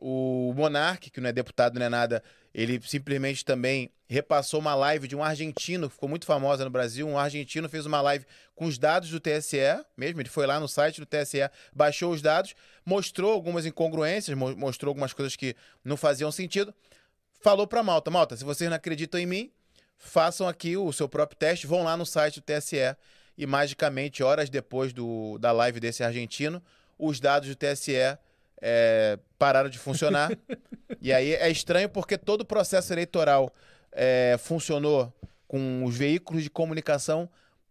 O 0.00 0.52
Monark, 0.56 1.10
que 1.10 1.20
não 1.20 1.28
é 1.28 1.32
deputado, 1.32 1.78
não 1.78 1.86
é 1.86 1.88
nada, 1.88 2.22
ele 2.54 2.80
simplesmente 2.84 3.44
também 3.44 3.90
repassou 4.08 4.58
uma 4.58 4.74
live 4.74 5.06
de 5.06 5.14
um 5.14 5.22
argentino, 5.22 5.88
que 5.88 5.94
ficou 5.94 6.08
muito 6.08 6.24
famosa 6.24 6.64
no 6.64 6.70
Brasil. 6.70 7.06
Um 7.06 7.18
argentino 7.18 7.68
fez 7.68 7.84
uma 7.84 8.00
live 8.00 8.24
com 8.54 8.64
os 8.64 8.78
dados 8.78 9.10
do 9.10 9.20
TSE, 9.20 9.58
mesmo. 9.96 10.20
Ele 10.20 10.28
foi 10.28 10.46
lá 10.46 10.58
no 10.58 10.66
site 10.66 11.00
do 11.00 11.06
TSE, 11.06 11.48
baixou 11.74 12.12
os 12.12 12.22
dados, 12.22 12.54
mostrou 12.84 13.32
algumas 13.32 13.66
incongruências, 13.66 14.36
mo- 14.36 14.56
mostrou 14.56 14.90
algumas 14.90 15.12
coisas 15.12 15.36
que 15.36 15.54
não 15.84 15.96
faziam 15.96 16.32
sentido. 16.32 16.74
Falou 17.40 17.66
pra 17.66 17.82
Malta: 17.82 18.10
Malta, 18.10 18.36
se 18.36 18.44
vocês 18.44 18.68
não 18.68 18.76
acreditam 18.76 19.20
em 19.20 19.26
mim, 19.26 19.52
façam 19.98 20.48
aqui 20.48 20.76
o 20.76 20.92
seu 20.92 21.08
próprio 21.08 21.38
teste, 21.38 21.66
vão 21.66 21.84
lá 21.84 21.96
no 21.96 22.06
site 22.06 22.40
do 22.40 22.42
TSE. 22.42 22.96
E 23.36 23.46
magicamente, 23.46 24.22
horas 24.22 24.50
depois 24.50 24.92
do, 24.92 25.38
da 25.38 25.52
live 25.52 25.78
desse 25.78 26.02
argentino, 26.02 26.60
os 26.98 27.20
dados 27.20 27.48
do 27.48 27.54
TSE 27.54 28.18
é, 28.60 29.18
pararam 29.38 29.68
de 29.68 29.78
funcionar. 29.78 30.30
e 31.00 31.12
aí 31.12 31.34
é 31.34 31.50
estranho 31.50 31.88
porque 31.88 32.16
todo 32.18 32.42
o 32.42 32.44
processo 32.44 32.92
eleitoral 32.92 33.52
é, 33.92 34.36
funcionou 34.38 35.12
com 35.46 35.84
os 35.84 35.96
veículos 35.96 36.42
de 36.42 36.50
comunicação 36.50 37.28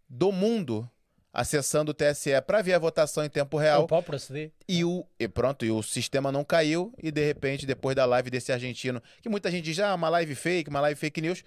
do 0.08 0.32
mundo 0.32 0.88
acessando 1.32 1.92
o 1.92 1.94
TSE 1.94 2.40
para 2.46 2.62
ver 2.62 2.72
a 2.72 2.78
votação 2.78 3.24
em 3.24 3.28
tempo 3.28 3.56
real. 3.56 3.86
o 3.88 4.02
proceder. 4.02 4.50
E 4.66 4.84
o 4.84 5.06
e 5.20 5.28
pronto, 5.28 5.64
e 5.64 5.70
o 5.70 5.82
sistema 5.82 6.32
não 6.32 6.42
caiu 6.42 6.92
e 7.00 7.10
de 7.12 7.24
repente 7.24 7.64
depois 7.66 7.94
da 7.94 8.04
live 8.04 8.30
desse 8.30 8.50
argentino, 8.50 9.00
que 9.22 9.28
muita 9.28 9.50
gente 9.50 9.64
diz, 9.64 9.78
ah, 9.78 9.94
uma 9.94 10.08
live 10.08 10.34
fake, 10.34 10.68
uma 10.70 10.80
live 10.80 10.98
fake 10.98 11.20
news, 11.20 11.44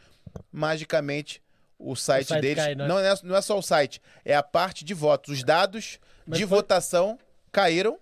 magicamente 0.51 1.41
o 1.77 1.95
site, 1.95 2.27
site 2.27 2.41
deles 2.41 2.63
cai, 2.63 2.76
não 2.76 2.85
é? 2.85 2.88
não, 2.88 2.99
é, 2.99 3.13
não 3.23 3.35
é 3.35 3.41
só 3.41 3.57
o 3.57 3.61
site, 3.61 4.01
é 4.23 4.35
a 4.35 4.43
parte 4.43 4.85
de 4.85 4.93
votos, 4.93 5.34
os 5.34 5.43
dados 5.43 5.99
Mas 6.26 6.38
de 6.38 6.45
foi- 6.45 6.57
votação 6.57 7.18
caíram 7.51 7.97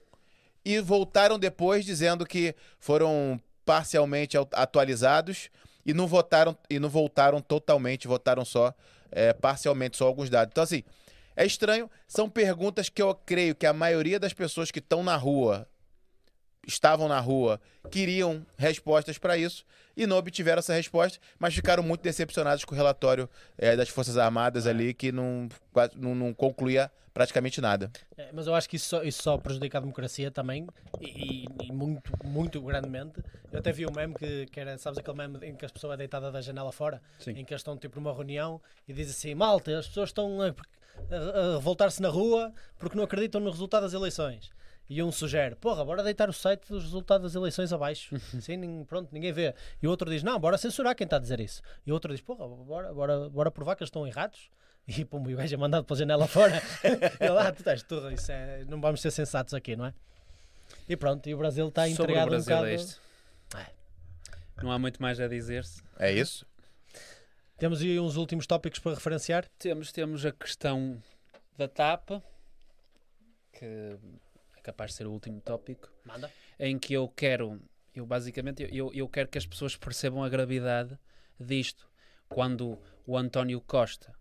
e 0.64 0.80
voltaram 0.80 1.40
depois 1.40 1.86
dizendo 1.86 2.26
que 2.26 2.56
foram 2.80 3.40
parcialmente 3.66 4.38
atualizados 4.54 5.50
e 5.86 5.94
não 5.94 6.08
votaram 6.08 6.58
e 6.70 6.80
não 6.80 6.90
voltaram 6.90 7.42
totalmente, 7.42 8.08
votaram 8.08 8.44
só 8.44 8.74
é, 9.12 9.34
parcialmente 9.34 9.98
só 9.98 10.08
alguns 10.08 10.30
dados. 10.30 10.52
Então 10.52 10.64
assim, 10.64 10.84
é 11.36 11.46
estranho, 11.46 11.90
são 12.08 12.30
perguntas 12.30 12.90
que 12.90 13.02
eu 13.02 13.16
creio 13.16 13.56
que 13.56 13.66
a 13.66 13.74
maioria 13.74 14.20
das 14.20 14.34
pessoas 14.34 14.72
que 14.72 14.80
estão 14.80 15.04
na 15.04 15.16
rua, 15.16 15.68
estavam 16.68 17.08
na 17.08 17.20
rua, 17.20 17.60
queriam 17.90 18.46
respostas 18.58 19.18
para 19.18 19.38
isso 19.38 19.66
e 19.96 20.06
não 20.06 20.18
obtiveram 20.18 20.60
essa 20.60 20.74
resposta, 20.74 21.20
mas 21.38 21.54
ficaram 21.54 21.82
muito 21.84 22.02
decepcionados 22.02 22.64
com 22.66 22.74
o 22.74 22.78
relatório 22.78 23.30
eh, 23.58 23.76
das 23.76 23.90
Forças 23.90 24.18
Armadas 24.18 24.68
ali, 24.68 24.94
que 24.94 25.12
não, 25.12 25.50
não, 25.96 26.16
não 26.16 26.34
concluía 26.34 26.92
praticamente 27.14 27.60
nada. 27.60 27.92
É, 28.16 28.30
mas 28.32 28.48
eu 28.48 28.54
acho 28.56 28.70
que 28.70 28.76
isso 28.78 28.88
só, 28.88 29.04
isso 29.04 29.22
só 29.24 29.38
prejudica 29.38 29.78
a 29.78 29.82
democracia 29.82 30.32
também 30.32 30.68
e, 31.02 31.46
e- 31.64 31.72
muito, 31.72 32.12
muito 32.24 32.62
grandemente. 32.62 33.20
Eu 33.52 33.60
até 33.60 33.72
vi 33.72 33.86
um 33.86 33.92
meme 33.92 34.14
que, 34.14 34.46
que 34.46 34.60
era, 34.60 34.78
sabes 34.78 35.00
aquele 35.00 35.18
meme 35.18 35.40
em 35.46 35.56
que 35.56 35.66
as 35.66 35.72
pessoas 35.72 35.96
é 35.96 35.98
deitada 35.98 36.32
da 36.32 36.40
janela 36.40 36.72
fora, 36.72 37.02
Sim. 37.18 37.32
em 37.32 37.44
que 37.44 37.52
eles 37.54 37.62
estão 37.62 37.76
tipo 37.76 38.00
numa 38.00 38.14
reunião 38.14 38.62
e 38.88 38.94
diz 38.94 39.10
assim: 39.10 39.34
Malta, 39.34 39.78
as 39.80 39.88
pessoas 39.88 40.10
estão 40.10 40.40
a, 40.42 40.48
a- 40.48 41.40
a 41.40 41.54
revoltar-se 41.56 42.02
na 42.02 42.10
rua 42.10 42.54
porque 42.78 42.96
não 42.96 43.04
acreditam 43.04 43.42
no 43.42 43.50
resultado 43.50 43.84
das 43.84 43.94
eleições. 43.94 44.50
E 44.90 45.04
um 45.04 45.12
sugere, 45.12 45.56
porra, 45.56 45.86
bora 45.86 46.02
deitar 46.02 46.28
o 46.30 46.34
site 46.34 46.68
dos 46.68 46.84
resultados 46.84 47.32
das 47.32 47.36
eleições 47.36 47.72
abaixo. 47.72 48.16
Assim, 48.36 48.84
pronto, 48.86 49.10
ninguém 49.14 49.32
vê. 49.32 49.54
E 49.82 49.86
o 49.88 49.90
outro 49.92 50.10
diz, 50.10 50.24
não, 50.24 50.40
bora 50.40 50.58
censurar 50.58 50.96
quem 50.96 51.06
está 51.06 51.18
a 51.18 51.20
dizer 51.20 51.40
isso. 51.40 51.62
E 51.86 51.92
o 51.92 51.94
outro 51.94 52.12
diz, 52.12 52.22
porra, 52.22 52.48
bora, 52.48 52.92
bora, 52.92 53.30
bora 53.30 53.52
provar 53.52 53.76
que 53.76 53.84
eles 53.84 53.90
estão 53.90 54.08
errados. 54.08 54.50
E 54.88 55.06
pum, 55.06 55.22
o 55.22 55.36
gajo 55.36 55.54
é 55.54 55.58
mandado 55.58 55.86
pela 55.86 56.00
janela 56.00 56.26
fora. 56.28 56.60
Ele, 56.84 57.38
ah, 57.38 57.52
tu 57.52 57.60
estás 57.60 57.84
tudo, 57.84 58.12
isso 58.12 58.32
é, 58.32 58.66
não 58.66 58.82
vamos 58.82 59.00
ser 59.02 59.12
sensatos 59.12 59.54
aqui, 59.54 59.76
não 59.76 59.86
é? 59.86 59.94
E 60.88 60.98
pronto, 60.98 61.30
e 61.30 61.36
o 61.36 61.38
Brasil 61.38 61.68
está 61.68 61.84
Sobre 61.88 62.02
o 62.02 62.04
entregado 62.04 62.30
Brasil 62.30 62.56
um 62.56 62.58
bocado. 62.58 62.68
é 62.72 62.76
isto. 62.76 63.02
Não 64.64 64.72
há 64.72 64.80
muito 64.80 65.00
mais 65.02 65.20
a 65.20 65.28
dizer-se. 65.28 65.84
É 66.00 66.12
isso? 66.12 66.46
Temos 67.58 67.82
aí 67.82 68.00
uns 68.00 68.16
últimos 68.18 68.48
tópicos 68.48 68.80
para 68.80 68.96
referenciar. 68.96 69.46
Temos, 69.58 69.92
temos 69.92 70.26
a 70.26 70.32
questão 70.32 71.02
da 71.58 71.68
tapa, 71.68 72.24
que 73.54 73.64
é 73.66 73.98
capaz 74.70 74.92
de 74.92 74.98
ser 74.98 75.08
o 75.08 75.12
último 75.12 75.42
tópico, 75.42 75.92
Manda. 76.06 76.32
em 76.60 76.78
que 76.78 76.94
eu 76.94 77.08
quero, 77.08 77.60
eu 77.94 78.06
basicamente, 78.06 78.68
eu, 78.72 78.92
eu 78.94 79.08
quero 79.08 79.28
que 79.28 79.38
as 79.38 79.46
pessoas 79.46 79.76
percebam 79.76 80.24
a 80.24 80.30
gravidade 80.30 80.98
disto. 81.40 81.90
Quando 82.28 82.78
o 83.08 83.18
António 83.18 83.60
Costa 83.62 84.14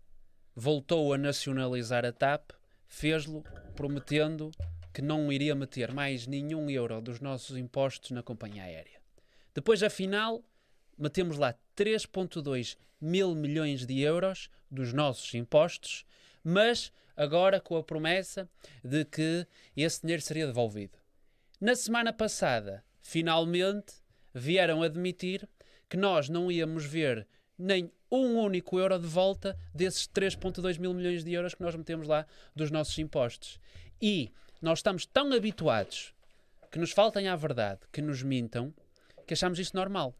voltou 0.55 1.13
a 1.13 1.17
nacionalizar 1.17 2.03
a 2.03 2.11
TAP, 2.11 2.51
fez-lo 2.87 3.43
prometendo 3.75 4.49
que 4.91 5.01
não 5.01 5.31
iria 5.31 5.53
meter 5.53 5.93
mais 5.93 6.25
nenhum 6.25 6.69
euro 6.69 6.99
dos 6.99 7.19
nossos 7.19 7.55
impostos 7.55 8.09
na 8.09 8.23
companhia 8.23 8.63
aérea. 8.63 8.99
Depois, 9.53 9.83
afinal, 9.83 10.43
metemos 10.97 11.37
lá 11.37 11.53
3,2 11.77 12.75
mil 12.99 13.35
milhões 13.35 13.85
de 13.85 13.99
euros 14.01 14.49
dos 14.69 14.91
nossos 14.91 15.33
impostos, 15.35 16.03
mas 16.43 16.91
agora 17.19 17.59
com 17.59 17.75
a 17.75 17.83
promessa 17.83 18.49
de 18.81 19.03
que 19.03 19.45
esse 19.75 20.01
dinheiro 20.01 20.21
seria 20.21 20.47
devolvido. 20.47 20.97
Na 21.59 21.75
semana 21.75 22.13
passada, 22.13 22.81
finalmente, 23.01 23.95
vieram 24.33 24.81
admitir 24.81 25.45
que 25.89 25.97
nós 25.97 26.29
não 26.29 26.49
íamos 26.49 26.85
ver 26.85 27.27
nem 27.57 27.91
um 28.09 28.37
único 28.37 28.79
euro 28.79 28.97
de 28.97 29.05
volta 29.05 29.57
desses 29.75 30.07
3,2 30.07 30.79
mil 30.79 30.93
milhões 30.93 31.25
de 31.25 31.33
euros 31.33 31.53
que 31.53 31.61
nós 31.61 31.75
metemos 31.75 32.07
lá 32.07 32.25
dos 32.55 32.71
nossos 32.71 32.97
impostos. 32.97 33.59
E 34.01 34.31
nós 34.61 34.79
estamos 34.79 35.05
tão 35.05 35.33
habituados 35.33 36.13
que 36.71 36.79
nos 36.79 36.91
faltem 36.91 37.27
à 37.27 37.35
verdade, 37.35 37.81
que 37.91 38.01
nos 38.01 38.23
mintam, 38.23 38.73
que 39.27 39.33
achamos 39.33 39.59
isso 39.59 39.75
normal. 39.75 40.15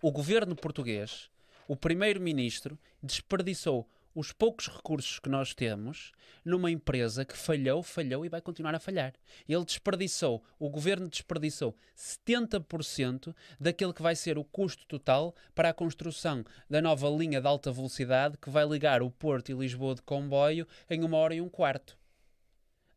O 0.00 0.12
governo 0.12 0.54
português, 0.54 1.28
o 1.66 1.74
primeiro-ministro, 1.74 2.78
desperdiçou 3.02 3.88
os 4.14 4.32
poucos 4.32 4.68
recursos 4.68 5.18
que 5.18 5.28
nós 5.28 5.54
temos 5.54 6.12
numa 6.44 6.70
empresa 6.70 7.24
que 7.24 7.36
falhou, 7.36 7.82
falhou 7.82 8.24
e 8.24 8.28
vai 8.28 8.40
continuar 8.40 8.74
a 8.74 8.80
falhar. 8.80 9.14
Ele 9.48 9.64
desperdiçou, 9.64 10.42
o 10.58 10.68
governo 10.68 11.08
desperdiçou 11.08 11.76
70% 11.96 13.34
daquele 13.58 13.92
que 13.92 14.02
vai 14.02 14.14
ser 14.14 14.38
o 14.38 14.44
custo 14.44 14.86
total 14.86 15.34
para 15.54 15.70
a 15.70 15.74
construção 15.74 16.44
da 16.68 16.82
nova 16.82 17.08
linha 17.08 17.40
de 17.40 17.46
alta 17.46 17.70
velocidade 17.70 18.38
que 18.38 18.50
vai 18.50 18.66
ligar 18.66 19.02
o 19.02 19.10
Porto 19.10 19.50
e 19.50 19.54
Lisboa 19.54 19.94
de 19.94 20.02
comboio 20.02 20.66
em 20.90 21.02
uma 21.02 21.16
hora 21.16 21.34
e 21.34 21.40
um 21.40 21.48
quarto. 21.48 21.96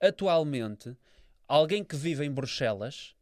Atualmente, 0.01 0.95
alguém 1.47 1.83
que 1.83 1.95
vive 1.95 2.25
em 2.25 2.31
Bruxelas 2.31 3.15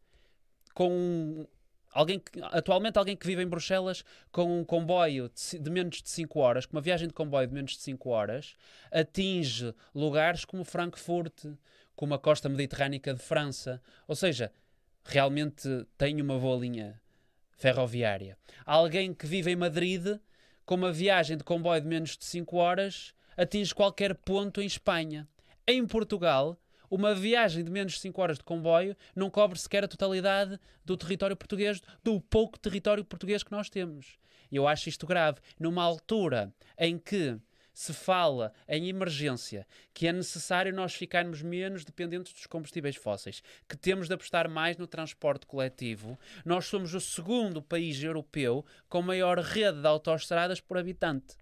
com 0.73 0.89
um 0.89 1.47
Alguém 1.93 2.19
que, 2.19 2.39
atualmente, 2.41 2.97
alguém 2.97 3.15
que 3.15 3.25
vive 3.25 3.43
em 3.43 3.47
Bruxelas 3.47 4.03
com 4.31 4.59
um 4.59 4.65
comboio 4.65 5.29
de, 5.29 5.59
de 5.59 5.69
menos 5.69 6.01
de 6.01 6.09
5 6.09 6.39
horas, 6.39 6.65
com 6.65 6.75
uma 6.75 6.81
viagem 6.81 7.07
de 7.07 7.13
comboio 7.13 7.47
de 7.47 7.53
menos 7.53 7.71
de 7.73 7.81
5 7.81 8.09
horas, 8.09 8.55
atinge 8.91 9.73
lugares 9.93 10.43
como 10.43 10.63
Frankfurt, 10.63 11.45
como 11.95 12.13
a 12.13 12.19
costa 12.19 12.49
mediterrânica 12.49 13.13
de 13.13 13.21
França. 13.21 13.81
Ou 14.07 14.15
seja, 14.15 14.51
realmente 15.03 15.69
tem 15.97 16.19
uma 16.21 16.39
boa 16.39 16.59
linha 16.59 16.99
ferroviária. 17.57 18.37
Alguém 18.65 19.13
que 19.13 19.27
vive 19.27 19.51
em 19.51 19.55
Madrid, 19.55 20.17
com 20.65 20.75
uma 20.75 20.91
viagem 20.91 21.37
de 21.37 21.43
comboio 21.43 21.81
de 21.81 21.87
menos 21.87 22.17
de 22.17 22.25
5 22.25 22.57
horas, 22.57 23.13
atinge 23.37 23.73
qualquer 23.73 24.15
ponto 24.15 24.61
em 24.61 24.65
Espanha. 24.65 25.27
Em 25.67 25.85
Portugal, 25.85 26.57
uma 26.95 27.15
viagem 27.15 27.63
de 27.63 27.71
menos 27.71 27.93
de 27.93 27.99
5 28.01 28.21
horas 28.21 28.37
de 28.37 28.43
comboio 28.43 28.95
não 29.15 29.27
cobre 29.27 29.57
sequer 29.57 29.83
a 29.83 29.87
totalidade 29.87 30.59
do 30.85 30.95
território 30.95 31.35
português, 31.35 31.81
do 32.03 32.21
pouco 32.21 32.59
território 32.59 33.03
português 33.03 33.41
que 33.41 33.51
nós 33.51 33.67
temos. 33.67 34.19
E 34.51 34.57
eu 34.57 34.67
acho 34.67 34.89
isto 34.89 35.07
grave. 35.07 35.39
Numa 35.59 35.81
altura 35.81 36.53
em 36.77 36.99
que 36.99 37.39
se 37.73 37.91
fala 37.91 38.53
em 38.67 38.89
emergência, 38.89 39.65
que 39.91 40.07
é 40.07 40.13
necessário 40.13 40.71
nós 40.71 40.93
ficarmos 40.93 41.41
menos 41.41 41.83
dependentes 41.83 42.31
dos 42.31 42.45
combustíveis 42.45 42.95
fósseis, 42.95 43.41
que 43.67 43.75
temos 43.75 44.07
de 44.07 44.13
apostar 44.13 44.47
mais 44.47 44.77
no 44.77 44.85
transporte 44.85 45.47
coletivo, 45.47 46.19
nós 46.45 46.67
somos 46.67 46.93
o 46.93 47.01
segundo 47.01 47.59
país 47.59 48.03
europeu 48.03 48.63
com 48.87 49.01
maior 49.01 49.39
rede 49.39 49.81
de 49.81 49.87
autoestradas 49.87 50.61
por 50.61 50.77
habitante. 50.77 51.35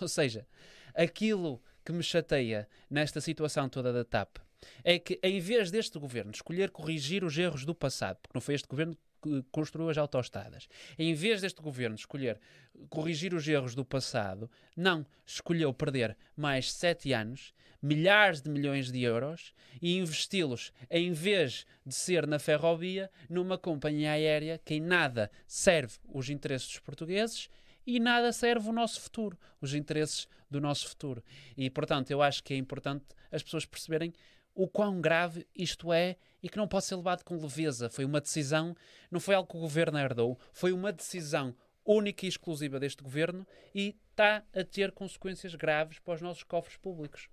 Ou 0.00 0.08
seja, 0.08 0.44
aquilo 0.92 1.62
que 1.84 1.92
me 1.92 2.02
chateia 2.02 2.68
nesta 2.90 3.20
situação 3.20 3.68
toda 3.68 3.92
da 3.92 4.04
TAP 4.04 4.38
é 4.84 4.98
que, 4.98 5.18
em 5.22 5.40
vez 5.40 5.70
deste 5.70 5.98
governo 5.98 6.30
escolher 6.30 6.70
corrigir 6.70 7.24
os 7.24 7.36
erros 7.36 7.64
do 7.64 7.74
passado, 7.74 8.18
porque 8.22 8.36
não 8.36 8.40
foi 8.40 8.54
este 8.54 8.68
governo 8.68 8.96
que 9.22 9.44
construiu 9.52 9.88
as 9.88 9.96
autoestradas, 9.96 10.68
em 10.98 11.14
vez 11.14 11.40
deste 11.40 11.62
governo 11.62 11.94
escolher 11.94 12.40
corrigir 12.88 13.32
os 13.34 13.46
erros 13.46 13.74
do 13.74 13.84
passado, 13.84 14.50
não, 14.76 15.06
escolheu 15.24 15.72
perder 15.72 16.16
mais 16.36 16.72
sete 16.72 17.12
anos, 17.12 17.54
milhares 17.80 18.40
de 18.40 18.48
milhões 18.48 18.90
de 18.90 19.02
euros 19.02 19.52
e 19.80 19.96
investi-los, 19.96 20.72
em 20.90 21.12
vez 21.12 21.66
de 21.84 21.94
ser 21.94 22.26
na 22.26 22.38
ferrovia, 22.38 23.10
numa 23.28 23.58
companhia 23.58 24.12
aérea 24.12 24.58
que 24.58 24.74
em 24.74 24.80
nada 24.80 25.30
serve 25.46 25.98
os 26.08 26.28
interesses 26.30 26.68
dos 26.68 26.78
portugueses 26.80 27.48
e 27.84 27.98
nada 27.98 28.32
serve 28.32 28.68
o 28.68 28.72
nosso 28.72 29.00
futuro, 29.00 29.36
os 29.60 29.74
interesses 29.74 30.28
do 30.48 30.60
nosso 30.60 30.88
futuro. 30.88 31.22
E, 31.56 31.68
portanto, 31.68 32.10
eu 32.10 32.22
acho 32.22 32.42
que 32.44 32.54
é 32.54 32.56
importante 32.56 33.04
as 33.30 33.42
pessoas 33.42 33.66
perceberem 33.66 34.12
o 34.54 34.68
quão 34.68 35.00
grave 35.00 35.46
isto 35.54 35.92
é 35.92 36.16
e 36.42 36.48
que 36.48 36.56
não 36.56 36.68
pode 36.68 36.84
ser 36.84 36.96
levado 36.96 37.24
com 37.24 37.40
leveza. 37.40 37.88
Foi 37.88 38.04
uma 38.04 38.20
decisão, 38.20 38.74
não 39.10 39.20
foi 39.20 39.34
algo 39.34 39.48
que 39.48 39.56
o 39.56 39.60
governo 39.60 39.98
herdou, 39.98 40.38
foi 40.52 40.72
uma 40.72 40.92
decisão 40.92 41.54
única 41.84 42.26
e 42.26 42.28
exclusiva 42.28 42.78
deste 42.78 43.02
governo 43.02 43.46
e 43.74 43.96
está 44.10 44.42
a 44.54 44.64
ter 44.64 44.92
consequências 44.92 45.54
graves 45.54 45.98
para 45.98 46.14
os 46.14 46.20
nossos 46.20 46.42
cofres 46.42 46.76
públicos. 46.76 47.28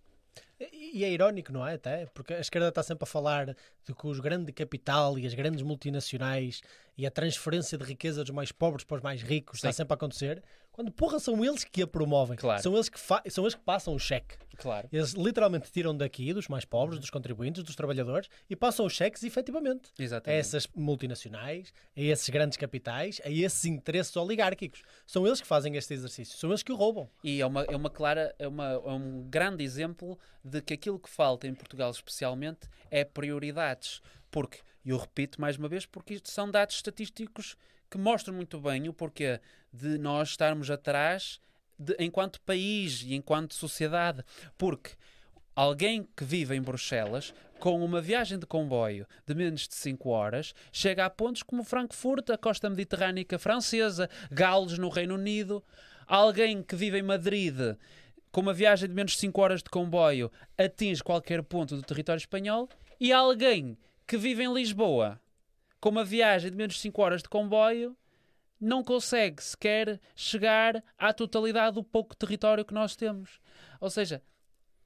E 0.72 1.06
é 1.06 1.12
irónico, 1.12 1.54
não 1.54 1.66
é? 1.66 1.76
Até 1.76 2.06
porque 2.08 2.34
a 2.34 2.40
esquerda 2.40 2.68
está 2.68 2.84
sempre 2.84 3.04
a 3.04 3.08
falar 3.08 3.46
de 3.48 3.94
que 3.94 4.08
os 4.08 4.20
grandes 4.20 4.54
capital 4.54 5.18
e 5.18 5.26
as 5.26 5.34
grandes 5.34 5.62
multinacionais 5.62 6.62
e 6.98 7.06
a 7.06 7.12
transferência 7.12 7.78
de 7.78 7.84
riqueza 7.86 8.24
dos 8.24 8.34
mais 8.34 8.52
pobres 8.52 8.84
para 8.84 8.98
os 8.98 9.04
mais 9.04 9.22
ricos 9.22 9.60
está 9.60 9.72
Sim. 9.72 9.78
sempre 9.78 9.94
a 9.94 9.96
acontecer. 9.96 10.44
Quando 10.80 10.94
porra 10.94 11.20
são 11.20 11.44
eles 11.44 11.66
que 11.66 11.82
a 11.82 11.88
promovem, 11.88 12.38
Claro. 12.38 12.64
são, 12.64 12.74
eles 12.74 12.88
que 12.88 12.98
são 12.98 13.44
eles 13.44 13.54
que 13.54 13.60
passam 13.60 13.94
o 13.94 14.00
cheque. 14.00 14.38
Claro. 14.56 14.88
Eles 14.94 15.12
literalmente 15.12 15.70
tiram 15.70 15.94
daqui 15.96 16.34
dos 16.34 16.48
mais 16.48 16.64
pobres, 16.64 16.98
dos 17.02 17.10
contribuintes, 17.10 17.64
dos 17.64 17.76
trabalhadores 17.76 18.30
e 18.50 18.56
passam 18.56 18.86
os 18.86 18.94
cheques 18.94 19.22
efetivamente 19.24 19.92
a 20.00 20.02
Exatamente. 20.02 20.40
essas 20.40 20.68
multinacionais, 20.74 21.74
a 21.98 22.00
esses 22.00 22.30
grandes 22.30 22.58
capitais, 22.58 23.20
a 23.26 23.30
esses 23.30 23.66
interesses 23.66 24.16
oligárquicos. 24.16 24.82
São 25.06 25.28
eles 25.28 25.42
que 25.42 25.48
fazem 25.48 25.76
este 25.76 25.94
exercício, 25.94 26.38
são 26.38 26.50
eles 26.50 26.64
que 26.64 26.72
o 26.72 26.78
roubam. 26.78 27.10
E 27.26 27.42
é 27.42 27.46
uma, 27.46 27.64
é 27.64 27.76
uma 27.76 27.90
clara, 27.90 28.34
é, 28.40 28.48
uma, 28.48 28.70
é 28.72 28.78
um 28.92 29.28
grande 29.30 29.66
exemplo 29.66 30.18
de 30.42 30.62
que 30.62 30.74
aquilo 30.76 30.98
que 30.98 31.10
falta 31.10 31.46
em 31.46 31.54
Portugal 31.54 31.92
especialmente 31.92 32.70
é 32.90 33.04
prioridades. 33.04 34.02
Porque, 34.32 34.60
e 34.86 34.92
eu 34.92 34.98
repito 34.98 35.42
mais 35.42 35.58
uma 35.58 35.68
vez, 35.68 35.86
porque 35.86 36.14
isto 36.14 36.30
são 36.30 36.50
dados 36.50 36.76
estatísticos 36.76 37.58
que 37.90 37.98
mostram 37.98 38.36
muito 38.36 38.60
bem 38.60 38.88
o 38.88 38.94
porquê 38.94 39.40
de 39.72 39.98
nós 39.98 40.30
estarmos 40.30 40.70
atrás 40.70 41.40
de- 41.78 41.96
enquanto 42.00 42.42
país 42.42 43.02
e 43.04 43.16
enquanto 43.16 43.54
sociedade. 43.54 44.24
Porque 44.58 44.92
alguém 45.56 46.08
que 46.16 46.24
vive 46.24 46.56
em 46.56 46.62
Bruxelas, 46.62 47.34
com 47.60 47.84
uma 47.84 48.00
viagem 48.02 48.40
de 48.40 48.46
comboio 48.46 49.06
de 49.28 49.36
menos 49.36 49.68
de 49.68 49.76
5 49.76 50.10
horas, 50.10 50.54
chega 50.72 51.06
a 51.06 51.10
pontos 51.10 51.44
como 51.44 51.64
Frankfurt, 51.64 52.30
a 52.30 52.38
costa 52.38 52.70
mediterrânica 52.70 53.38
francesa, 53.38 54.10
Gales 54.32 54.78
no 54.78 54.90
Reino 54.90 55.16
Unido. 55.16 55.64
Alguém 56.08 56.64
que 56.64 56.76
vive 56.76 56.98
em 57.00 57.04
Madrid, 57.04 57.56
com 58.32 58.42
uma 58.42 58.54
viagem 58.54 58.88
de 58.88 58.96
menos 58.96 59.12
de 59.12 59.20
5 59.20 59.42
horas 59.42 59.62
de 59.62 59.70
comboio, 59.70 60.32
atinge 60.58 61.04
qualquer 61.04 61.44
ponto 61.44 61.76
do 61.76 61.84
território 61.84 62.20
espanhol. 62.20 62.68
E 63.00 63.12
alguém 63.14 63.78
que 64.08 64.18
vive 64.18 64.44
em 64.44 64.54
Lisboa, 64.54 65.20
com 65.80 65.90
uma 65.90 66.04
viagem 66.04 66.50
de 66.50 66.58
menos 66.58 66.76
de 66.76 66.82
5 66.82 67.02
horas 67.02 67.22
de 67.22 67.30
comboio, 67.30 67.96
não 68.60 68.84
consegue 68.84 69.44
sequer 69.44 70.00
chegar 70.16 70.84
à 70.98 71.14
totalidade 71.14 71.76
do 71.76 71.84
pouco 71.84 72.16
território 72.16 72.66
que 72.66 72.74
nós 72.74 72.96
temos. 72.96 73.40
Ou 73.80 73.90
seja, 73.90 74.22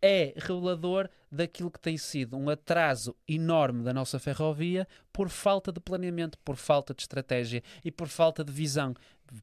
é 0.02 0.34
revelador 0.36 1.10
daquilo 1.32 1.72
que 1.72 1.80
tem 1.80 1.98
sido 1.98 2.36
um 2.36 2.50
atraso 2.50 3.16
enorme 3.26 3.84
da 3.84 3.94
nossa 3.94 4.20
ferrovia 4.20 4.86
por 5.14 5.30
falta 5.30 5.72
de 5.72 5.80
planeamento, 5.80 6.38
por 6.40 6.58
falta 6.58 6.94
de 6.94 7.02
estratégia 7.04 7.64
e 7.86 7.90
por 7.90 8.10
falta 8.10 8.44
de 8.44 8.52
visão. 8.52 8.94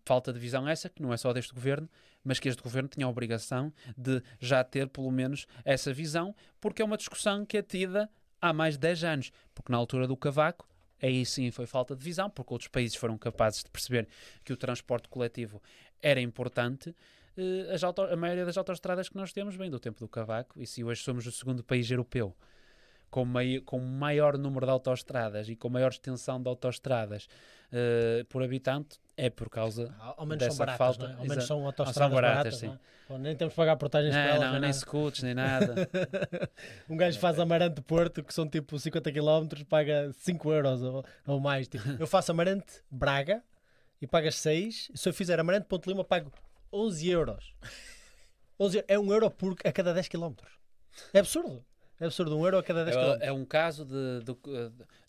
Falta 0.04 0.32
de 0.32 0.38
visão 0.38 0.68
essa 0.68 0.90
que 0.90 1.02
não 1.02 1.14
é 1.14 1.16
só 1.16 1.32
deste 1.32 1.54
governo, 1.54 1.88
mas 2.22 2.38
que 2.38 2.46
este 2.46 2.62
governo 2.62 2.90
tinha 2.90 3.06
a 3.06 3.08
obrigação 3.08 3.72
de 3.96 4.22
já 4.38 4.62
ter 4.62 4.86
pelo 4.88 5.10
menos 5.10 5.46
essa 5.64 5.94
visão, 5.94 6.34
porque 6.60 6.82
é 6.82 6.84
uma 6.84 6.98
discussão 6.98 7.46
que 7.46 7.56
é 7.56 7.62
tida 7.62 8.08
há 8.38 8.52
mais 8.52 8.74
de 8.74 8.80
10 8.80 9.04
anos. 9.04 9.32
Porque 9.54 9.72
na 9.72 9.78
altura 9.78 10.06
do 10.06 10.16
Cavaco, 10.16 10.68
aí 11.02 11.24
sim 11.24 11.50
foi 11.50 11.66
falta 11.66 11.94
de 11.96 12.04
visão, 12.04 12.28
porque 12.30 12.52
outros 12.52 12.68
países 12.68 12.96
foram 12.96 13.16
capazes 13.18 13.62
de 13.64 13.70
perceber 13.70 14.08
que 14.44 14.52
o 14.52 14.56
transporte 14.56 15.08
coletivo 15.08 15.62
era 16.02 16.20
importante. 16.20 16.94
eh, 17.36 17.84
auto, 17.84 18.02
a 18.02 18.16
maioria 18.16 18.44
das 18.44 18.56
autoestradas 18.56 19.08
que 19.08 19.16
nós 19.16 19.32
temos 19.32 19.54
vem 19.56 19.70
do 19.70 19.78
tempo 19.78 20.00
do 20.00 20.08
Cavaco, 20.08 20.60
e 20.60 20.66
se 20.66 20.84
hoje 20.84 21.02
somos 21.02 21.26
o 21.26 21.32
segundo 21.32 21.62
país 21.62 21.90
europeu 21.90 22.34
com, 23.10 23.24
mai, 23.24 23.60
com 23.64 23.78
maior 23.80 24.38
número 24.38 24.64
de 24.64 24.72
autoestradas 24.72 25.48
e 25.48 25.56
com 25.56 25.68
maior 25.68 25.90
extensão 25.90 26.40
de 26.40 26.48
autoestradas 26.48 27.28
uh, 27.72 28.24
por 28.26 28.42
habitante, 28.42 28.98
é 29.26 29.30
por 29.30 29.50
causa 29.50 29.94
Ao 29.98 30.24
menos 30.24 30.38
dessa 30.38 30.56
são 30.56 30.58
baratas, 30.66 30.78
falta. 30.96 31.02
não 31.08 31.14
é? 31.14 31.18
Ao 31.18 31.26
menos 31.26 31.44
são 31.44 31.58
São 31.58 31.66
autostradas 31.66 32.14
baratas, 32.14 32.36
baratas, 32.36 32.58
sim. 32.58 32.66
não 33.08 33.16
é? 33.16 33.18
Nem 33.18 33.36
temos 33.36 33.52
que 33.52 33.56
pagar 33.56 33.76
portagens 33.76 34.14
para 34.14 34.22
Não, 34.24 34.30
elas, 34.30 34.44
não, 34.44 34.52
nem 34.52 34.60
nem 34.62 34.72
scouts, 34.72 35.22
nem 35.22 35.34
nada. 35.34 35.74
um 36.88 36.96
gajo 36.96 37.18
faz 37.18 37.38
Amarante 37.38 37.80
Porto, 37.82 38.22
que 38.22 38.32
são 38.32 38.48
tipo 38.48 38.78
50 38.78 39.10
km, 39.12 39.64
paga 39.68 40.12
5 40.12 40.52
euros 40.52 40.82
ou, 40.82 41.04
ou 41.26 41.40
mais. 41.40 41.68
Tipo, 41.68 41.84
eu 41.98 42.06
faço 42.06 42.30
Amarante 42.30 42.82
Braga 42.90 43.42
e 44.00 44.06
pagas 44.06 44.36
6. 44.36 44.92
Se 44.94 45.08
eu 45.08 45.12
fizer 45.12 45.38
Amarante 45.40 45.66
Ponte 45.66 45.88
Lima, 45.88 46.04
pago 46.04 46.32
11 46.72 47.10
euros. 47.10 47.54
11 48.58 48.76
euros. 48.78 48.88
É 48.88 48.98
1 48.98 49.12
euro 49.12 49.30
por, 49.30 49.56
a 49.64 49.72
cada 49.72 49.92
10 49.92 50.08
km. 50.08 50.34
É 51.12 51.18
absurdo. 51.18 51.64
É 52.00 52.06
absurdo, 52.06 52.36
1 52.38 52.44
euro 52.46 52.58
a 52.58 52.62
cada 52.62 52.84
10 52.84 52.96
km. 52.96 53.22
É, 53.22 53.26
é 53.26 53.32
um 53.32 53.44
caso 53.44 53.84
de, 53.84 54.20
de, 54.24 54.34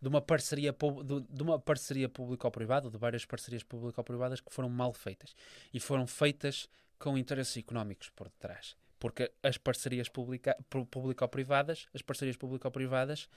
de 0.02 0.08
uma 0.08 0.22
parceria 0.22 0.72
de, 0.74 1.22
de 1.30 1.42
uma 1.42 1.58
parceria 1.58 2.10
público-privada, 2.10 2.90
de 2.90 2.98
várias 2.98 3.24
parcerias 3.26 3.64
público-privadas 3.64 4.42
que 4.42 4.54
foram 4.54 4.68
mal 4.70 4.92
feitas 4.94 5.34
e 5.74 5.80
foram 5.80 6.06
feitas 6.06 6.68
com 7.00 7.18
interesses 7.18 7.56
económicos 7.58 8.10
por 8.10 8.28
detrás. 8.28 8.76
Porque 9.00 9.32
as 9.42 9.58
parcerias 9.58 10.08
público-privadas, 10.10 11.88
as 11.94 12.02
parcerias 12.02 12.36
público-privadas 12.38 13.28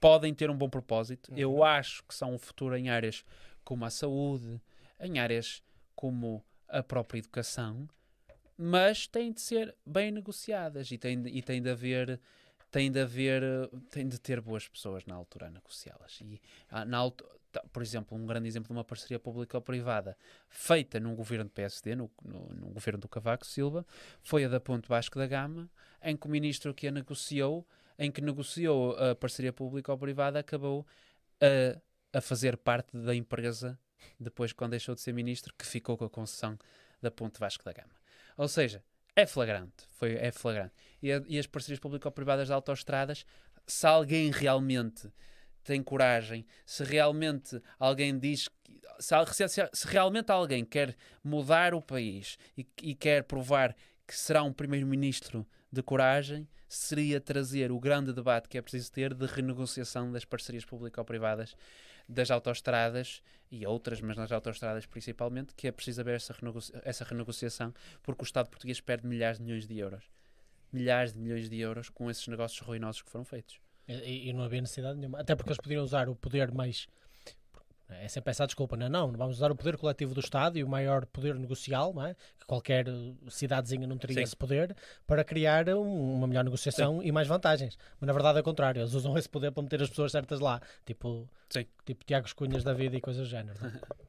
podem 0.00 0.32
ter 0.34 0.50
um 0.50 0.56
bom 0.56 0.68
propósito. 0.68 1.32
Eu 1.36 1.62
acho 1.64 2.02
que 2.04 2.14
são 2.14 2.34
um 2.34 2.38
futuro 2.38 2.76
em 2.76 2.88
áreas 2.88 3.24
como 3.64 3.84
a 3.84 3.90
saúde, 3.90 4.60
em 5.00 5.18
áreas 5.18 5.62
como 5.94 6.44
a 6.68 6.82
própria 6.82 7.18
educação, 7.18 7.88
mas 8.56 9.06
têm 9.06 9.32
de 9.32 9.40
ser 9.40 9.74
bem 9.84 10.10
negociadas 10.10 10.90
e 10.90 10.98
tem, 10.98 11.20
de- 11.22 11.30
e 11.30 11.42
tem 11.42 11.60
de 11.62 11.70
haver 11.70 12.20
tem 12.70 12.90
de 12.90 13.00
haver 13.00 13.42
tem 13.90 14.06
de 14.08 14.18
ter 14.18 14.40
boas 14.40 14.68
pessoas 14.68 15.04
na 15.06 15.14
altura 15.14 15.46
a 15.46 15.50
negociá-las. 15.50 16.20
E 16.20 16.40
ah, 16.70 16.84
na 16.84 16.98
altu- 16.98 17.26
tá, 17.50 17.62
por 17.72 17.82
exemplo 17.82 18.16
um 18.16 18.26
grande 18.26 18.46
exemplo 18.48 18.68
de 18.68 18.72
uma 18.72 18.84
parceria 18.84 19.18
pública 19.18 19.56
ou 19.56 19.62
privada 19.62 20.16
feita 20.48 21.00
num 21.00 21.14
governo 21.14 21.44
do 21.44 21.50
PSD 21.50 21.94
no, 21.94 22.10
no, 22.22 22.48
no 22.54 22.68
governo 22.70 23.00
do 23.00 23.08
Cavaco 23.08 23.46
Silva 23.46 23.86
foi 24.22 24.44
a 24.44 24.48
da 24.48 24.60
Ponte 24.60 24.88
Vasco 24.88 25.18
da 25.18 25.26
Gama 25.26 25.70
em 26.02 26.16
que 26.16 26.26
o 26.26 26.30
ministro 26.30 26.74
que 26.74 26.86
a 26.88 26.90
negociou 26.90 27.66
em 27.98 28.12
que 28.12 28.20
negociou 28.20 28.96
a 28.96 29.14
parceria 29.14 29.52
pública 29.52 29.90
ou 29.90 29.98
privada 29.98 30.38
acabou 30.38 30.86
a, 31.40 32.18
a 32.18 32.20
fazer 32.20 32.56
parte 32.56 32.96
da 32.96 33.14
empresa 33.14 33.78
depois 34.20 34.52
quando 34.52 34.72
deixou 34.72 34.94
de 34.94 35.00
ser 35.00 35.12
ministro 35.12 35.52
que 35.56 35.66
ficou 35.66 35.96
com 35.96 36.04
a 36.04 36.10
concessão 36.10 36.56
da 37.00 37.10
Ponte 37.10 37.38
Vasco 37.40 37.64
da 37.64 37.72
Gama. 37.72 37.94
Ou 38.36 38.46
seja 38.46 38.82
é 39.22 39.26
flagrante, 39.26 39.84
foi, 39.90 40.14
é 40.14 40.30
flagrante. 40.30 40.72
E, 41.02 41.12
a- 41.12 41.22
e 41.26 41.38
as 41.38 41.46
parcerias 41.46 41.80
público-privadas 41.80 42.46
de 42.48 42.52
autoestradas, 42.52 43.24
se 43.66 43.86
alguém 43.86 44.30
realmente 44.30 45.08
tem 45.64 45.82
coragem, 45.82 46.46
se 46.64 46.82
realmente 46.84 47.60
alguém 47.78 48.18
diz, 48.18 48.48
que- 48.48 48.80
se, 49.00 49.48
se- 49.48 49.70
se 49.72 49.86
realmente 49.86 50.30
alguém 50.30 50.64
quer 50.64 50.96
mudar 51.22 51.74
o 51.74 51.82
país 51.82 52.38
e, 52.56 52.66
e 52.82 52.94
quer 52.94 53.24
provar 53.24 53.74
que 54.06 54.16
será 54.16 54.42
um 54.42 54.52
primeiro-ministro 54.52 55.46
de 55.70 55.82
coragem, 55.82 56.48
seria 56.66 57.20
trazer 57.20 57.70
o 57.72 57.78
grande 57.78 58.12
debate 58.12 58.48
que 58.48 58.56
é 58.56 58.62
preciso 58.62 58.90
ter 58.92 59.12
de 59.14 59.26
renegociação 59.26 60.10
das 60.12 60.24
parcerias 60.24 60.64
público-privadas 60.64 61.54
das 62.08 62.30
autoestradas 62.30 63.22
e 63.50 63.66
outras, 63.66 64.00
mas 64.00 64.16
nas 64.16 64.32
autoestradas 64.32 64.86
principalmente, 64.86 65.54
que 65.54 65.68
é 65.68 65.72
preciso 65.72 66.00
haver 66.00 66.16
essa, 66.16 66.32
renegoci- 66.32 66.72
essa 66.82 67.04
renegociação 67.04 67.72
porque 68.02 68.22
o 68.22 68.24
Estado 68.24 68.48
português 68.48 68.80
perde 68.80 69.06
milhares 69.06 69.38
de 69.38 69.44
milhões 69.44 69.66
de 69.66 69.78
euros. 69.78 70.04
Milhares 70.72 71.12
de 71.12 71.18
milhões 71.18 71.48
de 71.48 71.58
euros 71.58 71.88
com 71.88 72.10
esses 72.10 72.26
negócios 72.28 72.60
ruinosos 72.60 73.02
que 73.02 73.10
foram 73.10 73.24
feitos. 73.24 73.60
E, 73.86 74.28
e 74.28 74.32
não 74.32 74.42
havia 74.42 74.60
necessidade 74.60 74.98
nenhuma. 74.98 75.20
Até 75.20 75.34
porque 75.34 75.50
eles 75.50 75.58
poderiam 75.58 75.82
usar 75.82 76.08
o 76.08 76.14
poder 76.14 76.52
mais. 76.52 76.86
É 77.90 78.06
sempre 78.06 78.30
essa 78.30 78.44
a 78.44 78.46
desculpa, 78.46 78.76
não, 78.76 78.84
é? 78.86 78.88
não, 78.88 79.10
vamos 79.12 79.36
usar 79.36 79.50
o 79.50 79.56
poder 79.56 79.78
coletivo 79.78 80.12
do 80.12 80.20
Estado 80.20 80.58
e 80.58 80.62
o 80.62 80.68
maior 80.68 81.06
poder 81.06 81.34
negocial, 81.36 81.94
não 81.94 82.04
é? 82.04 82.14
que 82.38 82.44
qualquer 82.46 82.84
cidadezinha 83.28 83.86
não 83.86 83.96
teria 83.96 84.16
Sim. 84.16 84.22
esse 84.22 84.36
poder, 84.36 84.76
para 85.06 85.24
criar 85.24 85.68
um- 85.70 86.14
uma 86.16 86.26
melhor 86.26 86.44
negociação 86.44 87.02
e 87.02 87.10
mais 87.10 87.26
vantagens. 87.26 87.78
Mas 87.98 88.06
na 88.06 88.12
verdade 88.12 88.36
é 88.38 88.40
o 88.42 88.44
contrário, 88.44 88.80
eles 88.82 88.92
usam 88.92 89.16
esse 89.16 89.28
poder 89.28 89.52
para 89.52 89.62
meter 89.62 89.82
as 89.82 89.88
pessoas 89.88 90.12
certas 90.12 90.38
lá, 90.38 90.60
tipo, 90.84 91.26
Sim. 91.48 91.64
tipo 91.86 92.04
Tiago 92.04 92.28
Cunhas 92.36 92.62
da 92.62 92.74
vida 92.74 92.94
e 92.96 93.00
coisas 93.00 93.26
do 93.26 93.30
género. 93.30 93.58
é? 93.64 93.72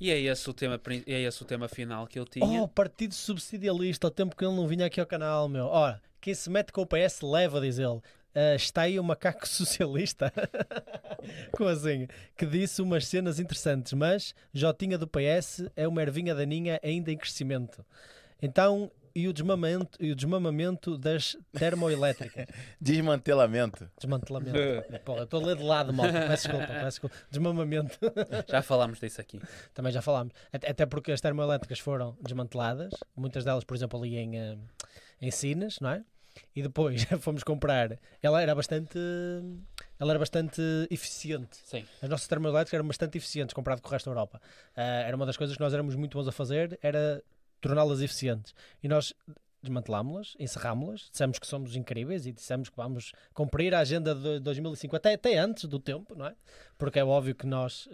E 0.00 0.10
é 0.10 0.18
esse 0.18 0.50
o 0.50 0.52
tema, 0.52 0.80
é 1.06 1.20
esse 1.20 1.42
o 1.42 1.44
tema 1.44 1.68
final 1.68 2.08
que 2.08 2.18
eu 2.18 2.24
tinha. 2.24 2.44
Oh, 2.62 2.66
Partido 2.66 3.14
Subsidialista, 3.14 4.08
ao 4.08 4.10
tempo 4.10 4.34
que 4.34 4.44
ele 4.44 4.54
não 4.56 4.66
vinha 4.66 4.86
aqui 4.86 4.98
ao 5.00 5.06
canal, 5.06 5.48
meu. 5.48 5.66
Ora, 5.66 6.02
quem 6.20 6.34
se 6.34 6.50
mete 6.50 6.72
com 6.72 6.82
o 6.82 6.86
PS 6.86 7.22
leva, 7.22 7.60
diz 7.60 7.78
ele. 7.78 8.00
Ah, 8.34 8.54
está 8.54 8.82
aí 8.82 8.98
o 8.98 9.04
macaco 9.04 9.46
socialista. 9.48 10.32
Como 11.52 11.68
assim? 11.68 12.08
Que 12.36 12.46
disse 12.46 12.82
umas 12.82 13.06
cenas 13.06 13.38
interessantes, 13.38 13.92
mas 13.92 14.34
Jotinha 14.52 14.98
do 14.98 15.06
PS 15.06 15.64
é 15.76 15.86
uma 15.86 16.02
ervinha 16.02 16.34
daninha 16.34 16.80
ainda 16.82 17.12
em 17.12 17.16
crescimento. 17.16 17.84
Então, 18.40 18.90
e 19.14 19.28
o 19.28 19.32
desmamamento, 19.32 19.98
e 20.00 20.10
o 20.10 20.16
desmamamento 20.16 20.96
das 20.96 21.36
termoelétricas? 21.52 22.46
Desmantelamento. 22.80 23.88
Desmantelamento. 23.96 24.58
Porra, 25.04 25.24
estou 25.24 25.42
a 25.42 25.46
ler 25.46 25.56
de 25.56 25.62
lado, 25.62 25.92
mal. 25.92 26.10
Peço 26.10 26.48
desculpa, 26.48 26.66
peço 26.66 26.84
desculpa. 26.86 27.16
Desmamamento. 27.30 27.98
Já 28.48 28.62
falámos 28.62 28.98
disso 28.98 29.20
aqui. 29.20 29.40
Também 29.74 29.92
já 29.92 30.00
falámos. 30.00 30.32
Até, 30.50 30.70
até 30.70 30.86
porque 30.86 31.12
as 31.12 31.20
termoelétricas 31.20 31.78
foram 31.78 32.16
desmanteladas, 32.22 32.94
muitas 33.14 33.44
delas, 33.44 33.64
por 33.64 33.76
exemplo, 33.76 34.00
ali 34.00 34.16
em, 34.16 34.38
eh, 34.38 34.56
em 35.20 35.30
Sines, 35.30 35.78
não 35.78 35.90
é? 35.90 36.02
E 36.54 36.62
depois 36.62 37.04
fomos 37.20 37.42
comprar. 37.42 37.98
Ela 38.22 38.42
era 38.42 38.54
bastante. 38.54 38.98
Ela 39.98 40.12
era 40.12 40.18
bastante 40.18 40.60
eficiente. 40.90 41.56
Sim. 41.64 41.84
As 42.00 42.08
nossas 42.08 42.28
termoelétricas 42.28 42.74
eram 42.74 42.86
bastante 42.86 43.18
eficientes 43.18 43.54
comparado 43.54 43.80
com 43.82 43.88
o 43.88 43.90
resto 43.92 44.06
da 44.06 44.12
Europa. 44.12 44.40
Ah, 44.76 44.82
era 45.06 45.16
uma 45.16 45.26
das 45.26 45.36
coisas 45.36 45.56
que 45.56 45.62
nós 45.62 45.72
éramos 45.72 45.94
muito 45.94 46.16
bons 46.16 46.28
a 46.28 46.32
fazer, 46.32 46.78
era 46.82 47.22
torná-las 47.60 48.00
eficientes. 48.00 48.54
E 48.82 48.88
nós 48.88 49.14
desmantelámos-las, 49.62 50.34
encerrámos-las, 50.38 51.08
dissemos 51.10 51.38
que 51.38 51.46
somos 51.46 51.76
incríveis 51.76 52.26
e 52.26 52.32
dissemos 52.32 52.68
que 52.68 52.76
vamos 52.76 53.12
cumprir 53.32 53.74
a 53.74 53.78
agenda 53.80 54.14
de 54.14 54.40
2050, 54.40 54.96
até, 54.96 55.14
até 55.14 55.38
antes 55.38 55.64
do 55.64 55.78
tempo, 55.78 56.14
não 56.14 56.26
é? 56.26 56.34
Porque 56.76 56.98
é 56.98 57.04
óbvio 57.04 57.34
que 57.34 57.46
nós. 57.46 57.88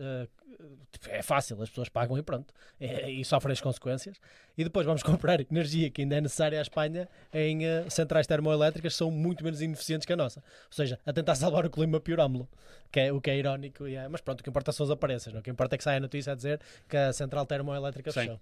tipo, 0.90 1.08
é 1.10 1.22
fácil, 1.22 1.60
as 1.62 1.68
pessoas 1.68 1.88
pagam 1.88 2.16
e 2.18 2.22
pronto. 2.22 2.52
E, 2.80 3.20
e 3.20 3.24
sofrem 3.24 3.52
as 3.52 3.60
consequências. 3.60 4.18
E 4.56 4.64
depois 4.64 4.86
vamos 4.86 5.02
comprar 5.04 5.40
energia 5.40 5.90
que 5.90 6.02
ainda 6.02 6.16
é 6.16 6.20
necessária 6.20 6.58
à 6.58 6.62
Espanha 6.62 7.08
em 7.32 7.66
ah, 7.66 7.88
centrais 7.90 8.26
termoelétricas 8.26 8.94
que 8.94 8.98
são 8.98 9.10
muito 9.10 9.44
menos 9.44 9.60
ineficientes 9.60 10.06
que 10.06 10.12
a 10.12 10.16
nossa. 10.16 10.40
Ou 10.40 10.72
seja, 10.72 10.98
a 11.04 11.12
tentar 11.12 11.34
salvar 11.34 11.66
o 11.66 11.70
clima 11.70 12.00
piorámo-lo. 12.00 12.48
Que 12.90 13.00
é, 13.00 13.12
o 13.12 13.20
que 13.20 13.30
é 13.30 13.36
irónico. 13.36 13.86
e 13.86 13.94
é- 13.94 14.08
mas 14.08 14.20
pronto, 14.22 14.40
o 14.40 14.42
que 14.42 14.48
importa 14.48 14.72
são 14.72 14.84
os 14.84 14.90
aparências. 14.90 15.32
Não? 15.32 15.40
O 15.40 15.42
que 15.44 15.50
importa 15.50 15.74
é 15.74 15.78
que 15.78 15.84
saia 15.84 15.98
a 15.98 16.00
notícia 16.00 16.32
a 16.32 16.36
dizer 16.36 16.60
que 16.88 16.96
a 16.96 17.12
central 17.12 17.44
termoelétrica 17.44 18.10
fechou. 18.10 18.40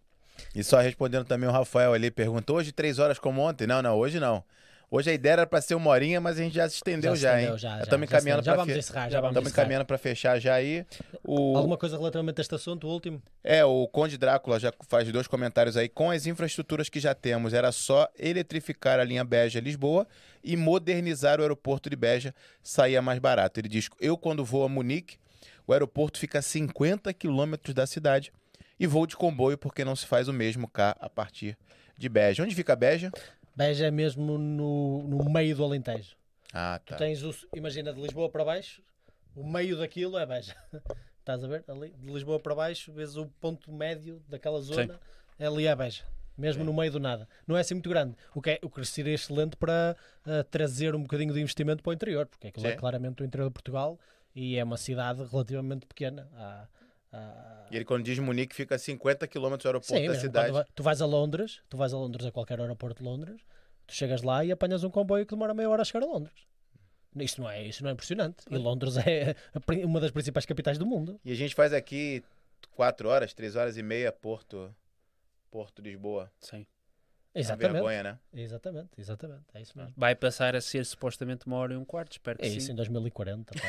E 0.55 0.63
só 0.65 0.79
respondendo 0.81 1.25
também 1.25 1.49
o 1.49 1.53
Rafael 1.53 1.93
ali, 1.93 2.11
perguntou 2.11 2.57
hoje 2.57 2.73
três 2.73 2.99
horas 2.99 3.19
como 3.19 3.41
ontem? 3.41 3.67
Não, 3.67 3.83
não, 3.83 3.97
hoje 3.97 4.19
não. 4.21 4.43
Hoje 4.89 5.11
a 5.11 5.15
ideia 5.15 5.33
era 5.33 5.47
para 5.47 5.61
ser 5.61 5.75
uma 5.75 5.91
horinha, 5.91 6.21
mas 6.21 6.39
a 6.39 6.43
gente 6.43 6.55
já 6.55 6.69
se 6.69 6.77
estendeu 6.77 7.17
já, 7.17 7.31
se 7.31 7.35
estendeu, 7.35 7.55
hein? 7.55 7.59
Já, 7.59 7.69
Já 7.71 7.77
já, 7.79 7.83
estamos 7.83 8.09
já 8.09 8.17
encaminhando 8.17 8.45
já 8.45 8.55
para 8.55 8.65
fe... 8.65 8.79
encerrar. 8.79 9.11
Já 9.11 9.21
vamos 9.21 9.51
encaminhando 9.51 9.85
para 9.85 9.99
fechar 9.99 10.39
já 10.39 10.55
aí. 10.55 10.87
O... 11.25 11.57
Alguma 11.57 11.77
coisa 11.77 11.97
relativamente 11.99 12.41
a 12.41 12.43
este 12.43 12.55
assunto, 12.55 12.87
o 12.87 12.91
último? 12.91 13.21
É, 13.43 13.65
o 13.65 13.89
Conde 13.89 14.17
Drácula 14.17 14.61
já 14.61 14.73
faz 14.89 15.11
dois 15.11 15.27
comentários 15.27 15.77
aí. 15.77 15.89
Com 15.89 16.13
as 16.13 16.27
infraestruturas 16.27 16.89
que 16.89 17.01
já 17.01 17.15
temos, 17.15 17.53
era 17.53 17.73
só 17.73 18.09
eletrificar 18.17 19.01
a 19.01 19.05
linha 19.05 19.25
Beja-Lisboa 19.25 20.07
e 20.43 20.57
modernizar 20.57 21.41
o 21.41 21.43
aeroporto 21.43 21.91
de 21.91 21.97
Beja, 21.97 22.33
saía 22.63 23.03
mais 23.03 23.19
barato. 23.19 23.59
Ele 23.59 23.69
diz: 23.69 23.89
Eu, 24.01 24.17
quando 24.17 24.45
vou 24.45 24.63
a 24.63 24.69
Munique, 24.69 25.19
o 25.67 25.73
aeroporto 25.73 26.17
fica 26.17 26.39
a 26.39 26.43
50 26.43 27.13
quilômetros 27.13 27.75
da 27.75 27.89
cidade 27.89 28.33
e 28.79 28.87
vou 28.87 29.07
de 29.07 29.17
comboio 29.17 29.57
porque 29.59 29.85
não 29.85 29.97
se 29.97 30.07
faz 30.07 30.29
o 30.29 30.33
mesmo 30.33 30.69
cá 30.69 30.97
a 31.01 31.09
partir 31.09 31.57
de 31.97 32.09
Beja. 32.09 32.43
Onde 32.43 32.55
fica 32.55 32.77
Beja? 32.77 33.11
Beja 33.55 33.87
é 33.87 33.91
mesmo 33.91 34.37
no, 34.39 35.03
no 35.03 35.31
meio 35.31 35.57
do 35.57 35.65
Alentejo. 35.65 36.15
Ah, 36.53 36.79
Tu 36.85 36.91
tá. 36.91 36.97
tens, 36.97 37.23
o, 37.23 37.35
imagina, 37.55 37.93
de 37.93 38.01
Lisboa 38.01 38.29
para 38.29 38.45
baixo, 38.45 38.83
o 39.35 39.47
meio 39.47 39.79
daquilo 39.79 40.19
é 40.19 40.27
Beja. 40.27 40.55
Estás 41.21 41.43
a 41.43 41.49
ver? 41.49 41.65
Ali, 41.67 41.91
de 41.91 42.13
Lisboa 42.13 42.39
para 42.39 42.55
baixo, 42.55 42.93
vês 42.93 43.17
o 43.17 43.27
ponto 43.41 43.73
médio 43.73 44.23
daquela 44.29 44.61
zona, 44.61 45.01
ali 45.39 45.67
é 45.67 45.75
Beja. 45.75 46.05
Mesmo 46.39 46.63
no 46.63 46.73
meio 46.73 46.93
do 46.93 47.01
nada. 47.01 47.27
Não 47.47 47.57
é 47.57 47.61
assim 47.63 47.73
muito 47.73 47.89
grande. 47.89 48.15
O 48.35 48.43
que, 48.43 48.51
é, 48.51 48.59
o 48.63 48.69
que 48.69 48.85
seria 48.85 49.15
excelente 49.15 49.57
para 49.57 49.97
ah, 50.25 50.45
trazer 50.51 50.95
um 50.95 51.01
bocadinho 51.01 51.33
de 51.33 51.41
investimento 51.41 51.83
para 51.83 51.91
o 51.91 51.95
interior, 51.95 52.27
porque 52.27 52.49
aquilo 52.49 52.67
é 52.67 52.73
Sim. 52.73 52.77
claramente 52.77 53.23
o 53.23 53.25
interior 53.27 53.49
de 53.49 53.55
Portugal 53.55 53.99
e 54.35 54.57
é 54.59 54.63
uma 54.63 54.77
cidade 54.77 55.25
relativamente 55.25 55.87
pequena. 55.87 56.29
Há- 56.35 56.69
há- 57.17 57.67
E 57.71 57.77
ele, 57.77 57.85
quando 57.85 58.05
diz 58.05 58.19
Munique, 58.19 58.55
fica 58.55 58.75
a 58.77 58.79
50 58.79 59.27
quilômetros 59.27 59.63
do 59.65 59.69
aeroporto 59.69 59.89
Sim, 59.95 60.03
da 60.07 60.13
mesmo 60.13 60.21
cidade. 60.21 60.53
vai- 60.53 60.65
tu 60.75 60.83
vais 60.83 61.01
a 61.03 61.07
Londres, 61.07 61.61
tu 61.69 61.77
vais 61.77 61.93
a 61.93 61.97
Londres 61.97 62.27
a 62.27 62.31
qualquer 62.33 62.61
aeroporto 62.61 63.03
de 63.03 63.09
Londres, 63.09 63.41
tu 63.87 63.95
chegas 63.95 64.23
lá 64.23 64.45
e 64.45 64.53
apanhas 64.53 64.85
um 64.85 64.91
comboio 64.91 65.25
que 65.27 65.35
demora 65.35 65.53
meia 65.55 65.69
hora 65.69 65.83
a 65.83 65.85
chegar 65.85 66.05
a 66.05 66.09
Londres. 66.09 66.35
Isto 67.17 67.41
não 67.41 67.51
é, 67.51 67.65
isto 67.67 67.83
não 67.83 67.91
é 67.91 67.93
impressionante. 67.95 68.45
E 68.51 68.57
Londres 68.59 68.97
é 68.99 69.35
uma 69.85 69.99
das 70.01 70.11
principais 70.11 70.45
capitais 70.45 70.77
do 70.79 70.85
mundo. 70.87 71.19
E 71.25 71.33
a 71.33 71.35
gente 71.35 71.55
faz 71.55 71.73
aqui 71.73 72.23
quatro 72.73 73.09
horas, 73.09 73.33
três 73.33 73.57
horas 73.57 73.77
e 73.79 73.83
meia, 73.83 74.13
Porto, 74.13 74.75
Porto 75.51 75.81
Lisboa. 75.81 76.31
Sim. 76.41 76.67
É 77.37 77.41
uma 77.41 77.43
Exatamente. 77.43 77.73
vergonha, 77.75 78.03
né? 78.03 78.19
Exatamente, 78.33 78.89
exatamente. 78.97 79.43
É 79.53 79.61
isso 79.61 79.77
mesmo. 79.77 79.93
Vai 79.95 80.15
passar 80.15 80.57
a 80.57 80.61
ser 80.61 80.87
supostamente 80.87 81.47
uma 81.47 81.57
hora 81.59 81.75
e 81.75 81.77
um 81.77 81.85
quarto, 81.85 82.13
espero 82.13 82.39
que 82.39 82.47
É 82.47 82.49
isso 82.49 82.67
sim. 82.69 82.73
em 82.73 82.75
2040. 82.77 83.53
Pá, 83.53 83.61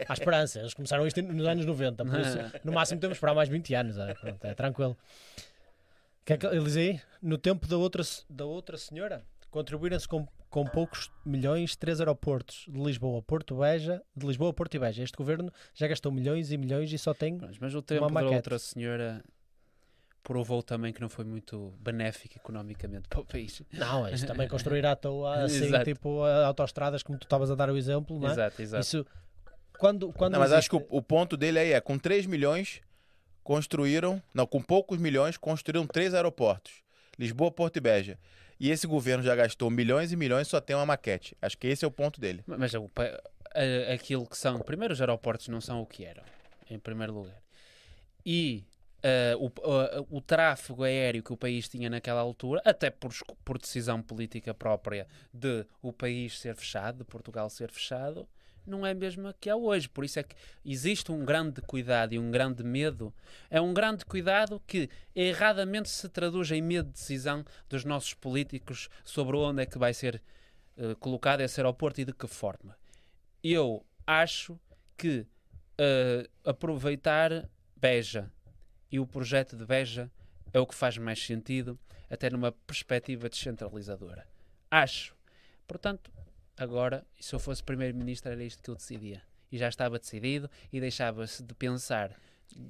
eu- 0.00 0.06
Há 0.08 0.12
esperança. 0.12 0.58
Eles 0.58 0.74
começaram 0.74 1.06
isto 1.06 1.22
nos 1.22 1.46
anos 1.46 1.64
90, 1.64 2.04
por 2.04 2.18
isso, 2.18 2.36
no 2.64 2.72
máximo 2.72 3.00
temos 3.00 3.14
que 3.14 3.18
esperar 3.18 3.34
mais 3.34 3.48
20 3.48 3.72
anos. 3.74 3.96
É, 3.98 4.14
pronto, 4.14 4.44
é 4.44 4.54
tranquilo. 4.54 4.96
Que 6.24 6.32
é 6.32 6.36
que 6.36 6.44
ele 6.46 6.64
diz 6.64 6.76
aí? 6.76 7.00
No 7.22 7.38
tempo 7.38 7.68
da 7.68 7.76
outra, 7.76 8.02
da 8.28 8.44
outra 8.44 8.76
senhora, 8.76 9.22
contribuíram-se 9.48 10.08
com, 10.08 10.26
com 10.50 10.64
poucos 10.64 11.08
milhões 11.24 11.76
três 11.76 12.00
aeroportos 12.00 12.66
de 12.68 12.80
Lisboa, 12.82 13.22
Porto 13.22 13.56
Beja, 13.58 14.02
de 14.16 14.26
Lisboa, 14.26 14.52
Porto 14.52 14.74
e 14.74 14.78
Beja. 14.80 15.04
Este 15.04 15.16
governo 15.16 15.52
já 15.72 15.86
gastou 15.86 16.10
milhões 16.10 16.50
e 16.50 16.56
milhões 16.56 16.92
e 16.92 16.98
só 16.98 17.14
tem. 17.14 17.38
Pronto, 17.38 17.56
Mas 17.60 17.74
o 17.76 17.80
tempo 17.80 18.06
da 18.06 18.12
maquete. 18.12 18.34
outra 18.34 18.58
senhora 18.58 19.22
provou 20.26 20.60
também 20.60 20.92
que 20.92 21.00
não 21.00 21.08
foi 21.08 21.24
muito 21.24 21.72
benéfico 21.78 22.34
economicamente 22.36 23.06
para 23.08 23.20
o 23.20 23.24
país. 23.24 23.62
Não, 23.72 24.08
isto 24.08 24.26
também 24.26 24.48
construir 24.48 24.84
à 24.84 24.96
toa, 24.96 25.44
assim, 25.44 25.66
Exato. 25.66 25.84
tipo 25.84 26.22
a- 26.24 26.46
autoestradas, 26.46 27.00
como 27.04 27.16
tu 27.16 27.22
estavas 27.26 27.48
a 27.48 27.54
dar 27.54 27.70
o 27.70 27.76
exemplo, 27.76 28.18
não 28.18 28.28
é? 28.28 28.32
Exato, 28.32 28.60
exato. 28.60 28.82
Isso. 28.82 29.06
Quando, 29.78 30.12
quando 30.12 30.32
Não, 30.32 30.40
mas 30.40 30.52
acho 30.52 30.68
que 30.68 30.74
o, 30.74 30.84
o 30.90 31.00
ponto 31.00 31.36
dele 31.36 31.60
aí 31.60 31.72
é, 31.72 31.80
com 31.80 31.96
3 31.96 32.26
milhões, 32.26 32.80
construíram, 33.44 34.20
não, 34.34 34.46
com 34.48 34.60
poucos 34.60 34.98
milhões, 34.98 35.36
construíram 35.36 35.86
três 35.86 36.12
aeroportos. 36.12 36.72
Lisboa, 37.16 37.52
Porto 37.52 37.76
e 37.76 37.80
Beja. 37.80 38.18
E 38.58 38.70
esse 38.70 38.84
governo 38.86 39.22
já 39.22 39.36
gastou 39.36 39.70
milhões 39.70 40.10
e 40.12 40.16
milhões 40.16 40.48
e 40.48 40.50
só 40.50 40.60
tem 40.60 40.74
uma 40.74 40.86
maquete. 40.86 41.36
Acho 41.40 41.56
que 41.56 41.66
esse 41.68 41.84
é 41.84 41.88
o 41.88 41.90
ponto 41.90 42.20
dele. 42.20 42.42
Ma- 42.46 42.58
Mas 42.58 42.74
o 42.74 42.88
pa- 42.88 43.20
a- 43.54 43.92
aquilo 43.94 44.26
que 44.26 44.36
são. 44.36 44.58
Primeiro, 44.58 44.92
os 44.92 45.00
aeroportos 45.00 45.46
não 45.48 45.60
são 45.60 45.80
o 45.82 45.86
que 45.86 46.04
eram, 46.04 46.24
em 46.68 46.78
primeiro 46.78 47.12
lugar. 47.12 47.36
E 48.24 48.64
ah, 49.06 49.36
o, 49.38 49.52
ah, 49.62 50.04
o 50.10 50.20
tráfego 50.20 50.82
aéreo 50.82 51.22
que 51.22 51.32
o 51.32 51.36
país 51.36 51.68
tinha 51.68 51.88
naquela 51.88 52.20
altura, 52.20 52.60
até 52.64 52.90
por, 52.90 53.12
por 53.44 53.56
decisão 53.56 54.02
política 54.02 54.52
própria 54.52 55.06
de 55.32 55.64
o 55.80 55.92
país 55.92 56.40
ser 56.40 56.56
fechado, 56.56 56.98
de 56.98 57.04
Portugal 57.04 57.48
ser 57.48 57.70
fechado, 57.70 58.28
não 58.66 58.84
é 58.84 58.90
a 58.90 59.32
que 59.34 59.48
é 59.48 59.54
hoje. 59.54 59.88
Por 59.88 60.04
isso 60.04 60.18
é 60.18 60.24
que 60.24 60.34
existe 60.64 61.12
um 61.12 61.24
grande 61.24 61.60
cuidado 61.62 62.14
e 62.14 62.18
um 62.18 62.32
grande 62.32 62.64
medo. 62.64 63.14
É 63.48 63.60
um 63.60 63.72
grande 63.72 64.04
cuidado 64.04 64.60
que 64.66 64.90
erradamente 65.14 65.88
se 65.88 66.08
traduz 66.08 66.50
em 66.50 66.60
medo 66.60 66.88
de 66.88 66.94
decisão 66.94 67.44
dos 67.68 67.84
nossos 67.84 68.12
políticos 68.12 68.88
sobre 69.04 69.36
onde 69.36 69.62
é 69.62 69.66
que 69.66 69.78
vai 69.78 69.94
ser 69.94 70.20
eh, 70.76 70.96
colocado 70.98 71.42
esse 71.42 71.60
aeroporto 71.60 72.00
e 72.00 72.04
de 72.04 72.12
que 72.12 72.26
forma. 72.26 72.76
Eu 73.40 73.86
acho 74.04 74.58
que 74.96 75.24
aproveitar 76.44 77.48
Beja 77.76 78.32
e 78.90 78.98
o 79.00 79.06
projeto 79.06 79.56
de 79.56 79.64
Beja 79.64 80.10
é 80.52 80.60
o 80.60 80.66
que 80.66 80.74
faz 80.74 80.96
mais 80.96 81.24
sentido, 81.24 81.78
até 82.08 82.30
numa 82.30 82.52
perspectiva 82.52 83.28
descentralizadora. 83.28 84.26
Acho. 84.70 85.14
Portanto, 85.66 86.10
agora, 86.56 87.04
se 87.20 87.34
eu 87.34 87.38
fosse 87.38 87.62
primeiro-ministro, 87.62 88.30
era 88.30 88.42
isto 88.42 88.62
que 88.62 88.70
eu 88.70 88.74
decidia. 88.74 89.22
E 89.50 89.58
já 89.58 89.68
estava 89.68 89.98
decidido 89.98 90.50
e 90.72 90.80
deixava-se 90.80 91.42
de 91.42 91.54
pensar, 91.54 92.18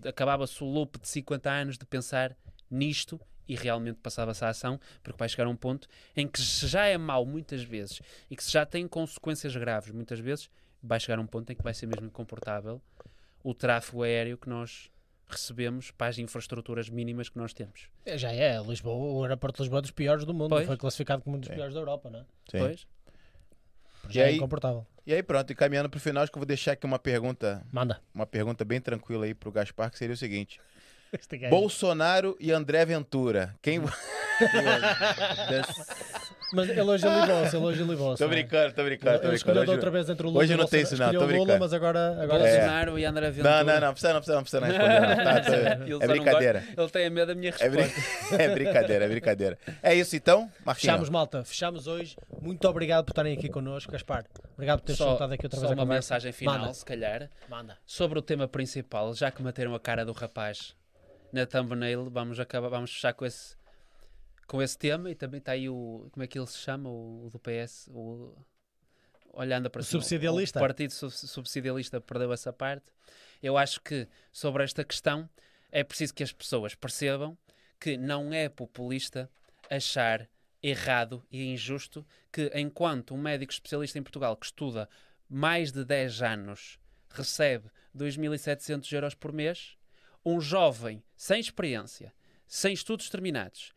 acabava-se 0.06 0.62
o 0.62 0.66
loop 0.66 0.98
de 0.98 1.08
50 1.08 1.50
anos 1.50 1.78
de 1.78 1.86
pensar 1.86 2.36
nisto 2.70 3.20
e 3.48 3.54
realmente 3.54 3.98
passava-se 4.02 4.44
à 4.44 4.48
ação, 4.48 4.80
porque 5.02 5.18
vai 5.18 5.28
chegar 5.28 5.46
um 5.46 5.56
ponto 5.56 5.88
em 6.16 6.26
que 6.26 6.40
se 6.40 6.66
já 6.66 6.86
é 6.86 6.98
mau 6.98 7.24
muitas 7.24 7.62
vezes 7.62 8.02
e 8.28 8.36
que 8.36 8.42
se 8.42 8.50
já 8.50 8.66
tem 8.66 8.88
consequências 8.88 9.54
graves 9.54 9.92
muitas 9.92 10.18
vezes, 10.18 10.50
vai 10.82 10.98
chegar 10.98 11.18
um 11.18 11.26
ponto 11.26 11.52
em 11.52 11.56
que 11.56 11.62
vai 11.62 11.72
ser 11.72 11.86
mesmo 11.86 12.06
incomportável 12.06 12.82
o 13.42 13.54
tráfego 13.54 14.02
aéreo 14.02 14.36
que 14.36 14.48
nós 14.48 14.90
recebemos 15.28 15.90
para 15.90 16.06
as 16.08 16.18
infraestruturas 16.18 16.88
mínimas 16.88 17.28
que 17.28 17.36
nós 17.38 17.52
temos. 17.52 17.88
Já 18.14 18.32
é, 18.32 18.60
Lisboa, 18.62 18.94
o 18.94 19.22
aeroporto 19.24 19.56
de 19.56 19.62
Lisboa 19.62 19.80
é 19.80 19.82
dos 19.82 19.90
piores 19.90 20.24
do 20.24 20.32
mundo. 20.32 20.50
Pois. 20.50 20.66
Foi 20.66 20.76
classificado 20.76 21.22
como 21.22 21.36
um 21.36 21.40
dos 21.40 21.48
Sim. 21.48 21.54
piores 21.54 21.74
da 21.74 21.80
Europa, 21.80 22.10
não 22.10 22.20
é? 22.20 22.22
Sim. 22.50 22.58
Pois? 22.58 22.86
Já 24.08 24.22
é 24.22 24.26
aí- 24.26 24.36
incomportável. 24.36 24.86
E 25.06 25.14
aí 25.14 25.22
pronto, 25.22 25.52
e 25.52 25.54
caminhando 25.54 25.88
pro 25.88 26.00
final, 26.00 26.24
acho 26.24 26.32
que 26.32 26.38
eu 26.38 26.40
vou 26.40 26.46
deixar 26.46 26.72
aqui 26.72 26.84
uma 26.84 26.98
pergunta, 26.98 27.64
Manda. 27.70 28.00
uma 28.12 28.26
pergunta 28.26 28.64
bem 28.64 28.80
tranquila 28.80 29.24
aí 29.24 29.34
pro 29.34 29.52
Gaspar, 29.52 29.88
que 29.90 29.98
seria 29.98 30.14
o 30.14 30.16
seguinte. 30.16 30.60
Bolsonaro 31.48 32.36
e 32.40 32.50
André 32.50 32.84
Ventura. 32.84 33.54
Quem... 33.62 33.80
Mas 36.52 36.68
hoje 36.68 36.72
ele 36.78 36.80
hoje 37.64 37.82
elevou-se. 37.82 38.18
tô 38.22 38.24
não 38.28 38.32
é? 38.32 38.36
brincando, 38.36 38.72
tô 38.74 38.84
brincando, 38.84 39.34
escolheu 39.34 39.62
brincando. 39.62 39.66
da 39.66 39.72
outra 39.72 39.88
Hoje- 39.90 39.90
vez 39.90 40.10
entre 40.10 40.26
o 40.26 40.30
Lula 40.30 40.42
hoje 40.44 40.56
não 40.56 40.66
tem 40.66 40.80
Bolsonaro. 40.82 41.10
isso 41.12 41.20
não, 41.20 41.26
Lula, 41.26 41.44
brincando. 41.44 41.60
mas 41.60 41.72
agora... 41.72 42.22
agora 42.22 42.48
É. 42.48 42.52
Bolsonaro 42.58 42.98
e 42.98 43.04
André 43.04 43.30
Ventura. 43.30 43.64
Não, 43.64 43.64
não, 43.74 43.80
não, 43.80 43.92
precisa 43.92 44.12
não, 44.12 44.20
precisa 44.20 44.36
não, 44.36 44.42
precisa 44.42 44.60
não 44.60 44.66
responder. 44.68 45.00
Não. 45.00 45.24
Tá, 45.24 45.40
tá, 45.40 45.84
Ele 45.84 45.90
só 45.90 45.96
é 45.96 46.06
não 46.06 46.14
brincadeira. 46.14 46.60
gosta- 46.60 46.80
Ele 46.82 46.90
tem 46.90 47.10
medo 47.10 47.26
da 47.26 47.34
minha 47.34 47.52
É, 47.58 47.68
resposta. 47.68 48.36
é 48.42 48.48
brincadeira, 48.48 49.04
é 49.04 49.08
brincadeira. 49.08 49.58
É 49.82 49.94
isso 49.94 50.14
então, 50.14 50.50
Marquinhos? 50.64 50.80
Fechamos, 50.92 51.08
malta. 51.10 51.44
Fechamos 51.44 51.86
hoje. 51.86 52.16
Muito 52.40 52.66
obrigado 52.68 53.04
por 53.04 53.10
estarem 53.12 53.36
aqui 53.36 53.48
connosco, 53.48 53.90
Gaspar. 53.90 54.24
Obrigado 54.54 54.78
por 54.80 54.86
teres 54.86 54.98
Só, 54.98 55.12
juntado 55.12 55.34
aqui 55.34 55.46
outra 55.46 55.58
só 55.60 55.66
vez 55.66 55.78
a 55.78 55.82
uma 55.82 55.94
mensagem 55.94 56.32
final, 56.32 56.58
Manda. 56.60 56.74
se 56.74 56.84
calhar, 56.84 57.28
Manda. 57.48 57.76
sobre 57.84 58.18
o 58.18 58.22
tema 58.22 58.46
principal. 58.46 59.12
Já 59.14 59.30
que 59.30 59.42
meteram 59.42 59.74
a 59.74 59.80
cara 59.80 60.04
do 60.04 60.12
rapaz 60.12 60.74
na 61.32 61.44
thumbnail, 61.44 62.08
vamos, 62.08 62.38
acabar, 62.38 62.68
vamos 62.68 62.92
fechar 62.92 63.12
com 63.12 63.26
esse, 63.26 63.56
com 64.46 64.62
esse 64.62 64.76
tema. 64.78 65.10
E 65.10 65.14
também 65.14 65.38
está 65.38 65.52
aí 65.52 65.68
o. 65.68 66.08
Como 66.12 66.22
é 66.22 66.26
que 66.26 66.38
ele 66.38 66.46
se 66.46 66.58
chama? 66.58 66.88
O, 66.88 67.26
o 67.26 67.30
do 67.30 67.38
PS? 67.38 67.88
O, 67.92 68.34
olhando 69.32 69.70
para 69.70 69.80
O 69.80 69.84
cima, 69.84 70.00
subsidialista. 70.00 70.58
O 70.58 70.62
Partido 70.62 70.90
Sub- 70.92 71.12
Subsidialista 71.12 72.00
perdeu 72.00 72.32
essa 72.32 72.52
parte. 72.52 72.90
Eu 73.42 73.56
acho 73.58 73.80
que 73.80 74.08
sobre 74.32 74.64
esta 74.64 74.84
questão 74.84 75.28
é 75.70 75.84
preciso 75.84 76.14
que 76.14 76.22
as 76.22 76.32
pessoas 76.32 76.74
percebam 76.74 77.36
que 77.78 77.96
não 77.96 78.32
é 78.32 78.48
populista 78.48 79.30
achar 79.70 80.28
errado 80.62 81.22
e 81.30 81.44
injusto 81.52 82.04
que, 82.32 82.50
enquanto 82.54 83.14
um 83.14 83.18
médico 83.18 83.52
especialista 83.52 83.98
em 83.98 84.02
Portugal 84.02 84.36
que 84.36 84.46
estuda 84.46 84.88
mais 85.28 85.70
de 85.70 85.84
10 85.84 86.22
anos 86.22 86.78
recebe 87.10 87.68
2.700 87.94 88.90
euros 88.92 89.14
por 89.14 89.32
mês, 89.32 89.76
um 90.24 90.40
jovem 90.40 91.02
sem 91.14 91.38
experiência, 91.38 92.12
sem 92.46 92.72
estudos 92.72 93.10
terminados, 93.10 93.72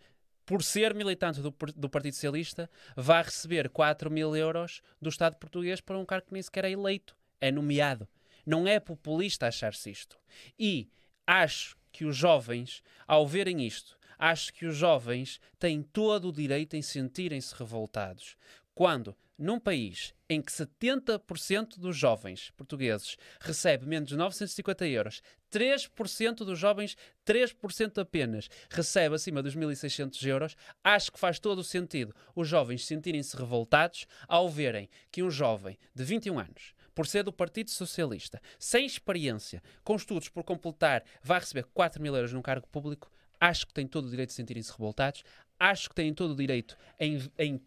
por 0.50 0.64
ser 0.64 0.96
militante 0.96 1.42
do, 1.42 1.54
do 1.76 1.88
Partido 1.88 2.16
Socialista, 2.16 2.68
vai 2.96 3.22
receber 3.22 3.70
4 3.70 4.10
mil 4.10 4.36
euros 4.36 4.82
do 5.00 5.08
Estado 5.08 5.36
português 5.36 5.80
para 5.80 5.96
um 5.96 6.04
cargo 6.04 6.26
que 6.26 6.34
nem 6.34 6.42
sequer 6.42 6.66
é 6.66 6.72
eleito, 6.72 7.16
é 7.40 7.52
nomeado. 7.52 8.10
Não 8.44 8.68
é 8.68 8.80
populista 8.80 9.46
achar-se 9.46 9.92
isto. 9.92 10.18
E 10.58 10.90
acho 11.28 11.78
que 11.92 12.04
os 12.04 12.18
jovens, 12.18 12.82
ao 13.08 13.28
verem 13.28 13.64
isto, 13.64 13.96
acho 14.18 14.52
que 14.52 14.66
os 14.66 14.76
jovens 14.76 15.40
têm 15.60 15.84
todo 15.84 16.30
o 16.30 16.34
direito 16.34 16.76
em 16.76 16.82
sentirem-se 16.82 17.54
revoltados. 17.54 18.36
Quando, 18.74 19.16
num 19.40 19.60
país 19.60 20.14
em 20.30 20.42
que 20.42 20.52
70% 20.52 21.80
dos 21.80 21.96
jovens 21.96 22.52
portugueses 22.58 23.16
recebe 23.40 23.88
menos 23.88 24.10
de 24.10 24.18
950 24.18 24.86
euros, 24.86 25.22
3% 25.52 26.36
dos 26.46 26.60
jovens, 26.60 26.98
3% 27.26 28.00
apenas, 28.00 28.50
recebe 28.70 29.16
acima 29.16 29.42
dos 29.42 29.56
1.600 29.56 30.24
euros, 30.28 30.56
acho 30.84 31.12
que 31.12 31.20
faz 31.20 31.40
todo 31.40 31.60
o 31.60 31.64
sentido 31.64 32.14
os 32.36 32.48
jovens 32.48 32.86
sentirem-se 32.86 33.36
revoltados 33.36 34.06
ao 34.28 34.50
verem 34.50 34.90
que 35.10 35.24
um 35.24 35.32
jovem 35.32 35.78
de 35.96 36.04
21 36.04 36.38
anos, 36.38 36.74
por 36.94 37.08
ser 37.08 37.24
do 37.24 37.32
Partido 37.32 37.72
Socialista, 37.72 38.42
sem 38.60 38.86
experiência, 38.86 39.64
com 39.84 39.96
estudos 39.96 40.28
por 40.28 40.44
completar, 40.44 41.04
vai 41.24 41.40
receber 41.40 41.64
4 41.74 42.02
mil 42.02 42.14
euros 42.14 42.34
num 42.34 42.42
cargo 42.42 42.68
público, 42.68 43.10
acho 43.40 43.66
que 43.66 43.74
tem 43.74 43.88
todo 43.88 44.06
o 44.06 44.10
direito 44.10 44.30
de 44.30 44.36
sentirem-se 44.36 44.72
revoltados, 44.72 45.24
acho 45.58 45.90
que 45.90 45.96
têm 45.96 46.14
todo 46.14 46.32
o 46.32 46.36
direito 46.36 46.78
em, 47.00 47.20
em 47.38 47.62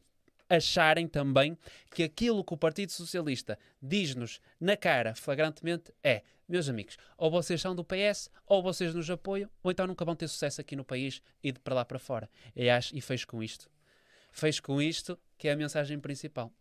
acharem 0.55 1.07
também 1.09 1.57
que 1.95 2.03
aquilo 2.03 2.45
que 2.45 2.53
o 2.53 2.57
Partido 2.57 2.93
Socialista 2.93 3.59
diz-nos 3.81 4.41
na 4.61 4.77
cara 4.77 5.15
flagrantemente 5.15 5.93
é, 6.03 6.23
meus 6.49 6.69
amigos, 6.69 6.99
ou 7.16 7.31
vocês 7.31 7.61
são 7.61 7.74
do 7.74 7.85
PS, 7.85 8.31
ou 8.47 8.62
vocês 8.62 8.95
nos 8.95 9.09
apoiam, 9.09 9.49
ou 9.62 9.70
então 9.70 9.87
nunca 9.87 10.05
vão 10.05 10.15
ter 10.15 10.29
sucesso 10.29 10.61
aqui 10.61 10.77
no 10.77 10.85
país 10.85 11.23
e 11.43 11.51
de 11.51 11.59
para 11.59 11.74
lá 11.74 11.85
para 11.85 11.99
fora. 11.99 12.29
E, 12.55 12.69
acho, 12.69 12.95
e 12.95 13.01
fez 13.01 13.24
com 13.24 13.43
isto. 13.43 13.70
Fez 14.31 14.61
com 14.61 14.81
isto 14.81 15.19
que 15.39 15.49
é 15.49 15.53
a 15.53 15.57
mensagem 15.57 15.99
principal. 15.99 16.53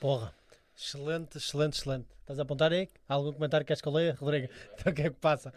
Porra. 0.00 0.34
Excelente, 0.76 1.38
excelente, 1.38 1.78
excelente. 1.78 2.06
Estás 2.20 2.38
a 2.38 2.42
apontar 2.42 2.70
aí? 2.70 2.90
Há 3.08 3.14
algum 3.14 3.32
comentário 3.32 3.64
que 3.64 3.68
queres 3.68 3.80
que 3.80 3.88
eu 3.88 3.92
leia, 3.92 4.14
Rodrigo? 4.14 4.52
Então 4.78 4.92
o 4.92 4.94
que 4.94 5.02
é 5.02 5.10
que 5.10 5.16
passa? 5.16 5.54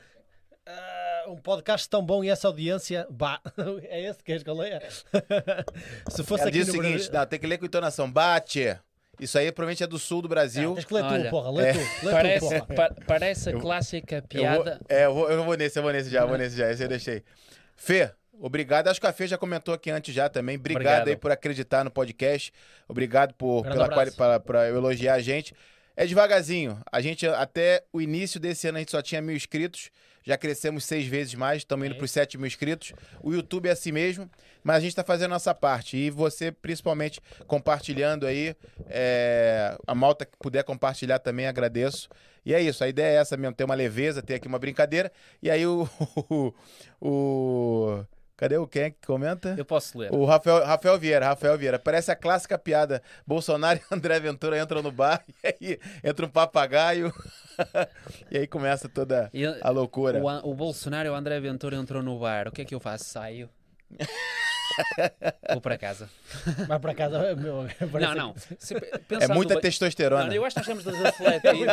Ah, 0.65 0.98
um 1.29 1.37
podcast 1.37 1.87
tão 1.89 2.03
bom 2.05 2.23
e 2.23 2.29
essa 2.29 2.47
audiência. 2.47 3.05
Bah, 3.09 3.39
é 3.89 4.01
esse 4.03 4.19
que 4.19 4.25
queres 4.25 4.43
que 4.43 4.49
eu 4.49 4.55
leia? 4.55 4.81
Se 6.09 6.23
fosse 6.23 6.41
Ela 6.41 6.49
aqui 6.49 6.59
diz 6.59 6.67
o 6.69 6.71
seguinte, 6.71 6.91
Brasil. 6.93 7.13
não, 7.13 7.25
tem 7.25 7.39
que 7.39 7.47
ler 7.47 7.57
com 7.57 7.65
entonação. 7.65 8.09
Bate! 8.11 8.77
Isso 9.19 9.37
aí 9.37 9.51
provavelmente 9.51 9.83
é 9.83 9.87
do 9.87 9.99
sul 9.99 10.21
do 10.21 10.29
Brasil. 10.29 10.69
Não, 10.69 10.75
tens 10.75 10.85
que 10.85 10.93
ler 10.93 11.03
Olha, 11.03 11.25
tu, 11.25 11.29
porra. 11.29 11.51
Lê 11.51 11.69
é. 11.69 11.73
tu. 11.73 12.05
Lê 12.05 12.11
Parece, 12.11 12.39
tu, 12.59 12.65
porra. 12.65 12.75
pa- 12.89 12.95
parece 13.05 13.49
a 13.49 13.53
clássica 13.59 14.15
Eu 14.15 14.21
vou, 14.21 14.27
piada. 14.63 14.79
é, 14.87 15.05
eu 15.05 15.13
vou, 15.13 15.29
eu 15.29 15.43
vou 15.43 15.57
nesse, 15.57 15.77
eu 15.77 15.83
vou 15.83 15.91
nesse 15.91 16.09
já, 16.09 16.21
eu 16.21 16.27
vou 16.27 16.37
nesse 16.37 16.55
já. 16.55 16.71
Esse 16.71 16.83
eu 16.83 16.87
deixei. 16.87 17.23
Fê, 17.75 18.11
obrigado. 18.39 18.87
Acho 18.87 18.99
que 18.99 19.07
a 19.07 19.11
Fê 19.11 19.27
já 19.27 19.37
comentou 19.37 19.73
aqui 19.73 19.91
antes 19.91 20.15
já 20.15 20.29
também. 20.29 20.55
Obrigado, 20.55 20.81
Obrigado. 20.83 21.07
aí 21.09 21.15
por 21.17 21.31
acreditar 21.31 21.83
no 21.83 21.91
podcast. 21.91 22.53
Obrigado 22.87 23.33
por, 23.33 23.63
Grande 23.63 23.77
pela 23.77 23.89
quali, 23.89 24.11
para, 24.11 24.39
para 24.39 24.69
elogiar 24.69 25.15
a 25.15 25.19
gente. 25.21 25.53
É 25.97 26.05
devagarzinho. 26.05 26.79
A 26.89 27.01
gente, 27.01 27.27
até 27.27 27.83
o 27.91 27.99
início 27.99 28.39
desse 28.39 28.69
ano, 28.69 28.77
a 28.77 28.79
gente 28.79 28.91
só 28.91 29.01
tinha 29.01 29.21
mil 29.21 29.35
inscritos. 29.35 29.89
Já 30.29 30.37
crescemos 30.37 30.85
seis 30.85 31.07
vezes 31.07 31.33
mais, 31.33 31.57
estamos 31.57 31.87
indo 31.87 31.95
para 31.95 32.05
os 32.05 32.11
7 32.11 32.37
mil 32.37 32.45
inscritos. 32.45 32.93
O 33.23 33.33
YouTube 33.33 33.67
é 33.67 33.71
assim 33.71 33.91
mesmo, 33.91 34.29
mas 34.63 34.75
a 34.75 34.79
gente 34.79 34.91
está 34.91 35.03
fazendo 35.03 35.31
a 35.31 35.33
nossa 35.33 35.55
parte. 35.55 35.97
E 35.97 36.11
você, 36.11 36.51
principalmente, 36.51 37.19
compartilhando 37.47 38.27
aí. 38.27 38.55
é, 38.85 39.75
A 39.87 39.95
malta 39.95 40.27
que 40.27 40.37
puder 40.37 40.63
compartilhar 40.63 41.17
também, 41.17 41.47
agradeço. 41.47 42.07
E 42.45 42.53
é 42.53 42.61
isso, 42.61 42.83
a 42.83 42.87
ideia 42.87 43.17
é 43.17 43.19
essa 43.19 43.35
mesmo, 43.35 43.55
ter 43.55 43.63
uma 43.63 43.73
leveza, 43.73 44.21
ter 44.21 44.35
aqui 44.35 44.47
uma 44.47 44.59
brincadeira. 44.59 45.11
E 45.41 45.49
aí 45.49 45.65
o. 45.65 45.89
o... 47.01 48.05
Cadê 48.39 48.57
o 48.57 48.65
quem 48.65 48.83
é 48.83 48.89
que 48.89 49.05
comenta? 49.05 49.53
Eu 49.57 49.65
posso 49.65 49.97
ler. 49.97 50.13
O 50.13 50.23
Rafael, 50.23 50.63
Rafael 50.63 50.97
Vieira, 50.97 51.25
Rafael 51.25 51.57
Vieira. 51.57 51.77
Parece 51.77 52.09
a 52.09 52.15
clássica 52.15 52.57
piada. 52.57 53.03
Bolsonaro 53.27 53.77
e 53.77 53.83
André 53.93 54.17
Ventura 54.17 54.57
entram 54.57 54.81
no 54.81 54.93
bar 54.93 55.21
e 55.59 55.67
aí 55.71 55.79
entra 56.01 56.25
um 56.25 56.29
papagaio. 56.29 57.13
e 58.31 58.37
aí 58.37 58.47
começa 58.47 58.87
toda 58.87 59.29
a 59.61 59.69
loucura. 59.69 60.23
o, 60.23 60.51
o 60.51 60.55
Bolsonaro 60.55 61.09
e 61.09 61.11
o 61.11 61.15
André 61.15 61.37
Ventura 61.41 61.75
entrou 61.75 62.01
no 62.01 62.17
bar. 62.17 62.47
O 62.47 62.51
que 62.53 62.61
é 62.61 62.65
que 62.65 62.73
eu 62.73 62.79
faço? 62.79 63.03
Saio. 63.03 63.49
Vou 65.51 65.61
para 65.61 65.77
casa. 65.77 66.09
Vai 66.67 66.79
para 66.79 66.93
casa. 66.93 67.19
Meu, 67.35 67.67
Não, 67.99 68.15
não. 68.15 68.35
É 69.19 69.27
muita 69.27 69.55
bem- 69.55 69.61
testosterona. 69.61 70.25
Não, 70.25 70.33
eu 70.33 70.45
acho 70.45 70.55
que 70.61 70.69
nós 70.69 70.77
estamos 70.79 71.01
a 71.01 71.09
refletir. 71.09 71.67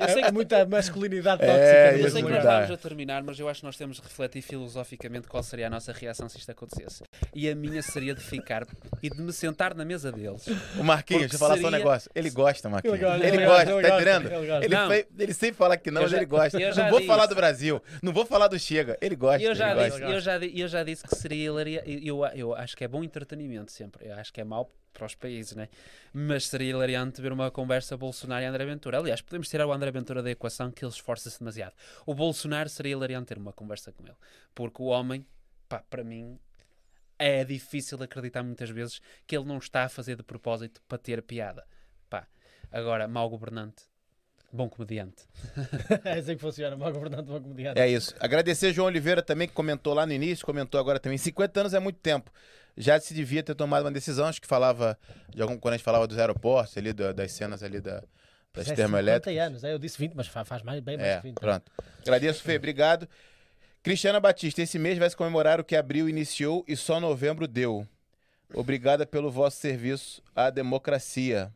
Eu 0.00 0.08
sei 0.08 0.22
É, 0.22 0.26
que 0.26 0.32
muita 0.32 0.64
masculinidade 0.66 1.42
É, 1.42 1.46
tóxica. 1.46 1.98
Eu 2.06 2.10
sei 2.10 2.22
que 2.22 2.30
nós 2.30 2.44
vamos 2.44 2.70
a 2.70 2.76
terminar, 2.76 3.22
mas 3.22 3.38
eu 3.38 3.48
acho 3.48 3.60
que 3.60 3.66
nós 3.66 3.76
temos 3.76 3.96
de 3.96 4.02
refletir 4.02 4.42
filosoficamente 4.42 5.26
qual 5.26 5.42
seria 5.42 5.66
a 5.66 5.70
nossa 5.70 5.92
reação 5.92 6.28
se 6.28 6.38
isto 6.38 6.50
acontecesse. 6.50 7.02
E 7.34 7.48
a 7.48 7.54
minha 7.54 7.82
seria 7.82 8.14
de 8.14 8.20
ficar 8.22 8.66
e 9.02 9.10
de 9.10 9.20
me 9.20 9.32
sentar 9.32 9.74
na 9.74 9.84
mesa 9.84 10.12
deles. 10.12 10.46
O 10.78 10.84
Marquinhos, 10.84 11.22
Porque 11.22 11.28
deixa 11.30 11.34
eu 11.34 11.38
falar 11.38 11.54
só 11.54 11.60
um 11.60 11.64
seria- 11.64 11.78
negócio. 11.78 12.10
Ele 12.14 12.30
gosta, 12.30 12.68
Marquinhos. 12.68 12.94
Ele 12.98 13.04
gosta, 13.04 13.26
Ele, 13.26 13.36
ele 13.36 13.46
gosta, 13.46 13.64
gosta, 13.64 13.72
ele 13.80 13.88
tá 13.88 13.94
entendendo? 13.96 14.26
ele 14.32 14.46
gosta. 14.46 14.64
Ele, 14.64 14.74
Não. 14.74 14.88
fe- 14.90 15.06
ele 15.18 15.34
sempre 15.34 15.56
fala 15.56 15.76
que 15.76 15.90
não, 15.90 16.00
Eu 16.00 16.04
mas 16.04 16.10
já- 16.10 16.16
ele 16.18 16.26
gosta. 16.26 16.58
Não 16.58 16.72
já 16.72 16.88
vou 16.88 16.98
disse. 16.98 17.08
falar 17.08 17.26
do 17.26 17.34
Brasil, 17.34 17.82
não 18.02 18.12
vou 18.12 18.24
falar 18.26 18.48
do 18.48 18.58
Chega. 18.58 18.96
Ele 19.00 19.16
gosta. 19.16 19.42
Eu 19.42 19.54
já, 19.54 19.70
ele 19.72 19.84
disse, 19.84 20.00
gosta. 20.00 20.14
eu, 20.14 20.20
já, 20.20 20.38
eu 20.38 20.68
já 20.68 20.84
disse 20.84 21.02
que 21.04 21.14
seria 21.16 21.46
hilaria. 21.46 21.82
Eu, 21.86 22.11
eu 22.34 22.54
acho 22.54 22.76
que 22.76 22.84
é 22.84 22.88
bom 22.88 23.02
entretenimento 23.02 23.72
sempre. 23.72 24.06
Eu 24.06 24.14
acho 24.16 24.32
que 24.32 24.40
é 24.40 24.44
mau 24.44 24.72
para 24.92 25.06
os 25.06 25.14
países, 25.14 25.54
né? 25.54 25.68
Mas 26.12 26.46
seria 26.46 26.70
hilariante 26.70 27.20
ver 27.20 27.32
uma 27.32 27.50
conversa 27.50 27.96
Bolsonaro 27.96 28.42
e 28.42 28.46
André 28.46 28.64
Ventura. 28.64 28.98
Aliás, 28.98 29.20
podemos 29.20 29.48
tirar 29.48 29.66
o 29.66 29.72
André 29.72 29.90
Ventura 29.90 30.22
da 30.22 30.30
equação 30.30 30.70
que 30.70 30.84
ele 30.84 30.92
esforça-se 30.92 31.38
demasiado. 31.38 31.74
O 32.06 32.14
Bolsonaro 32.14 32.68
seria 32.68 32.92
hilariante 32.92 33.28
ter 33.28 33.38
uma 33.38 33.52
conversa 33.52 33.92
com 33.92 34.04
ele. 34.04 34.16
Porque 34.54 34.82
o 34.82 34.86
homem, 34.86 35.26
pá, 35.68 35.82
para 35.88 36.04
mim, 36.04 36.38
é 37.18 37.44
difícil 37.44 38.02
acreditar 38.02 38.42
muitas 38.42 38.70
vezes 38.70 39.00
que 39.26 39.36
ele 39.36 39.46
não 39.46 39.58
está 39.58 39.84
a 39.84 39.88
fazer 39.88 40.16
de 40.16 40.22
propósito 40.22 40.82
para 40.86 40.98
ter 40.98 41.22
piada. 41.22 41.66
Pá, 42.10 42.26
agora, 42.70 43.08
mau 43.08 43.28
governante, 43.30 43.84
bom 44.52 44.68
comediante. 44.68 45.24
É 46.04 46.12
assim 46.18 46.34
que 46.36 46.40
funciona. 46.40 46.76
Mau 46.76 46.92
governante, 46.92 47.28
mau 47.30 47.40
comediante. 47.40 47.80
É 47.80 47.88
isso. 47.88 48.14
Agradecer 48.20 48.72
João 48.72 48.86
Oliveira 48.88 49.22
também, 49.22 49.48
que 49.48 49.54
comentou 49.54 49.94
lá 49.94 50.04
no 50.06 50.12
início, 50.12 50.44
comentou 50.44 50.78
agora 50.80 50.98
também. 51.00 51.18
50 51.18 51.60
anos 51.60 51.74
é 51.74 51.78
muito 51.80 51.98
tempo. 51.98 52.30
Já 52.76 52.98
se 53.00 53.12
devia 53.14 53.42
ter 53.42 53.54
tomado 53.54 53.84
uma 53.84 53.92
decisão, 53.92 54.26
acho 54.26 54.40
que 54.40 54.46
falava, 54.46 54.98
de 55.34 55.42
algum, 55.42 55.58
quando 55.58 55.74
a 55.74 55.76
gente 55.76 55.84
falava 55.84 56.06
dos 56.06 56.18
aeroportos, 56.18 56.76
ali, 56.76 56.92
da- 56.92 57.12
das 57.12 57.32
cenas 57.32 57.62
ali 57.62 57.80
da, 57.80 58.02
das 58.54 58.68
é 58.70 58.74
termoelétricas. 58.74 59.32
50 59.34 59.46
anos. 59.46 59.64
Eu 59.64 59.78
disse 59.78 59.98
20, 59.98 60.14
mas 60.14 60.26
fa- 60.26 60.44
faz 60.44 60.62
mais, 60.62 60.80
bem 60.80 60.96
mais 60.96 61.08
É, 61.08 61.16
que 61.16 61.22
20. 61.28 61.34
pronto. 61.38 61.70
Agradeço, 62.02 62.42
Fê, 62.42 62.56
obrigado. 62.56 63.08
Cristiana 63.82 64.20
Batista, 64.20 64.62
esse 64.62 64.78
mês 64.78 64.96
vai 64.98 65.10
se 65.10 65.16
comemorar 65.16 65.60
o 65.60 65.64
que 65.64 65.74
abril 65.76 66.08
iniciou 66.08 66.64
e 66.68 66.76
só 66.76 66.98
novembro 67.00 67.46
deu. 67.48 67.86
Obrigada 68.54 69.04
pelo 69.06 69.30
vosso 69.30 69.56
serviço 69.58 70.22
à 70.36 70.50
democracia. 70.50 71.52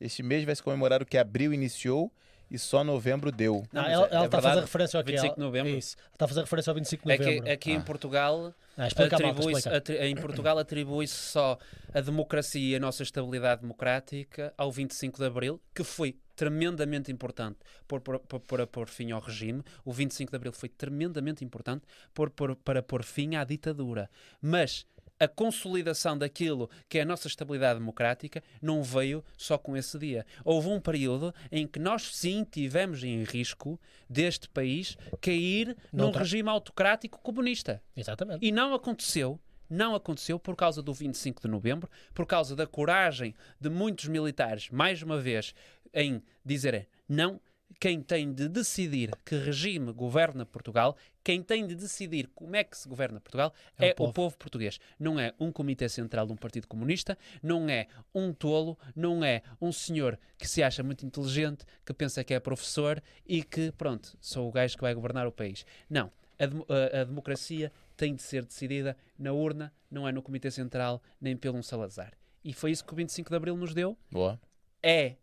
Este 0.00 0.22
mês 0.22 0.44
vai 0.44 0.54
se 0.54 0.62
comemorar 0.62 1.02
o 1.02 1.06
que 1.06 1.18
abril 1.18 1.52
iniciou 1.52 2.12
e 2.50 2.58
só 2.58 2.84
novembro 2.84 3.30
deu. 3.32 3.64
Não, 3.72 3.80
Ah, 3.80 3.84
mas 3.84 3.92
ela 3.92 4.06
é- 4.06 4.14
ela 4.14 4.22
é 4.22 4.26
está 4.26 4.38
a 4.38 4.42
fazer 4.42 4.60
referência 4.60 4.98
ao 4.98 5.04
que 5.04 5.10
25 5.12 5.34
de 5.34 5.40
novembro. 5.40 5.72
Isso. 5.76 5.96
Ela 5.98 6.12
Está 6.12 6.24
a 6.24 6.28
fazer 6.28 6.40
referência 6.42 6.70
ao 6.70 6.74
25 6.74 7.04
de 7.06 7.12
É 7.12 7.16
que, 7.18 7.24
novembro. 7.24 7.50
aqui 7.52 7.70
em 7.72 7.76
Ah. 7.76 7.80
Portugal 7.80 8.54
Ah, 8.78 8.86
atribui-se- 8.86 9.68
atri- 9.68 9.96
em 9.98 10.14
Portugal 10.16 10.58
atribui-se 10.58 11.14
só 11.14 11.58
a 11.94 12.00
democracia 12.00 12.60
e 12.72 12.76
a 12.76 12.80
nossa 12.80 13.02
estabilidade 13.02 13.62
democrática 13.62 14.52
ao 14.56 14.70
25 14.70 15.18
de 15.18 15.24
Abril, 15.26 15.60
que 15.74 15.82
foi 15.82 16.16
tremendamente 16.36 17.10
importante 17.10 17.58
por, 17.88 18.00
por, 18.02 18.18
por- 18.20 18.40
para 18.40 18.66
pôr 18.66 18.88
fim 18.88 19.10
ao 19.10 19.20
regime. 19.20 19.62
O 19.84 19.92
25 19.92 20.30
de 20.30 20.36
Abril 20.36 20.52
foi 20.52 20.68
tremendamente 20.68 21.42
importante 21.44 21.84
por, 22.12 22.28
por- 22.30 22.54
para 22.56 22.82
pôr 22.82 23.02
fim 23.02 23.34
à 23.36 23.42
ditadura. 23.44 24.08
Mas 24.40 24.86
a 25.18 25.26
consolidação 25.26 26.16
daquilo 26.16 26.68
que 26.88 26.98
é 26.98 27.02
a 27.02 27.04
nossa 27.04 27.28
estabilidade 27.28 27.78
democrática 27.78 28.42
não 28.60 28.82
veio 28.82 29.24
só 29.36 29.56
com 29.56 29.76
esse 29.76 29.98
dia. 29.98 30.26
Houve 30.44 30.68
um 30.68 30.80
período 30.80 31.34
em 31.50 31.66
que 31.66 31.78
nós 31.78 32.14
sim 32.14 32.44
tivemos 32.44 33.02
em 33.02 33.24
risco 33.24 33.80
deste 34.08 34.48
país 34.48 34.96
cair 35.20 35.76
num 35.92 36.04
Noutra. 36.04 36.20
regime 36.20 36.48
autocrático 36.48 37.20
comunista. 37.20 37.82
Exatamente. 37.96 38.44
E 38.44 38.52
não 38.52 38.74
aconteceu. 38.74 39.40
Não 39.68 39.96
aconteceu 39.96 40.38
por 40.38 40.54
causa 40.54 40.80
do 40.80 40.94
25 40.94 41.42
de 41.42 41.48
novembro, 41.48 41.90
por 42.14 42.24
causa 42.24 42.54
da 42.54 42.68
coragem 42.68 43.34
de 43.60 43.68
muitos 43.68 44.06
militares, 44.06 44.70
mais 44.70 45.02
uma 45.02 45.18
vez, 45.18 45.54
em 45.92 46.22
dizerem 46.44 46.86
não. 47.08 47.40
Quem 47.80 48.00
tem 48.00 48.32
de 48.32 48.48
decidir 48.48 49.10
que 49.24 49.36
regime 49.36 49.92
governa 49.92 50.46
Portugal, 50.46 50.96
quem 51.26 51.42
tem 51.42 51.66
de 51.66 51.74
decidir 51.74 52.28
como 52.36 52.54
é 52.54 52.62
que 52.62 52.78
se 52.78 52.88
governa 52.88 53.18
Portugal, 53.20 53.52
É 53.76 53.82
o 53.82 53.86
é, 53.88 53.90
o 53.90 53.94
povo. 53.96 54.12
povo 54.12 54.36
português. 54.38 54.78
Não 54.96 55.18
é 55.18 55.34
um 55.40 55.50
comitê 55.50 55.88
central 55.88 56.24
de 56.24 56.32
um 56.32 56.36
partido 56.36 56.68
comunista, 56.68 57.18
não 57.42 57.68
é 57.68 57.88
um 58.14 58.32
tolo, 58.32 58.78
não 58.94 59.24
é 59.24 59.42
um 59.60 59.72
senhor 59.72 60.16
que 60.38 60.46
se 60.46 60.62
acha 60.62 60.84
muito 60.84 61.04
inteligente, 61.04 61.64
que 61.84 61.92
pensa 61.92 62.22
que 62.22 62.32
é 62.32 62.38
professor 62.38 63.02
e 63.26 63.42
que, 63.42 63.72
pronto, 63.72 64.16
sou 64.20 64.48
o 64.48 64.52
gajo 64.52 64.76
que 64.76 64.82
vai 64.82 64.94
governar 64.94 65.26
o 65.26 65.32
país. 65.32 65.66
Não. 65.90 66.12
A, 66.38 66.44
a- 66.44 67.00
a 67.00 67.04
democracia 67.04 67.72
tem 67.96 68.14
de 68.14 68.22
ser 68.22 68.44
decidida 68.44 68.96
na 69.18 69.32
urna, 69.32 69.72
não 69.90 70.06
é 70.06 70.12
no 70.12 70.22
Comitê 70.22 70.48
Central, 70.50 71.02
nem 71.20 71.36
pelo 71.36 71.58
um 71.58 71.62
Salazar. 71.62 72.12
E 72.44 72.52
foi 72.52 72.70
isso 72.70 72.84
que 72.84 72.92
o 72.92 72.96
25 72.96 73.30
de 73.30 73.34
Abril 73.36 73.56
nos 73.56 73.74
deu. 73.74 73.98
Boa. 74.12 74.38
É 74.80 75.16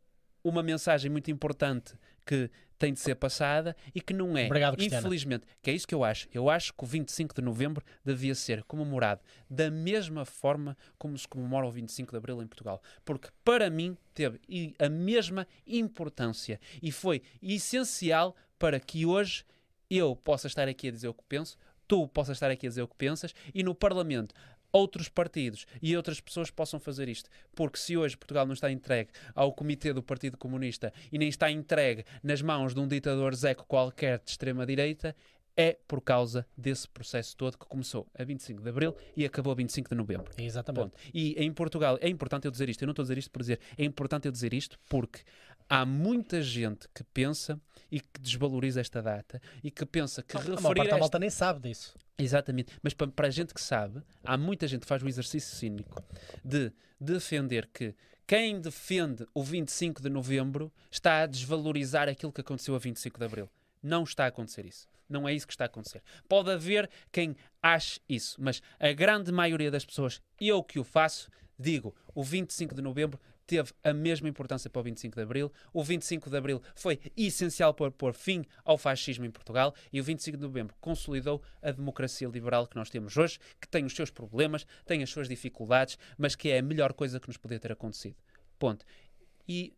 uma 0.43 0.61
mensagem 0.61 1.09
muito 1.09 1.31
importante 1.31 1.93
que 2.25 2.49
tem 2.83 2.91
de 2.91 2.99
ser 2.99 3.15
passada 3.15 3.75
e 3.95 4.01
que 4.01 4.13
não 4.13 4.37
é, 4.37 4.45
Obrigado, 4.45 4.81
infelizmente, 4.81 5.45
que 5.61 5.69
é 5.69 5.73
isso 5.73 5.87
que 5.87 5.95
eu 5.95 6.03
acho. 6.03 6.27
Eu 6.33 6.49
acho 6.49 6.73
que 6.73 6.83
o 6.83 6.87
25 6.87 7.33
de 7.33 7.41
Novembro 7.41 7.83
devia 8.03 8.35
ser 8.35 8.61
comemorado 8.63 9.21
da 9.49 9.71
mesma 9.71 10.25
forma 10.25 10.77
como 10.97 11.17
se 11.17 11.25
comemora 11.25 11.65
o 11.65 11.71
25 11.71 12.11
de 12.11 12.17
Abril 12.17 12.41
em 12.41 12.47
Portugal. 12.47 12.81
Porque, 13.05 13.29
para 13.43 13.69
mim, 13.69 13.97
teve 14.13 14.39
a 14.77 14.89
mesma 14.89 15.47
importância 15.65 16.59
e 16.81 16.91
foi 16.91 17.21
essencial 17.41 18.35
para 18.59 18.79
que 18.79 19.05
hoje 19.05 19.45
eu 19.89 20.15
possa 20.15 20.47
estar 20.47 20.67
aqui 20.67 20.89
a 20.89 20.91
dizer 20.91 21.07
o 21.07 21.13
que 21.13 21.23
penso, 21.27 21.57
tu 21.87 22.07
possas 22.07 22.35
estar 22.35 22.49
aqui 22.49 22.65
a 22.65 22.69
dizer 22.69 22.81
o 22.81 22.87
que 22.87 22.95
pensas 22.95 23.33
e 23.53 23.63
no 23.63 23.75
Parlamento 23.75 24.33
outros 24.73 25.07
partidos 25.07 25.65
e 25.81 25.95
outras 25.95 26.19
pessoas 26.19 26.49
possam 26.49 26.79
fazer 26.79 27.07
isto. 27.07 27.29
Porque 27.55 27.77
se 27.77 27.95
hoje 27.95 28.17
Portugal 28.17 28.45
não 28.45 28.53
está 28.53 28.71
entregue 28.71 29.11
ao 29.35 29.53
comitê 29.53 29.93
do 29.93 30.01
Partido 30.03 30.37
Comunista 30.37 30.91
e 31.11 31.17
nem 31.17 31.29
está 31.29 31.49
entregue 31.49 32.03
nas 32.23 32.41
mãos 32.41 32.73
de 32.73 32.79
um 32.79 32.87
ditador 32.87 33.35
zeco 33.35 33.65
qualquer 33.65 34.19
de 34.19 34.31
extrema-direita, 34.31 35.15
é 35.55 35.77
por 35.87 36.01
causa 36.01 36.45
desse 36.57 36.87
processo 36.87 37.37
todo 37.37 37.57
que 37.57 37.65
começou 37.65 38.07
a 38.17 38.23
25 38.23 38.61
de 38.61 38.69
Abril 38.69 38.95
e 39.15 39.23
acabou 39.23 39.51
a 39.51 39.55
25 39.55 39.89
de 39.89 39.95
Novembro. 39.95 40.31
Exatamente. 40.37 40.91
Ponto. 40.91 40.97
E 41.13 41.35
em 41.37 41.53
Portugal 41.53 41.97
é 42.01 42.09
importante 42.09 42.45
eu 42.45 42.51
dizer 42.51 42.69
isto. 42.69 42.81
Eu 42.81 42.87
não 42.87 42.91
estou 42.91 43.03
a 43.03 43.05
dizer 43.05 43.17
isto 43.17 43.31
por 43.31 43.41
dizer. 43.41 43.59
É 43.77 43.83
importante 43.83 44.27
eu 44.27 44.31
dizer 44.31 44.53
isto 44.53 44.79
porque 44.89 45.19
há 45.75 45.85
muita 45.85 46.39
gente 46.41 46.87
que 46.93 47.03
pensa 47.03 47.59
e 47.91 47.99
que 47.99 48.19
desvaloriza 48.19 48.79
esta 48.79 49.01
data 49.01 49.41
e 49.63 49.71
que 49.71 49.85
pensa 49.85 50.21
que 50.21 50.37
A 50.37 50.39
maior 50.39 50.55
referir 50.57 50.63
parte 50.75 50.77
da 50.77 50.83
esta... 50.83 50.97
malta 50.99 51.19
nem 51.19 51.29
sabe 51.29 51.67
disso. 51.69 51.95
Exatamente. 52.17 52.71
Mas 52.83 52.93
pa- 52.93 53.07
para 53.07 53.27
a 53.27 53.31
gente 53.31 53.53
que 53.55 53.61
sabe, 53.61 54.01
há 54.23 54.37
muita 54.37 54.67
gente 54.67 54.81
que 54.81 54.87
faz 54.87 55.01
o 55.01 55.07
exercício 55.07 55.55
cínico 55.55 56.03
de 56.43 56.71
defender 56.99 57.67
que 57.73 57.95
quem 58.27 58.61
defende 58.61 59.25
o 59.33 59.43
25 59.43 60.01
de 60.01 60.09
novembro 60.09 60.71
está 60.91 61.21
a 61.23 61.25
desvalorizar 61.25 62.07
aquilo 62.07 62.31
que 62.31 62.41
aconteceu 62.41 62.75
a 62.75 62.79
25 62.79 63.17
de 63.19 63.25
abril. 63.25 63.49
Não 63.81 64.03
está 64.03 64.25
a 64.25 64.27
acontecer 64.27 64.65
isso. 64.65 64.87
Não 65.09 65.27
é 65.27 65.33
isso 65.33 65.45
que 65.47 65.53
está 65.53 65.65
a 65.65 65.67
acontecer. 65.67 66.01
Pode 66.29 66.51
haver 66.51 66.89
quem 67.11 67.35
ache 67.61 67.99
isso, 68.07 68.39
mas 68.41 68.61
a 68.79 68.91
grande 68.93 69.31
maioria 69.31 69.69
das 69.71 69.83
pessoas, 69.85 70.21
eu 70.39 70.63
que 70.63 70.79
o 70.79 70.83
faço, 70.83 71.29
digo, 71.59 71.93
o 72.15 72.23
25 72.23 72.73
de 72.75 72.81
novembro 72.81 73.19
teve 73.45 73.71
a 73.83 73.93
mesma 73.93 74.27
importância 74.29 74.69
para 74.69 74.79
o 74.79 74.83
25 74.83 75.15
de 75.15 75.21
Abril. 75.21 75.51
O 75.73 75.83
25 75.83 76.29
de 76.29 76.37
Abril 76.37 76.61
foi 76.75 76.99
essencial 77.17 77.73
para 77.73 77.91
pôr 77.91 78.13
fim 78.13 78.45
ao 78.63 78.77
fascismo 78.77 79.25
em 79.25 79.31
Portugal 79.31 79.73
e 79.91 79.99
o 79.99 80.03
25 80.03 80.37
de 80.37 80.43
Novembro 80.43 80.75
consolidou 80.79 81.41
a 81.61 81.71
democracia 81.71 82.27
liberal 82.27 82.65
que 82.67 82.75
nós 82.75 82.89
temos 82.89 83.15
hoje, 83.17 83.39
que 83.59 83.67
tem 83.67 83.85
os 83.85 83.93
seus 83.95 84.09
problemas, 84.09 84.65
tem 84.85 85.03
as 85.03 85.09
suas 85.09 85.27
dificuldades, 85.27 85.97
mas 86.17 86.35
que 86.35 86.49
é 86.49 86.59
a 86.59 86.61
melhor 86.61 86.93
coisa 86.93 87.19
que 87.19 87.27
nos 87.27 87.37
podia 87.37 87.59
ter 87.59 87.71
acontecido. 87.71 88.15
Ponto. 88.57 88.85
E 89.47 89.73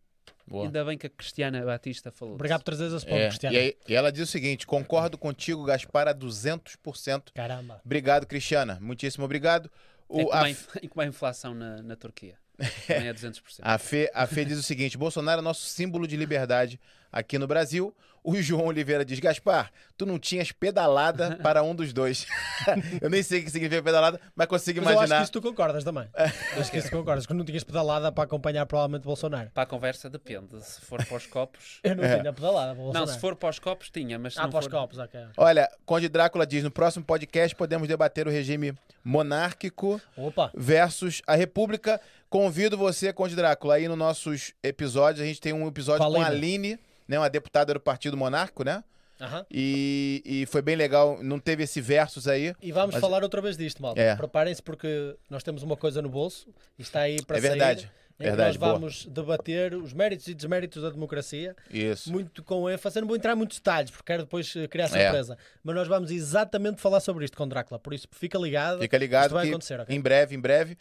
Boa. 0.47 0.65
ainda 0.65 0.85
bem 0.85 0.97
que 0.97 1.07
a 1.07 1.09
Cristiana 1.09 1.63
Batista 1.65 2.11
falou. 2.11 2.35
Obrigado 2.35 2.59
por 2.59 2.65
trazer 2.65 2.85
esse 2.95 3.05
ponto, 3.05 3.15
É, 3.17 3.27
Cristiano. 3.29 3.55
e, 3.55 3.59
aí- 3.59 3.77
e 3.87 3.95
ela 3.95 4.11
diz 4.11 4.27
o 4.29 4.31
seguinte: 4.31 4.67
concordo 4.67 5.17
contigo, 5.17 5.63
Gaspar, 5.63 6.07
a 6.07 6.13
200%. 6.13 7.31
Caramba. 7.33 7.81
Obrigado, 7.83 8.25
Cristiana. 8.27 8.77
Muitíssimo 8.81 9.25
obrigado. 9.25 9.71
O, 10.07 10.19
É 10.21 10.23
como, 10.23 10.35
a, 10.35 10.49
é 10.49 10.87
como 10.87 11.01
a 11.01 11.05
inflação 11.07 11.53
na, 11.55 11.81
na 11.81 11.95
Turquia. 11.95 12.37
É 12.88 13.14
200%. 13.14 13.60
a, 13.61 13.77
Fê, 13.77 14.10
a 14.14 14.26
Fê 14.26 14.45
diz 14.45 14.57
o 14.57 14.64
seguinte: 14.64 14.98
Bolsonaro 14.98 15.41
é 15.41 15.44
nosso 15.44 15.65
símbolo 15.65 16.07
de 16.07 16.15
liberdade 16.15 16.80
aqui 17.11 17.38
no 17.38 17.48
Brasil. 17.48 17.94
O 18.27 18.35
João 18.41 18.65
Oliveira 18.65 19.06
diz: 19.06 19.19
Gaspar, 19.19 19.72
tu 19.95 20.03
não 20.06 20.18
tinhas 20.18 20.52
pedalada 20.52 21.38
para 21.43 21.61
um 21.61 21.76
dos 21.76 21.93
dois. 21.93 22.26
eu 22.99 23.10
nem 23.10 23.22
sei 23.22 23.41
o 23.41 23.43
que 23.43 23.52
significa 23.52 23.84
pedalada, 23.84 24.19
mas 24.35 24.47
consigo 24.47 24.80
Mas 24.81 24.93
eu 24.93 24.99
acho 24.99 24.99
que 24.99 25.06
imaginar. 25.06 25.23
isso 25.23 25.31
tu 25.31 25.41
concordas 25.41 25.84
também. 25.84 26.07
acho 26.60 26.72
que 26.72 26.77
isso 26.77 26.89
concordas, 26.89 27.26
que 27.27 27.34
não 27.35 27.45
tinhas 27.45 27.64
pedalada 27.64 28.11
para 28.11 28.23
acompanhar 28.23 28.65
provavelmente 28.65 29.03
Bolsonaro. 29.03 29.52
Para 29.53 29.64
a 29.64 29.65
conversa 29.68 30.10
depende. 30.10 30.60
Se 30.65 30.81
for 30.81 31.06
para 31.06 31.18
os 31.18 31.27
copos. 31.27 31.80
Eu 31.84 31.95
não 31.95 32.03
É. 32.03 32.19
tinha 32.19 32.34
pedalada 32.34 32.68
para 32.73 32.76
Não, 32.77 32.84
Bolsonaro. 32.85 33.11
se 33.11 33.19
for 33.19 33.35
para 33.35 33.49
os 33.49 33.60
copos, 33.60 33.89
tinha, 33.91 34.18
mas 34.18 34.34
se 34.34 34.39
Ah, 34.39 34.43
não 34.43 34.49
para 34.49 34.60
os 34.60 34.65
for... 34.65 34.72
copos, 34.72 34.97
ok. 34.97 35.19
Olha, 35.38 35.69
Conde 35.85 36.10
Drácula 36.10 36.47
diz: 36.47 36.64
no 36.64 36.72
próximo 36.72 37.06
podcast 37.06 37.56
podemos 37.56 37.88
debater 37.88 38.27
o 38.27 38.31
regime 38.31 38.73
monárquico 39.03 40.02
Opa, 40.18 40.52
versus 40.56 41.22
a 41.27 41.35
República. 41.35 42.02
Convido 42.30 42.77
você, 42.77 43.14
Conde 43.14 43.35
Drácula, 43.35 43.76
aí 43.76 43.88
nos 43.88 43.97
nossos 43.97 44.53
episódios. 44.64 45.22
A 45.23 45.26
gente 45.27 45.39
tem 45.39 45.53
um 45.53 45.68
episódio 45.68 45.99
Com 46.06 46.11
a 46.11 46.15
com 46.15 46.22
a 46.22 46.26
Aline. 46.27 46.80
Né, 47.07 47.18
uma 47.19 47.30
deputada 47.30 47.73
do 47.73 47.80
Partido 47.80 48.18
Monárquico, 48.18 48.64
né? 48.64 48.84
aham. 49.22 49.45
E, 49.49 50.22
e 50.26 50.45
foi 50.48 50.61
bem 50.61 50.76
legal, 50.76 51.19
não 51.23 51.40
teve 51.40 51.64
esse 51.64 51.80
versus 51.80 52.27
aí. 52.27 52.53
E 52.61 52.72
vamos 52.72 52.95
Mas- 52.95 53.02
falar 53.02 53.23
outra 53.23 53.41
vez 53.41 53.56
disto, 53.57 53.82
malta. 53.82 54.02
É. 54.02 54.15
Preparem-se 54.15 54.61
porque 54.61 55.15
nós 55.30 55.41
temos 55.44 55.64
uma 55.64 55.77
coisa 55.77 56.02
no 56.02 56.10
bolso 56.10 56.48
e 56.77 56.82
está 56.82 57.02
aí 57.02 57.22
para 57.23 57.38
É 57.38 57.40
verdade, 57.40 57.82
sair. 57.82 57.91
que 58.18 58.23
verdade, 58.23 58.48
nós 58.49 58.57
boa. 58.57 58.73
vamos 58.73 59.06
debater 59.06 59.73
os 59.73 59.94
méritos 59.94 60.27
e 60.27 60.34
desméritos 60.34 60.82
da 60.84 60.90
democracia, 60.90 61.56
Isso. 61.72 62.11
muito 62.11 62.44
com 62.44 62.69
ênfase. 62.69 62.98
Eu 62.98 63.02
não 63.02 63.07
vou 63.07 63.15
entrar 63.15 63.34
em 63.34 63.38
muitos 63.38 63.57
detalhes, 63.57 63.90
porque 63.91 64.03
quero 64.06 64.23
depois 64.23 64.53
eh, 64.56 64.68
criar 64.68 64.86
É. 64.86 64.88
surpresa. 64.88 65.38
Mas 65.64 65.76
nós 65.76 65.88
vamos 65.88 66.11
exatamente 66.11 66.82
falar 66.82 66.99
sobre 66.99 67.23
isto 67.23 67.38
com 67.38 67.48
Drácula. 67.48 67.80
Por 67.80 67.94
isso, 67.94 68.07
fica 68.11 68.38
ligado. 68.38 68.80
Fica 68.80 68.98
ligado 68.98 69.26
Isto 69.27 69.34
vai 69.36 69.48
acontecer, 69.48 69.80
ok? 69.80 69.95
em 69.95 70.02
breve, 70.02 70.36
em 70.36 70.40
breve. 70.40 70.77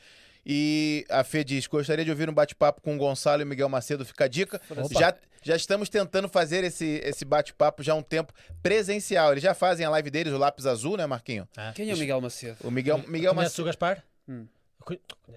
E 0.47 1.05
a 1.09 1.25
Fê 1.25 1.43
diz: 1.43 1.67
gostaria 1.67 2.05
de 2.05 2.11
ouvir 2.11 2.29
um 2.29 2.35
bate-papo 2.35 2.81
com 2.81 2.95
o 2.95 2.99
Gonçalo 2.99 3.43
e 3.43 3.45
o 3.45 3.47
Miguel 3.47 3.69
Macedo. 3.69 4.05
Fica 4.05 4.25
a 4.25 4.29
dica. 4.29 4.61
Opa. 4.71 4.89
Já, 4.99 5.15
já 5.43 5.57
estamos 5.57 5.89
tentando 5.89 6.29
fazer 6.29 6.65
esse, 6.65 7.01
esse 7.05 7.25
bate-papo 7.25 7.83
já 7.83 7.93
há 7.93 7.97
um 7.97 8.03
tempo 8.03 8.33
presencial. 8.63 9.33
Eles 9.33 9.43
já 9.43 9.55
fazem 9.55 9.87
a 9.87 9.91
live 9.91 10.11
deles, 10.11 10.33
o 10.33 10.39
Lápis 10.39 10.67
Azul, 10.67 10.97
né, 10.97 11.07
Marquinho? 11.07 11.49
Quem 11.75 11.91
é 11.91 11.95
o 11.95 11.99
Miguel 11.99 12.21
Macedo? 12.21 12.57
O 12.63 12.71
Miguel, 12.71 12.99
Miguel 13.09 13.35
Conheces 13.35 13.59
o 13.59 13.63
Macedo. 13.63 13.65
Gaspar? 13.67 14.05
Hum. 14.29 14.47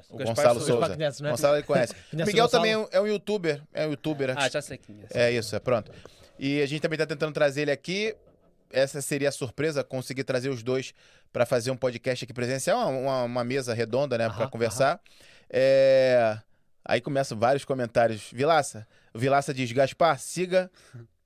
O 0.09 0.17
Gaspar 0.17 0.35
Gonçalo 0.35 0.59
Souza. 0.59 0.89
Conhece, 0.89 1.21
não 1.21 1.29
é? 1.29 1.31
Gonçalo 1.31 1.55
ele 1.55 1.63
conhece. 1.63 1.93
Conhece 2.11 2.13
o 2.13 2.25
Miguel 2.25 2.45
Gonçalo? 2.45 2.49
também 2.49 2.71
é 2.73 2.77
um, 2.77 2.87
é 2.91 3.01
um 3.01 3.07
youtuber. 3.07 3.61
É 3.73 3.87
um 3.87 3.91
youtuber. 3.91 4.33
Ah, 4.37 4.49
já 4.49 4.61
sei 4.61 4.77
quem 4.77 4.99
é. 5.13 5.27
É 5.27 5.31
isso, 5.31 5.55
é 5.55 5.59
pronto. 5.59 5.91
E 6.37 6.61
a 6.61 6.65
gente 6.65 6.81
também 6.81 6.97
tá 6.99 7.05
tentando 7.05 7.33
trazer 7.33 7.61
ele 7.63 7.71
aqui. 7.71 8.15
Essa 8.69 9.01
seria 9.01 9.29
a 9.29 9.31
surpresa, 9.31 9.83
conseguir 9.83 10.25
trazer 10.25 10.49
os 10.49 10.61
dois 10.61 10.93
para 11.37 11.45
fazer 11.45 11.69
um 11.69 11.77
podcast 11.77 12.25
aqui 12.25 12.33
presencial, 12.33 12.89
uma, 12.89 13.21
uma- 13.21 13.43
mesa 13.43 13.71
redonda, 13.71 14.17
né, 14.17 14.27
para 14.27 14.47
conversar. 14.47 14.99
É, 15.47 16.35
Aí 16.83 16.99
começam 16.99 17.37
vários 17.37 17.63
comentários. 17.63 18.31
Vilaça, 18.33 18.87
Vilaça 19.13 19.53
diz: 19.53 19.71
Gaspar, 19.71 20.17
siga 20.17 20.71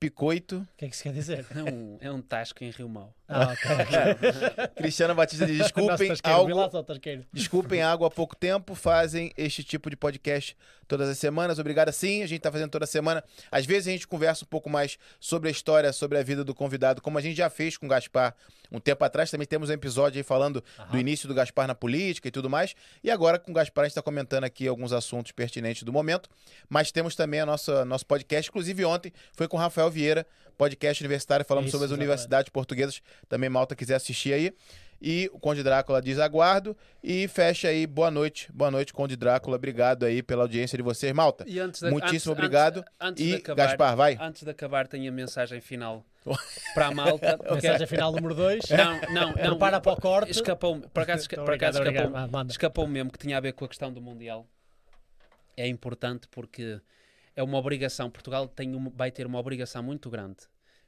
Picoito. 0.02 0.56
O 0.56 0.76
que 0.76 0.84
é 0.84 0.88
que 0.88 0.94
isso 0.96 1.04
quer 1.04 1.12
dizer? 1.12 1.46
É 1.54 1.62
um, 1.62 1.98
é 2.00 2.10
um 2.10 2.20
tasco 2.20 2.64
em 2.64 2.70
Rio 2.70 2.88
Mau. 2.88 3.14
Ah, 3.28 3.52
ok. 3.52 3.70
ok. 3.70 4.68
Cristiano 4.74 5.14
Batista 5.14 5.46
diz: 5.46 5.58
desculpem 5.58 6.08
tasqueiro, 6.08 6.38
algo. 6.38 6.86
Desculpem 7.32 7.82
algo 7.82 8.04
há 8.04 8.10
pouco 8.10 8.34
tempo, 8.34 8.74
fazem 8.74 9.32
este 9.36 9.62
tipo 9.62 9.88
de 9.88 9.96
podcast 9.96 10.56
todas 10.88 11.08
as 11.08 11.18
semanas. 11.18 11.58
Obrigado, 11.58 11.92
sim. 11.92 12.22
A 12.22 12.26
gente 12.26 12.40
tá 12.40 12.50
fazendo 12.50 12.70
toda 12.70 12.84
semana. 12.84 13.22
Às 13.50 13.64
vezes 13.64 13.88
a 13.88 13.90
gente 13.92 14.06
conversa 14.06 14.44
um 14.44 14.48
pouco 14.48 14.68
mais 14.68 14.98
sobre 15.20 15.48
a 15.48 15.52
história, 15.52 15.92
sobre 15.92 16.18
a 16.18 16.22
vida 16.22 16.44
do 16.44 16.54
convidado, 16.54 17.00
como 17.00 17.16
a 17.16 17.20
gente 17.20 17.36
já 17.36 17.48
fez 17.48 17.76
com 17.76 17.86
o 17.86 17.88
Gaspar 17.88 18.34
um 18.70 18.80
tempo 18.80 19.04
atrás. 19.04 19.30
Também 19.30 19.46
temos 19.46 19.70
um 19.70 19.72
episódio 19.72 20.18
aí 20.18 20.22
falando 20.22 20.62
do 20.90 20.98
início 20.98 21.28
do 21.28 21.34
Gaspar 21.34 21.66
na 21.66 21.74
política 21.74 22.28
e 22.28 22.30
tudo 22.30 22.50
mais. 22.50 22.74
E 23.02 23.10
agora 23.10 23.38
com 23.38 23.52
o 23.52 23.54
Gaspar 23.54 23.84
a 23.84 23.86
gente 23.86 23.92
está 23.92 24.02
comentando 24.02 24.44
aqui 24.44 24.66
alguns 24.66 24.92
assuntos 24.92 25.32
pertinentes 25.32 25.82
do 25.82 25.92
momento. 25.92 26.28
Mas 26.68 26.90
temos 26.90 27.14
também 27.14 27.40
a 27.40 27.46
nossa 27.46 27.84
nosso 27.84 28.04
podcast. 28.04 28.50
Inclusive 28.50 28.84
ontem 28.84 29.12
foi 29.32 29.48
com 29.48 29.56
o 29.56 29.60
Rafael 29.60 29.90
Vieira, 29.92 30.26
podcast 30.58 31.02
universitário, 31.02 31.44
falamos 31.44 31.68
Isso, 31.68 31.72
sobre 31.76 31.84
as 31.84 31.90
exatamente. 31.90 32.08
universidades 32.08 32.50
portuguesas. 32.50 33.00
Também 33.28 33.48
malta 33.48 33.76
quiser 33.76 33.94
assistir 33.94 34.32
aí. 34.32 34.52
E 35.04 35.28
o 35.32 35.38
Conde 35.40 35.64
Drácula 35.64 36.00
diz 36.00 36.20
aguardo. 36.20 36.76
E 37.02 37.26
fecha 37.26 37.66
aí, 37.66 37.88
boa 37.88 38.08
noite. 38.08 38.48
Boa 38.52 38.70
noite, 38.70 38.92
Conde 38.92 39.16
Drácula. 39.16 39.56
Obrigado 39.56 40.04
aí 40.06 40.22
pela 40.22 40.42
audiência 40.44 40.76
de 40.76 40.82
vocês, 40.82 41.12
malta. 41.12 41.44
E 41.48 41.58
antes 41.58 41.80
da- 41.82 41.90
Muitíssimo 41.90 42.32
antes- 42.32 42.44
obrigado. 42.44 42.78
Antes, 42.78 42.92
antes 43.00 43.24
E, 43.24 43.28
de 43.30 43.34
acabar, 43.34 43.66
Gaspar, 43.66 43.96
vai. 43.96 44.16
Antes 44.20 44.44
de 44.44 44.50
acabar, 44.50 44.86
tenho 44.86 45.10
a 45.10 45.12
mensagem 45.12 45.60
final 45.60 46.06
para 46.72 46.86
a 46.86 46.90
malta. 46.94 47.36
porque- 47.36 47.54
Mensagem 47.54 47.86
final 47.88 48.12
número 48.12 48.32
2. 48.36 48.62
Não, 48.70 49.00
não, 49.12 49.26
não. 49.32 49.32
Prepara 49.32 49.80
para 49.80 49.92
o 49.92 50.00
corte. 50.00 50.30
Escapou-me. 50.30 50.86
Por 50.86 51.02
acaso, 51.02 51.22
esca- 51.22 51.34
Tô 51.36 51.44
por 51.44 51.54
acaso. 51.54 51.80
Manda. 52.30 52.52
Escapou 52.52 52.86
mesmo 52.86 53.10
que 53.10 53.18
tinha 53.18 53.36
a 53.38 53.40
ver 53.40 53.54
com 53.54 53.64
a 53.64 53.68
questão 53.68 53.92
do 53.92 54.00
Mundial. 54.00 54.46
É 55.56 55.66
importante 55.66 56.28
porque 56.30 56.80
é 57.34 57.42
uma 57.42 57.58
obrigação. 57.58 58.10
Portugal 58.10 58.48
tem 58.48 58.72
vai 58.94 59.10
ter 59.10 59.26
uma 59.26 59.38
obrigação 59.38 59.82
muito 59.82 60.10
grande. 60.10 60.38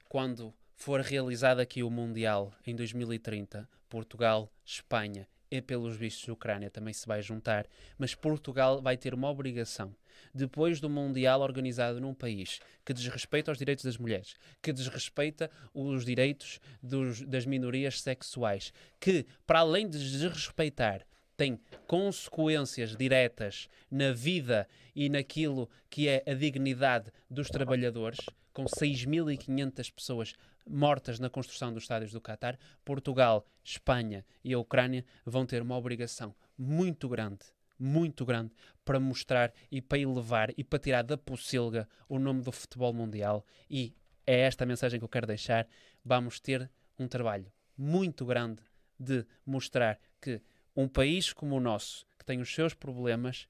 Quando 0.09 0.55
for 0.75 1.01
realizado 1.01 1.61
aqui 1.61 1.83
o 1.83 1.91
Mundial 1.91 2.53
em 2.67 2.75
2030, 2.75 3.69
Portugal, 3.89 4.53
Espanha 4.65 5.27
e 5.51 5.61
pelos 5.63 5.97
vistos 5.97 6.27
Ucrânia 6.29 6.71
também 6.71 6.93
se 6.93 7.07
vai 7.07 7.23
juntar, 7.23 7.67
mas 7.97 8.15
Portugal 8.15 8.83
vai 8.83 8.97
ter 8.97 9.15
uma 9.15 9.31
obrigação. 9.31 9.95
Depois 10.35 10.81
do 10.81 10.91
Mundial 10.91 11.41
organizado 11.41 12.01
num 12.01 12.15
país 12.15 12.61
que 12.85 12.93
desrespeita 12.93 13.53
os 13.53 13.59
direitos 13.59 13.85
das 13.85 13.97
mulheres, 13.97 14.35
que 14.61 14.73
desrespeita 14.73 15.51
os 15.73 16.05
direitos 16.05 16.61
dos- 16.83 17.21
das 17.23 17.47
minorias 17.47 18.01
sexuais, 18.01 18.73
que, 18.99 19.27
para 19.47 19.61
além 19.61 19.89
de 19.89 19.99
desrespeitar, 19.99 21.07
tem 21.37 21.61
consequências 21.87 22.97
diretas 22.97 23.69
na 23.91 24.13
vida 24.13 24.69
e 24.95 25.09
naquilo 25.09 25.69
que 25.91 26.09
é 26.09 26.23
a 26.27 26.35
dignidade 26.35 27.11
dos 27.29 27.49
trabalhadores, 27.49 28.19
com 28.53 28.65
6.500 28.65 29.93
pessoas 29.93 30.35
mortas 30.67 31.19
na 31.19 31.29
construção 31.29 31.73
dos 31.73 31.85
estádios 31.85 32.13
do 32.13 32.21
Qatar, 32.21 32.59
Portugal, 32.85 33.45
Espanha 33.63 34.25
e 34.43 34.55
a 34.55 34.59
Ucrânia 34.59 35.05
vão 35.25 35.45
ter 35.45 35.61
uma 35.61 35.77
obrigação 35.77 36.35
muito 36.57 37.09
grande, 37.09 37.45
muito 37.79 38.25
grande, 38.25 38.53
para 38.85 39.01
mostrar 39.01 39.53
e 39.71 39.83
para 39.83 39.99
elevar 39.99 40.53
e 40.57 40.65
para 40.65 40.79
tirar 40.79 41.03
da 41.03 41.19
pocilga 41.19 41.89
o 42.09 42.19
nome 42.19 42.43
do 42.43 42.53
futebol 42.53 42.93
mundial. 42.93 43.45
E 43.69 43.95
é 44.27 44.41
esta 44.41 44.65
a 44.65 44.67
mensagem 44.67 44.99
que 44.99 45.05
eu 45.05 45.09
quero 45.09 45.27
deixar. 45.27 45.67
Vamos 46.05 46.41
ter 46.41 46.71
um 46.99 47.09
trabalho 47.09 47.53
muito 47.77 48.25
grande 48.25 48.63
de 48.99 49.27
mostrar 49.45 49.99
que 50.21 50.41
um 50.77 50.89
país 50.89 51.33
como 51.33 51.57
o 51.57 51.61
nosso, 51.61 52.07
que 52.19 52.25
tem 52.25 52.41
os 52.41 52.53
seus 52.53 52.75
problemas, 52.75 53.47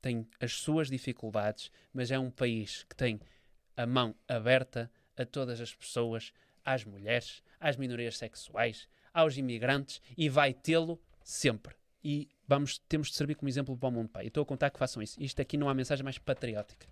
tem 0.00 0.26
as 0.40 0.52
suas 0.54 0.88
dificuldades, 0.88 1.70
mas 1.92 2.10
é 2.10 2.18
um 2.18 2.30
país 2.30 2.84
que 2.88 2.96
tem 2.96 3.20
a 3.76 3.86
mão 3.86 4.14
aberta 4.26 4.90
a 5.16 5.24
todas 5.24 5.60
as 5.60 5.74
pessoas, 5.74 6.32
às 6.64 6.84
mulheres, 6.84 7.42
às 7.58 7.76
minorias 7.76 8.16
sexuais, 8.16 8.88
aos 9.12 9.36
imigrantes 9.36 10.00
e 10.16 10.28
vai 10.28 10.54
tê-lo 10.54 11.00
sempre. 11.22 11.74
E 12.02 12.28
vamos, 12.46 12.78
temos 12.88 13.08
de 13.08 13.16
servir 13.16 13.34
como 13.34 13.48
exemplo 13.48 13.76
para 13.76 13.88
o 13.88 13.92
mundo, 13.92 14.08
pá. 14.08 14.24
E 14.24 14.28
estou 14.28 14.42
a 14.42 14.46
contar 14.46 14.70
que 14.70 14.78
façam 14.78 15.02
isso. 15.02 15.22
Isto 15.22 15.42
aqui 15.42 15.56
não 15.56 15.68
há 15.68 15.74
mensagem 15.74 16.02
mais 16.02 16.18
patriótica. 16.18 16.86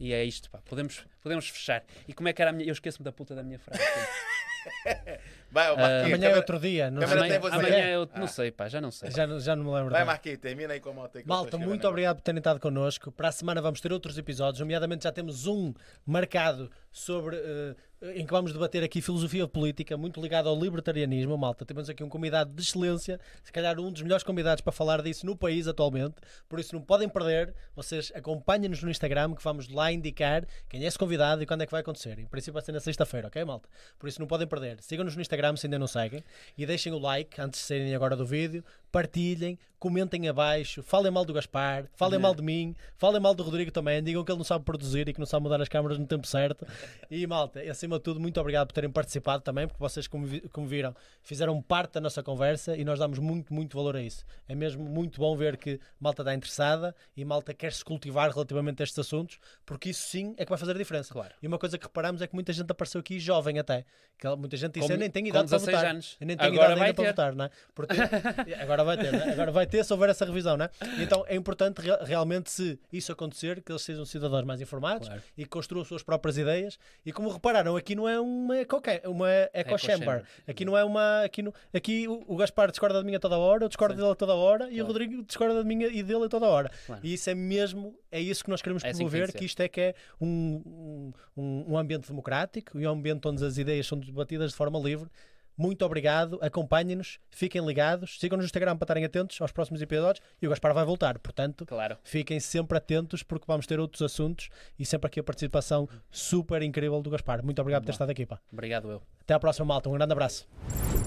E 0.00 0.12
é 0.12 0.24
isto, 0.24 0.50
pá. 0.50 0.62
Podemos, 0.64 1.04
podemos 1.20 1.48
fechar. 1.48 1.84
E 2.06 2.14
como 2.14 2.28
é 2.28 2.32
que 2.32 2.40
era 2.40 2.50
a 2.50 2.54
minha... 2.54 2.66
Eu 2.66 2.72
esqueço-me 2.72 3.04
da 3.04 3.12
puta 3.12 3.34
da 3.34 3.42
minha 3.42 3.58
frase. 3.58 3.82
Vai, 5.50 5.74
Marquinhos. 5.74 6.14
Amanhã 6.18 6.28
é 6.28 6.36
outro 6.36 6.60
dia. 6.60 6.90
Não 6.90 7.00
câmera 7.00 7.40
sei. 7.40 7.50
amanhã 7.52 7.86
eu 7.88 8.08
não 8.16 8.26
sei, 8.26 8.50
pá. 8.50 8.68
Já 8.68 8.80
não 8.82 8.90
sei. 8.90 9.10
Já, 9.10 9.26
não- 9.26 9.40
já 9.40 9.56
não 9.56 9.64
me 9.64 9.70
lembro. 9.72 9.90
Vai. 9.90 10.04
Marquinhos, 10.04 10.38
termina 10.40 10.74
aí 10.74 10.80
com 10.80 10.90
a 10.90 10.92
tô 11.22 11.34
Malta, 11.34 11.56
muito 11.56 11.80
agora. 11.80 11.88
obrigado 11.88 12.16
por 12.16 12.22
terem 12.22 12.38
estado 12.38 12.60
connosco. 12.60 13.10
Para 13.10 13.28
a 13.28 13.32
semana 13.32 13.62
vamos 13.62 13.80
ter 13.80 13.90
outros 13.92 14.18
episódios, 14.18 14.60
nomeadamente 14.60 15.04
já 15.04 15.12
temos 15.12 15.46
um 15.46 15.72
marcado 16.04 16.70
sobre 16.92 17.36
eh, 17.36 17.74
em 18.00 18.24
que 18.24 18.30
vamos 18.30 18.52
debater 18.52 18.84
aqui 18.84 19.02
filosofia 19.02 19.48
política, 19.48 19.96
muito 19.96 20.20
ligado 20.20 20.48
ao 20.48 20.58
libertarianismo. 20.58 21.36
Malta, 21.36 21.64
temos 21.64 21.90
aqui 21.90 22.04
um 22.04 22.08
convidado 22.08 22.52
de 22.52 22.62
excelência, 22.62 23.18
se 23.42 23.50
calhar 23.50 23.78
um 23.80 23.90
dos 23.90 24.02
melhores 24.02 24.22
convidados 24.22 24.60
para 24.60 24.72
falar 24.72 25.02
disso 25.02 25.26
no 25.26 25.36
país 25.36 25.66
atualmente. 25.66 26.14
Por 26.48 26.60
isso 26.60 26.74
não 26.74 26.80
podem 26.80 27.08
perder. 27.08 27.52
Vocês 27.74 28.12
acompanhem-nos 28.14 28.82
no 28.84 28.90
Instagram 28.90 29.34
que 29.34 29.42
vamos 29.42 29.68
lá 29.68 29.90
indicar 29.90 30.46
quem 30.68 30.84
é 30.84 30.86
esse 30.86 30.96
convidado 30.96 31.42
e 31.42 31.46
quando 31.46 31.62
é 31.62 31.66
que 31.66 31.72
vai 31.72 31.80
acontecer. 31.80 32.20
Em 32.20 32.26
princípio 32.26 32.52
vai 32.52 32.62
ser 32.62 32.70
na 32.72 32.80
sexta-feira, 32.80 33.26
ok, 33.26 33.44
malta? 33.44 33.68
Por 33.98 34.08
isso 34.08 34.20
não 34.20 34.28
podem 34.28 34.46
perder. 34.46 34.80
Sigam-nos 34.80 35.16
no 35.16 35.22
Instagram 35.22 35.56
se 35.56 35.66
ainda 35.66 35.78
não 35.78 35.88
seguem 35.88 36.22
e 36.56 36.64
deixem 36.64 36.92
o 36.92 36.98
like 36.98 37.40
antes 37.40 37.60
de 37.60 37.66
saírem 37.66 37.94
agora 37.96 38.14
do 38.14 38.24
vídeo. 38.24 38.64
Partilhem, 38.90 39.58
comentem 39.78 40.28
abaixo, 40.28 40.82
falem 40.82 41.10
mal 41.12 41.24
do 41.24 41.32
Gaspar, 41.32 41.86
falem 41.94 42.18
mal 42.18 42.34
de 42.34 42.42
mim, 42.42 42.74
falem 42.96 43.20
mal 43.20 43.32
do 43.32 43.44
Rodrigo 43.44 43.70
também, 43.70 44.02
digam 44.02 44.24
que 44.24 44.32
ele 44.32 44.38
não 44.38 44.44
sabe 44.44 44.64
produzir 44.64 45.08
e 45.08 45.12
que 45.12 45.20
não 45.20 45.26
sabe 45.26 45.44
mudar 45.44 45.60
as 45.62 45.68
câmaras 45.68 45.98
no 45.98 46.06
tempo 46.06 46.26
certo. 46.26 46.66
E 47.10 47.26
malta, 47.26 47.60
acima 47.70 47.96
de 47.96 48.02
tudo, 48.02 48.18
muito 48.20 48.38
obrigado 48.40 48.66
por 48.66 48.72
terem 48.74 48.90
participado 48.90 49.42
também, 49.42 49.66
porque 49.68 49.78
vocês, 49.80 50.06
como, 50.08 50.26
vi- 50.26 50.40
como 50.52 50.66
viram, 50.66 50.94
fizeram 51.22 51.60
parte 51.62 51.92
da 51.94 52.00
nossa 52.00 52.22
conversa 52.22 52.76
e 52.76 52.84
nós 52.84 52.98
damos 52.98 53.18
muito, 53.18 53.54
muito 53.54 53.76
valor 53.76 53.96
a 53.96 54.02
isso. 54.02 54.24
É 54.48 54.54
mesmo 54.54 54.84
muito 54.84 55.18
bom 55.20 55.34
ver 55.36 55.56
que 55.56 55.78
malta 56.00 56.22
está 56.22 56.34
interessada 56.34 56.94
e 57.16 57.24
malta 57.24 57.54
quer 57.54 57.72
se 57.72 57.84
cultivar 57.84 58.30
relativamente 58.30 58.82
a 58.82 58.84
estes 58.84 58.98
assuntos, 58.98 59.38
porque 59.64 59.90
isso 59.90 60.02
sim 60.08 60.34
é 60.36 60.44
que 60.44 60.50
vai 60.50 60.58
fazer 60.58 60.72
a 60.72 60.78
diferença. 60.78 61.12
Claro. 61.14 61.34
E 61.42 61.46
uma 61.46 61.58
coisa 61.58 61.78
que 61.78 61.84
reparamos 61.84 62.20
é 62.20 62.26
que 62.26 62.34
muita 62.34 62.52
gente 62.52 62.70
apareceu 62.70 63.00
aqui 63.00 63.18
jovem 63.20 63.58
até. 63.58 63.84
Que 64.18 64.28
muita 64.34 64.56
gente 64.56 64.74
disse, 64.74 64.88
Com- 64.88 64.92
eu 64.94 64.98
nem 64.98 65.08
tenho 65.10 65.28
idade 65.28 65.48
para 65.48 65.58
16 65.58 65.76
votar. 65.78 65.90
anos. 65.92 66.16
Eu 66.20 66.26
nem 66.26 66.36
tenho 66.36 66.52
Agora 66.52 66.72
idade 66.72 66.80
ainda 66.82 66.94
para 66.94 67.04
ter. 67.04 67.10
votar, 67.10 67.34
não 67.36 67.44
é? 67.44 67.50
Porque 67.74 67.94
agora 68.60 68.77
vai 68.84 68.96
ter, 68.96 69.12
né? 69.12 69.32
agora 69.32 69.50
vai 69.52 69.66
ter 69.66 69.84
se 69.84 69.92
houver 69.92 70.08
essa 70.10 70.24
revisão, 70.24 70.56
né? 70.56 70.68
Então 71.00 71.24
é 71.28 71.34
importante 71.36 71.80
re- 71.80 71.98
realmente 72.04 72.50
se 72.50 72.78
isso 72.92 73.12
acontecer, 73.12 73.62
que 73.62 73.70
eles 73.72 73.82
sejam 73.82 74.04
cidadãos 74.04 74.44
mais 74.44 74.60
informados 74.60 75.08
Claro. 75.08 75.22
e 75.36 75.42
que 75.44 75.48
construam 75.48 75.82
as 75.82 75.88
suas 75.88 76.02
próprias 76.02 76.38
ideias. 76.38 76.78
E 77.04 77.12
como 77.12 77.28
repararam 77.30 77.76
aqui 77.76 77.94
não 77.94 78.08
é 78.08 78.18
uma 78.20 78.56
eco, 78.58 78.80
uma 79.06 79.28
eco 79.52 79.78
chamber. 79.78 80.24
Aqui 80.46 80.64
não 80.64 80.76
é 80.76 80.84
uma. 80.84 81.22
Aqui, 81.22 81.42
no, 81.42 81.52
aqui 81.72 82.06
o, 82.08 82.24
o 82.26 82.36
Gaspar 82.36 82.70
discorda 82.70 82.98
de 83.00 83.04
mim 83.06 83.14
a 83.14 83.20
toda 83.20 83.36
hora, 83.38 83.64
eu 83.64 83.68
discordo 83.68 83.94
Sim. 83.94 84.00
dele 84.00 84.12
a 84.12 84.14
toda 84.16 84.34
hora 84.34 84.64
e 84.64 84.72
o 84.72 84.74
Claro. 84.74 84.86
Rodrigo 84.88 85.22
discorda 85.24 85.62
de 85.62 85.66
mim 85.68 85.82
e 85.84 86.02
dele 86.02 86.24
a 86.24 86.28
toda 86.28 86.46
hora. 86.46 86.70
Claro. 86.86 87.00
E 87.04 87.14
isso 87.14 87.28
é 87.30 87.34
mesmo, 87.34 87.94
é 88.10 88.20
isso 88.20 88.42
que 88.44 88.50
nós 88.50 88.62
queremos 88.62 88.82
É 88.84 88.88
assim 88.88 89.04
que 89.04 89.10
promover, 89.10 89.32
que 89.32 89.38
que, 89.38 89.44
isto 89.44 89.60
é 89.60 89.68
que 89.68 89.80
é 89.80 89.94
um, 90.20 91.12
um, 91.36 91.64
um 91.72 91.78
ambiente 91.78 92.08
democrático 92.08 92.78
e 92.80 92.86
um 92.86 92.90
ambiente 92.90 93.26
onde 93.26 93.44
as 93.44 93.58
ideias 93.58 93.86
são 93.86 93.98
debatidas 93.98 94.50
de 94.50 94.56
forma 94.56 94.78
livre. 94.78 95.08
Muito 95.58 95.84
obrigado, 95.84 96.38
acompanhem-nos, 96.40 97.18
fiquem 97.30 97.66
ligados, 97.66 98.18
sigam-nos 98.20 98.44
no 98.44 98.46
Instagram 98.46 98.76
para 98.76 98.84
estarem 98.84 99.04
atentos 99.04 99.40
aos 99.42 99.50
próximos 99.50 99.82
episódios 99.82 100.24
e 100.40 100.46
o 100.46 100.50
Gaspar 100.50 100.72
vai 100.72 100.84
voltar, 100.84 101.18
portanto, 101.18 101.66
Claro. 101.66 101.98
fiquem 102.04 102.38
sempre 102.38 102.78
atentos 102.78 103.24
porque 103.24 103.44
vamos 103.48 103.66
ter 103.66 103.80
outros 103.80 104.00
assuntos 104.02 104.48
e 104.78 104.86
sempre 104.86 105.08
aqui 105.08 105.18
a 105.18 105.24
participação 105.24 105.88
super 106.12 106.62
incrível 106.62 107.02
do 107.02 107.10
Gaspar. 107.10 107.44
Muito 107.44 107.60
obrigado 107.60 107.82
por 107.82 107.86
ter 107.86 107.92
estado 107.92 108.10
aqui, 108.10 108.24
pá. 108.24 108.38
Obrigado 108.52 108.88
eu. 108.88 109.02
Até 109.20 109.34
à 109.34 109.38
próxima, 109.40 109.66
malta. 109.66 109.88
Um 109.90 109.94
grande 109.94 110.12
abraço. 110.12 110.97